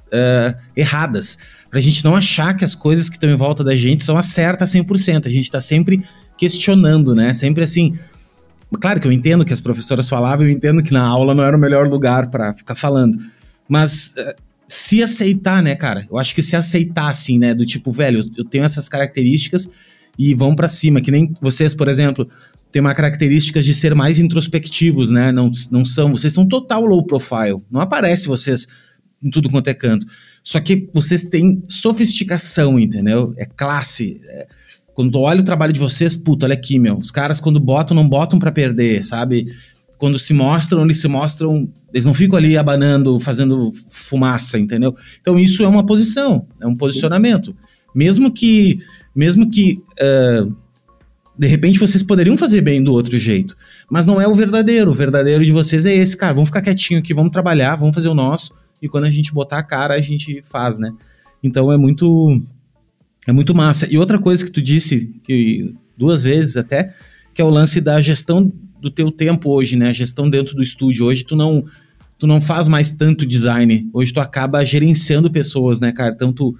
uh, 0.07 0.57
erradas. 0.75 1.37
Pra 1.69 1.79
gente 1.79 2.03
não 2.03 2.15
achar 2.15 2.55
que 2.55 2.65
as 2.65 2.73
coisas 2.73 3.07
que 3.07 3.17
estão 3.17 3.29
em 3.29 3.35
volta 3.35 3.63
da 3.63 3.75
gente 3.75 4.03
são 4.03 4.17
as 4.17 4.25
certas 4.25 4.71
100%. 4.71 5.27
A 5.27 5.29
gente 5.29 5.51
tá 5.51 5.61
sempre 5.61 6.03
questionando, 6.39 7.13
né? 7.13 7.35
Sempre 7.35 7.63
assim. 7.63 7.95
Claro 8.81 8.99
que 8.99 9.07
eu 9.07 9.11
entendo 9.11 9.45
que 9.45 9.53
as 9.53 9.61
professoras 9.61 10.09
falavam, 10.09 10.47
eu 10.47 10.51
entendo 10.51 10.81
que 10.81 10.91
na 10.91 11.05
aula 11.05 11.35
não 11.35 11.43
era 11.43 11.55
o 11.55 11.59
melhor 11.59 11.87
lugar 11.87 12.31
para 12.31 12.51
ficar 12.55 12.73
falando. 12.73 13.19
Mas 13.69 14.15
uh, 14.17 14.33
se 14.67 15.03
aceitar, 15.03 15.61
né, 15.61 15.75
cara? 15.75 16.07
Eu 16.09 16.17
acho 16.17 16.33
que 16.33 16.41
se 16.41 16.55
aceitar, 16.55 17.11
assim, 17.11 17.37
né? 17.37 17.53
Do 17.53 17.63
tipo, 17.63 17.91
velho, 17.91 18.27
eu 18.35 18.43
tenho 18.43 18.63
essas 18.63 18.89
características 18.89 19.69
e 20.17 20.33
vão 20.33 20.55
para 20.55 20.67
cima, 20.67 21.01
que 21.01 21.11
nem 21.11 21.33
vocês, 21.41 21.73
por 21.73 21.87
exemplo, 21.87 22.27
têm 22.71 22.81
uma 22.81 22.93
característica 22.93 23.61
de 23.61 23.73
ser 23.73 23.95
mais 23.95 24.19
introspectivos, 24.19 25.09
né? 25.09 25.31
Não, 25.31 25.51
não 25.71 25.85
são, 25.85 26.11
vocês 26.11 26.33
são 26.33 26.45
total 26.45 26.85
low 26.85 27.05
profile. 27.05 27.61
Não 27.71 27.81
aparece 27.81 28.27
vocês 28.27 28.67
em 29.23 29.29
tudo 29.29 29.49
quanto 29.49 29.69
é 29.69 29.73
canto. 29.73 30.05
Só 30.43 30.59
que 30.59 30.89
vocês 30.93 31.23
têm 31.23 31.63
sofisticação, 31.67 32.79
entendeu? 32.79 33.33
É 33.37 33.45
classe. 33.45 34.19
É... 34.25 34.47
Quando 34.93 35.11
tu 35.11 35.19
olha 35.19 35.41
o 35.41 35.43
trabalho 35.43 35.73
de 35.73 35.79
vocês, 35.79 36.15
puta, 36.15 36.45
olha 36.45 36.53
aqui, 36.53 36.77
meu. 36.77 36.97
Os 36.97 37.11
caras, 37.11 37.39
quando 37.39 37.59
botam, 37.59 37.95
não 37.95 38.07
botam 38.07 38.37
para 38.37 38.51
perder, 38.51 39.03
sabe? 39.03 39.47
Quando 39.97 40.19
se 40.19 40.33
mostram, 40.33 40.83
eles 40.83 41.01
se 41.01 41.07
mostram. 41.07 41.67
Eles 41.93 42.05
não 42.05 42.13
ficam 42.13 42.37
ali 42.37 42.55
abanando, 42.57 43.19
fazendo 43.19 43.73
fumaça, 43.89 44.59
entendeu? 44.59 44.95
Então, 45.19 45.39
isso 45.39 45.63
é 45.63 45.67
uma 45.67 45.85
posição, 45.85 46.47
é 46.61 46.67
um 46.67 46.75
posicionamento. 46.75 47.55
Mesmo 47.95 48.31
que 48.31 48.79
mesmo 49.15 49.49
que 49.49 49.81
uh, 50.01 50.53
de 51.37 51.47
repente 51.47 51.79
vocês 51.79 52.03
poderiam 52.03 52.37
fazer 52.37 52.59
bem 52.61 52.83
do 52.83 52.91
outro 52.91 53.17
jeito, 53.17 53.55
mas 53.89 54.05
não 54.05 54.19
é 54.19 54.27
o 54.27 54.35
verdadeiro. 54.35 54.91
O 54.91 54.93
verdadeiro 54.93 55.43
de 55.45 55.51
vocês 55.51 55.85
é 55.85 55.95
esse, 55.95 56.17
cara. 56.17 56.33
Vamos 56.33 56.49
ficar 56.49 56.61
quietinho 56.61 56.99
aqui, 56.99 57.13
vamos 57.13 57.31
trabalhar, 57.31 57.75
vamos 57.75 57.95
fazer 57.95 58.09
o 58.09 58.13
nosso 58.13 58.51
e 58.81 58.87
quando 58.87 59.05
a 59.05 59.09
gente 59.09 59.33
botar 59.33 59.59
a 59.59 59.63
cara 59.63 59.95
a 59.95 60.01
gente 60.01 60.41
faz, 60.43 60.77
né? 60.77 60.91
Então 61.41 61.71
é 61.71 61.77
muito 61.77 62.41
é 63.27 63.31
muito 63.31 63.55
massa. 63.55 63.87
E 63.91 63.97
outra 63.97 64.19
coisa 64.19 64.43
que 64.43 64.51
tu 64.51 64.61
disse 64.61 65.11
que 65.23 65.73
duas 65.97 66.23
vezes 66.23 66.57
até, 66.57 66.93
que 67.33 67.41
é 67.41 67.45
o 67.45 67.49
lance 67.49 67.81
da 67.81 67.99
gestão 67.99 68.51
do 68.79 68.89
teu 68.91 69.11
tempo 69.11 69.49
hoje, 69.49 69.75
né? 69.75 69.89
A 69.89 69.93
gestão 69.93 70.29
dentro 70.29 70.55
do 70.55 70.61
estúdio. 70.61 71.05
Hoje 71.05 71.23
tu 71.23 71.35
não 71.35 71.63
tu 72.17 72.27
não 72.27 72.39
faz 72.39 72.67
mais 72.67 72.91
tanto 72.91 73.25
design. 73.25 73.89
Hoje 73.93 74.13
tu 74.13 74.19
acaba 74.19 74.63
gerenciando 74.63 75.31
pessoas, 75.31 75.79
né, 75.79 75.91
cara? 75.91 76.13
Então 76.13 76.31
tu 76.31 76.55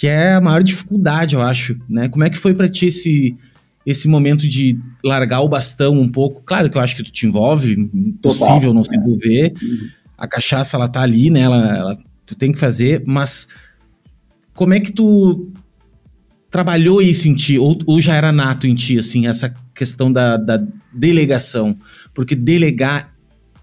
que 0.00 0.06
é 0.06 0.32
a 0.32 0.40
maior 0.40 0.62
dificuldade, 0.62 1.34
eu 1.34 1.42
acho, 1.42 1.78
né? 1.86 2.08
Como 2.08 2.24
é 2.24 2.30
que 2.30 2.38
foi 2.38 2.54
para 2.54 2.70
ti 2.70 2.86
esse, 2.86 3.36
esse 3.84 4.08
momento 4.08 4.48
de 4.48 4.78
largar 5.04 5.42
o 5.42 5.48
bastão 5.48 6.00
um 6.00 6.10
pouco? 6.10 6.42
Claro 6.42 6.70
que 6.70 6.78
eu 6.78 6.80
acho 6.80 6.96
que 6.96 7.02
tu 7.02 7.12
te 7.12 7.26
envolve, 7.26 7.74
impossível 7.74 8.72
não 8.72 8.82
se 8.82 8.96
envolver. 8.96 9.52
A 10.16 10.26
cachaça, 10.26 10.78
ela 10.78 10.88
tá 10.88 11.02
ali, 11.02 11.28
né? 11.28 11.40
Ela, 11.40 11.76
ela, 11.76 11.98
tu 12.24 12.34
tem 12.34 12.50
que 12.50 12.58
fazer, 12.58 13.04
mas 13.06 13.46
como 14.54 14.72
é 14.72 14.80
que 14.80 14.90
tu 14.90 15.52
trabalhou 16.50 17.02
isso 17.02 17.28
em 17.28 17.34
ti? 17.34 17.58
Ou, 17.58 17.78
ou 17.84 18.00
já 18.00 18.14
era 18.14 18.32
nato 18.32 18.66
em 18.66 18.74
ti, 18.74 18.98
assim, 18.98 19.26
essa 19.26 19.54
questão 19.74 20.10
da, 20.10 20.38
da 20.38 20.66
delegação? 20.94 21.76
Porque 22.14 22.34
delegar, 22.34 23.14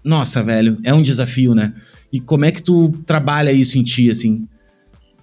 nossa, 0.04 0.40
velho, 0.40 0.78
é 0.84 0.94
um 0.94 1.02
desafio, 1.02 1.52
né? 1.52 1.74
E 2.12 2.20
como 2.20 2.44
é 2.44 2.52
que 2.52 2.62
tu 2.62 2.90
trabalha 3.04 3.50
isso 3.50 3.76
em 3.76 3.82
ti, 3.82 4.08
assim? 4.08 4.46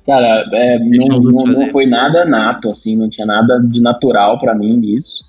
Cara, 0.05 0.47
é, 0.53 0.77
não, 0.77 1.19
não, 1.19 1.31
não, 1.31 1.65
foi 1.71 1.87
nada 1.87 2.25
nato, 2.25 2.69
assim, 2.69 2.95
não 2.95 3.09
tinha 3.09 3.25
nada 3.25 3.59
de 3.59 3.81
natural 3.81 4.39
para 4.39 4.53
mim 4.53 4.77
nisso. 4.77 5.23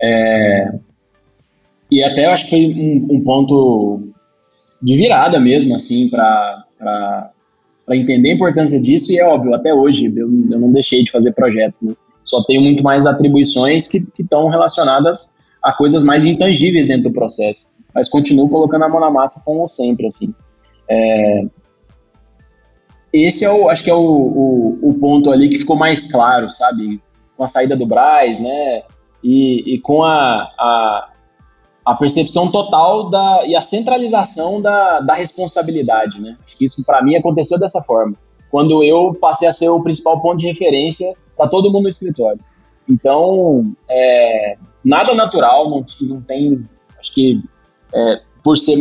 É, 0.00 0.72
e 1.90 2.02
até 2.02 2.26
eu 2.26 2.30
acho 2.30 2.44
que 2.44 2.50
foi 2.50 2.66
um, 2.66 3.16
um, 3.16 3.20
ponto 3.22 4.02
de 4.82 4.96
virada 4.96 5.38
mesmo, 5.38 5.74
assim, 5.74 6.08
para 6.08 7.30
entender 7.90 8.30
a 8.30 8.34
importância 8.34 8.80
disso. 8.80 9.12
E 9.12 9.18
é 9.18 9.26
óbvio, 9.26 9.54
até 9.54 9.74
hoje 9.74 10.06
eu, 10.06 10.26
eu 10.50 10.58
não 10.58 10.72
deixei 10.72 11.04
de 11.04 11.10
fazer 11.10 11.32
projetos, 11.32 11.82
né? 11.82 11.94
Só 12.24 12.42
tenho 12.42 12.62
muito 12.62 12.82
mais 12.82 13.04
atribuições 13.04 13.86
que 13.86 13.98
estão 14.18 14.48
relacionadas 14.48 15.38
a 15.62 15.72
coisas 15.72 16.02
mais 16.02 16.24
intangíveis 16.24 16.86
dentro 16.86 17.04
do 17.04 17.12
processo. 17.12 17.66
Mas 17.94 18.08
continuo 18.08 18.48
colocando 18.48 18.84
a 18.84 18.88
mão 18.88 19.00
na 19.00 19.10
massa 19.10 19.42
como 19.44 19.68
sempre, 19.68 20.06
assim. 20.06 20.34
É, 20.88 21.44
esse 23.22 23.44
é 23.44 23.50
o, 23.50 23.68
acho 23.68 23.84
que 23.84 23.90
é 23.90 23.94
o, 23.94 24.00
o, 24.00 24.78
o, 24.82 24.94
ponto 24.94 25.30
ali 25.30 25.48
que 25.48 25.58
ficou 25.58 25.76
mais 25.76 26.10
claro, 26.10 26.50
sabe? 26.50 27.00
Com 27.36 27.44
a 27.44 27.48
saída 27.48 27.76
do 27.76 27.86
Braz, 27.86 28.40
né? 28.40 28.82
E, 29.22 29.74
e 29.74 29.78
com 29.78 30.02
a, 30.02 30.50
a, 30.58 31.08
a, 31.84 31.94
percepção 31.94 32.50
total 32.50 33.08
da, 33.08 33.46
e 33.46 33.54
a 33.54 33.62
centralização 33.62 34.60
da, 34.60 34.98
da 34.98 35.14
responsabilidade, 35.14 36.20
né? 36.20 36.36
Acho 36.44 36.56
que 36.56 36.64
isso 36.64 36.84
para 36.84 37.02
mim 37.02 37.14
aconteceu 37.14 37.58
dessa 37.58 37.80
forma. 37.82 38.16
Quando 38.50 38.82
eu 38.82 39.14
passei 39.20 39.46
a 39.46 39.52
ser 39.52 39.68
o 39.68 39.82
principal 39.84 40.20
ponto 40.20 40.38
de 40.38 40.48
referência 40.48 41.14
para 41.36 41.48
todo 41.48 41.70
mundo 41.70 41.84
no 41.84 41.88
escritório. 41.88 42.40
Então, 42.88 43.72
é, 43.88 44.56
nada 44.84 45.14
natural, 45.14 45.70
não, 45.70 45.86
não 46.02 46.20
tem, 46.20 46.68
acho 46.98 47.12
que 47.12 47.40
é, 47.94 48.20
por 48.42 48.58
ser 48.58 48.76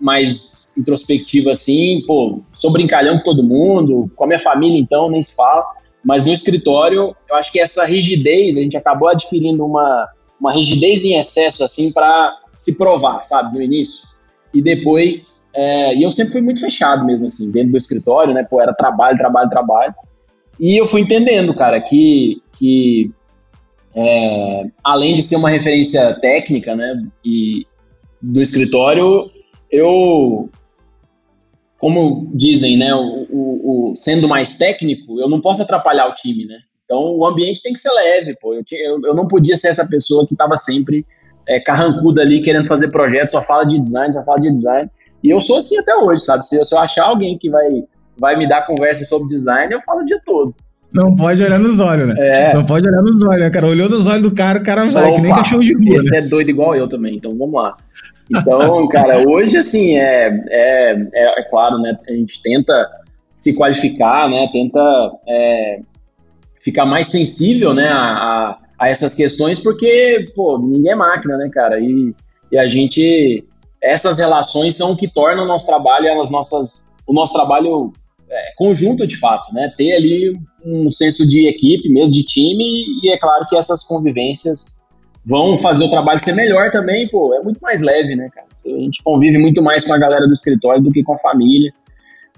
mais 0.00 0.72
introspectiva 0.76 1.52
assim, 1.52 2.02
pô, 2.06 2.40
sou 2.52 2.70
brincalhão 2.70 3.18
com 3.18 3.24
todo 3.24 3.42
mundo, 3.42 4.10
com 4.14 4.24
a 4.24 4.26
minha 4.26 4.38
família 4.38 4.78
então, 4.78 5.10
nem 5.10 5.22
se 5.22 5.34
fala, 5.34 5.64
mas 6.04 6.24
no 6.24 6.32
escritório, 6.32 7.14
eu 7.28 7.36
acho 7.36 7.50
que 7.50 7.60
essa 7.60 7.84
rigidez, 7.84 8.56
a 8.56 8.60
gente 8.60 8.76
acabou 8.76 9.08
adquirindo 9.08 9.64
uma, 9.64 10.08
uma 10.40 10.52
rigidez 10.52 11.04
em 11.04 11.18
excesso 11.18 11.64
assim 11.64 11.92
para 11.92 12.36
se 12.56 12.78
provar, 12.78 13.22
sabe, 13.24 13.56
no 13.56 13.62
início. 13.62 14.06
E 14.54 14.62
depois, 14.62 15.50
é, 15.54 15.94
e 15.94 16.02
eu 16.02 16.10
sempre 16.10 16.32
fui 16.32 16.40
muito 16.40 16.60
fechado 16.60 17.04
mesmo 17.04 17.26
assim, 17.26 17.50
dentro 17.50 17.72
do 17.72 17.76
escritório, 17.76 18.32
né, 18.32 18.46
pô, 18.48 18.60
era 18.60 18.72
trabalho, 18.72 19.18
trabalho, 19.18 19.50
trabalho. 19.50 19.94
E 20.58 20.80
eu 20.80 20.86
fui 20.86 21.02
entendendo, 21.02 21.54
cara, 21.54 21.80
que, 21.80 22.42
que 22.58 23.10
é, 23.94 24.64
além 24.82 25.14
de 25.14 25.22
ser 25.22 25.36
uma 25.36 25.50
referência 25.50 26.14
técnica, 26.14 26.74
né, 26.74 27.04
e 27.24 27.66
do 28.20 28.42
escritório, 28.42 29.30
eu, 29.70 30.48
como 31.78 32.30
dizem, 32.34 32.76
né, 32.76 32.94
o, 32.94 33.26
o, 33.30 33.90
o, 33.92 33.96
sendo 33.96 34.28
mais 34.28 34.56
técnico, 34.56 35.20
eu 35.20 35.28
não 35.28 35.40
posso 35.40 35.62
atrapalhar 35.62 36.08
o 36.08 36.14
time, 36.14 36.44
né? 36.46 36.58
Então 36.84 37.16
o 37.16 37.26
ambiente 37.26 37.62
tem 37.62 37.72
que 37.72 37.78
ser 37.78 37.90
leve, 37.90 38.34
pô. 38.40 38.54
Eu, 38.54 38.62
eu, 38.70 39.00
eu 39.04 39.14
não 39.14 39.28
podia 39.28 39.56
ser 39.56 39.68
essa 39.68 39.86
pessoa 39.88 40.26
que 40.26 40.32
estava 40.32 40.56
sempre 40.56 41.04
é, 41.46 41.60
carrancuda 41.60 42.22
ali 42.22 42.42
querendo 42.42 42.66
fazer 42.66 42.88
projeto, 42.88 43.30
só 43.30 43.42
fala 43.42 43.64
de 43.64 43.78
design, 43.78 44.12
só 44.12 44.24
fala 44.24 44.40
de 44.40 44.50
design. 44.50 44.90
E 45.22 45.30
eu 45.30 45.40
sou 45.40 45.58
assim 45.58 45.78
até 45.78 45.94
hoje, 45.96 46.24
sabe? 46.24 46.46
Se, 46.46 46.64
se 46.64 46.74
eu 46.74 46.78
achar 46.78 47.04
alguém 47.04 47.36
que 47.36 47.50
vai, 47.50 47.84
vai 48.18 48.36
me 48.36 48.48
dar 48.48 48.66
conversa 48.66 49.04
sobre 49.04 49.28
design, 49.28 49.72
eu 49.72 49.80
falo 49.82 50.00
o 50.00 50.04
dia 50.04 50.20
todo. 50.24 50.54
Não 50.92 51.14
pode 51.14 51.42
olhar 51.42 51.58
nos 51.58 51.80
olhos, 51.80 52.06
né? 52.06 52.14
É. 52.16 52.54
Não 52.54 52.64
pode 52.64 52.88
olhar 52.88 53.02
nos 53.02 53.22
olhos, 53.22 53.40
né, 53.40 53.50
cara? 53.50 53.66
Olhou 53.66 53.88
nos 53.88 54.06
olhos 54.06 54.22
do 54.22 54.34
cara, 54.34 54.58
o 54.58 54.62
cara 54.62 54.86
vai, 54.86 55.04
Opa, 55.04 55.16
que 55.16 55.20
nem 55.20 55.34
cachorro 55.34 55.62
de 55.62 55.74
rua. 55.74 55.98
Esse 55.98 56.10
né? 56.10 56.18
é 56.18 56.22
doido 56.22 56.48
igual 56.48 56.74
eu 56.74 56.88
também, 56.88 57.16
então 57.16 57.36
vamos 57.36 57.54
lá. 57.54 57.76
Então, 58.30 58.86
cara, 58.88 59.26
hoje, 59.26 59.56
assim, 59.56 59.96
é, 59.96 60.28
é, 60.50 60.92
é, 61.12 61.40
é, 61.40 61.42
claro, 61.44 61.78
né? 61.78 61.98
A 62.08 62.12
gente 62.12 62.42
tenta 62.42 62.88
se 63.32 63.56
qualificar, 63.56 64.28
né? 64.28 64.48
Tenta 64.52 64.80
é, 65.26 65.80
ficar 66.60 66.84
mais 66.84 67.08
sensível, 67.10 67.72
né? 67.72 67.88
A, 67.88 67.96
a, 67.96 68.58
a, 68.78 68.88
essas 68.88 69.14
questões, 69.14 69.58
porque, 69.58 70.30
pô, 70.34 70.58
ninguém 70.58 70.92
é 70.92 70.96
máquina, 70.96 71.36
né, 71.36 71.48
cara? 71.52 71.80
E, 71.80 72.14
e 72.52 72.58
a 72.58 72.68
gente... 72.68 73.44
Essas 73.80 74.18
relações 74.18 74.76
são 74.76 74.92
o 74.92 74.96
que 74.96 75.06
tornam 75.06 75.44
o 75.44 75.48
nosso 75.48 75.64
trabalho, 75.64 76.20
as 76.20 76.30
nossas, 76.30 76.92
o 77.06 77.12
nosso 77.12 77.32
trabalho 77.32 77.92
é, 78.28 78.52
conjunto, 78.56 79.06
de 79.06 79.16
fato, 79.16 79.54
né? 79.54 79.72
Ter 79.76 79.94
ali 79.94 80.36
um 80.64 80.90
senso 80.90 81.26
de 81.28 81.46
equipe, 81.46 81.88
mesmo 81.88 82.14
de 82.14 82.24
time, 82.24 82.84
e 83.02 83.10
é 83.10 83.16
claro 83.16 83.46
que 83.46 83.56
essas 83.56 83.84
convivências 83.84 84.77
vão 85.24 85.58
fazer 85.58 85.84
o 85.84 85.90
trabalho 85.90 86.20
ser 86.20 86.34
melhor 86.34 86.70
também, 86.70 87.08
pô, 87.08 87.34
é 87.34 87.42
muito 87.42 87.60
mais 87.60 87.82
leve, 87.82 88.16
né, 88.16 88.28
cara? 88.32 88.46
A 88.50 88.68
gente 88.68 89.02
convive 89.02 89.38
muito 89.38 89.62
mais 89.62 89.84
com 89.84 89.92
a 89.92 89.98
galera 89.98 90.26
do 90.26 90.32
escritório 90.32 90.82
do 90.82 90.90
que 90.90 91.02
com 91.02 91.12
a 91.12 91.18
família. 91.18 91.72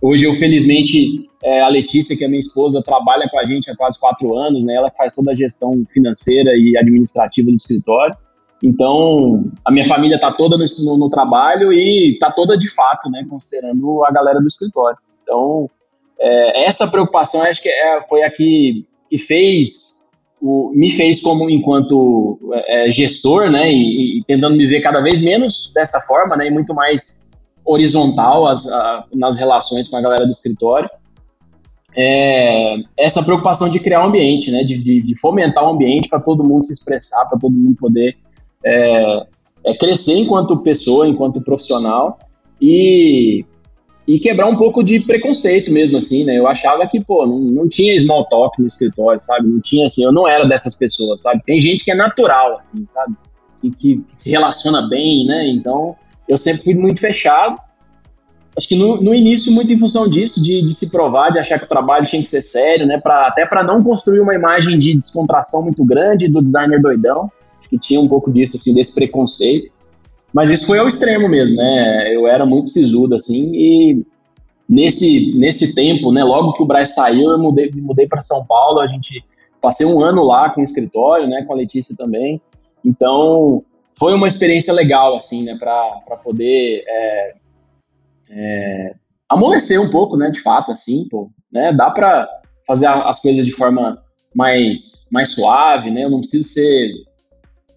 Hoje 0.03 0.25
eu, 0.25 0.35
felizmente, 0.35 1.29
é, 1.43 1.61
a 1.61 1.69
Letícia, 1.69 2.17
que 2.17 2.25
é 2.25 2.29
minha 2.29 2.41
esposa, 2.41 2.83
trabalha 2.83 3.29
com 3.29 3.39
a 3.39 3.45
gente 3.45 3.71
há 3.71 3.77
quase 3.77 3.99
quatro 3.99 4.35
anos, 4.35 4.65
né? 4.65 4.75
Ela 4.75 4.91
faz 4.91 5.15
toda 5.15 5.31
a 5.31 5.35
gestão 5.35 5.85
financeira 5.93 6.57
e 6.57 6.77
administrativa 6.77 7.51
do 7.51 7.55
escritório. 7.55 8.17
Então, 8.63 9.45
a 9.65 9.71
minha 9.71 9.87
família 9.87 10.17
está 10.17 10.33
toda 10.33 10.57
no, 10.57 10.65
no, 10.85 10.99
no, 10.99 11.11
trabalho 11.11 11.73
e 11.73 12.13
está 12.15 12.31
toda 12.31 12.57
de 12.57 12.69
fato, 12.69 13.11
né? 13.11 13.27
Considerando 13.29 14.05
a 14.05 14.11
galera 14.11 14.41
do 14.41 14.49
escritório. 14.49 14.99
Então, 15.23 15.69
é, 16.19 16.65
essa 16.65 16.91
preocupação, 16.91 17.43
acho 17.43 17.63
que 17.63 17.69
é, 17.69 18.03
foi 18.09 18.23
a 18.23 18.31
que, 18.31 18.87
que 19.09 19.19
fez 19.19 20.00
o, 20.41 20.73
me 20.75 20.91
fez 20.91 21.21
como 21.21 21.51
enquanto 21.51 22.39
é, 22.67 22.91
gestor, 22.91 23.51
né, 23.51 23.71
e, 23.71 24.19
e, 24.19 24.25
tentando 24.25 24.57
me 24.57 24.67
ver 24.67 24.81
cada 24.81 25.01
vez 25.01 25.21
menos 25.21 25.73
dessa 25.75 26.01
forma, 26.01 26.37
né, 26.37 26.47
e 26.47 26.51
muito 26.51 26.75
mais 26.75 27.31
horizontal 27.65 28.47
as, 28.47 28.67
a, 28.67 29.05
nas 29.15 29.37
relações 29.37 29.89
com 29.89 29.97
a 29.97 30.01
galera 30.01 30.25
do 30.25 30.31
escritório. 30.31 30.89
É, 31.97 32.77
essa 32.97 33.23
preocupação 33.23 33.69
de 33.69 33.81
criar 33.81 34.03
um 34.03 34.09
ambiente, 34.09 34.51
né, 34.51 34.63
de, 34.63 34.79
de, 34.79 35.03
de 35.03 35.19
fomentar 35.19 35.65
um 35.65 35.75
ambiente 35.75 36.09
para 36.09 36.21
todo 36.21 36.45
mundo 36.45 36.65
se 36.65 36.73
expressar, 36.73 37.29
para 37.29 37.39
todo 37.39 37.53
mundo 37.53 37.77
poder 37.77 38.17
é, 38.65 39.27
é, 39.65 39.75
crescer 39.75 40.15
enquanto 40.15 40.57
pessoa, 40.59 41.07
enquanto 41.07 41.41
profissional 41.41 42.19
e 42.61 43.45
e 44.11 44.19
quebrar 44.19 44.49
um 44.49 44.57
pouco 44.57 44.83
de 44.83 44.99
preconceito 44.99 45.71
mesmo, 45.71 45.97
assim, 45.97 46.25
né? 46.25 46.37
Eu 46.37 46.49
achava 46.49 46.85
que, 46.89 47.01
pô, 47.01 47.25
não, 47.25 47.39
não 47.39 47.69
tinha 47.69 47.97
small 47.97 48.25
talk 48.27 48.61
no 48.61 48.67
escritório, 48.67 49.21
sabe? 49.21 49.47
Não 49.47 49.61
tinha, 49.61 49.87
assim, 49.87 50.03
eu 50.03 50.13
não 50.13 50.29
era 50.29 50.49
dessas 50.49 50.75
pessoas, 50.75 51.21
sabe? 51.21 51.41
Tem 51.45 51.61
gente 51.61 51.85
que 51.85 51.93
é 51.93 51.95
natural, 51.95 52.57
assim, 52.57 52.85
sabe? 52.87 53.15
Que, 53.61 53.71
que 53.71 54.05
se 54.11 54.29
relaciona 54.29 54.83
bem, 54.89 55.25
né? 55.27 55.49
Então, 55.51 55.95
eu 56.29 56.37
sempre 56.37 56.65
fui 56.65 56.75
muito 56.75 56.99
fechado. 56.99 57.57
Acho 58.57 58.67
que 58.67 58.75
no, 58.75 59.01
no 59.01 59.15
início, 59.15 59.53
muito 59.53 59.73
em 59.73 59.79
função 59.79 60.09
disso, 60.09 60.43
de, 60.43 60.61
de, 60.65 60.75
se 60.75 60.91
provar, 60.91 61.31
de 61.31 61.39
achar 61.39 61.61
que 61.61 61.67
o 61.67 61.69
trabalho 61.69 62.05
tinha 62.05 62.21
que 62.21 62.29
ser 62.29 62.43
sério, 62.43 62.87
né? 62.87 62.99
Pra, 62.99 63.29
até 63.29 63.47
para 63.47 63.63
não 63.63 63.81
construir 63.81 64.19
uma 64.19 64.35
imagem 64.35 64.77
de 64.77 64.93
descontração 64.97 65.63
muito 65.63 65.85
grande 65.85 66.27
do 66.27 66.43
designer 66.43 66.83
doidão. 66.83 67.31
Acho 67.61 67.69
que 67.69 67.79
tinha 67.79 68.01
um 68.01 68.09
pouco 68.09 68.33
disso, 68.33 68.57
assim, 68.57 68.75
desse 68.75 68.93
preconceito. 68.93 69.71
Mas 70.33 70.51
isso 70.51 70.67
foi 70.67 70.79
ao 70.79 70.89
extremo 70.89 71.29
mesmo, 71.29 71.57
né? 71.57 72.15
Eu 72.15 72.27
era 72.27 72.47
muito 72.47 72.71
sisudo, 72.71 73.15
assim, 73.15 73.53
e 73.55 74.07
nesse, 74.71 75.37
nesse 75.37 75.75
tempo, 75.75 76.13
né, 76.13 76.23
logo 76.23 76.53
que 76.53 76.63
o 76.63 76.67
Braz 76.67 76.95
saiu, 76.95 77.33
eu 77.33 77.39
mudei, 77.39 77.71
mudei 77.75 78.07
para 78.07 78.21
São 78.21 78.47
Paulo, 78.47 78.79
a 78.79 78.87
gente 78.87 79.25
passei 79.61 79.85
um 79.85 80.01
ano 80.01 80.23
lá 80.23 80.51
com 80.51 80.61
o 80.61 80.65
escritório, 80.65 81.27
né, 81.27 81.45
com 81.45 81.53
a 81.53 81.57
Letícia 81.57 81.97
também. 81.99 82.41
Então, 82.85 83.65
foi 83.99 84.15
uma 84.15 84.29
experiência 84.29 84.73
legal, 84.73 85.17
assim, 85.17 85.43
né, 85.43 85.57
para 85.59 86.17
poder 86.23 86.85
é, 86.87 87.35
é, 88.31 88.95
amolecer 89.29 89.81
um 89.81 89.91
pouco, 89.91 90.17
né, 90.17 90.31
de 90.31 90.41
fato, 90.41 90.71
assim, 90.71 91.07
pô, 91.11 91.29
né, 91.53 91.73
dá 91.73 91.91
para 91.91 92.29
fazer 92.65 92.87
as 92.87 93.21
coisas 93.21 93.45
de 93.45 93.51
forma 93.51 94.01
mais, 94.33 95.09
mais 95.13 95.31
suave, 95.31 95.91
né, 95.91 96.05
eu 96.05 96.11
não 96.11 96.21
preciso 96.21 96.45
ser 96.45 96.93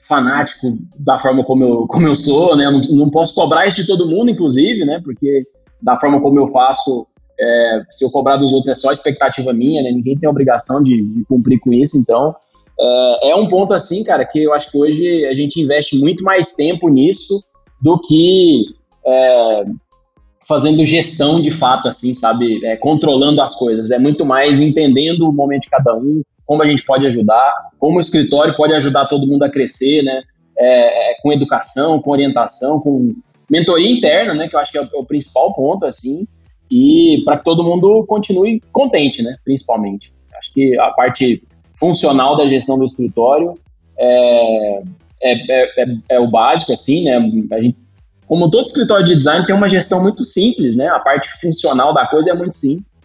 fanático 0.07 0.77
da 0.97 1.17
forma 1.17 1.43
como 1.43 1.63
eu, 1.63 1.87
como 1.87 2.07
eu 2.07 2.15
sou, 2.15 2.55
né? 2.55 2.69
Não, 2.69 2.81
não 2.95 3.09
posso 3.09 3.33
cobrar 3.33 3.67
isso 3.67 3.77
de 3.77 3.87
todo 3.87 4.07
mundo, 4.07 4.29
inclusive, 4.29 4.85
né? 4.85 5.01
Porque 5.03 5.41
da 5.81 5.99
forma 5.99 6.21
como 6.21 6.39
eu 6.39 6.47
faço, 6.49 7.07
é, 7.39 7.81
se 7.89 8.05
eu 8.05 8.11
cobrar 8.11 8.37
dos 8.37 8.53
outros 8.53 8.71
é 8.71 8.75
só 8.75 8.91
expectativa 8.91 9.53
minha, 9.53 9.81
né? 9.81 9.91
Ninguém 9.91 10.17
tem 10.17 10.29
obrigação 10.29 10.83
de, 10.83 11.01
de 11.01 11.25
cumprir 11.25 11.59
com 11.59 11.73
isso, 11.73 11.97
então 11.97 12.35
é, 12.79 13.29
é, 13.29 13.35
um 13.35 13.47
ponto 13.47 13.73
assim, 13.73 14.03
cara, 14.03 14.25
que 14.25 14.43
eu 14.43 14.53
acho 14.53 14.71
que 14.71 14.77
hoje 14.77 15.25
a 15.25 15.33
gente 15.33 15.59
investe 15.59 15.97
muito 15.97 16.23
mais 16.23 16.53
tempo 16.53 16.89
nisso 16.89 17.43
do 17.81 17.99
que 17.99 18.65
é, 19.05 19.63
fazendo 20.47 20.85
gestão 20.85 21.41
de 21.41 21.51
fato, 21.51 21.87
assim, 21.87 22.13
sabe? 22.13 22.65
É, 22.65 22.75
controlando 22.75 23.41
as 23.41 23.55
coisas. 23.55 23.91
É 23.91 23.99
muito 23.99 24.25
mais 24.25 24.59
entendendo 24.59 25.29
o 25.29 25.33
momento 25.33 25.63
de 25.63 25.69
cada 25.69 25.95
um, 25.95 26.21
como 26.45 26.61
a 26.61 26.67
gente 26.67 26.83
pode 26.83 27.05
ajudar, 27.05 27.53
como 27.79 27.97
o 27.97 28.01
escritório 28.01 28.55
pode 28.55 28.73
ajudar 28.73 29.07
todo 29.07 29.27
mundo 29.27 29.43
a 29.43 29.49
crescer, 29.49 30.03
né? 30.03 30.21
É, 30.57 31.11
é, 31.11 31.15
com 31.21 31.31
educação, 31.31 31.99
com 32.01 32.11
orientação, 32.11 32.79
com 32.81 33.15
mentoria 33.49 33.89
interna, 33.89 34.33
né? 34.33 34.47
Que 34.47 34.55
eu 34.55 34.59
acho 34.59 34.71
que 34.71 34.77
é 34.77 34.81
o, 34.81 34.85
é 34.85 34.97
o 34.97 35.05
principal 35.05 35.53
ponto, 35.53 35.85
assim, 35.85 36.27
e 36.69 37.21
para 37.25 37.37
que 37.37 37.43
todo 37.43 37.63
mundo 37.63 38.05
continue 38.07 38.61
contente, 38.71 39.21
né? 39.21 39.35
Principalmente. 39.43 40.13
Acho 40.37 40.53
que 40.53 40.77
a 40.79 40.91
parte 40.91 41.43
funcional 41.75 42.35
da 42.35 42.47
gestão 42.47 42.77
do 42.77 42.85
escritório 42.85 43.57
é, 43.97 44.83
é, 45.21 45.81
é, 45.81 45.85
é 46.09 46.19
o 46.19 46.29
básico, 46.29 46.73
assim, 46.73 47.03
né? 47.03 47.17
A 47.51 47.61
gente, 47.61 47.77
como 48.27 48.49
todo 48.49 48.65
escritório 48.65 49.05
de 49.05 49.15
design 49.15 49.45
tem 49.45 49.55
uma 49.55 49.69
gestão 49.69 50.01
muito 50.01 50.25
simples, 50.25 50.75
né? 50.75 50.87
A 50.87 50.99
parte 50.99 51.29
funcional 51.39 51.93
da 51.93 52.05
coisa 52.07 52.31
é 52.31 52.33
muito 52.33 52.57
simples. 52.57 53.01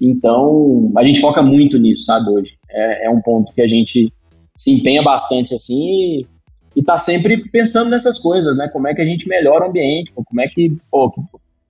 Então, 0.00 0.92
a 0.96 1.04
gente 1.04 1.20
foca 1.20 1.40
muito 1.40 1.78
nisso, 1.78 2.04
sabe, 2.04 2.28
hoje. 2.28 2.58
É, 2.72 3.06
é 3.06 3.10
um 3.10 3.20
ponto 3.20 3.52
que 3.52 3.62
a 3.62 3.68
gente 3.68 4.12
se 4.54 4.72
empenha 4.72 5.02
bastante, 5.02 5.54
assim, 5.54 6.20
e, 6.20 6.26
e 6.76 6.82
tá 6.82 6.98
sempre 6.98 7.48
pensando 7.50 7.90
nessas 7.90 8.18
coisas, 8.18 8.56
né? 8.56 8.68
Como 8.68 8.88
é 8.88 8.94
que 8.94 9.00
a 9.00 9.04
gente 9.04 9.28
melhora 9.28 9.64
o 9.64 9.68
ambiente, 9.68 10.12
como 10.14 10.40
é 10.40 10.48
que, 10.48 10.76
pô, 10.90 11.12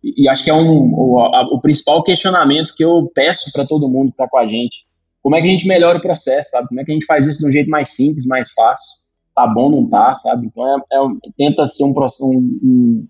e, 0.03 0.25
e 0.25 0.29
acho 0.29 0.43
que 0.43 0.51
é 0.51 0.55
um, 0.55 0.93
o, 0.95 1.21
a, 1.21 1.43
o 1.53 1.61
principal 1.61 2.03
questionamento 2.03 2.75
que 2.75 2.85
eu 2.85 3.11
peço 3.15 3.53
para 3.53 3.67
todo 3.67 3.89
mundo 3.89 4.09
que 4.09 4.15
está 4.15 4.29
com 4.29 4.39
a 4.39 4.47
gente. 4.47 4.85
Como 5.23 5.37
é 5.37 5.41
que 5.41 5.47
a 5.47 5.51
gente 5.51 5.69
melhora 5.69 5.99
o 5.99 6.03
processo, 6.03 6.51
sabe? 6.51 6.69
Como 6.69 6.81
é 6.81 6.85
que 6.85 6.91
a 6.91 6.95
gente 6.95 7.07
faz 7.07 7.27
isso 7.27 7.39
de 7.39 7.47
um 7.47 7.53
jeito 7.53 7.71
mais 7.71 7.95
simples, 7.95 8.27
mais 8.27 8.51
fácil? 8.53 9.03
Tá 9.35 9.47
bom, 9.47 9.71
não 9.71 9.89
tá, 9.89 10.15
sabe? 10.17 10.47
Então 10.47 10.67
é, 10.67 10.81
é 10.93 10.99
tenta 11.39 11.67
ser 11.69 11.85
um, 11.85 11.95
um, 12.21 12.61
um 12.65 13.09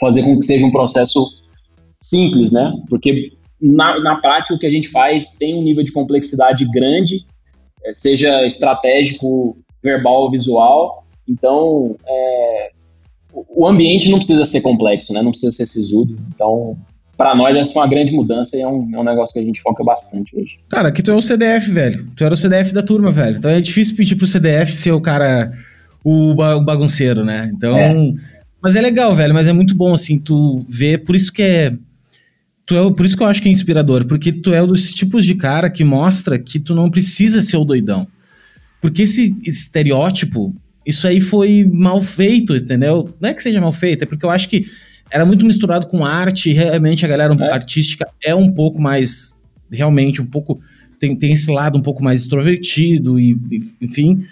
fazer 0.00 0.22
com 0.22 0.38
que 0.38 0.46
seja 0.46 0.64
um 0.64 0.70
processo 0.70 1.28
simples, 2.00 2.52
né? 2.52 2.72
Porque 2.88 3.32
na, 3.72 4.00
na 4.00 4.16
prática 4.16 4.54
o 4.54 4.58
que 4.58 4.66
a 4.66 4.70
gente 4.70 4.88
faz 4.88 5.32
tem 5.32 5.54
um 5.54 5.62
nível 5.62 5.84
de 5.84 5.92
complexidade 5.92 6.64
grande, 6.70 7.24
é, 7.84 7.92
seja 7.92 8.46
estratégico, 8.46 9.56
verbal 9.82 10.22
ou 10.22 10.30
visual. 10.30 11.04
Então, 11.28 11.96
é, 12.06 12.70
o 13.32 13.66
ambiente 13.66 14.08
não 14.08 14.18
precisa 14.18 14.44
ser 14.44 14.60
complexo, 14.60 15.12
né? 15.12 15.22
Não 15.22 15.30
precisa 15.30 15.52
ser 15.52 15.66
sisudo. 15.66 16.16
Então, 16.34 16.76
para 17.16 17.34
nós 17.34 17.56
essa 17.56 17.72
foi 17.72 17.82
uma 17.82 17.88
grande 17.88 18.12
mudança 18.12 18.56
e 18.56 18.60
é 18.60 18.68
um, 18.68 18.90
é 18.94 18.98
um 18.98 19.04
negócio 19.04 19.32
que 19.32 19.40
a 19.40 19.44
gente 19.44 19.60
foca 19.62 19.82
bastante 19.84 20.36
hoje. 20.36 20.58
Cara, 20.68 20.88
aqui 20.88 21.02
tu 21.02 21.10
é 21.10 21.14
o 21.14 21.22
CDF, 21.22 21.70
velho. 21.70 22.08
Tu 22.16 22.24
era 22.24 22.34
o 22.34 22.36
CDF 22.36 22.72
da 22.72 22.82
turma, 22.82 23.10
velho. 23.10 23.36
Então 23.36 23.50
é 23.50 23.60
difícil 23.60 23.96
pedir 23.96 24.16
pro 24.16 24.26
CDF 24.26 24.72
ser 24.72 24.92
o 24.92 25.00
cara, 25.00 25.50
o, 26.04 26.34
bagunceiro, 26.34 27.24
né? 27.24 27.50
Então. 27.54 27.76
É. 27.78 27.94
Mas 28.62 28.76
é 28.76 28.80
legal, 28.80 29.14
velho. 29.14 29.34
Mas 29.34 29.48
é 29.48 29.52
muito 29.52 29.74
bom, 29.74 29.94
assim, 29.94 30.18
tu 30.18 30.64
ver. 30.68 31.04
Por 31.04 31.14
isso 31.14 31.32
que 31.32 31.42
é. 31.42 31.72
Tu 32.66 32.76
é, 32.76 32.92
por 32.92 33.04
isso 33.04 33.16
que 33.16 33.22
eu 33.22 33.26
acho 33.26 33.42
que 33.42 33.48
é 33.48 33.52
inspirador, 33.52 34.06
porque 34.06 34.32
tu 34.32 34.52
é 34.52 34.62
um 34.62 34.66
dos 34.66 34.90
tipos 34.90 35.24
de 35.26 35.34
cara 35.34 35.68
que 35.68 35.84
mostra 35.84 36.38
que 36.38 36.58
tu 36.58 36.74
não 36.74 36.90
precisa 36.90 37.42
ser 37.42 37.58
o 37.58 37.64
doidão. 37.64 38.06
Porque 38.80 39.02
esse 39.02 39.36
estereótipo, 39.42 40.54
isso 40.86 41.06
aí 41.06 41.20
foi 41.20 41.68
mal 41.70 42.00
feito, 42.00 42.56
entendeu? 42.56 43.14
Não 43.20 43.28
é 43.28 43.34
que 43.34 43.42
seja 43.42 43.60
mal 43.60 43.72
feito, 43.72 44.02
é 44.02 44.06
porque 44.06 44.24
eu 44.24 44.30
acho 44.30 44.48
que 44.48 44.66
era 45.10 45.24
muito 45.26 45.44
misturado 45.44 45.86
com 45.86 46.04
arte, 46.04 46.50
e 46.50 46.52
realmente 46.54 47.04
a 47.04 47.08
galera 47.08 47.34
é. 47.34 47.52
artística 47.52 48.08
é 48.22 48.34
um 48.34 48.50
pouco 48.50 48.80
mais, 48.80 49.34
realmente, 49.70 50.22
um 50.22 50.26
pouco, 50.26 50.60
tem, 50.98 51.14
tem 51.14 51.32
esse 51.32 51.50
lado 51.50 51.78
um 51.78 51.82
pouco 51.82 52.02
mais 52.02 52.22
extrovertido, 52.22 53.20
e, 53.20 53.38
enfim. 53.80 54.24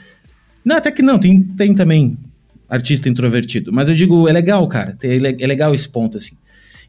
Não, 0.65 0.77
até 0.77 0.91
que 0.91 1.03
não, 1.03 1.19
tem, 1.19 1.43
tem 1.43 1.75
também 1.75 2.17
artista 2.69 3.09
introvertido, 3.09 3.71
mas 3.71 3.91
eu 3.91 3.95
digo, 3.95 4.27
é 4.27 4.33
legal, 4.33 4.67
cara, 4.67 4.97
é 5.03 5.47
legal 5.47 5.75
esse 5.75 5.89
ponto, 5.89 6.17
assim. 6.17 6.35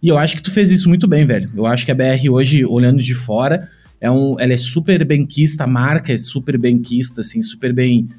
E 0.03 0.09
eu 0.09 0.17
acho 0.17 0.35
que 0.35 0.43
tu 0.43 0.51
fez 0.51 0.69
isso 0.69 0.89
muito 0.89 1.07
bem, 1.07 1.25
velho. 1.25 1.49
Eu 1.55 1.65
acho 1.65 1.85
que 1.85 1.91
a 1.91 1.95
BR 1.95 2.30
hoje, 2.30 2.65
olhando 2.65 3.01
de 3.01 3.13
fora, 3.13 3.69
é 4.01 4.11
um, 4.11 4.35
ela 4.38 4.51
é 4.51 4.57
super 4.57 5.05
benquista, 5.05 5.63
a 5.63 5.67
marca 5.67 6.11
é 6.11 6.17
super 6.17 6.57
benquista, 6.57 7.21
assim, 7.21 7.41
super 7.41 7.71
bem 7.71 8.09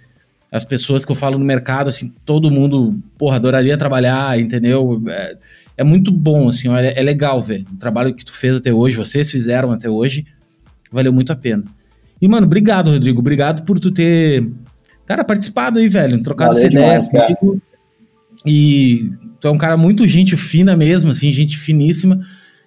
as 0.51 0.65
pessoas 0.65 1.05
que 1.05 1.13
eu 1.13 1.17
falo 1.17 1.37
no 1.37 1.45
mercado, 1.45 1.89
assim, 1.89 2.11
todo 2.25 2.51
mundo, 2.51 2.99
porra, 3.19 3.37
adoraria 3.37 3.77
trabalhar, 3.77 4.39
entendeu? 4.41 5.03
É, 5.09 5.37
é 5.79 5.85
muito 5.85 6.11
bom, 6.11 6.49
assim, 6.49 6.73
é, 6.75 6.99
é 6.99 7.03
legal 7.03 7.43
ver. 7.43 7.67
O 7.71 7.77
trabalho 7.77 8.15
que 8.15 8.25
tu 8.25 8.33
fez 8.33 8.57
até 8.57 8.73
hoje, 8.73 8.97
vocês 8.97 9.31
fizeram 9.31 9.71
até 9.71 9.91
hoje, 9.91 10.25
valeu 10.91 11.13
muito 11.13 11.33
a 11.33 11.37
pena. 11.37 11.65
E, 12.23 12.27
mano, 12.27 12.47
obrigado, 12.47 12.91
Rodrigo. 12.91 13.19
Obrigado 13.19 13.65
por 13.65 13.79
tu 13.79 13.91
ter, 13.91 14.49
cara, 15.05 15.23
participado 15.23 15.79
aí, 15.79 15.89
velho, 15.89 16.23
trocado 16.23 16.53
essa 16.53 16.67
ideia 16.67 17.03
comigo. 17.03 17.61
E 18.45 19.11
tu 19.41 19.49
é 19.49 19.51
um 19.51 19.59
cara 19.59 19.77
muito 19.77 20.07
gente 20.07 20.37
fina 20.37 20.77
mesmo, 20.77 21.11
assim, 21.11 21.33
gente 21.33 21.57
finíssima. 21.57 22.21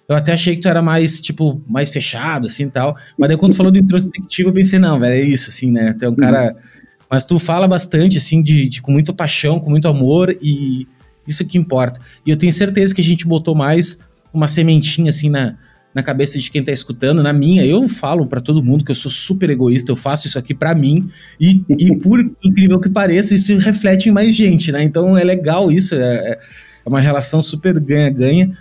Eu 0.08 0.16
até 0.16 0.32
achei 0.32 0.54
que 0.54 0.62
tu 0.62 0.68
era 0.68 0.82
mais, 0.82 1.20
tipo, 1.20 1.62
mais 1.68 1.90
fechado, 1.90 2.46
assim, 2.46 2.68
tal. 2.68 2.96
Mas 3.18 3.28
daí 3.28 3.36
quando 3.36 3.52
tu 3.52 3.56
falou 3.56 3.70
do 3.70 3.78
introspectivo, 3.78 4.48
eu 4.48 4.54
pensei, 4.54 4.78
não, 4.78 4.98
velho, 4.98 5.14
é 5.14 5.20
isso, 5.20 5.50
assim, 5.50 5.70
né? 5.70 5.94
Tu 5.98 6.04
é 6.04 6.08
um 6.08 6.16
cara... 6.16 6.52
Uhum 6.52 6.78
mas 7.10 7.24
tu 7.24 7.38
fala 7.38 7.66
bastante, 7.66 8.18
assim, 8.18 8.42
de, 8.42 8.68
de, 8.68 8.82
com 8.82 8.92
muita 8.92 9.12
paixão, 9.12 9.58
com 9.58 9.70
muito 9.70 9.88
amor, 9.88 10.36
e 10.42 10.86
isso 11.26 11.44
que 11.44 11.56
importa. 11.56 12.00
E 12.24 12.30
eu 12.30 12.36
tenho 12.36 12.52
certeza 12.52 12.94
que 12.94 13.00
a 13.00 13.04
gente 13.04 13.26
botou 13.26 13.54
mais 13.54 13.98
uma 14.32 14.46
sementinha, 14.46 15.10
assim, 15.10 15.30
na, 15.30 15.56
na 15.94 16.02
cabeça 16.02 16.38
de 16.38 16.50
quem 16.50 16.62
tá 16.62 16.72
escutando, 16.72 17.22
na 17.22 17.32
minha. 17.32 17.64
Eu 17.64 17.88
falo 17.88 18.26
para 18.26 18.40
todo 18.40 18.62
mundo 18.62 18.84
que 18.84 18.90
eu 18.90 18.94
sou 18.94 19.10
super 19.10 19.50
egoísta, 19.50 19.90
eu 19.90 19.96
faço 19.96 20.26
isso 20.26 20.38
aqui 20.38 20.54
para 20.54 20.74
mim, 20.74 21.10
e, 21.40 21.62
e 21.68 21.96
por 21.96 22.20
incrível 22.44 22.78
que 22.78 22.90
pareça, 22.90 23.34
isso 23.34 23.56
reflete 23.58 24.08
em 24.08 24.12
mais 24.12 24.34
gente, 24.34 24.70
né? 24.70 24.82
Então 24.82 25.16
é 25.16 25.24
legal 25.24 25.70
isso, 25.70 25.94
é, 25.94 26.38
é 26.84 26.88
uma 26.88 27.00
relação 27.00 27.42
super 27.42 27.78
ganha-ganha. 27.80 28.52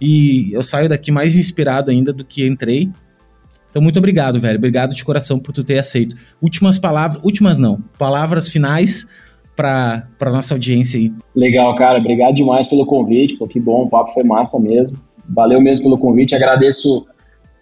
E 0.00 0.50
eu 0.52 0.64
saio 0.64 0.88
daqui 0.88 1.12
mais 1.12 1.36
inspirado 1.36 1.90
ainda 1.90 2.12
do 2.12 2.24
que 2.24 2.44
entrei. 2.44 2.90
Então, 3.70 3.80
muito 3.80 3.98
obrigado, 3.98 4.40
velho. 4.40 4.58
Obrigado 4.58 4.94
de 4.94 5.04
coração 5.04 5.38
por 5.38 5.52
tu 5.52 5.62
ter 5.62 5.78
aceito. 5.78 6.16
Últimas 6.42 6.78
palavras, 6.78 7.22
últimas 7.22 7.58
não, 7.58 7.80
palavras 7.96 8.48
finais 8.48 9.06
para 9.54 10.04
nossa 10.24 10.54
audiência 10.54 10.98
aí. 10.98 11.12
Legal, 11.34 11.74
cara. 11.76 11.98
Obrigado 11.98 12.34
demais 12.34 12.66
pelo 12.66 12.84
convite. 12.84 13.36
Pô, 13.36 13.46
que 13.46 13.60
bom, 13.60 13.84
o 13.84 13.88
papo 13.88 14.12
foi 14.12 14.24
massa 14.24 14.58
mesmo. 14.58 14.98
Valeu 15.34 15.60
mesmo 15.60 15.84
pelo 15.84 15.98
convite. 15.98 16.34
Agradeço 16.34 17.06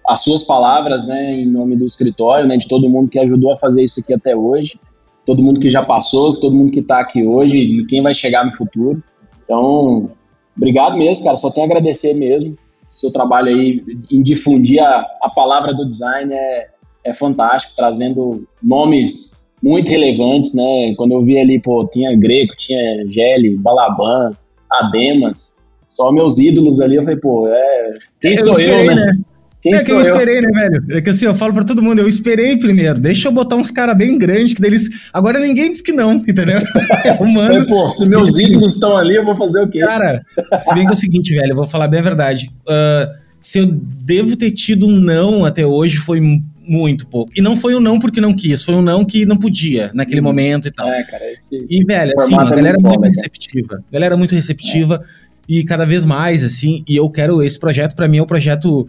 as 0.06 0.22
suas 0.22 0.42
palavras, 0.42 1.06
né, 1.06 1.34
em 1.34 1.46
nome 1.46 1.76
do 1.76 1.86
escritório, 1.86 2.46
né, 2.46 2.56
de 2.56 2.66
todo 2.66 2.88
mundo 2.88 3.10
que 3.10 3.18
ajudou 3.18 3.52
a 3.52 3.58
fazer 3.58 3.84
isso 3.84 4.00
aqui 4.00 4.12
até 4.12 4.34
hoje, 4.34 4.78
todo 5.24 5.42
mundo 5.42 5.60
que 5.60 5.70
já 5.70 5.84
passou, 5.84 6.40
todo 6.40 6.56
mundo 6.56 6.72
que 6.72 6.80
está 6.80 7.00
aqui 7.00 7.24
hoje 7.24 7.56
e 7.56 7.86
quem 7.86 8.02
vai 8.02 8.14
chegar 8.14 8.44
no 8.44 8.56
futuro. 8.56 9.02
Então, 9.44 10.10
obrigado 10.56 10.96
mesmo, 10.96 11.24
cara. 11.24 11.36
Só 11.36 11.50
tenho 11.50 11.66
a 11.66 11.68
agradecer 11.68 12.14
mesmo 12.14 12.56
seu 12.92 13.12
trabalho 13.12 13.48
aí 13.48 13.82
em 14.10 14.22
difundir 14.22 14.82
a, 14.82 15.06
a 15.22 15.30
palavra 15.30 15.72
do 15.72 15.86
design 15.86 16.32
é, 16.32 16.68
é 17.04 17.14
fantástico, 17.14 17.74
trazendo 17.76 18.46
nomes 18.62 19.48
muito 19.62 19.90
relevantes, 19.90 20.54
né? 20.54 20.94
Quando 20.96 21.12
eu 21.12 21.24
vi 21.24 21.38
ali, 21.38 21.60
pô, 21.60 21.86
tinha 21.86 22.16
Greco, 22.16 22.56
tinha 22.56 23.06
Gelli, 23.08 23.56
Balaban, 23.56 24.32
Ademas, 24.70 25.59
só 25.90 26.10
meus 26.10 26.38
ídolos 26.38 26.80
ali, 26.80 26.96
eu 26.96 27.02
falei, 27.02 27.18
pô, 27.18 27.46
é... 27.48 27.98
Quem 28.20 28.34
eu 28.36 28.46
sou 28.46 28.60
eu, 28.60 28.86
né? 28.86 28.94
né? 28.94 29.12
Quem 29.62 29.74
é 29.74 29.84
que 29.84 29.90
eu 29.90 30.00
esperei, 30.00 30.38
eu? 30.38 30.42
né, 30.42 30.50
velho? 30.52 30.98
É 30.98 31.02
que 31.02 31.10
assim, 31.10 31.26
eu 31.26 31.34
falo 31.34 31.52
pra 31.52 31.64
todo 31.64 31.82
mundo, 31.82 32.00
eu 32.00 32.08
esperei 32.08 32.56
primeiro, 32.56 32.98
deixa 32.98 33.28
eu 33.28 33.32
botar 33.32 33.56
uns 33.56 33.70
caras 33.70 33.94
bem 33.94 34.16
grandes, 34.16 34.54
que 34.54 34.62
deles. 34.62 34.88
Agora 35.12 35.38
ninguém 35.38 35.70
diz 35.70 35.82
que 35.82 35.92
não, 35.92 36.14
entendeu? 36.14 36.58
É 37.04 37.12
humano. 37.12 37.66
pô, 37.66 37.90
se 37.90 38.08
meus 38.08 38.38
ídolos 38.38 38.74
estão 38.74 38.96
ali, 38.96 39.16
eu 39.16 39.24
vou 39.24 39.36
fazer 39.36 39.60
o 39.60 39.68
quê? 39.68 39.80
Cara, 39.80 40.22
se 40.56 40.74
bem 40.74 40.84
que 40.84 40.90
é 40.90 40.92
o 40.92 40.96
seguinte, 40.96 41.34
velho, 41.34 41.52
eu 41.52 41.56
vou 41.56 41.66
falar 41.66 41.88
bem 41.88 42.00
a 42.00 42.02
verdade. 42.02 42.50
Uh, 42.62 43.10
se 43.40 43.58
eu 43.58 43.66
devo 43.66 44.36
ter 44.36 44.50
tido 44.50 44.86
um 44.86 45.00
não 45.00 45.44
até 45.44 45.66
hoje, 45.66 45.96
foi 45.96 46.20
muito 46.66 47.06
pouco. 47.06 47.32
E 47.36 47.42
não 47.42 47.56
foi 47.56 47.74
um 47.74 47.80
não 47.80 47.98
porque 47.98 48.20
não 48.20 48.34
quis, 48.34 48.62
foi 48.62 48.74
um 48.74 48.82
não 48.82 49.04
que 49.04 49.26
não 49.26 49.36
podia 49.36 49.90
naquele 49.94 50.20
hum. 50.20 50.24
momento 50.24 50.68
e 50.68 50.70
tal. 50.70 50.88
É, 50.88 51.02
cara, 51.04 51.24
esse 51.32 51.66
e, 51.68 51.84
velho, 51.84 52.12
assim, 52.18 52.34
a 52.34 52.44
galera 52.44 52.76
é 52.76 52.80
muito, 52.80 53.00
muito 53.00 53.16
receptiva. 53.16 53.84
Galera 53.90 54.16
muito 54.16 54.34
receptiva. 54.34 55.02
É. 55.04 55.29
E 55.48 55.64
cada 55.64 55.84
vez 55.84 56.04
mais, 56.04 56.44
assim, 56.44 56.84
e 56.88 56.96
eu 56.96 57.08
quero. 57.10 57.42
Esse 57.42 57.58
projeto, 57.58 57.96
para 57.96 58.06
mim, 58.06 58.18
é 58.18 58.22
um 58.22 58.26
projeto 58.26 58.86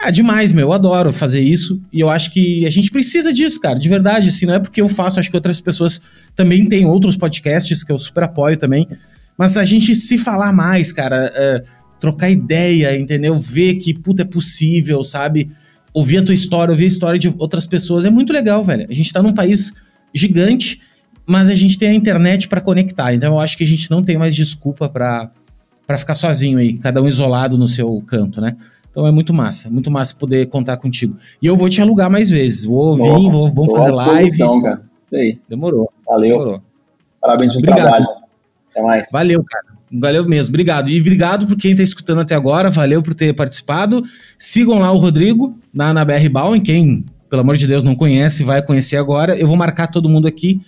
ah, 0.00 0.10
demais, 0.10 0.52
meu. 0.52 0.68
Eu 0.68 0.72
adoro 0.72 1.12
fazer 1.12 1.40
isso. 1.40 1.80
E 1.92 2.00
eu 2.00 2.08
acho 2.08 2.30
que 2.30 2.66
a 2.66 2.70
gente 2.70 2.90
precisa 2.90 3.32
disso, 3.32 3.60
cara. 3.60 3.78
De 3.78 3.88
verdade, 3.88 4.28
assim, 4.28 4.46
não 4.46 4.54
é 4.54 4.58
porque 4.58 4.80
eu 4.80 4.88
faço, 4.88 5.18
acho 5.18 5.30
que 5.30 5.36
outras 5.36 5.60
pessoas 5.60 6.00
também 6.36 6.68
têm 6.68 6.86
outros 6.86 7.16
podcasts 7.16 7.82
que 7.82 7.90
eu 7.90 7.98
super 7.98 8.24
apoio 8.24 8.56
também. 8.56 8.86
Mas 9.36 9.56
a 9.56 9.64
gente 9.64 9.94
se 9.94 10.18
falar 10.18 10.52
mais, 10.52 10.92
cara, 10.92 11.32
uh, 11.32 11.68
trocar 11.98 12.30
ideia, 12.30 12.98
entendeu? 12.98 13.38
Ver 13.40 13.74
que, 13.76 13.94
puta, 13.94 14.22
é 14.22 14.24
possível, 14.24 15.02
sabe? 15.02 15.50
Ouvir 15.92 16.18
a 16.18 16.22
tua 16.22 16.34
história, 16.34 16.70
ouvir 16.70 16.84
a 16.84 16.88
história 16.88 17.18
de 17.18 17.34
outras 17.38 17.66
pessoas. 17.66 18.04
É 18.04 18.10
muito 18.10 18.32
legal, 18.32 18.62
velho. 18.62 18.86
A 18.88 18.94
gente 18.94 19.12
tá 19.12 19.22
num 19.22 19.32
país 19.32 19.72
gigante, 20.14 20.80
mas 21.26 21.50
a 21.50 21.54
gente 21.54 21.76
tem 21.76 21.88
a 21.88 21.94
internet 21.94 22.46
para 22.46 22.60
conectar. 22.60 23.12
Então 23.14 23.32
eu 23.32 23.40
acho 23.40 23.56
que 23.56 23.64
a 23.64 23.66
gente 23.66 23.90
não 23.90 24.02
tem 24.02 24.16
mais 24.16 24.34
desculpa 24.34 24.88
para 24.88 25.30
ficar 25.96 26.14
sozinho 26.14 26.58
aí, 26.58 26.76
cada 26.76 27.00
um 27.00 27.08
isolado 27.08 27.56
no 27.56 27.66
seu 27.66 28.02
canto, 28.06 28.40
né? 28.40 28.56
Então 28.90 29.06
é 29.06 29.10
muito 29.10 29.32
massa, 29.32 29.70
muito 29.70 29.90
massa 29.90 30.14
poder 30.14 30.46
contar 30.46 30.76
contigo. 30.76 31.16
E 31.40 31.46
eu 31.46 31.56
vou 31.56 31.68
te 31.68 31.80
alugar 31.80 32.10
mais 32.10 32.28
vezes. 32.28 32.64
Vou 32.64 32.96
vir, 32.96 33.30
vou, 33.30 33.50
vamos 33.52 33.72
fazer 33.72 33.92
live. 33.92 34.38
Cara. 34.62 34.82
Isso 35.04 35.16
aí. 35.16 35.38
Demorou. 35.48 35.90
Valeu. 36.06 36.36
Demorou. 36.36 36.62
Parabéns 37.20 37.52
pelo 37.52 37.64
obrigado. 37.64 37.88
trabalho. 37.88 38.06
Até 38.70 38.82
mais. 38.82 39.08
Valeu, 39.10 39.44
cara. 39.44 39.64
Valeu 39.92 40.28
mesmo. 40.28 40.50
Obrigado. 40.50 40.90
E 40.90 41.00
obrigado 41.00 41.46
por 41.46 41.56
quem 41.56 41.72
está 41.72 41.82
escutando 41.82 42.20
até 42.20 42.34
agora. 42.34 42.70
Valeu 42.70 43.02
por 43.02 43.14
ter 43.14 43.32
participado. 43.34 44.02
Sigam 44.38 44.78
lá 44.78 44.92
o 44.92 44.98
Rodrigo 44.98 45.56
na, 45.72 45.94
na 45.94 46.04
BR 46.04 46.28
Bauer. 46.30 46.60
Quem, 46.60 47.04
pelo 47.30 47.42
amor 47.42 47.56
de 47.56 47.66
Deus, 47.66 47.82
não 47.82 47.94
conhece, 47.94 48.44
vai 48.44 48.62
conhecer 48.62 48.96
agora. 48.96 49.36
Eu 49.36 49.46
vou 49.46 49.56
marcar 49.56 49.86
todo 49.86 50.08
mundo 50.08 50.28
aqui 50.28 50.60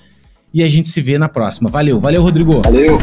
e 0.53 0.63
a 0.63 0.69
gente 0.69 0.89
se 0.89 1.01
vê 1.01 1.19
na 1.19 1.29
próxima. 1.29 1.69
Valeu. 1.69 2.01
Valeu, 2.01 2.23
Rodrigo. 2.23 2.63
Valeu. 2.63 2.99